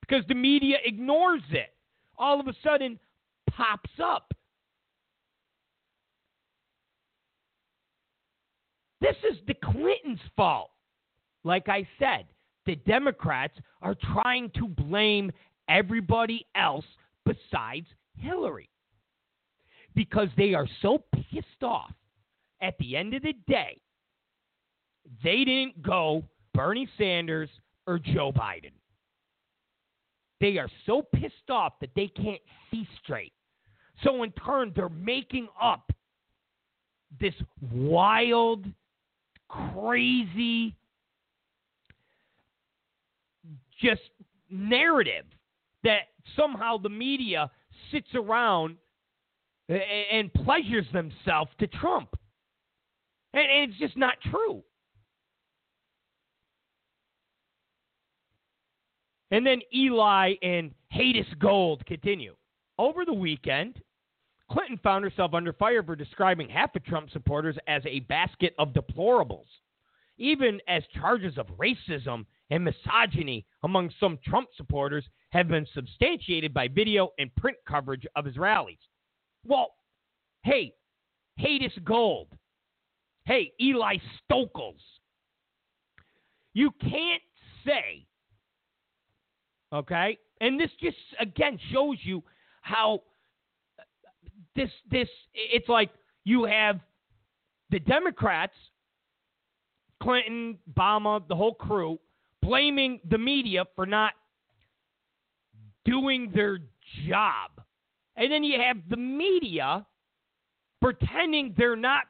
because 0.00 0.24
the 0.28 0.34
media 0.34 0.76
ignores 0.84 1.42
it. 1.50 1.72
All 2.18 2.38
of 2.38 2.46
a 2.46 2.54
sudden, 2.62 2.98
pops 3.50 3.90
up. 4.02 4.33
This 9.04 9.32
is 9.32 9.38
the 9.46 9.54
Clintons' 9.54 10.18
fault. 10.34 10.70
Like 11.44 11.68
I 11.68 11.86
said, 11.98 12.24
the 12.64 12.76
Democrats 12.76 13.52
are 13.82 13.94
trying 14.14 14.50
to 14.56 14.66
blame 14.66 15.30
everybody 15.68 16.46
else 16.54 16.86
besides 17.26 17.86
Hillary 18.16 18.70
because 19.94 20.28
they 20.38 20.54
are 20.54 20.66
so 20.80 21.04
pissed 21.14 21.62
off 21.62 21.92
at 22.62 22.78
the 22.78 22.96
end 22.96 23.12
of 23.12 23.22
the 23.22 23.34
day, 23.46 23.78
they 25.22 25.44
didn't 25.44 25.82
go 25.82 26.24
Bernie 26.54 26.88
Sanders 26.96 27.50
or 27.86 27.98
Joe 27.98 28.32
Biden. 28.32 28.72
They 30.40 30.56
are 30.56 30.70
so 30.86 31.02
pissed 31.14 31.50
off 31.50 31.74
that 31.82 31.90
they 31.94 32.08
can't 32.08 32.40
see 32.70 32.88
straight. 33.02 33.34
So, 34.02 34.22
in 34.22 34.32
turn, 34.32 34.72
they're 34.74 34.88
making 34.88 35.48
up 35.60 35.92
this 37.20 37.34
wild, 37.70 38.64
crazy, 39.48 40.76
just 43.80 44.02
narrative 44.50 45.24
that 45.82 46.08
somehow 46.36 46.78
the 46.78 46.88
media 46.88 47.50
sits 47.90 48.08
around 48.14 48.76
and 49.68 50.32
pleasures 50.34 50.86
themselves 50.92 51.50
to 51.58 51.66
Trump. 51.66 52.16
And 53.32 53.70
it's 53.70 53.78
just 53.78 53.96
not 53.96 54.14
true. 54.30 54.62
And 59.30 59.44
then 59.44 59.60
Eli 59.74 60.34
and 60.42 60.70
Hadas 60.94 61.38
Gold 61.40 61.84
continue. 61.86 62.36
Over 62.78 63.04
the 63.04 63.14
weekend, 63.14 63.80
Clinton 64.50 64.78
found 64.82 65.04
herself 65.04 65.34
under 65.34 65.52
fire 65.52 65.82
for 65.82 65.96
describing 65.96 66.48
half 66.48 66.76
of 66.76 66.84
Trump 66.84 67.10
supporters 67.10 67.56
as 67.66 67.82
a 67.86 68.00
basket 68.00 68.54
of 68.58 68.72
deplorables, 68.72 69.46
even 70.18 70.60
as 70.68 70.82
charges 71.00 71.38
of 71.38 71.46
racism 71.58 72.26
and 72.50 72.64
misogyny 72.64 73.46
among 73.62 73.90
some 73.98 74.18
Trump 74.24 74.48
supporters 74.56 75.04
have 75.30 75.48
been 75.48 75.66
substantiated 75.74 76.52
by 76.52 76.68
video 76.68 77.10
and 77.18 77.34
print 77.36 77.56
coverage 77.66 78.06
of 78.16 78.24
his 78.24 78.36
rallies. 78.36 78.78
Well, 79.46 79.74
hey, 80.42 80.74
Hadas 81.40 81.82
Gold. 81.84 82.28
Hey, 83.24 83.52
Eli 83.60 83.96
Stokols. 84.30 84.74
You 86.52 86.70
can't 86.80 87.22
say, 87.66 88.06
okay? 89.72 90.18
And 90.40 90.60
this 90.60 90.70
just, 90.80 90.96
again, 91.18 91.58
shows 91.72 91.96
you 92.02 92.22
how 92.60 93.00
this, 94.56 94.70
this, 94.90 95.08
it's 95.34 95.68
like 95.68 95.90
you 96.24 96.44
have 96.44 96.80
the 97.70 97.78
Democrats, 97.80 98.54
Clinton, 100.02 100.58
Obama, 100.72 101.26
the 101.28 101.34
whole 101.34 101.54
crew, 101.54 101.98
blaming 102.42 103.00
the 103.08 103.18
media 103.18 103.64
for 103.74 103.86
not 103.86 104.12
doing 105.84 106.30
their 106.34 106.58
job. 107.08 107.50
And 108.16 108.30
then 108.30 108.44
you 108.44 108.60
have 108.60 108.76
the 108.88 108.96
media 108.96 109.86
pretending 110.80 111.54
they're 111.56 111.76
not 111.76 112.04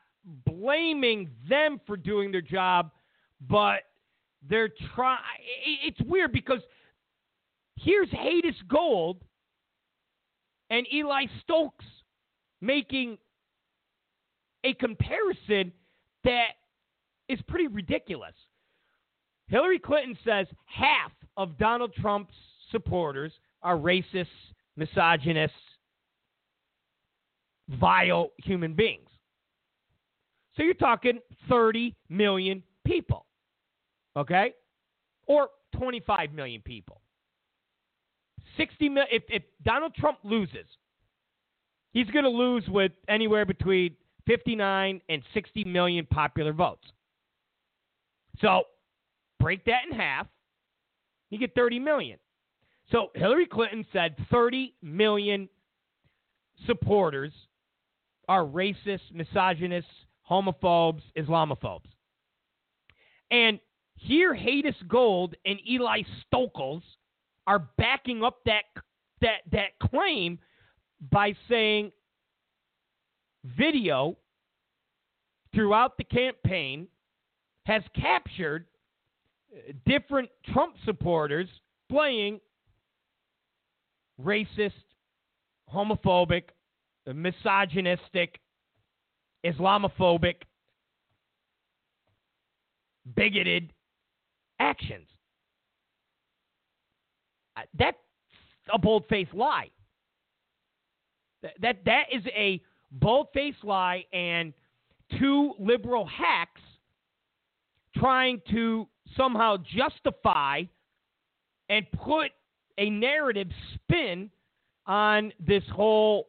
blaming 0.47 1.31
them 1.49 1.81
for 1.87 1.97
doing 1.97 2.33
their 2.33 2.43
job, 2.43 2.91
but 3.41 3.81
they're 4.49 4.71
trying. 4.95 5.21
It's 5.85 6.01
weird 6.03 6.33
because 6.33 6.61
here's 7.77 8.09
Hadas 8.11 8.57
Gold 8.69 9.23
and 10.71 10.87
Eli 10.93 11.27
Stokes 11.43 11.85
making 12.65 13.19
a 14.65 14.75
comparison 14.75 15.73
that 16.25 16.53
is 17.29 17.39
pretty 17.49 17.69
ridiculous. 17.69 18.35
Hillary 19.49 19.79
Clinton 19.79 20.17
says 20.25 20.47
half 20.65 21.13
of 21.37 21.59
Donald 21.59 21.93
Trump's 21.95 22.35
supporters 22.71 23.33
are 23.63 23.77
racists, 23.77 24.27
misogynists, 24.77 25.57
vile 27.69 28.31
human 28.43 28.75
beings. 28.75 29.09
So 30.57 30.63
you're 30.63 30.75
talking 30.75 31.19
30 31.49 31.95
million 32.09 32.63
people, 32.87 33.27
okay? 34.17 34.53
Or 35.27 35.49
25 35.77 36.33
million 36.33 36.63
people. 36.63 37.01
60 38.57 38.89
million. 38.89 39.09
If, 39.11 39.25
if 39.29 39.43
Donald 39.65 39.95
Trump 39.95 40.19
loses, 40.23 40.67
he's 41.95 42.09
going 42.09 42.25
to 42.25 42.31
lose 42.31 42.65
with 42.69 42.93
anywhere 43.09 43.47
between 43.47 43.97
59 44.27 45.01
and 45.09 45.23
60 45.33 45.65
million 45.65 46.07
popular 46.11 46.53
votes. 46.53 46.85
So 48.41 48.65
break 49.41 49.65
that 49.65 49.83
in 49.91 49.97
half. 49.97 50.27
You 51.31 51.39
get 51.39 51.55
30 51.55 51.79
million. 51.79 52.19
So 52.93 53.09
Hillary 53.15 53.47
Clinton 53.47 53.87
said 53.93 54.15
30 54.31 54.75
million 54.83 55.49
supporters 56.67 57.33
are 58.29 58.45
racist, 58.45 59.01
misogynists, 59.13 59.91
homophobes, 60.31 61.03
Islamophobes. 61.17 61.89
And 63.31 63.59
here 63.97 64.35
Hadas 64.35 64.77
Gold 64.89 65.35
and 65.45 65.59
Eli 65.69 66.03
Stokols 66.33 66.83
are 67.47 67.69
backing 67.79 68.23
up 68.23 68.39
that 68.47 68.63
that 69.21 69.41
that 69.53 69.79
claim 69.91 70.39
by 71.11 71.35
saying 71.49 71.93
video 73.45 74.17
throughout 75.55 75.97
the 75.97 76.05
campaign 76.05 76.87
has 77.67 77.83
captured 77.95 78.67
uh, 79.53 79.73
different 79.87 80.29
Trump 80.53 80.75
supporters 80.85 81.49
playing 81.91 82.41
racist, 84.23 84.73
homophobic, 85.73 86.45
misogynistic, 87.07 88.41
Islamophobic, 89.45 90.37
bigoted 93.15 93.73
actions. 94.59 95.07
Uh, 97.57 97.63
that's 97.79 97.99
a 98.73 98.79
bold 98.79 99.05
faced 99.09 99.35
lie. 99.35 99.69
That 101.61 101.85
that 101.85 102.05
is 102.13 102.23
a 102.35 102.63
bold 102.91 103.29
faced 103.35 103.65
lie 103.65 104.05
and 104.13 104.53
two 105.19 105.55
liberal 105.59 106.07
hacks 106.07 106.61
trying 107.97 108.41
to 108.51 108.89
somehow 109.17 109.57
justify 109.77 110.63
and 111.69 111.87
put 111.93 112.31
a 112.79 112.91
narrative 112.91 113.49
spin 113.75 114.31
on 114.87 115.33
this 115.39 115.63
whole 115.73 116.29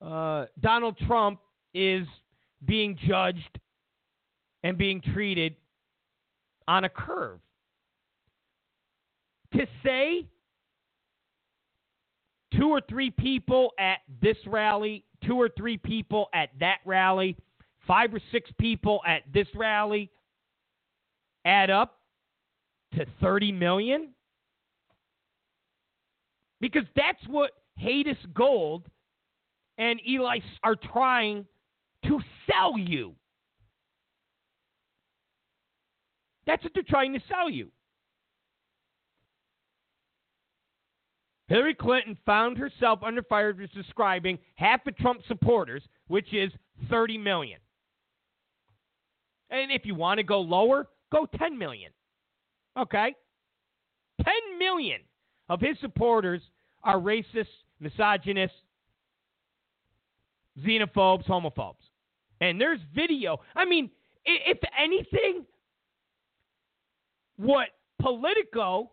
uh, 0.00 0.46
Donald 0.60 0.96
Trump 1.06 1.40
is 1.74 2.06
being 2.64 2.98
judged 3.06 3.58
and 4.62 4.78
being 4.78 5.00
treated 5.00 5.54
on 6.66 6.84
a 6.84 6.88
curve. 6.88 7.38
To 9.52 9.66
say 9.84 10.26
two 12.56 12.68
or 12.68 12.80
three 12.88 13.10
people 13.10 13.72
at 13.78 13.98
this 14.20 14.36
rally, 14.46 15.04
two 15.26 15.40
or 15.40 15.48
three 15.48 15.76
people 15.76 16.28
at 16.34 16.50
that 16.60 16.78
rally, 16.84 17.36
five 17.86 18.12
or 18.14 18.20
six 18.32 18.50
people 18.58 19.00
at 19.06 19.22
this 19.32 19.46
rally 19.54 20.10
add 21.44 21.70
up 21.70 21.98
to 22.94 23.04
30 23.20 23.52
million? 23.52 24.08
Because 26.60 26.84
that's 26.96 27.22
what 27.28 27.50
Hadas 27.82 28.16
Gold 28.34 28.86
and 29.78 30.00
Eli 30.08 30.38
are 30.62 30.76
trying 30.76 31.44
to 32.04 32.20
sell 32.50 32.78
you. 32.78 33.14
That's 36.46 36.62
what 36.62 36.72
they're 36.74 36.82
trying 36.82 37.12
to 37.14 37.20
sell 37.28 37.50
you. 37.50 37.68
Hillary 41.46 41.74
Clinton 41.74 42.16
found 42.24 42.56
herself 42.56 43.00
under 43.02 43.22
fire 43.22 43.54
for 43.54 43.66
describing 43.66 44.38
half 44.54 44.86
of 44.86 44.96
Trump 44.96 45.20
supporters, 45.28 45.82
which 46.08 46.32
is 46.32 46.50
30 46.88 47.18
million. 47.18 47.58
And 49.50 49.70
if 49.70 49.84
you 49.84 49.94
want 49.94 50.18
to 50.18 50.24
go 50.24 50.40
lower, 50.40 50.88
go 51.12 51.26
10 51.36 51.58
million. 51.58 51.92
Okay? 52.78 53.14
10 54.24 54.34
million 54.58 55.00
of 55.48 55.60
his 55.60 55.76
supporters 55.80 56.40
are 56.82 56.98
racist, 56.98 57.46
misogynist, 57.78 58.54
xenophobes, 60.64 61.26
homophobes. 61.26 61.74
And 62.40 62.60
there's 62.60 62.80
video. 62.94 63.40
I 63.54 63.64
mean, 63.64 63.90
if 64.24 64.58
anything, 64.78 65.44
what 67.36 67.68
Politico, 68.00 68.90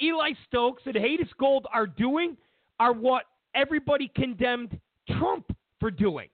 Eli 0.00 0.32
Stokes, 0.46 0.82
and 0.86 0.94
Hadas 0.94 1.28
Gold 1.38 1.66
are 1.72 1.86
doing 1.86 2.36
are 2.78 2.92
what 2.92 3.24
everybody 3.54 4.10
condemned 4.14 4.78
Trump 5.18 5.54
for 5.80 5.90
doing. 5.90 6.28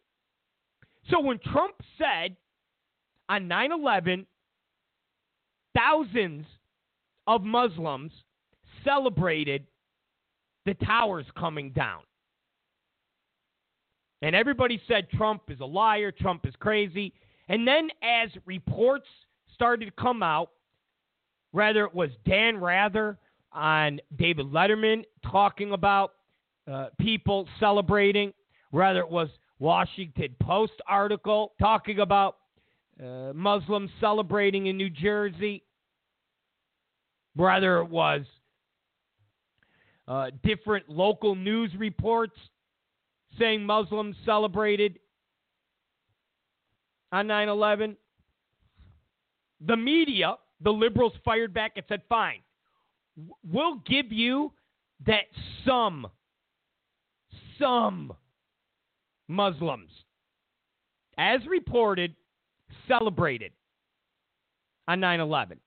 So 1.11 1.21
when 1.21 1.39
Trump 1.39 1.75
said 1.99 2.37
on 3.29 3.49
9 3.49 3.73
11, 3.73 4.27
thousands 5.75 6.47
of 7.27 7.43
Muslims 7.43 8.13
celebrated 8.85 9.67
the 10.67 10.75
towers 10.75 11.27
coming 11.39 11.71
down. 11.71 12.03
And 14.23 14.37
everybody 14.37 14.81
said 14.87 15.11
Trump 15.11 15.43
is 15.49 15.61
a 15.61 15.65
liar, 15.65 16.13
Trump 16.13 16.47
is 16.47 16.55
crazy. 16.61 17.13
And 17.49 17.67
then 17.67 17.89
as 18.03 18.31
reports 18.47 19.07
started 19.55 19.87
to 19.87 19.91
come 20.03 20.23
out, 20.23 20.51
whether 21.51 21.85
it 21.85 21.95
was 21.95 22.11
Dan 22.25 22.57
Rather 22.57 23.19
on 23.55 24.01
David 24.17 24.47
Letterman 24.47 25.05
talking 25.31 25.73
about 25.73 26.15
uh, 26.71 26.89
people 26.99 27.49
celebrating, 27.59 28.33
whether 28.71 29.01
it 29.01 29.11
was 29.11 29.29
Washington 29.59 30.35
Post 30.41 30.73
article 30.87 31.53
talking 31.61 32.01
about 32.01 32.37
uh, 33.03 33.33
Muslims 33.35 33.91
celebrating 34.01 34.67
in 34.67 34.77
New 34.77 34.91
Jersey, 34.91 35.63
whether 37.35 37.79
it 37.79 37.89
was 37.89 38.23
uh, 40.09 40.31
different 40.43 40.89
local 40.89 41.35
news 41.35 41.71
reports 41.77 42.37
saying 43.39 43.65
Muslims 43.65 44.17
celebrated 44.25 44.99
on 47.13 47.27
9 47.27 47.49
11. 47.49 47.97
The 49.67 49.77
media, 49.77 50.35
the 50.61 50.73
liberals 50.73 51.13
fired 51.25 51.55
back 51.55 51.73
and 51.77 51.85
said, 51.89 52.03
fine, 52.09 52.41
we'll 53.45 53.77
give 53.87 54.13
you 54.13 54.53
that 55.07 55.25
some, 55.67 56.07
some 57.59 58.13
Muslims, 59.29 59.91
as 61.19 61.41
reported, 61.47 62.15
celebrated 62.89 63.53
on 64.89 65.01
9 65.01 65.21
11. 65.21 65.59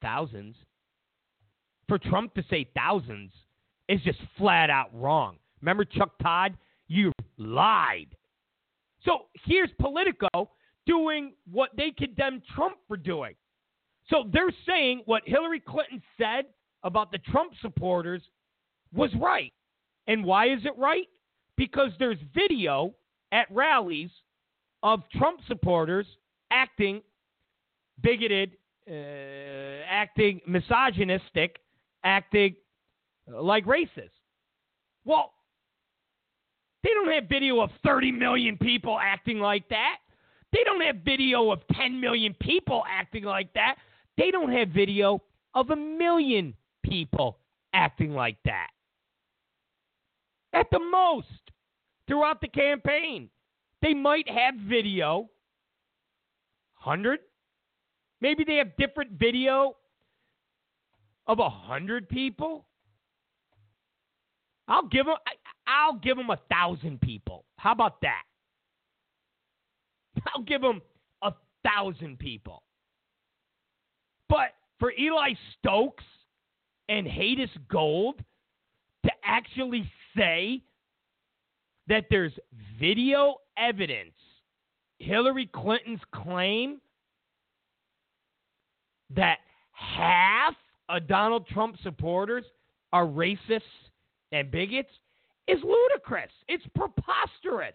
Thousands. 0.00 0.56
For 1.88 1.98
Trump 1.98 2.34
to 2.34 2.44
say 2.50 2.68
thousands 2.76 3.32
is 3.88 4.00
just 4.02 4.18
flat 4.36 4.70
out 4.70 4.90
wrong. 4.92 5.36
Remember 5.62 5.84
Chuck 5.84 6.12
Todd? 6.22 6.56
You 6.86 7.12
lied. 7.38 8.08
So 9.04 9.26
here's 9.44 9.70
Politico 9.80 10.28
doing 10.86 11.32
what 11.50 11.70
they 11.76 11.90
condemned 11.90 12.42
Trump 12.54 12.76
for 12.86 12.96
doing. 12.96 13.34
So 14.08 14.24
they're 14.32 14.54
saying 14.66 15.02
what 15.06 15.22
Hillary 15.26 15.60
Clinton 15.60 16.02
said 16.16 16.44
about 16.82 17.10
the 17.12 17.18
Trump 17.18 17.52
supporters 17.60 18.22
was 18.92 19.10
right. 19.20 19.52
And 20.06 20.24
why 20.24 20.46
is 20.46 20.60
it 20.64 20.76
right? 20.78 21.06
Because 21.56 21.90
there's 21.98 22.18
video 22.34 22.94
at 23.32 23.46
rallies 23.50 24.10
of 24.82 25.00
Trump 25.16 25.40
supporters 25.46 26.06
acting 26.50 27.02
bigoted, 28.02 28.52
uh, 28.88 28.92
acting 29.88 30.40
misogynistic, 30.46 31.58
acting 32.04 32.54
like 33.26 33.66
racist. 33.66 34.10
Well, 35.04 35.32
they 36.84 36.90
don't 36.94 37.12
have 37.12 37.28
video 37.28 37.60
of 37.60 37.70
30 37.84 38.12
million 38.12 38.56
people 38.56 38.98
acting 39.02 39.40
like 39.40 39.68
that. 39.68 39.96
They 40.52 40.60
don't 40.64 40.80
have 40.80 40.96
video 41.04 41.50
of 41.50 41.60
10 41.72 42.00
million 42.00 42.34
people 42.40 42.84
acting 42.88 43.24
like 43.24 43.52
that. 43.54 43.76
They 44.16 44.30
don't 44.30 44.52
have 44.52 44.68
video 44.68 45.20
of 45.54 45.70
a 45.70 45.76
million 45.76 46.54
people 46.88 47.38
acting 47.72 48.12
like 48.12 48.36
that. 48.44 48.68
At 50.52 50.66
the 50.70 50.80
most, 50.80 51.26
throughout 52.06 52.40
the 52.40 52.48
campaign, 52.48 53.28
they 53.82 53.94
might 53.94 54.28
have 54.28 54.54
video 54.56 55.28
100. 56.82 57.20
Maybe 58.20 58.44
they 58.44 58.56
have 58.56 58.76
different 58.76 59.12
video 59.12 59.76
of 61.26 61.38
a 61.38 61.42
100 61.42 62.08
people. 62.08 62.66
I'll 64.66 64.86
give 64.86 65.06
them. 65.06 65.16
I'll 65.66 65.94
give 65.94 66.16
them 66.16 66.30
a 66.30 66.38
thousand 66.50 67.00
people. 67.00 67.44
How 67.56 67.72
about 67.72 68.00
that? 68.02 68.22
I'll 70.34 70.42
give 70.42 70.60
them 70.60 70.82
a 71.22 71.32
thousand 71.64 72.18
people. 72.18 72.62
But 74.28 74.54
for 74.78 74.92
Eli 74.92 75.34
Stokes 75.58 76.04
and 76.88 77.06
Hadas 77.06 77.50
Gold 77.70 78.22
to 79.04 79.10
actually 79.24 79.90
say 80.16 80.62
that 81.86 82.06
there's 82.10 82.32
video 82.78 83.36
evidence 83.56 84.12
Hillary 84.98 85.48
Clinton's 85.54 86.00
claim 86.12 86.80
that 89.14 89.38
half 89.72 90.54
of 90.88 91.06
Donald 91.06 91.46
Trump 91.46 91.76
supporters 91.82 92.44
are 92.92 93.06
racists 93.06 93.60
and 94.32 94.50
bigots 94.50 94.90
is 95.46 95.58
ludicrous. 95.62 96.30
It's 96.48 96.64
preposterous. 96.74 97.74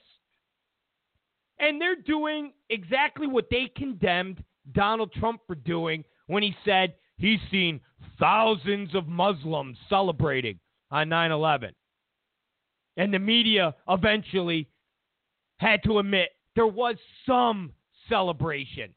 And 1.60 1.80
they're 1.80 1.95
doing 1.95 2.52
exactly 2.69 3.27
what 3.27 3.48
they 3.49 3.72
condemned 3.76 4.44
Donald 4.73 5.11
Trump 5.14 5.41
for 5.48 5.56
doing 5.56 6.03
when 6.27 6.44
he 6.44 6.56
said 6.65 6.94
he's 7.18 7.40
seen 7.52 7.80
thousands 8.19 8.95
of 8.95 9.07
Muslims 9.07 9.77
celebrating 9.90 10.60
on 10.91 11.10
9 11.10 11.31
11. 11.31 11.72
And 12.98 13.14
the 13.14 13.19
media 13.19 13.73
eventually 13.90 14.68
had 15.57 15.81
to 15.84 15.99
admit 15.99 16.30
there 16.56 16.68
was 16.68 16.95
some 17.26 17.72
celebration, 18.10 18.94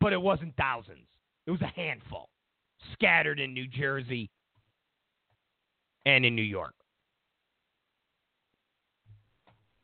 but 0.00 0.12
it 0.12 0.20
wasn't 0.20 0.54
thousands. 0.56 1.06
It 1.46 1.50
was 1.50 1.62
a 1.62 1.66
handful 1.66 2.28
scattered 2.92 3.40
in 3.40 3.54
New 3.54 3.66
Jersey 3.66 4.30
and 6.04 6.24
in 6.24 6.34
New 6.34 6.42
York. 6.42 6.74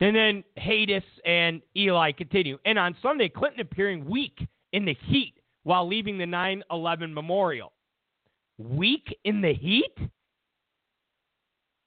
And 0.01 0.15
then 0.15 0.43
Hadas 0.57 1.03
and 1.25 1.61
Eli 1.75 2.11
continue. 2.13 2.57
And 2.65 2.79
on 2.79 2.95
Sunday, 3.01 3.27
Clinton 3.27 3.59
appearing 3.61 4.05
weak 4.05 4.47
in 4.71 4.85
the 4.85 4.95
heat 5.07 5.33
while 5.63 5.87
leaving 5.87 6.17
the 6.17 6.25
9 6.25 6.63
11 6.71 7.13
memorial. 7.13 7.73
Weak 8.57 9.17
in 9.23 9.41
the 9.41 9.53
heat? 9.53 9.95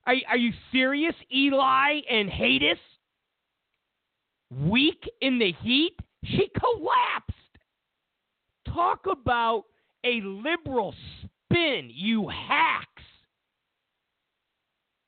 Are, 0.07 0.15
are 0.28 0.36
you 0.36 0.53
serious, 0.73 1.15
Eli 1.35 2.01
and 2.11 2.28
Hadas? 2.28 2.78
Weak 4.51 5.03
in 5.20 5.39
the 5.39 5.53
heat? 5.62 5.94
She 6.24 6.51
collapsed. 6.59 7.32
Talk 8.66 9.07
about 9.11 9.65
a 10.05 10.20
liberal 10.23 10.94
spin, 11.20 11.90
you 11.93 12.28
hacks. 12.28 12.89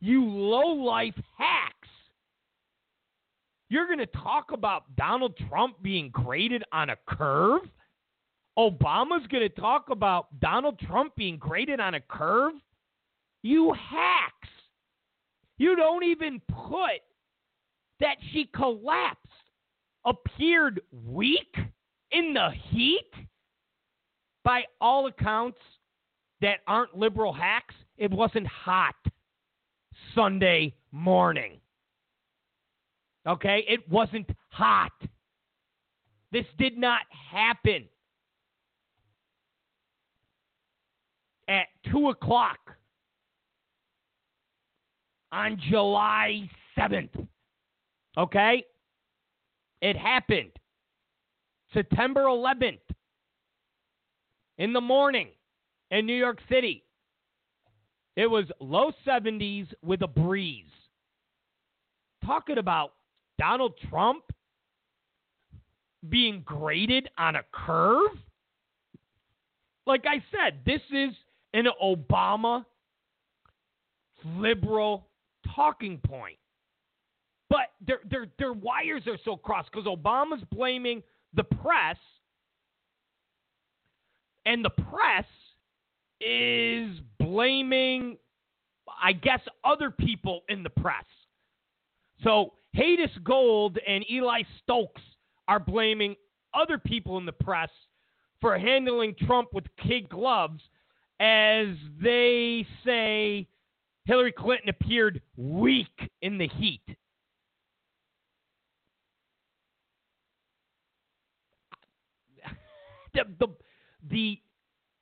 You 0.01 0.25
low 0.25 0.75
life 0.75 1.15
hacks. 1.37 1.89
You're 3.71 3.87
going 3.87 3.99
to 3.99 4.07
talk 4.07 4.53
about 4.53 4.95
Donald 4.97 5.35
Trump 5.49 5.83
being 5.83 6.11
graded 6.11 6.63
on 6.73 6.91
a 6.91 6.97
curve? 7.09 7.63
Obama's 8.59 9.27
going 9.29 9.43
to 9.43 9.49
talk 9.49 9.91
about 9.91 10.39
Donald 10.41 10.79
Trump 10.79 11.17
being 11.17 11.39
graded 11.39 11.81
on 11.81 11.95
a 11.95 12.01
curve? 12.01 12.53
You 13.43 13.73
hacks. 13.73 14.49
You 15.59 15.77
don't 15.77 16.05
even 16.05 16.41
put 16.49 17.01
that 18.01 18.17
she 18.33 18.49
collapsed, 18.55 19.19
appeared 20.05 20.81
weak 20.93 21.57
in 22.11 22.35
the 22.35 22.51
heat. 22.71 23.11
By 24.45 24.65
all 24.81 25.07
accounts 25.07 25.59
that 26.43 26.59
aren't 26.67 26.97
liberal 26.97 27.33
hacks, 27.33 27.75
it 27.97 28.11
wasn't 28.11 28.47
hot 28.47 28.95
Sunday 30.15 30.75
morning. 30.93 31.61
Okay? 33.27 33.65
It 33.67 33.89
wasn't 33.89 34.29
hot. 34.51 34.93
This 36.31 36.45
did 36.59 36.77
not 36.77 37.01
happen 37.11 37.89
at 41.49 41.67
2 41.91 42.11
o'clock 42.11 42.59
on 45.33 45.61
July 45.71 46.49
7th. 46.79 47.27
Okay? 48.17 48.65
It 49.83 49.97
happened 49.97 50.53
September 51.73 52.23
11th 52.23 52.79
in 54.59 54.73
the 54.73 54.81
morning 54.81 55.29
in 55.91 56.07
New 56.07 56.15
York 56.15 56.39
City. 56.49 56.85
It 58.17 58.27
was 58.27 58.45
low 58.61 58.93
70s 59.07 59.67
with 59.83 60.03
a 60.03 60.07
breeze. 60.07 60.65
Talking 62.25 62.59
about 62.59 62.93
Donald 63.39 63.75
Trump 63.91 64.23
being 66.09 66.43
graded 66.45 67.09
on 67.19 67.37
a 67.37 67.43
curve? 67.53 68.11
Like 69.87 70.05
I 70.07 70.23
said, 70.31 70.61
this 70.65 70.81
is 70.93 71.15
an 71.55 71.67
Obama 71.83 72.67
liberal 74.37 75.07
talking 75.55 75.99
point. 75.99 76.37
But 77.49 77.69
their 77.87 78.01
their 78.11 78.27
their 78.39 78.53
wires 78.53 79.03
are 79.07 79.19
so 79.25 79.37
crossed 79.37 79.71
because 79.71 79.87
Obama's 79.87 80.43
blaming 80.51 81.03
the 81.35 81.45
press, 81.45 81.97
and 84.45 84.65
the 84.65 84.71
press 84.71 85.27
is 86.21 86.99
blaming, 87.21 88.17
I 89.03 89.13
guess, 89.13 89.41
other 89.65 89.91
people 89.91 90.43
in 90.49 90.63
the 90.63 90.71
press. 90.71 91.05
So 92.23 92.55
Hadas 92.77 93.23
Gold 93.23 93.79
and 93.87 94.05
Eli 94.11 94.43
Stokes 94.63 95.03
are 95.47 95.61
blaming 95.61 96.17
other 96.55 96.79
people 96.79 97.19
in 97.19 97.27
the 97.27 97.33
press 97.33 97.69
for 98.41 98.59
handling 98.59 99.15
Trump 99.27 99.53
with 99.53 99.65
kid 99.87 100.09
gloves 100.09 100.63
as 101.21 101.69
they 102.03 102.67
say 102.85 103.47
Hillary 104.05 104.33
Clinton 104.33 104.69
appeared 104.69 105.23
weak 105.37 106.11
in 106.23 106.39
the 106.39 106.49
heat. 106.49 106.83
The, 113.15 113.23
the, 113.39 113.47
the 114.11 114.41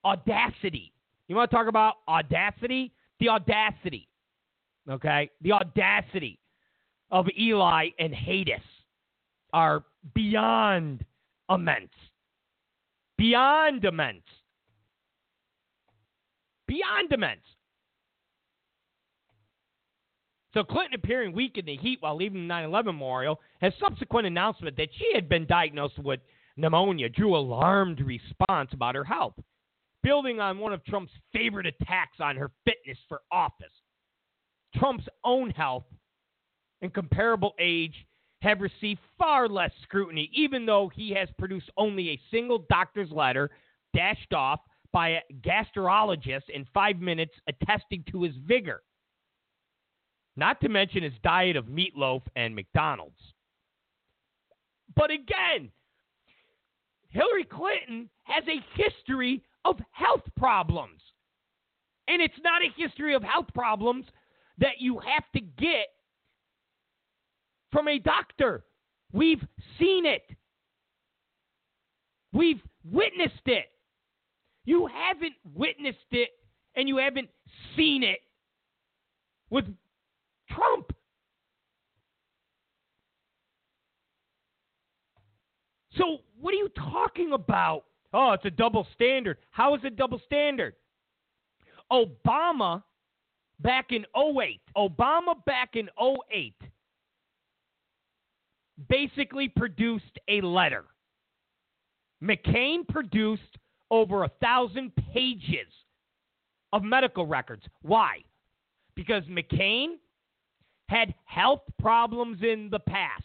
audacity. 0.04 0.92
You 1.28 1.36
want 1.36 1.50
to 1.50 1.56
talk 1.56 1.66
about 1.66 1.94
audacity? 2.06 2.92
The 3.20 3.30
audacity. 3.30 4.06
Okay? 4.86 5.30
The 5.40 5.52
audacity 5.52 6.38
of 7.10 7.26
Eli 7.38 7.88
and 7.98 8.12
Hadas 8.12 8.60
are 9.54 9.84
beyond 10.14 11.06
immense. 11.48 11.90
Beyond 13.16 13.84
immense. 13.86 14.24
Beyond 16.72 17.12
immense. 17.12 17.44
So 20.54 20.64
Clinton 20.64 20.94
appearing 20.94 21.34
weak 21.34 21.58
in 21.58 21.66
the 21.66 21.76
heat 21.76 21.98
while 22.00 22.16
leaving 22.16 22.40
the 22.40 22.46
9 22.46 22.64
11 22.64 22.94
memorial 22.94 23.40
has 23.60 23.74
subsequent 23.78 24.26
announcement 24.26 24.78
that 24.78 24.88
she 24.96 25.10
had 25.14 25.28
been 25.28 25.44
diagnosed 25.44 25.98
with 25.98 26.20
pneumonia 26.56 27.10
drew 27.10 27.36
alarmed 27.36 28.00
response 28.00 28.70
about 28.72 28.94
her 28.94 29.04
health, 29.04 29.34
building 30.02 30.40
on 30.40 30.58
one 30.58 30.72
of 30.72 30.82
Trump's 30.86 31.12
favorite 31.34 31.66
attacks 31.66 32.20
on 32.20 32.36
her 32.36 32.50
fitness 32.64 32.96
for 33.06 33.20
office. 33.30 33.72
Trump's 34.74 35.08
own 35.24 35.50
health 35.50 35.84
and 36.80 36.94
comparable 36.94 37.52
age 37.60 38.06
have 38.40 38.62
received 38.62 39.00
far 39.18 39.46
less 39.46 39.72
scrutiny, 39.82 40.30
even 40.32 40.64
though 40.64 40.90
he 40.94 41.10
has 41.10 41.28
produced 41.38 41.70
only 41.76 42.08
a 42.08 42.20
single 42.30 42.64
doctor's 42.70 43.10
letter 43.10 43.50
dashed 43.94 44.32
off 44.32 44.60
by 44.92 45.10
a 45.10 45.20
gastrologist 45.42 46.48
in 46.52 46.66
five 46.72 47.00
minutes 47.00 47.32
attesting 47.48 48.04
to 48.10 48.22
his 48.22 48.34
vigor. 48.46 48.82
Not 50.36 50.60
to 50.60 50.68
mention 50.68 51.02
his 51.02 51.12
diet 51.22 51.56
of 51.56 51.66
meatloaf 51.66 52.22
and 52.36 52.54
McDonald's. 52.54 53.20
But 54.94 55.10
again, 55.10 55.70
Hillary 57.10 57.44
Clinton 57.44 58.08
has 58.24 58.44
a 58.48 58.64
history 58.82 59.42
of 59.64 59.76
health 59.90 60.22
problems. 60.36 61.00
And 62.08 62.20
it's 62.20 62.34
not 62.42 62.62
a 62.62 62.80
history 62.80 63.14
of 63.14 63.22
health 63.22 63.46
problems 63.54 64.06
that 64.58 64.80
you 64.80 64.98
have 64.98 65.24
to 65.34 65.40
get 65.40 65.88
from 67.70 67.88
a 67.88 67.98
doctor. 67.98 68.64
We've 69.12 69.42
seen 69.78 70.06
it. 70.06 70.22
We've 72.32 72.60
witnessed 72.84 73.46
it. 73.46 73.71
You 74.64 74.86
haven't 74.86 75.34
witnessed 75.54 75.98
it 76.10 76.30
and 76.76 76.88
you 76.88 76.98
haven't 76.98 77.28
seen 77.76 78.02
it 78.02 78.20
with 79.50 79.64
Trump. 80.50 80.92
So, 85.96 86.18
what 86.40 86.54
are 86.54 86.56
you 86.56 86.70
talking 86.70 87.32
about? 87.32 87.84
Oh, 88.14 88.32
it's 88.32 88.44
a 88.44 88.50
double 88.50 88.86
standard. 88.94 89.38
How 89.50 89.74
is 89.74 89.82
it 89.84 89.96
double 89.96 90.20
standard? 90.24 90.74
Obama 91.90 92.82
back 93.60 93.90
in 93.90 94.06
08, 94.16 94.60
Obama 94.76 95.44
back 95.44 95.76
in 95.76 95.88
08 96.00 96.54
basically 98.88 99.48
produced 99.48 100.18
a 100.28 100.40
letter. 100.40 100.84
McCain 102.22 102.86
produced 102.88 103.58
over 103.92 104.24
a 104.24 104.30
thousand 104.40 104.90
pages 105.12 105.68
of 106.72 106.82
medical 106.82 107.26
records. 107.26 107.62
Why? 107.82 108.24
Because 108.96 109.22
McCain 109.24 109.98
had 110.88 111.14
health 111.24 111.62
problems 111.78 112.42
in 112.42 112.68
the 112.70 112.80
past. 112.80 113.22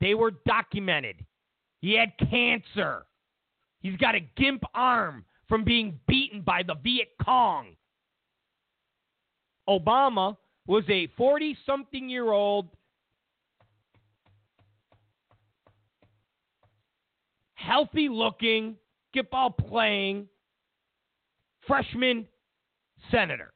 They 0.00 0.14
were 0.14 0.32
documented. 0.44 1.24
He 1.80 1.94
had 1.94 2.12
cancer. 2.30 3.06
He's 3.80 3.96
got 3.98 4.16
a 4.16 4.20
gimp 4.36 4.64
arm 4.74 5.24
from 5.48 5.62
being 5.62 6.00
beaten 6.08 6.40
by 6.40 6.64
the 6.64 6.74
Viet 6.82 7.10
Cong 7.22 7.76
Obama 9.68 10.36
was 10.66 10.84
a 10.88 11.08
40 11.16 11.56
something 11.66 12.08
year 12.08 12.30
old 12.32 12.68
healthy 17.54 18.08
looking, 18.08 18.76
get 19.16 19.30
ball 19.30 19.50
playing 19.50 20.28
freshman 21.66 22.26
senator. 23.10 23.52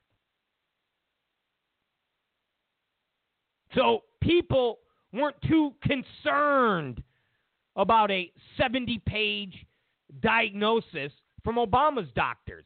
So 3.74 4.00
people 4.20 4.78
weren't 5.12 5.36
too 5.46 5.74
concerned 5.82 7.02
about 7.76 8.10
a 8.10 8.32
70 8.56 9.00
page 9.06 9.66
diagnosis 10.22 11.12
from 11.44 11.56
Obama's 11.56 12.08
doctors. 12.16 12.64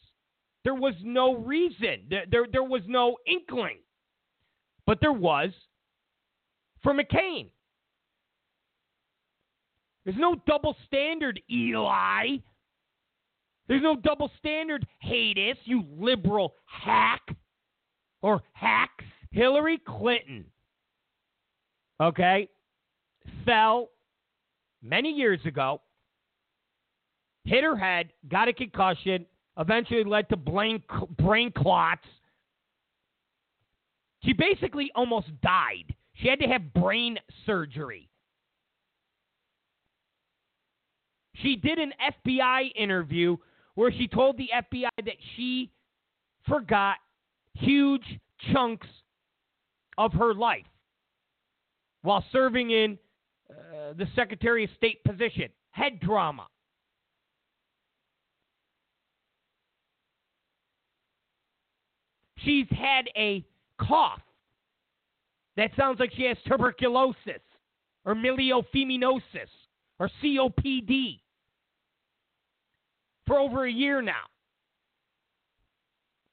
There 0.62 0.74
was 0.74 0.94
no 1.02 1.34
reason, 1.34 2.06
there, 2.08 2.24
there, 2.30 2.46
there 2.50 2.64
was 2.64 2.82
no 2.86 3.18
inkling. 3.26 3.78
But 4.86 4.98
there 5.00 5.12
was 5.12 5.50
for 6.82 6.94
McCain. 6.94 7.50
There's 10.04 10.16
no 10.18 10.36
double 10.46 10.76
standard, 10.86 11.40
Eli. 11.50 12.38
There's 13.66 13.82
no 13.82 13.96
double 13.96 14.30
standard, 14.38 14.86
Hadas, 15.04 15.56
you 15.64 15.84
liberal 15.96 16.54
hack 16.66 17.22
or 18.22 18.42
hacks. 18.52 19.04
Hillary 19.30 19.80
Clinton, 19.84 20.44
okay, 22.00 22.48
fell 23.44 23.90
many 24.80 25.10
years 25.10 25.40
ago, 25.44 25.80
hit 27.44 27.64
her 27.64 27.76
head, 27.76 28.12
got 28.28 28.46
a 28.46 28.52
concussion, 28.52 29.26
eventually 29.58 30.04
led 30.04 30.28
to 30.28 30.36
brain 30.36 30.82
clots. 31.56 32.06
She 34.24 34.32
basically 34.34 34.92
almost 34.94 35.28
died. 35.42 35.94
She 36.14 36.28
had 36.28 36.38
to 36.40 36.46
have 36.46 36.72
brain 36.72 37.18
surgery. 37.44 38.08
She 41.42 41.56
did 41.56 41.78
an 41.78 41.92
FBI 42.30 42.70
interview 42.76 43.36
where 43.74 43.92
she 43.92 44.08
told 44.08 44.36
the 44.36 44.48
FBI 44.54 45.04
that 45.04 45.16
she 45.36 45.70
forgot 46.48 46.96
huge 47.54 48.20
chunks 48.52 48.86
of 49.98 50.12
her 50.12 50.34
life 50.34 50.66
while 52.02 52.24
serving 52.32 52.70
in 52.70 52.98
uh, 53.50 53.94
the 53.96 54.06
Secretary 54.14 54.64
of 54.64 54.70
State 54.76 55.02
position. 55.04 55.48
Head 55.70 56.00
drama. 56.00 56.46
She's 62.38 62.66
had 62.70 63.08
a 63.16 63.44
cough 63.80 64.20
that 65.56 65.70
sounds 65.76 65.98
like 65.98 66.12
she 66.14 66.24
has 66.24 66.36
tuberculosis 66.46 67.40
or 68.04 68.14
miliofeminosis 68.14 69.22
or 69.98 70.10
COPD 70.22 71.20
for 73.26 73.38
over 73.38 73.64
a 73.64 73.70
year 73.70 74.02
now. 74.02 74.24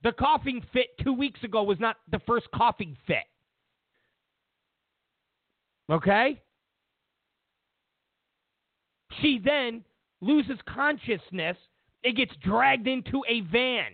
The 0.03 0.11
coughing 0.11 0.63
fit 0.73 0.87
two 1.03 1.13
weeks 1.13 1.43
ago 1.43 1.63
was 1.63 1.79
not 1.79 1.97
the 2.11 2.19
first 2.25 2.47
coughing 2.53 2.97
fit. 3.05 3.17
Okay? 5.91 6.41
She 9.21 9.39
then 9.43 9.83
loses 10.21 10.57
consciousness 10.67 11.57
and 12.03 12.15
gets 12.15 12.33
dragged 12.41 12.87
into 12.87 13.21
a 13.27 13.41
van. 13.41 13.91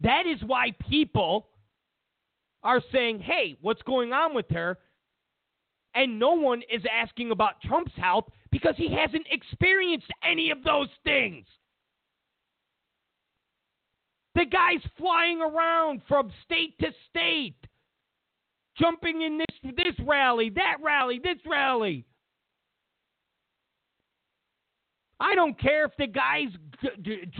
That 0.00 0.26
is 0.26 0.38
why 0.46 0.72
people 0.88 1.48
are 2.62 2.80
saying, 2.92 3.20
hey, 3.20 3.56
what's 3.60 3.82
going 3.82 4.12
on 4.12 4.34
with 4.34 4.48
her? 4.50 4.78
And 5.98 6.16
no 6.16 6.30
one 6.34 6.62
is 6.72 6.82
asking 6.88 7.32
about 7.32 7.60
Trump's 7.60 7.92
health 7.96 8.26
because 8.52 8.74
he 8.76 8.88
hasn't 8.94 9.26
experienced 9.32 10.06
any 10.22 10.52
of 10.52 10.62
those 10.62 10.86
things. 11.02 11.44
The 14.36 14.44
guy's 14.44 14.88
flying 14.96 15.40
around 15.40 16.02
from 16.06 16.30
state 16.44 16.78
to 16.78 16.92
state, 17.10 17.56
jumping 18.78 19.22
in 19.22 19.38
this 19.38 19.74
this 19.76 20.06
rally, 20.06 20.50
that 20.50 20.76
rally, 20.80 21.18
this 21.20 21.38
rally. 21.44 22.04
I 25.18 25.34
don't 25.34 25.58
care 25.58 25.84
if 25.84 25.96
the 25.98 26.06
guy's 26.06 26.52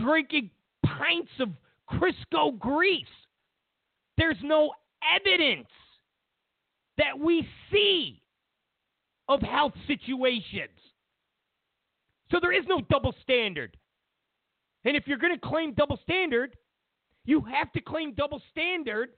drinking 0.03 0.49
pints 0.85 1.31
of 1.39 1.47
Crisco 1.89 2.59
grease. 2.59 3.05
There's 4.17 4.43
no 4.43 4.73
evidence 5.15 5.69
that 6.97 7.17
we 7.17 7.47
see 7.71 8.18
of 9.29 9.41
health 9.41 9.73
situations. 9.87 10.69
So 12.31 12.39
there 12.41 12.51
is 12.51 12.65
no 12.67 12.81
double 12.89 13.13
standard. 13.23 13.77
And 14.83 14.97
if 14.97 15.07
you're 15.07 15.17
going 15.17 15.33
to 15.33 15.39
claim 15.39 15.73
double 15.73 15.99
standard, 16.03 16.55
you 17.25 17.41
have 17.41 17.71
to 17.73 17.81
claim 17.81 18.13
double 18.13 18.41
standard 18.51 19.09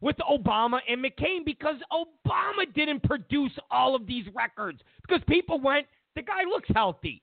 with 0.00 0.16
Obama 0.18 0.78
and 0.88 1.04
McCain 1.04 1.44
because 1.44 1.76
Obama 1.92 2.72
didn't 2.74 3.02
produce 3.02 3.52
all 3.70 3.94
of 3.94 4.06
these 4.06 4.24
records 4.34 4.80
because 5.06 5.20
people 5.28 5.60
went, 5.60 5.86
the 6.16 6.22
guy 6.22 6.44
looks 6.48 6.68
healthy. 6.74 7.22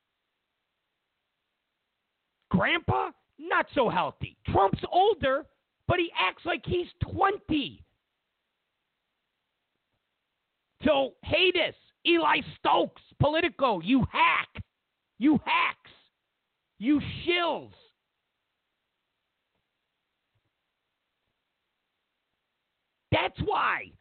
Grandpa, 2.49 3.11
not 3.39 3.67
so 3.73 3.89
healthy. 3.89 4.37
Trump's 4.51 4.83
older, 4.91 5.45
but 5.87 5.97
he 5.97 6.09
acts 6.19 6.43
like 6.45 6.63
he's 6.65 6.87
20. 7.11 7.83
So, 10.83 11.13
Hadas, 11.25 11.73
Eli 12.07 12.41
Stokes, 12.57 13.01
Politico, 13.19 13.81
you 13.81 14.05
hack. 14.11 14.63
You 15.19 15.39
hacks. 15.45 15.91
You 16.79 17.01
shills. 17.25 17.71
That's 23.11 23.39
why 23.45 23.91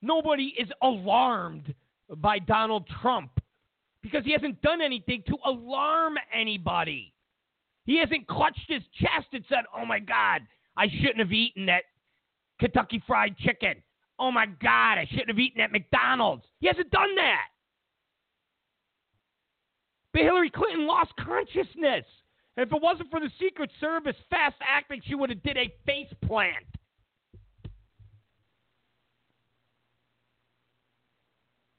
nobody 0.00 0.54
is 0.58 0.68
alarmed 0.80 1.74
by 2.16 2.38
Donald 2.38 2.86
Trump 3.00 3.30
because 4.02 4.24
he 4.24 4.32
hasn't 4.32 4.60
done 4.62 4.80
anything 4.80 5.22
to 5.26 5.36
alarm 5.44 6.14
anybody. 6.32 7.12
He 7.84 7.98
hasn't 7.98 8.26
clutched 8.28 8.68
his 8.68 8.82
chest 9.00 9.26
and 9.32 9.44
said, 9.48 9.64
Oh 9.76 9.84
my 9.84 9.98
God, 9.98 10.42
I 10.76 10.86
shouldn't 10.88 11.18
have 11.18 11.32
eaten 11.32 11.66
that 11.66 11.82
Kentucky 12.60 13.02
Fried 13.06 13.36
Chicken. 13.38 13.74
Oh 14.18 14.30
my 14.30 14.46
God, 14.46 14.98
I 14.98 15.06
shouldn't 15.10 15.28
have 15.28 15.38
eaten 15.38 15.60
at 15.60 15.72
McDonald's. 15.72 16.44
He 16.60 16.66
hasn't 16.66 16.90
done 16.90 17.14
that. 17.16 17.46
But 20.12 20.22
Hillary 20.22 20.50
Clinton 20.50 20.86
lost 20.86 21.12
consciousness. 21.18 22.04
And 22.56 22.66
if 22.66 22.72
it 22.72 22.82
wasn't 22.82 23.10
for 23.10 23.20
the 23.20 23.30
Secret 23.40 23.70
Service 23.80 24.16
fast 24.28 24.56
acting, 24.60 25.00
she 25.06 25.14
would 25.14 25.30
have 25.30 25.42
did 25.42 25.56
a 25.56 25.72
face 25.86 26.12
plant. 26.26 26.66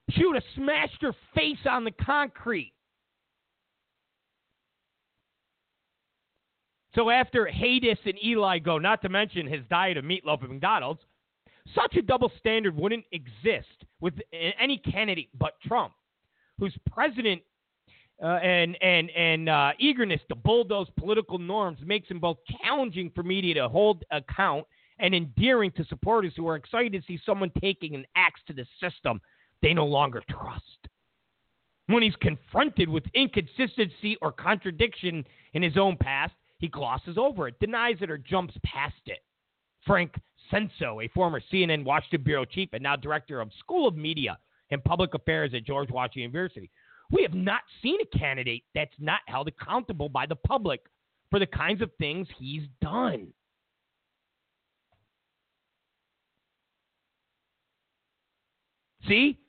She 0.10 0.26
would 0.26 0.36
have 0.36 0.44
smashed 0.56 1.02
her 1.02 1.14
face 1.36 1.66
on 1.70 1.84
the 1.84 1.92
concrete. 1.92 2.74
So 6.96 7.10
after 7.10 7.48
Hadas 7.52 7.98
and 8.06 8.24
Eli 8.24 8.60
go, 8.60 8.78
not 8.78 9.02
to 9.02 9.10
mention 9.10 9.48
his 9.48 9.62
diet 9.70 9.98
of 9.98 10.06
meatloaf 10.06 10.44
at 10.44 10.50
McDonald's, 10.50 11.02
such 11.76 11.96
a 11.96 12.02
double 12.02 12.32
standard 12.40 12.76
wouldn't 12.76 13.06
exist 13.12 13.86
with 14.00 14.14
any 14.60 14.78
candidate 14.78 15.30
but 15.38 15.54
Trump, 15.66 15.94
whose 16.60 16.76
president 16.92 17.42
uh, 18.22 18.38
and 18.38 18.78
and 18.82 19.10
and 19.12 19.50
uh, 19.50 19.72
eagerness 19.80 20.22
to 20.30 20.36
bulldoze 20.36 20.88
political 20.98 21.40
norms 21.40 21.80
makes 21.86 22.10
him 22.10 22.20
both 22.20 22.38
challenging 22.62 23.12
for 23.16 23.24
media 23.24 23.56
to 23.56 23.70
hold 23.70 24.04
account 24.12 24.66
and 25.00 25.16
endearing 25.16 25.72
to 25.72 25.84
supporters 25.86 26.34
who 26.36 26.48
are 26.48 26.56
excited 26.56 26.94
to 26.94 27.02
see 27.08 27.20
someone 27.26 27.52
taking 27.60 27.96
an 27.96 28.06
axe 28.16 28.42
to 28.48 28.54
the 28.54 28.66
system 28.80 29.20
they 29.62 29.74
no 29.74 29.86
longer 29.86 30.22
trust. 30.30 30.88
When 31.88 32.04
he's 32.04 32.16
confronted 32.18 32.88
with 32.88 33.04
inconsistency 33.14 34.18
or 34.22 34.32
contradiction 34.32 35.26
in 35.54 35.62
his 35.62 35.78
own 35.78 35.98
past, 35.98 36.34
he 36.60 36.68
glosses 36.68 37.18
over 37.18 37.48
it, 37.48 37.60
denies 37.60 37.98
it, 38.02 38.10
or 38.10 38.18
jumps 38.18 38.54
past 38.64 38.96
it. 39.08 39.20
Frank 39.86 40.14
Sesno, 40.54 41.04
a 41.04 41.08
former 41.10 41.42
CNN 41.52 41.84
Washington 41.84 42.24
bureau 42.24 42.46
chief 42.46 42.70
and 42.74 42.84
now 42.84 42.96
director 42.96 43.42
of 43.42 43.50
School 43.60 43.88
of 43.88 43.96
Media 43.96 44.38
and 44.72 44.84
Public 44.84 45.14
Affairs 45.14 45.52
at 45.54 45.66
George 45.66 45.90
Washington 45.90 46.22
University. 46.24 46.70
We 47.12 47.22
have 47.24 47.34
not 47.34 47.62
seen 47.82 47.98
a 48.02 48.18
candidate 48.18 48.64
that's 48.74 48.94
not 49.00 49.22
held 49.28 49.48
accountable 49.48 50.10
by 50.10 50.26
the 50.26 50.36
public 50.36 50.82
for 51.30 51.40
the 51.40 51.48
kinds 51.48 51.82
of 51.82 51.92
things 52.00 52.28
he's 52.38 52.64
done. 52.82 53.28
See? 59.08 59.40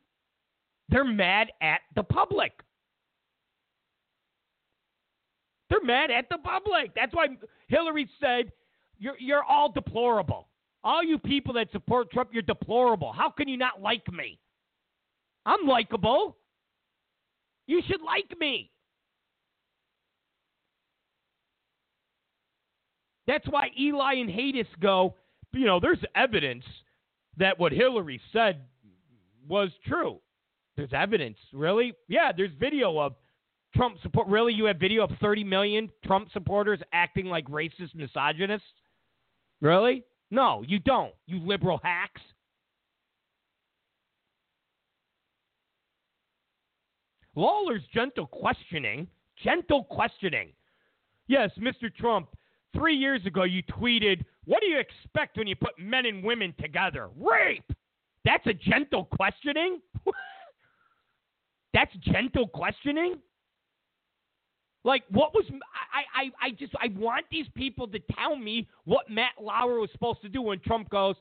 They're 0.89 1.05
mad 1.05 1.49
at 1.61 1.81
the 1.95 2.03
public. 2.03 2.53
They're 5.71 5.83
mad 5.83 6.11
at 6.11 6.29
the 6.29 6.39
public. 6.39 6.95
That's 6.95 7.15
why 7.15 7.29
Hillary 7.69 8.09
said, 8.21 8.53
"You're 8.99 9.17
you're 9.19 9.45
all 9.45 9.71
deplorable. 9.71 10.49
All 10.85 11.03
you 11.03 11.19
people 11.19 11.55
that 11.55 11.73
support 11.73 12.11
Trump, 12.13 12.31
you're 12.33 12.43
deplorable. 12.43 13.13
How 13.13 13.31
can 13.31 13.49
you 13.49 13.57
not 13.57 13.81
like 13.81 14.07
me? 14.13 14.39
I'm 15.47 15.67
likable. 15.67 16.37
You 17.67 17.83
should 17.89 18.03
like 18.03 18.39
me." 18.39 18.71
That's 23.27 23.47
why 23.49 23.71
Eli 23.79 24.15
and 24.15 24.29
Hadas 24.29 24.69
go, 24.81 25.15
you 25.53 25.65
know, 25.65 25.81
there's 25.81 26.05
evidence 26.15 26.65
that 27.39 27.59
what 27.59 27.73
Hillary 27.73 28.21
said 28.33 28.69
was 29.49 29.71
true. 29.87 30.21
There's 30.77 30.93
evidence. 30.93 31.39
Really? 31.53 31.95
Yeah, 32.09 32.33
there's 32.37 32.53
video 32.53 32.99
of 32.99 33.15
Trump 33.75 33.99
support. 34.03 34.29
Really? 34.29 34.53
You 34.53 34.67
have 34.67 34.77
video 34.79 35.05
of 35.05 35.11
30 35.21 35.45
million 35.45 35.91
Trump 36.05 36.31
supporters 36.33 36.81
acting 36.93 37.27
like 37.27 37.47
racist 37.47 37.95
misogynists? 37.95 38.63
Really? 39.61 40.05
No, 40.35 40.65
you 40.67 40.81
don't, 40.81 41.15
you 41.29 41.39
liberal 41.39 41.79
hacks. 41.85 42.21
Lauer's 47.37 47.83
gentle 47.95 48.27
questioning, 48.27 49.07
gentle 49.45 49.85
questioning. 49.85 50.49
Yes, 51.29 51.53
Mr. 51.57 51.95
Trump, 51.95 52.31
three 52.75 52.97
years 52.97 53.25
ago 53.27 53.45
you 53.45 53.63
tweeted, 53.63 54.25
What 54.45 54.61
do 54.61 54.67
you 54.67 54.81
expect 54.81 55.39
when 55.39 55.47
you 55.47 55.55
put 55.55 55.79
men 55.79 56.05
and 56.05 56.25
women 56.25 56.53
together? 56.61 57.11
Rape! 57.17 57.73
That's 58.25 58.47
a 58.49 58.55
gentle 58.55 59.05
questioning? 59.05 59.81
That's 61.75 61.95
gentle 62.01 62.49
questioning? 62.49 63.19
Like, 64.85 65.03
what 65.11 65.33
was 65.35 65.47
I, 65.51 66.25
I? 66.25 66.47
I 66.47 66.51
just 66.51 66.75
I 66.81 66.89
want 66.99 67.25
these 67.31 67.47
people 67.55 67.89
to 67.89 67.99
tell 68.19 68.37
me 68.37 68.69
what 68.85 69.11
Matt 69.11 69.33
Lauer 69.41 69.81
was 69.81 69.91
supposed 69.93 70.21
to 70.23 70.29
do 70.29 70.43
when 70.43 70.61
Trump 70.61 70.91
goes. 70.91 71.17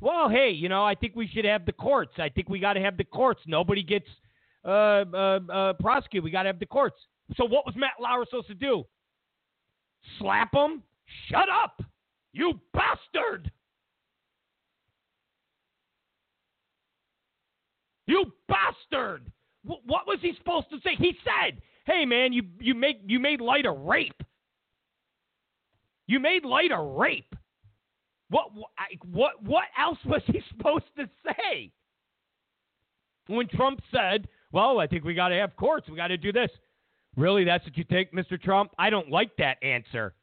Well, 0.00 0.28
hey, 0.30 0.50
you 0.50 0.68
know, 0.68 0.84
I 0.84 0.94
think 0.94 1.14
we 1.14 1.26
should 1.26 1.44
have 1.44 1.66
the 1.66 1.72
courts. 1.72 2.12
I 2.18 2.30
think 2.30 2.48
we 2.48 2.58
got 2.58 2.72
to 2.74 2.80
have 2.80 2.96
the 2.96 3.04
courts. 3.04 3.40
Nobody 3.46 3.82
gets 3.82 4.06
uh, 4.64 5.04
uh, 5.12 5.40
uh, 5.52 5.72
prosecuted. 5.74 6.24
We 6.24 6.30
got 6.30 6.42
to 6.44 6.48
have 6.48 6.58
the 6.58 6.66
courts. 6.66 6.96
So, 7.36 7.44
what 7.44 7.66
was 7.66 7.74
Matt 7.76 7.92
Lauer 8.00 8.24
supposed 8.24 8.48
to 8.48 8.54
do? 8.54 8.84
Slap 10.18 10.54
him? 10.54 10.82
Shut 11.30 11.48
up, 11.48 11.82
you 12.32 12.60
bastard! 12.72 13.50
You 18.06 18.32
bastard! 18.48 19.30
what 19.66 20.06
was 20.06 20.18
he 20.22 20.32
supposed 20.38 20.70
to 20.70 20.76
say? 20.84 20.94
He 20.96 21.16
said, 21.24 21.60
"Hey, 21.86 22.04
man, 22.04 22.32
you 22.32 22.42
you 22.60 22.74
make 22.74 23.00
you 23.06 23.18
made 23.18 23.40
light 23.40 23.66
of 23.66 23.78
rape. 23.80 24.22
You 26.06 26.20
made 26.20 26.44
light 26.44 26.72
of 26.72 26.96
rape. 26.96 27.34
What 28.28 28.50
what 29.04 29.42
what 29.42 29.64
else 29.78 29.98
was 30.04 30.22
he 30.26 30.42
supposed 30.56 30.86
to 30.96 31.08
say?" 31.24 31.72
When 33.28 33.48
Trump 33.48 33.80
said, 33.90 34.28
"Well, 34.52 34.78
I 34.78 34.86
think 34.86 35.04
we 35.04 35.14
got 35.14 35.28
to 35.28 35.36
have 35.36 35.56
courts. 35.56 35.88
We 35.88 35.96
got 35.96 36.08
to 36.08 36.16
do 36.16 36.32
this." 36.32 36.50
Really, 37.16 37.44
that's 37.44 37.64
what 37.64 37.76
you 37.78 37.84
take, 37.84 38.12
Mr. 38.12 38.40
Trump? 38.40 38.72
I 38.78 38.90
don't 38.90 39.10
like 39.10 39.34
that 39.38 39.56
answer. 39.62 40.14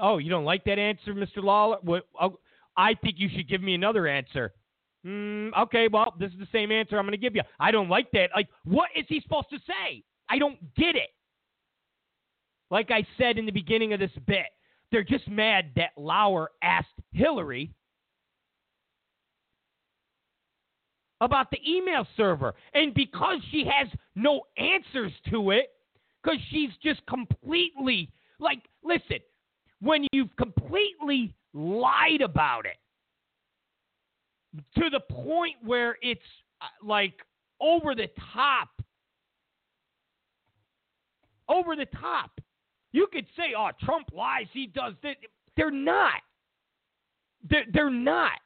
Oh, 0.00 0.18
you 0.18 0.28
don't 0.28 0.44
like 0.44 0.64
that 0.64 0.78
answer, 0.78 1.14
Mr. 1.14 1.42
Lauer? 1.42 1.78
What, 1.82 2.06
oh, 2.20 2.38
I 2.76 2.94
think 2.94 3.16
you 3.18 3.30
should 3.34 3.48
give 3.48 3.62
me 3.62 3.74
another 3.74 4.06
answer. 4.06 4.52
Mm, 5.06 5.50
okay, 5.58 5.88
well, 5.88 6.14
this 6.18 6.32
is 6.32 6.38
the 6.38 6.48
same 6.52 6.70
answer 6.70 6.98
I'm 6.98 7.04
going 7.04 7.12
to 7.12 7.18
give 7.18 7.34
you. 7.34 7.42
I 7.60 7.70
don't 7.70 7.88
like 7.88 8.10
that. 8.12 8.30
Like, 8.34 8.48
what 8.64 8.90
is 8.96 9.06
he 9.08 9.20
supposed 9.20 9.50
to 9.50 9.58
say? 9.58 10.02
I 10.28 10.38
don't 10.38 10.58
get 10.74 10.96
it. 10.96 11.10
Like 12.70 12.90
I 12.90 13.06
said 13.18 13.38
in 13.38 13.46
the 13.46 13.52
beginning 13.52 13.92
of 13.92 14.00
this 14.00 14.10
bit, 14.26 14.46
they're 14.90 15.04
just 15.04 15.28
mad 15.28 15.70
that 15.76 15.90
Lauer 15.96 16.50
asked 16.62 16.88
Hillary 17.12 17.72
about 21.20 21.50
the 21.50 21.58
email 21.68 22.06
server. 22.16 22.54
And 22.74 22.94
because 22.94 23.40
she 23.50 23.64
has 23.64 23.88
no 24.14 24.42
answers 24.56 25.12
to 25.30 25.50
it, 25.50 25.70
because 26.22 26.38
she's 26.50 26.70
just 26.82 27.04
completely, 27.06 28.10
like, 28.38 28.62
listen, 28.82 29.18
when 29.80 30.06
you've 30.12 30.34
completely 30.36 31.34
lied 31.52 32.20
about 32.22 32.66
it, 32.66 32.76
to 34.76 34.90
the 34.90 35.00
point 35.00 35.56
where 35.64 35.96
it's 36.02 36.20
uh, 36.60 36.66
like 36.82 37.14
over 37.60 37.94
the 37.94 38.08
top. 38.32 38.68
Over 41.48 41.76
the 41.76 41.86
top. 41.86 42.40
You 42.92 43.08
could 43.12 43.26
say, 43.36 43.54
oh, 43.58 43.70
Trump 43.82 44.08
lies, 44.12 44.46
he 44.52 44.66
does 44.66 44.94
this. 45.02 45.16
They're 45.56 45.70
not. 45.70 46.20
They're, 47.48 47.66
they're 47.72 47.90
not. 47.90 48.38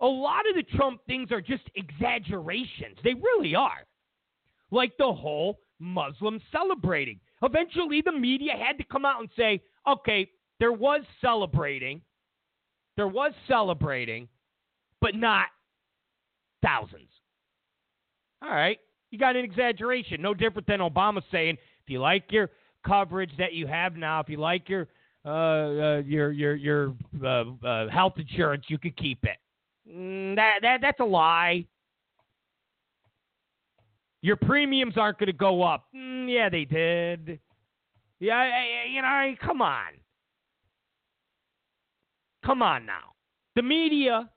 A 0.00 0.06
lot 0.06 0.42
of 0.48 0.56
the 0.56 0.76
Trump 0.76 1.00
things 1.06 1.30
are 1.32 1.40
just 1.40 1.62
exaggerations. 1.74 2.98
They 3.02 3.14
really 3.14 3.54
are. 3.54 3.86
Like 4.70 4.92
the 4.98 5.12
whole 5.12 5.60
Muslim 5.78 6.40
celebrating. 6.50 7.20
Eventually, 7.42 8.02
the 8.04 8.12
media 8.12 8.52
had 8.52 8.78
to 8.78 8.84
come 8.84 9.04
out 9.04 9.20
and 9.20 9.28
say, 9.36 9.62
okay, 9.88 10.28
there 10.60 10.72
was 10.72 11.02
celebrating. 11.20 12.00
There 12.96 13.08
was 13.08 13.32
celebrating, 13.48 14.28
but 15.00 15.14
not 15.14 15.46
thousands. 16.62 17.08
All 18.42 18.50
right. 18.50 18.78
You 19.10 19.18
got 19.18 19.36
an 19.36 19.44
exaggeration. 19.44 20.22
No 20.22 20.34
different 20.34 20.66
than 20.66 20.80
Obama 20.80 21.22
saying, 21.30 21.58
you 21.92 22.00
like 22.00 22.24
your 22.30 22.50
coverage 22.86 23.30
that 23.38 23.52
you 23.52 23.66
have 23.66 23.96
now, 23.96 24.20
if 24.20 24.28
you 24.28 24.38
like 24.38 24.68
your 24.68 24.88
uh, 25.24 25.28
uh, 25.28 26.02
your 26.04 26.32
your 26.32 26.54
your 26.56 26.94
uh, 27.24 27.44
uh 27.64 27.88
health 27.88 28.14
insurance, 28.16 28.64
you 28.68 28.78
could 28.78 28.96
keep 28.96 29.24
it. 29.24 29.36
Mm, 29.88 30.34
that 30.36 30.58
that 30.62 30.80
that's 30.80 31.00
a 31.00 31.04
lie. 31.04 31.64
Your 34.20 34.36
premiums 34.36 34.96
aren't 34.96 35.18
going 35.18 35.26
to 35.28 35.32
go 35.32 35.62
up. 35.62 35.86
Mm, 35.94 36.32
yeah, 36.32 36.48
they 36.48 36.64
did. 36.64 37.40
Yeah, 38.20 38.62
you 38.88 39.02
know, 39.02 39.34
come 39.44 39.60
on. 39.60 39.92
Come 42.44 42.62
on 42.62 42.86
now. 42.86 43.14
The 43.56 43.62
media 43.62 44.30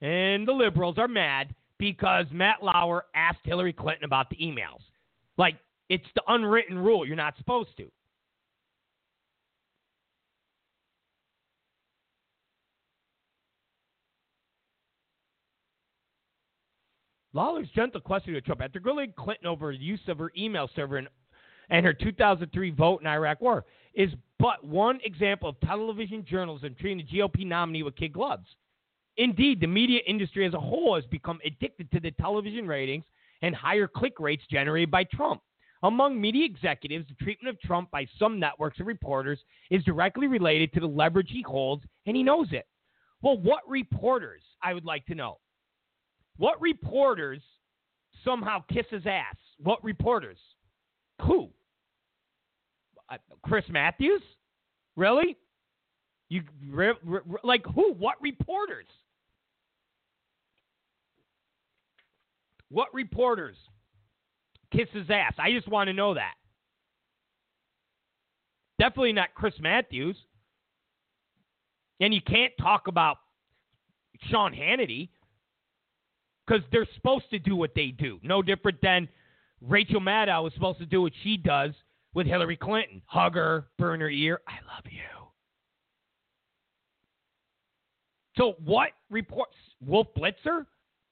and 0.00 0.46
the 0.46 0.52
liberals 0.52 0.98
are 0.98 1.08
mad 1.08 1.54
because 1.78 2.26
Matt 2.32 2.62
Lauer 2.62 3.06
asked 3.14 3.40
Hillary 3.44 3.72
Clinton 3.72 4.04
about 4.04 4.30
the 4.30 4.36
emails. 4.36 4.80
Like, 5.36 5.56
it's 5.94 6.04
the 6.16 6.22
unwritten 6.26 6.76
rule. 6.76 7.06
You're 7.06 7.14
not 7.14 7.36
supposed 7.36 7.76
to. 7.76 7.88
Lauer's 17.32 17.68
gentle 17.74 18.00
question 18.00 18.34
to 18.34 18.40
Trump 18.40 18.60
after 18.60 18.80
grilling 18.80 19.12
Clinton 19.16 19.46
over 19.46 19.72
the 19.72 19.78
use 19.78 20.00
of 20.08 20.18
her 20.18 20.32
email 20.36 20.68
server 20.74 20.96
and, 20.96 21.08
and 21.70 21.86
her 21.86 21.92
2003 21.92 22.70
vote 22.70 23.00
in 23.00 23.06
Iraq 23.06 23.40
War 23.40 23.64
is 23.94 24.10
but 24.40 24.64
one 24.64 24.98
example 25.04 25.48
of 25.48 25.60
television 25.60 26.24
journalism 26.24 26.74
treating 26.78 27.04
the 27.06 27.18
GOP 27.18 27.46
nominee 27.46 27.84
with 27.84 27.96
kid 27.96 28.12
gloves. 28.12 28.46
Indeed, 29.16 29.60
the 29.60 29.66
media 29.68 30.00
industry 30.06 30.44
as 30.44 30.54
a 30.54 30.60
whole 30.60 30.96
has 30.96 31.04
become 31.06 31.38
addicted 31.44 31.90
to 31.92 32.00
the 32.00 32.10
television 32.12 32.66
ratings 32.66 33.04
and 33.42 33.54
higher 33.54 33.86
click 33.86 34.18
rates 34.18 34.42
generated 34.50 34.90
by 34.90 35.04
Trump. 35.04 35.40
Among 35.84 36.18
media 36.18 36.46
executives, 36.46 37.06
the 37.08 37.22
treatment 37.22 37.54
of 37.54 37.60
Trump 37.60 37.90
by 37.90 38.06
some 38.18 38.40
networks 38.40 38.78
and 38.78 38.86
reporters 38.86 39.38
is 39.70 39.84
directly 39.84 40.26
related 40.26 40.72
to 40.72 40.80
the 40.80 40.86
leverage 40.86 41.28
he 41.30 41.42
holds, 41.42 41.84
and 42.06 42.16
he 42.16 42.22
knows 42.22 42.48
it. 42.52 42.66
Well, 43.20 43.36
what 43.36 43.60
reporters, 43.68 44.40
I 44.62 44.72
would 44.72 44.86
like 44.86 45.04
to 45.06 45.14
know? 45.14 45.40
What 46.38 46.58
reporters 46.62 47.42
somehow 48.24 48.64
kiss 48.72 48.86
his 48.90 49.06
ass? 49.06 49.36
What 49.58 49.84
reporters? 49.84 50.38
Who? 51.20 51.50
Uh, 53.10 53.18
Chris 53.42 53.64
Matthews? 53.68 54.22
Really? 54.96 55.36
You 56.30 56.44
re, 56.66 56.92
re, 57.04 57.20
like 57.42 57.64
who? 57.74 57.92
What 57.92 58.16
reporters? 58.22 58.86
What 62.70 62.88
reporters 62.94 63.56
kiss 64.76 64.88
his 64.92 65.10
ass? 65.10 65.34
I 65.38 65.52
just 65.52 65.68
want 65.68 65.88
to 65.88 65.92
know 65.92 66.14
that. 66.14 66.34
Definitely 68.78 69.12
not 69.12 69.34
Chris 69.34 69.54
Matthews. 69.60 70.16
And 72.00 72.12
you 72.12 72.20
can't 72.20 72.52
talk 72.60 72.88
about 72.88 73.18
Sean 74.30 74.52
Hannity 74.52 75.10
because 76.46 76.62
they're 76.72 76.88
supposed 76.94 77.30
to 77.30 77.38
do 77.38 77.56
what 77.56 77.74
they 77.74 77.88
do. 77.88 78.18
No 78.22 78.42
different 78.42 78.80
than 78.82 79.08
Rachel 79.60 80.00
Maddow 80.00 80.42
was 80.42 80.52
supposed 80.54 80.78
to 80.80 80.86
do 80.86 81.02
what 81.02 81.12
she 81.22 81.36
does 81.36 81.70
with 82.14 82.26
Hillary 82.26 82.56
Clinton 82.56 83.00
hug 83.06 83.34
her, 83.34 83.68
burn 83.78 84.00
her 84.00 84.10
ear. 84.10 84.40
I 84.46 84.54
love 84.74 84.84
you. 84.90 85.00
So, 88.36 88.54
what 88.64 88.90
reports? 89.10 89.54
Wolf 89.84 90.08
Blitzer? 90.16 90.66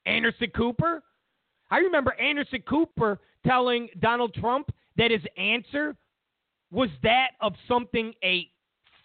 Anderson 0.05 0.51
Cooper? 0.55 1.01
I 1.71 1.77
remember 1.77 2.13
Anderson 2.19 2.63
Cooper 2.67 3.19
telling 3.45 3.89
Donald 3.99 4.33
Trump 4.33 4.71
that 4.97 5.11
his 5.11 5.21
answer 5.37 5.95
was 6.71 6.89
that 7.03 7.31
of 7.41 7.53
something 7.67 8.13
a 8.23 8.47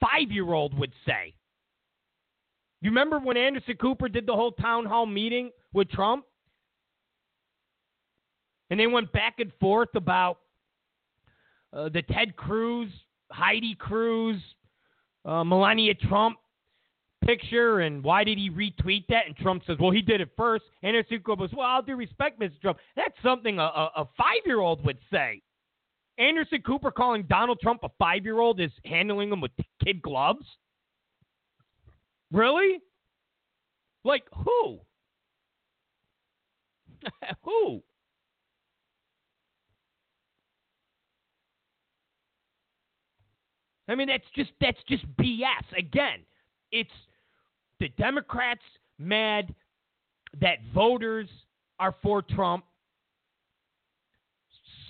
five 0.00 0.30
year 0.30 0.52
old 0.52 0.78
would 0.78 0.92
say. 1.06 1.34
You 2.80 2.90
remember 2.90 3.18
when 3.18 3.36
Anderson 3.36 3.76
Cooper 3.76 4.08
did 4.08 4.26
the 4.26 4.34
whole 4.34 4.52
town 4.52 4.84
hall 4.84 5.06
meeting 5.06 5.50
with 5.72 5.90
Trump? 5.90 6.24
And 8.70 8.78
they 8.78 8.86
went 8.86 9.10
back 9.12 9.34
and 9.38 9.52
forth 9.60 9.88
about 9.94 10.38
uh, 11.72 11.88
the 11.88 12.02
Ted 12.02 12.36
Cruz, 12.36 12.90
Heidi 13.30 13.74
Cruz, 13.74 14.40
uh, 15.24 15.42
Melania 15.42 15.94
Trump 15.94 16.38
picture 17.24 17.80
and 17.80 18.02
why 18.02 18.24
did 18.24 18.38
he 18.38 18.50
retweet 18.50 19.04
that? 19.08 19.26
And 19.26 19.36
Trump 19.36 19.62
says, 19.66 19.76
well, 19.80 19.90
he 19.90 20.02
did 20.02 20.20
it 20.20 20.30
first. 20.36 20.64
Anderson 20.82 21.20
Cooper 21.24 21.48
says, 21.48 21.56
well, 21.56 21.66
I'll 21.66 21.82
do 21.82 21.96
respect, 21.96 22.40
Mr. 22.40 22.60
Trump. 22.60 22.78
That's 22.96 23.14
something 23.22 23.58
a, 23.58 23.62
a, 23.62 23.90
a 23.96 24.08
five 24.16 24.42
year 24.46 24.60
old 24.60 24.84
would 24.84 24.98
say. 25.10 25.42
Anderson 26.18 26.62
Cooper 26.62 26.90
calling 26.90 27.24
Donald 27.28 27.60
Trump 27.60 27.80
a 27.84 27.90
five 27.98 28.24
year 28.24 28.38
old 28.40 28.60
is 28.60 28.72
handling 28.84 29.32
him 29.32 29.40
with 29.40 29.52
kid 29.84 30.02
gloves? 30.02 30.44
Really? 32.32 32.80
Like 34.04 34.24
who? 34.32 34.80
who? 37.42 37.82
I 43.88 43.94
mean 43.94 44.08
that's 44.08 44.24
just 44.34 44.50
that's 44.60 44.78
just 44.88 45.04
BS. 45.16 45.76
Again, 45.76 46.20
it's 46.72 46.90
the 47.80 47.88
Democrats 47.98 48.62
mad 48.98 49.54
that 50.40 50.58
voters 50.74 51.28
are 51.78 51.94
for 52.02 52.22
Trump. 52.22 52.64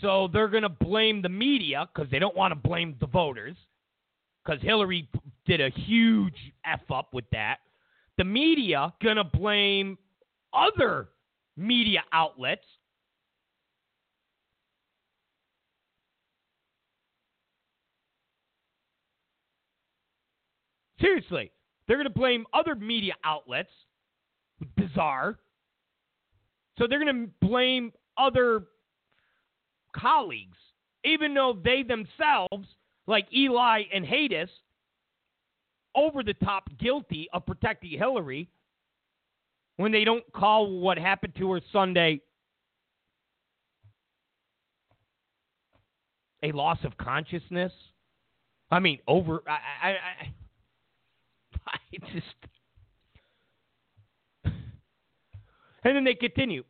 So 0.00 0.28
they're 0.32 0.48
going 0.48 0.62
to 0.62 0.68
blame 0.68 1.22
the 1.22 1.28
media 1.28 1.88
because 1.92 2.10
they 2.10 2.18
don't 2.18 2.36
want 2.36 2.52
to 2.52 2.68
blame 2.68 2.96
the 3.00 3.06
voters 3.06 3.56
because 4.44 4.62
Hillary 4.62 5.08
did 5.44 5.60
a 5.60 5.70
huge 5.70 6.36
F 6.64 6.80
up 6.92 7.12
with 7.12 7.24
that. 7.32 7.58
The 8.16 8.24
media 8.24 8.92
going 9.02 9.16
to 9.16 9.24
blame 9.24 9.98
other 10.52 11.08
media 11.56 12.02
outlets. 12.12 12.62
Seriously, 21.00 21.52
they're 21.88 21.96
going 21.96 22.04
to 22.06 22.10
blame 22.18 22.46
other 22.52 22.74
media 22.74 23.14
outlets. 23.24 23.70
Bizarre. 24.76 25.38
So 26.78 26.86
they're 26.86 27.02
going 27.02 27.26
to 27.26 27.46
blame 27.46 27.92
other 28.16 28.64
colleagues, 29.96 30.56
even 31.04 31.34
though 31.34 31.58
they 31.64 31.82
themselves, 31.82 32.68
like 33.06 33.26
Eli 33.34 33.82
and 33.92 34.04
Hadas, 34.04 34.48
over 35.96 36.22
the 36.22 36.34
top 36.34 36.68
guilty 36.78 37.28
of 37.32 37.46
protecting 37.46 37.98
Hillary 37.98 38.48
when 39.76 39.90
they 39.90 40.04
don't 40.04 40.30
call 40.32 40.78
what 40.78 40.98
happened 40.98 41.34
to 41.38 41.52
her 41.52 41.60
Sunday 41.72 42.20
a 46.42 46.52
loss 46.52 46.78
of 46.84 46.96
consciousness. 46.96 47.72
I 48.70 48.78
mean, 48.78 48.98
over. 49.08 49.42
I, 49.46 49.58
I, 49.82 49.90
I, 49.90 50.34
I 51.92 52.12
just. 52.12 52.26
And 55.84 55.94
then 55.94 56.02
they 56.02 56.14
continue. 56.14 56.64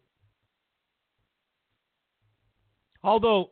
Although 3.03 3.51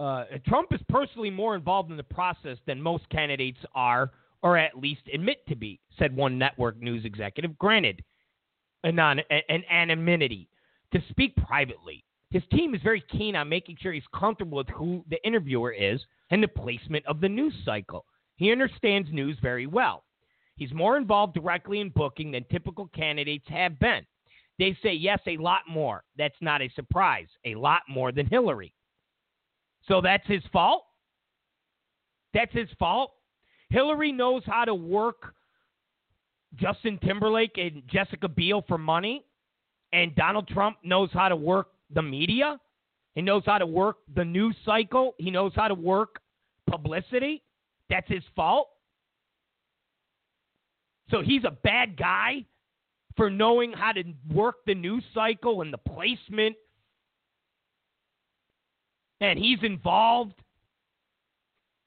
uh, 0.00 0.24
Trump 0.46 0.72
is 0.72 0.80
personally 0.88 1.28
more 1.30 1.54
involved 1.54 1.90
in 1.90 1.98
the 1.98 2.02
process 2.02 2.56
than 2.66 2.80
most 2.80 3.08
candidates 3.10 3.58
are, 3.74 4.10
or 4.42 4.56
at 4.56 4.78
least 4.78 5.02
admit 5.12 5.46
to 5.48 5.54
be, 5.54 5.78
said 5.98 6.16
one 6.16 6.38
network 6.38 6.80
news 6.80 7.04
executive. 7.04 7.58
Granted, 7.58 8.02
an, 8.84 8.98
an 8.98 9.64
anonymity 9.70 10.48
to 10.94 11.02
speak 11.10 11.36
privately. 11.36 12.04
His 12.30 12.42
team 12.52 12.74
is 12.74 12.80
very 12.82 13.04
keen 13.12 13.36
on 13.36 13.48
making 13.48 13.76
sure 13.80 13.92
he's 13.92 14.02
comfortable 14.18 14.58
with 14.58 14.68
who 14.68 15.04
the 15.10 15.22
interviewer 15.26 15.72
is 15.72 16.00
and 16.30 16.42
the 16.42 16.48
placement 16.48 17.04
of 17.06 17.20
the 17.20 17.28
news 17.28 17.54
cycle. 17.64 18.06
He 18.36 18.52
understands 18.52 19.08
news 19.12 19.36
very 19.42 19.66
well. 19.66 20.04
He's 20.60 20.74
more 20.74 20.98
involved 20.98 21.32
directly 21.32 21.80
in 21.80 21.88
booking 21.88 22.32
than 22.32 22.44
typical 22.50 22.86
candidates 22.88 23.46
have 23.48 23.78
been. 23.78 24.02
They 24.58 24.76
say, 24.82 24.92
yes, 24.92 25.18
a 25.26 25.38
lot 25.38 25.62
more. 25.66 26.04
That's 26.18 26.36
not 26.42 26.60
a 26.60 26.68
surprise. 26.76 27.28
A 27.46 27.54
lot 27.54 27.80
more 27.88 28.12
than 28.12 28.26
Hillary. 28.26 28.74
So 29.88 30.02
that's 30.02 30.26
his 30.26 30.42
fault? 30.52 30.84
That's 32.34 32.52
his 32.52 32.68
fault? 32.78 33.12
Hillary 33.70 34.12
knows 34.12 34.42
how 34.44 34.66
to 34.66 34.74
work 34.74 35.34
Justin 36.56 36.98
Timberlake 36.98 37.56
and 37.56 37.82
Jessica 37.90 38.28
Biel 38.28 38.62
for 38.68 38.76
money, 38.76 39.24
and 39.94 40.14
Donald 40.14 40.46
Trump 40.46 40.76
knows 40.84 41.08
how 41.14 41.30
to 41.30 41.36
work 41.36 41.68
the 41.94 42.02
media. 42.02 42.60
He 43.14 43.22
knows 43.22 43.44
how 43.46 43.56
to 43.56 43.66
work 43.66 43.96
the 44.14 44.26
news 44.26 44.56
cycle. 44.66 45.14
He 45.16 45.30
knows 45.30 45.52
how 45.54 45.68
to 45.68 45.74
work 45.74 46.20
publicity. 46.68 47.42
That's 47.88 48.08
his 48.08 48.24
fault. 48.36 48.68
So 51.10 51.22
he's 51.22 51.44
a 51.44 51.50
bad 51.50 51.96
guy 51.96 52.44
for 53.16 53.30
knowing 53.30 53.72
how 53.72 53.92
to 53.92 54.04
work 54.32 54.56
the 54.66 54.74
news 54.74 55.04
cycle 55.12 55.62
and 55.62 55.72
the 55.72 55.78
placement. 55.78 56.56
And 59.20 59.38
he's 59.38 59.58
involved 59.62 60.34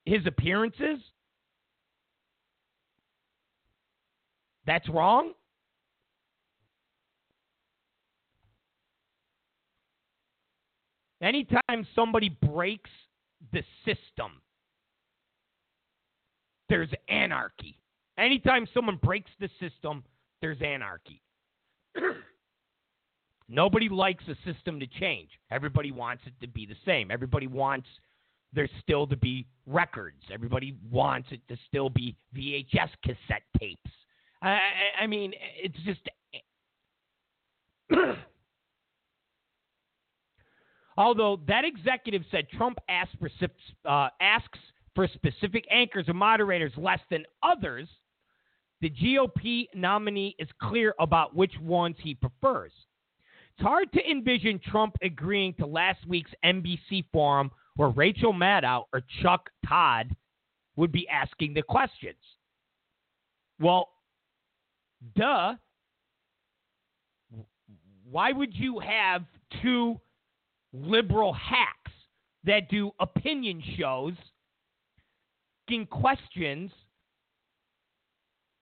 his 0.06 0.26
appearances. 0.26 1.00
That's 4.66 4.88
wrong. 4.90 5.34
Anytime 11.22 11.88
somebody 11.96 12.30
breaks 12.30 12.90
the 13.54 13.64
system, 13.86 14.42
there's 16.68 16.90
anarchy. 17.08 17.78
Anytime 18.18 18.68
someone 18.74 19.00
breaks 19.02 19.32
the 19.40 19.50
system, 19.60 20.04
there's 20.42 20.62
anarchy. 20.62 21.22
Nobody 23.50 23.90
likes 23.90 24.24
a 24.28 24.36
system 24.52 24.80
to 24.80 24.88
change. 24.88 25.30
Everybody 25.52 25.92
wants 25.92 26.24
it 26.26 26.34
to 26.42 26.48
be 26.48 26.66
the 26.66 26.76
same. 26.86 27.12
Everybody 27.12 27.48
wants 27.48 27.88
there 28.54 28.70
still 28.82 29.08
to 29.08 29.18
be 29.18 29.48
records. 29.66 30.22
Everybody 30.32 30.78
wants 30.92 31.30
it 31.32 31.42
to 31.50 31.58
still 31.68 31.90
be 31.90 32.16
VHS 32.36 32.90
cassette 33.04 33.44
tapes. 33.60 33.92
I, 34.42 34.60
I, 35.02 35.08
mean, 35.08 35.34
it's 35.62 35.78
just. 35.86 36.02
Although 40.98 41.40
that 41.48 41.66
executive 41.66 42.22
said 42.30 42.48
Trump 42.56 42.78
for, 43.20 43.30
uh, 43.86 44.10
asks 44.22 44.60
for 44.94 45.08
specific 45.08 45.66
anchors 45.72 46.08
or 46.08 46.14
moderators 46.14 46.74
less 46.78 47.00
than 47.10 47.24
others, 47.42 47.88
the 48.84 48.90
GOP 48.90 49.68
nominee 49.74 50.36
is 50.38 50.50
clear 50.62 50.94
about 51.00 51.34
which 51.34 51.54
ones 51.62 51.96
he 52.04 52.16
prefers. 52.16 52.74
It's 53.56 53.66
hard 53.66 53.90
to 53.94 54.12
envision 54.12 54.60
Trump 54.60 54.98
agreeing 55.02 55.54
to 55.54 55.66
last 55.66 56.06
week's 56.06 56.32
NBC 56.44 57.06
forum 57.14 57.50
where 57.78 57.90
Rachel 57.90 58.34
Maddow 58.34 58.84
or 58.92 59.02
Chuck 59.22 59.50
Todd 59.66 60.14
would 60.76 60.92
be 60.92 61.08
asking 61.08 61.54
the 61.54 61.62
questions. 61.62 62.18
Well, 63.58 63.88
duh. 65.16 65.54
Why 68.12 68.34
would 68.34 68.54
you 68.54 68.80
have 68.80 69.24
two 69.62 70.02
liberal 70.74 71.32
hacks 71.32 71.92
that 72.44 72.70
do 72.70 72.92
opinion 73.00 73.64
shows 73.78 74.14
asking 75.64 75.86
questions 75.86 76.70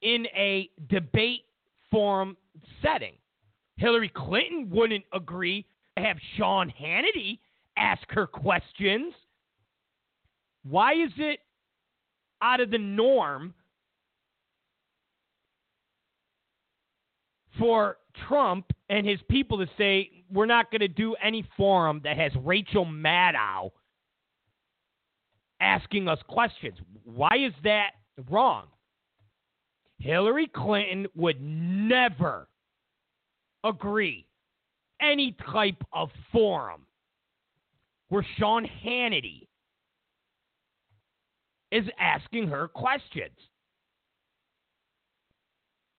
in 0.02 0.26
a 0.36 0.70
debate 0.90 1.42
forum 1.90 2.38
setting. 2.82 3.14
Hillary 3.78 4.12
Clinton 4.14 4.70
wouldn't 4.70 5.06
agree 5.14 5.66
to 5.98 6.04
have 6.04 6.18
Sean 6.38 6.72
Hannity 6.80 7.40
ask 7.78 8.04
her 8.10 8.28
questions. 8.28 9.14
Why 10.64 10.94
is 10.94 11.12
it 11.18 11.40
out 12.42 12.60
of 12.60 12.70
the 12.72 12.78
norm 12.78 13.54
for 17.58 17.98
Trump 18.28 18.72
and 18.90 19.08
his 19.08 19.20
people 19.30 19.58
to 19.58 19.68
say, 19.78 20.10
we're 20.32 20.46
not 20.46 20.72
going 20.72 20.82
to 20.82 20.88
do 20.88 21.16
any 21.16 21.48
forum 21.58 22.02
that 22.04 22.18
has 22.18 22.32
Rachel 22.44 22.86
Maddow 22.86 23.72
asking 25.60 26.08
us 26.08 26.20
questions? 26.28 26.78
Why 27.04 27.38
is 27.38 27.54
that 27.64 27.92
wrong? 28.30 28.68
Hillary 30.02 30.48
Clinton 30.48 31.08
would 31.16 31.42
never 31.42 32.48
agree 33.64 34.26
any 35.00 35.36
type 35.52 35.82
of 35.94 36.10
forum 36.32 36.82
where 38.10 38.26
Sean 38.38 38.68
Hannity 38.84 39.48
is 41.72 41.86
asking 42.00 42.48
her 42.48 42.68
questions. 42.68 43.38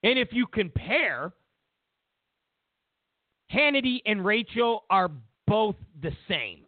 And 0.03 0.19
if 0.19 0.29
you 0.33 0.47
compare, 0.47 1.33
Hannity 3.53 4.01
and 4.05 4.25
Rachel 4.25 4.85
are 4.91 5.11
both 5.47 5.77
the 6.03 6.13
same. 6.29 6.63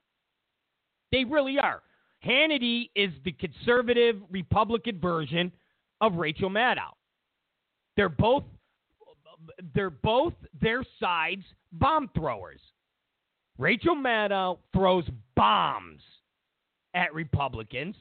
They 1.10 1.24
really 1.24 1.58
are. 1.58 1.82
Hannity 2.24 2.90
is 2.94 3.10
the 3.24 3.32
conservative 3.32 4.16
Republican 4.30 5.00
version 5.00 5.52
of 6.00 6.14
Rachel 6.14 6.48
Maddow. 6.48 6.92
They're 7.96 8.08
both 8.08 8.44
they're 9.74 9.90
both 9.90 10.32
their 10.60 10.84
sides 10.98 11.44
bomb 11.72 12.10
throwers. 12.14 12.60
Rachel 13.58 13.94
Maddow 13.94 14.58
throws 14.72 15.04
bombs 15.36 16.00
at 16.94 17.14
Republicans, 17.14 17.94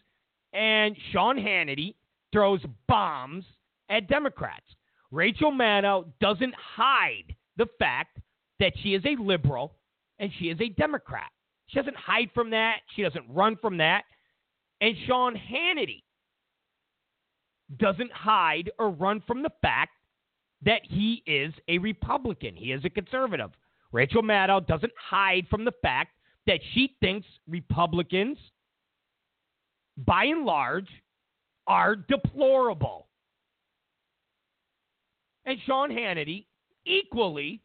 and 0.53 0.95
Sean 1.11 1.37
Hannity 1.37 1.95
throws 2.31 2.61
bombs 2.87 3.45
at 3.89 4.07
Democrats. 4.07 4.65
Rachel 5.11 5.51
Maddow 5.51 6.05
doesn't 6.19 6.55
hide 6.55 7.35
the 7.57 7.67
fact 7.77 8.19
that 8.59 8.73
she 8.81 8.95
is 8.95 9.03
a 9.05 9.21
liberal 9.21 9.75
and 10.19 10.31
she 10.39 10.45
is 10.45 10.59
a 10.59 10.69
Democrat. 10.69 11.29
She 11.67 11.79
doesn't 11.79 11.97
hide 11.97 12.29
from 12.33 12.49
that. 12.51 12.77
She 12.95 13.03
doesn't 13.03 13.25
run 13.29 13.57
from 13.61 13.77
that. 13.77 14.03
And 14.81 14.95
Sean 15.05 15.35
Hannity 15.35 16.01
doesn't 17.77 18.11
hide 18.11 18.71
or 18.79 18.89
run 18.89 19.21
from 19.25 19.43
the 19.43 19.51
fact 19.61 19.91
that 20.63 20.81
he 20.83 21.23
is 21.25 21.53
a 21.67 21.77
Republican. 21.79 22.55
He 22.55 22.71
is 22.71 22.83
a 22.85 22.89
conservative. 22.89 23.51
Rachel 23.91 24.23
Maddow 24.23 24.65
doesn't 24.65 24.93
hide 24.97 25.47
from 25.49 25.65
the 25.65 25.73
fact 25.81 26.11
that 26.47 26.59
she 26.73 26.95
thinks 26.99 27.27
Republicans, 27.47 28.37
by 29.97 30.25
and 30.25 30.45
large, 30.45 30.87
are 31.67 31.95
deplorable. 31.95 33.07
And 35.45 35.57
Sean 35.65 35.89
Hannity, 35.89 36.45
equally, 36.85 37.61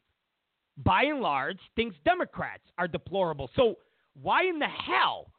by 0.84 1.04
and 1.04 1.20
large, 1.20 1.58
thinks 1.76 1.96
Democrats 2.04 2.64
are 2.76 2.88
deplorable. 2.88 3.50
So, 3.56 3.76
why 4.20 4.44
in 4.44 4.58
the 4.58 4.66
hell 4.66 5.32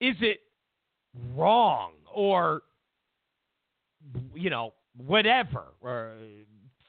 is 0.00 0.16
it 0.20 0.38
wrong 1.34 1.92
or, 2.12 2.62
you 4.34 4.50
know, 4.50 4.74
whatever, 4.96 5.74
or 5.80 6.14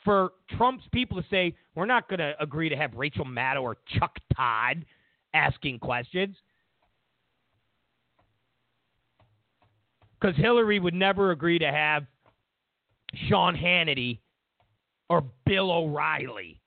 for 0.03 0.31
Trump's 0.57 0.85
people 0.91 1.21
to 1.21 1.27
say, 1.29 1.55
we're 1.75 1.85
not 1.85 2.07
going 2.07 2.19
to 2.19 2.33
agree 2.39 2.69
to 2.69 2.75
have 2.77 2.93
Rachel 2.93 3.25
Maddow 3.25 3.61
or 3.61 3.77
Chuck 3.99 4.17
Todd 4.35 4.85
asking 5.33 5.79
questions. 5.79 6.35
Because 10.19 10.35
Hillary 10.37 10.79
would 10.79 10.93
never 10.93 11.31
agree 11.31 11.59
to 11.59 11.71
have 11.71 12.05
Sean 13.29 13.55
Hannity 13.55 14.19
or 15.09 15.23
Bill 15.45 15.71
O'Reilly. 15.71 16.59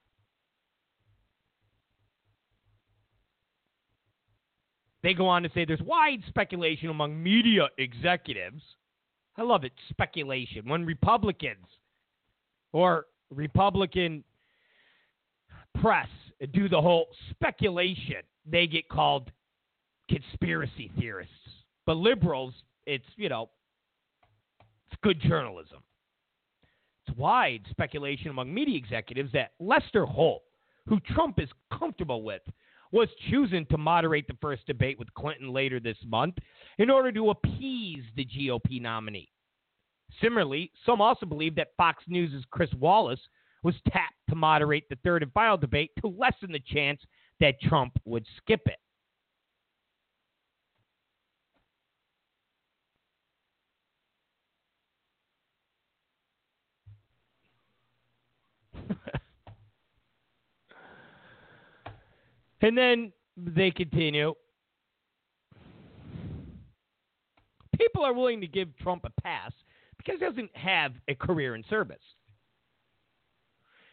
They 5.03 5.15
go 5.15 5.27
on 5.27 5.43
to 5.43 5.51
say 5.55 5.65
there's 5.65 5.81
wide 5.81 6.23
speculation 6.29 6.91
among 6.91 7.23
media 7.23 7.69
executives. 7.79 8.63
I 9.37 9.43
love 9.43 9.65
it, 9.65 9.73
speculation. 9.89 10.69
When 10.69 10.85
Republicans 10.85 11.67
or 12.73 13.07
Republican 13.31 14.25
press 15.81 16.09
do 16.53 16.69
the 16.69 16.81
whole 16.81 17.07
speculation, 17.31 18.23
they 18.45 18.67
get 18.67 18.89
called 18.89 19.31
conspiracy 20.09 20.91
theorists. 20.99 21.33
But 21.87 21.97
liberals, 21.97 22.55
it's, 22.87 23.05
you 23.17 23.29
know, 23.29 23.51
it's 24.91 25.01
good 25.03 25.21
journalism. 25.21 25.79
It's 27.07 27.17
wide 27.17 27.63
speculation 27.71 28.29
among 28.29 28.53
media 28.53 28.77
executives 28.77 29.31
that 29.33 29.53
Lester 29.61 30.05
Holt, 30.05 30.43
who 30.87 30.99
Trump 31.01 31.39
is 31.39 31.49
comfortable 31.77 32.23
with, 32.23 32.43
was 32.93 33.09
choosing 33.31 33.67
to 33.67 33.79
moderate 33.79 34.27
the 34.27 34.37
first 34.41 34.67
debate 34.67 34.99
with 34.99 35.13
Clinton 35.15 35.53
later 35.53 35.79
this 35.79 35.99
month 36.07 36.35
in 36.79 36.91
order 36.91 37.13
to 37.13 37.31
appease 37.31 38.05
the 38.17 38.25
GOP 38.25 38.81
nominee. 38.81 39.31
Similarly, 40.21 40.73
some 40.85 41.01
also 41.01 41.27
believe 41.27 41.55
that 41.55 41.77
Fox 41.77 42.03
News' 42.09 42.45
Chris 42.51 42.73
Wallace 42.75 43.21
was 43.63 43.75
tapped 43.93 44.15
to 44.29 44.35
moderate 44.35 44.89
the 44.89 44.99
third 45.05 45.23
and 45.23 45.33
final 45.33 45.57
debate 45.57 45.91
to 46.01 46.09
lessen 46.09 46.51
the 46.51 46.61
chance 46.67 47.01
that 47.39 47.61
Trump 47.61 47.93
would 48.05 48.27
skip 48.39 48.63
it. 48.67 48.79
And 62.63 62.77
then 62.77 63.13
they 63.37 63.71
continue. 63.71 64.35
People 67.77 68.05
are 68.05 68.13
willing 68.13 68.41
to 68.41 68.47
give 68.47 68.77
Trump 68.79 69.05
a 69.05 69.21
pass 69.23 69.53
because 69.97 70.21
he 70.21 70.27
doesn't 70.27 70.55
have 70.55 70.93
a 71.09 71.15
career 71.15 71.55
in 71.55 71.65
service. 71.71 71.99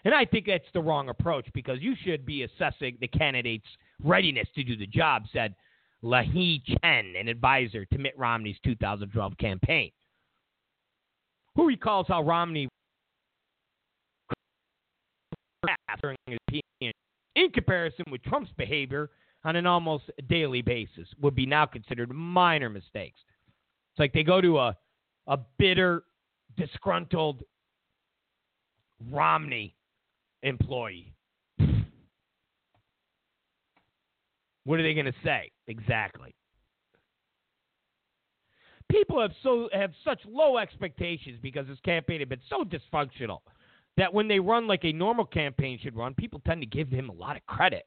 And 0.04 0.14
I 0.14 0.26
think 0.26 0.46
that's 0.46 0.66
the 0.74 0.82
wrong 0.82 1.10
approach 1.10 1.48
because 1.54 1.82
you 1.82 1.96
should 2.04 2.26
be 2.26 2.44
assessing 2.44 2.98
the 3.02 3.08
candidate's 3.08 3.68
readiness 4.04 4.48
to 4.56 4.64
do 4.64 4.78
the 4.78 4.88
job, 4.88 5.24
said 5.34 5.56
Lanhee 6.04 6.62
Chen, 6.66 7.14
an 7.20 7.28
advisor 7.28 7.86
to 7.86 7.98
Mitt 7.98 8.18
Romney's 8.18 8.58
2012 8.64 9.38
campaign. 9.38 9.92
Who 11.56 11.68
recalls 11.68 12.08
how 12.08 12.22
Romney 12.24 12.70
during 16.02 16.18
his 16.28 16.94
in 17.38 17.52
comparison 17.52 18.06
with 18.12 18.24
Trump's 18.24 18.52
behavior 18.58 19.12
on 19.44 19.56
an 19.56 19.66
almost 19.66 20.06
daily 20.28 20.62
basis 20.62 21.08
would 21.22 21.36
be 21.36 21.46
now 21.46 21.66
considered 21.66 22.12
minor 22.12 22.70
mistakes. 22.70 23.20
It's 23.92 24.00
like 24.00 24.12
they 24.12 24.24
go 24.24 24.42
to 24.42 24.58
a 24.60 24.78
a 25.28 25.38
bitter, 25.60 26.04
disgruntled 26.56 27.44
Romney 29.12 29.76
employee. 30.42 31.14
What 34.64 34.80
are 34.80 34.84
they 34.84 34.94
going 34.94 35.06
to 35.06 35.14
say? 35.24 35.52
Exactly. 35.68 36.34
People 38.90 39.22
have 39.22 39.32
so 39.44 39.70
have 39.74 39.92
such 40.04 40.20
low 40.26 40.58
expectations 40.58 41.40
because 41.42 41.68
this 41.68 41.80
campaign 41.84 42.20
had 42.20 42.30
been 42.30 42.40
so 42.50 42.64
dysfunctional 42.64 43.40
that 43.98 44.14
when 44.14 44.28
they 44.28 44.40
run 44.40 44.68
like 44.68 44.86
a 44.86 44.94
normal 44.94 45.26
campaign 45.26 45.80
should 45.82 45.96
run, 45.96 46.14
people 46.14 46.42
tend 46.46 46.62
to 46.62 46.68
give 46.68 46.90
him 46.90 47.10
a 47.10 47.14
lot 47.14 47.36
of 47.36 47.46
credit. 47.46 47.86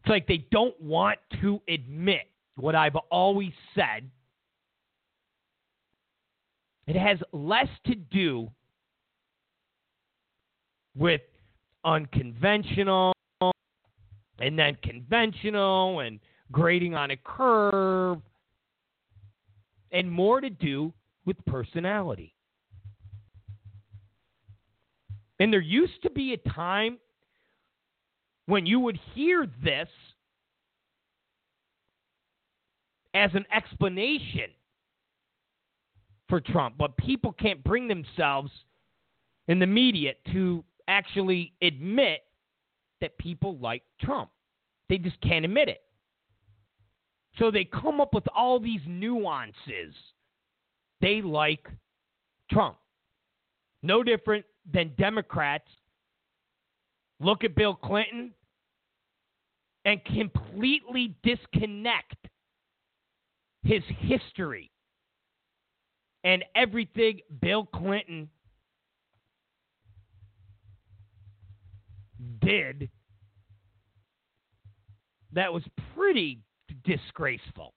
It's 0.00 0.10
like 0.10 0.26
they 0.26 0.46
don't 0.50 0.78
want 0.80 1.18
to 1.40 1.60
admit 1.68 2.28
what 2.56 2.74
I've 2.74 2.96
always 3.10 3.52
said. 3.74 4.10
It 6.86 6.96
has 6.96 7.18
less 7.32 7.68
to 7.86 7.94
do 7.94 8.50
with 10.94 11.22
unconventional 11.84 13.12
and 14.38 14.58
then 14.58 14.76
conventional 14.82 16.00
and 16.00 16.20
grading 16.52 16.94
on 16.94 17.10
a 17.10 17.16
curve 17.16 18.18
and 19.94 20.10
more 20.10 20.40
to 20.40 20.50
do 20.50 20.92
with 21.24 21.36
personality. 21.46 22.34
And 25.38 25.52
there 25.52 25.60
used 25.60 26.02
to 26.02 26.10
be 26.10 26.34
a 26.34 26.48
time 26.50 26.98
when 28.46 28.66
you 28.66 28.80
would 28.80 28.98
hear 29.14 29.46
this 29.62 29.88
as 33.14 33.30
an 33.34 33.46
explanation 33.52 34.50
for 36.28 36.40
Trump, 36.40 36.74
but 36.76 36.96
people 36.96 37.32
can't 37.32 37.62
bring 37.62 37.86
themselves 37.86 38.50
in 39.46 39.60
the 39.60 39.66
media 39.66 40.14
to 40.32 40.64
actually 40.88 41.52
admit 41.62 42.22
that 43.00 43.16
people 43.18 43.56
like 43.58 43.82
Trump. 44.00 44.30
They 44.88 44.98
just 44.98 45.20
can't 45.20 45.44
admit 45.44 45.68
it. 45.68 45.83
So 47.38 47.50
they 47.50 47.64
come 47.64 48.00
up 48.00 48.14
with 48.14 48.24
all 48.34 48.60
these 48.60 48.80
nuances. 48.86 49.94
They 51.00 51.20
like 51.20 51.66
Trump. 52.50 52.76
No 53.82 54.02
different 54.02 54.44
than 54.72 54.92
Democrats 54.96 55.68
look 57.20 57.44
at 57.44 57.54
Bill 57.54 57.74
Clinton 57.74 58.32
and 59.84 60.02
completely 60.04 61.14
disconnect 61.22 62.16
his 63.62 63.82
history 63.98 64.70
and 66.22 66.44
everything 66.54 67.20
Bill 67.40 67.66
Clinton 67.66 68.28
did 72.40 72.88
that 75.32 75.52
was 75.52 75.62
pretty 75.94 76.43
disgraceful. 76.84 77.74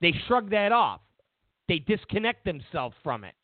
They 0.00 0.12
shrug 0.26 0.50
that 0.50 0.72
off. 0.72 1.00
They 1.68 1.78
disconnect 1.78 2.44
themselves 2.44 2.96
from 3.04 3.24
it. 3.24 3.34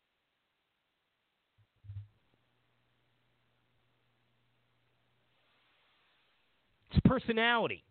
It's 6.91 6.99
personality. 7.05 7.83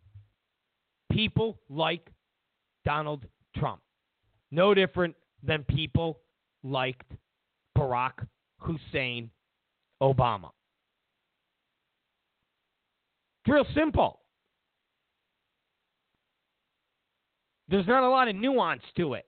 People 1.11 1.59
like 1.71 2.11
Donald 2.85 3.25
Trump. 3.57 3.81
No 4.51 4.75
different 4.75 5.15
than 5.43 5.65
people 5.65 6.21
liked 6.63 7.11
Barack 7.77 8.27
Hussein 8.59 9.31
Obama. 10.03 10.51
It's 13.49 13.55
real 13.55 13.67
simple. 13.75 14.21
There's 17.69 17.87
not 17.87 18.03
a 18.03 18.09
lot 18.11 18.29
of 18.29 18.37
nuance 18.37 18.83
to 18.99 19.15
it. 19.15 19.25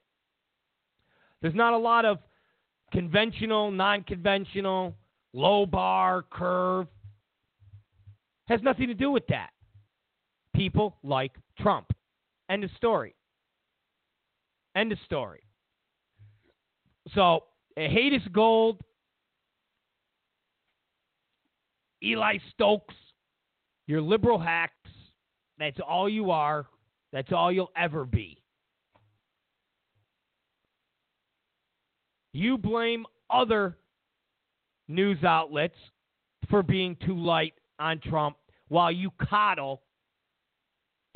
There's 1.41 1.55
not 1.55 1.73
a 1.73 1.79
lot 1.79 2.05
of 2.05 2.19
conventional, 2.93 3.71
non 3.71 4.03
conventional, 4.03 4.95
low 5.33 5.65
bar, 5.65 6.27
curve. 6.31 6.87
Has 8.49 8.61
nothing 8.63 8.89
to 8.89 8.95
do 8.95 9.11
with 9.11 9.27
that. 9.29 9.51
People 10.55 10.99
like 11.03 11.33
Trump. 11.59 11.87
End 12.51 12.63
of 12.63 12.71
story. 12.77 13.15
End 14.77 14.93
of 14.93 14.99
story. 15.07 15.41
So, 17.15 17.45
hate 17.75 18.13
is 18.13 18.23
gold. 18.33 18.83
Eli 22.03 22.37
Stokols, 22.55 22.83
you're 23.91 24.01
liberal 24.01 24.39
hacks. 24.39 24.73
That's 25.59 25.79
all 25.87 26.09
you 26.09 26.31
are. 26.31 26.67
That's 27.13 27.33
all 27.33 27.51
you'll 27.51 27.73
ever 27.77 28.05
be. 28.05 28.41
You 32.33 32.57
blame 32.57 33.05
other 33.29 33.77
news 34.87 35.25
outlets 35.25 35.75
for 36.49 36.63
being 36.63 36.97
too 37.05 37.17
light 37.17 37.55
on 37.81 37.99
Trump 37.99 38.37
while 38.69 38.93
you 38.93 39.11
coddle 39.21 39.83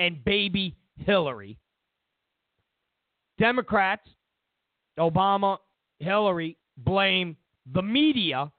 and 0.00 0.24
baby 0.24 0.74
Hillary. 0.96 1.56
Democrats, 3.38 4.08
Obama, 4.98 5.58
Hillary, 6.00 6.56
blame 6.78 7.36
the 7.72 7.82
media 7.82 8.50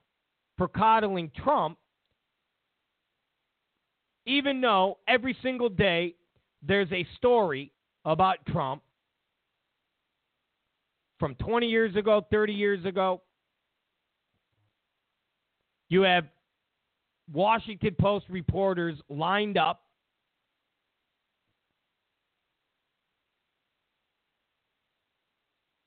for 0.58 0.70
coddling 0.70 1.32
Trump, 1.44 1.78
even 4.26 4.62
though 4.62 4.98
every 5.08 5.38
single 5.42 5.70
day 5.70 6.16
there's 6.62 6.92
a 6.92 7.06
story 7.18 7.72
about 8.06 8.46
Trump 8.48 8.82
from 11.20 11.36
20 11.36 11.68
years 11.68 11.96
ago, 11.96 12.26
30 12.32 12.54
years 12.54 12.86
ago. 12.86 13.22
You 15.90 16.02
have 16.02 16.26
Washington 17.32 17.96
Post 18.00 18.26
reporters 18.30 18.96
lined 19.10 19.58
up 19.58 19.82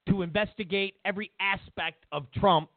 to 0.08 0.22
investigate 0.22 0.94
every 1.04 1.30
aspect 1.40 2.04
of 2.12 2.30
Trump, 2.32 2.70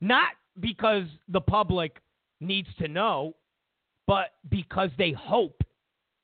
not 0.00 0.30
because 0.60 1.04
the 1.28 1.40
public 1.40 1.98
needs 2.40 2.68
to 2.78 2.88
know, 2.88 3.34
but 4.06 4.32
because 4.48 4.90
they 4.98 5.12
hope 5.12 5.62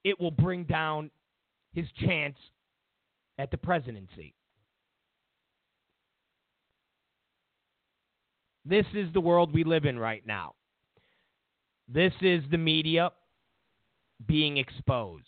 it 0.04 0.18
will 0.20 0.30
bring 0.30 0.64
down 0.64 1.10
his 1.72 1.86
chance 2.04 2.36
at 3.38 3.50
the 3.50 3.56
presidency. 3.56 4.34
This 8.64 8.86
is 8.94 9.12
the 9.12 9.20
world 9.20 9.52
we 9.52 9.64
live 9.64 9.84
in 9.84 9.98
right 9.98 10.24
now. 10.26 10.54
This 11.88 12.12
is 12.20 12.42
the 12.50 12.58
media 12.58 13.10
being 14.26 14.58
exposed. 14.58 15.24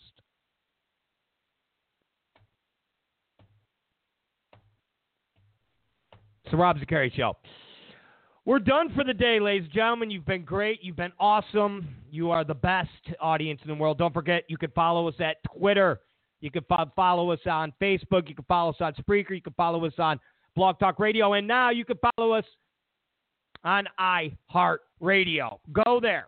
The 6.51 6.57
Rob 6.57 6.77
Zicari 6.77 7.11
Show. 7.11 7.35
We're 8.45 8.59
done 8.59 8.93
for 8.93 9.05
the 9.05 9.13
day, 9.13 9.39
ladies 9.39 9.65
and 9.65 9.73
gentlemen. 9.73 10.11
You've 10.11 10.25
been 10.25 10.43
great. 10.43 10.83
You've 10.83 10.97
been 10.97 11.13
awesome. 11.17 11.87
You 12.11 12.29
are 12.31 12.43
the 12.43 12.53
best 12.53 12.89
audience 13.21 13.61
in 13.63 13.69
the 13.69 13.75
world. 13.75 13.97
Don't 13.97 14.13
forget, 14.13 14.43
you 14.49 14.57
can 14.57 14.71
follow 14.71 15.07
us 15.07 15.15
at 15.19 15.37
Twitter. 15.57 16.01
You 16.41 16.51
can 16.51 16.63
fo- 16.67 16.91
follow 16.93 17.31
us 17.31 17.39
on 17.45 17.71
Facebook. 17.81 18.27
You 18.27 18.35
can 18.35 18.43
follow 18.49 18.71
us 18.71 18.81
on 18.81 18.93
Spreaker. 18.95 19.31
You 19.31 19.41
can 19.41 19.53
follow 19.53 19.85
us 19.85 19.93
on 19.97 20.19
Blog 20.57 20.77
Talk 20.77 20.99
Radio. 20.99 21.33
And 21.33 21.47
now 21.47 21.69
you 21.69 21.85
can 21.85 21.97
follow 22.17 22.33
us 22.33 22.43
on 23.63 23.87
iHeartRadio. 23.97 25.59
Go 25.71 26.01
there. 26.01 26.27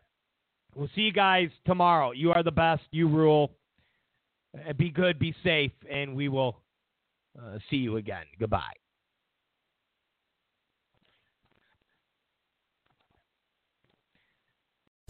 We'll 0.74 0.90
see 0.96 1.02
you 1.02 1.12
guys 1.12 1.50
tomorrow. 1.66 2.12
You 2.12 2.32
are 2.32 2.44
the 2.44 2.52
best. 2.52 2.84
You 2.92 3.10
rule. 3.10 3.52
Uh, 4.58 4.72
Be 4.72 4.90
good, 4.90 5.20
be 5.20 5.36
safe, 5.44 5.72
and 5.92 6.16
we 6.16 6.30
will 6.30 6.62
uh, 7.38 7.58
see 7.70 7.76
you 7.76 7.98
again. 7.98 8.24
Goodbye. 8.40 8.72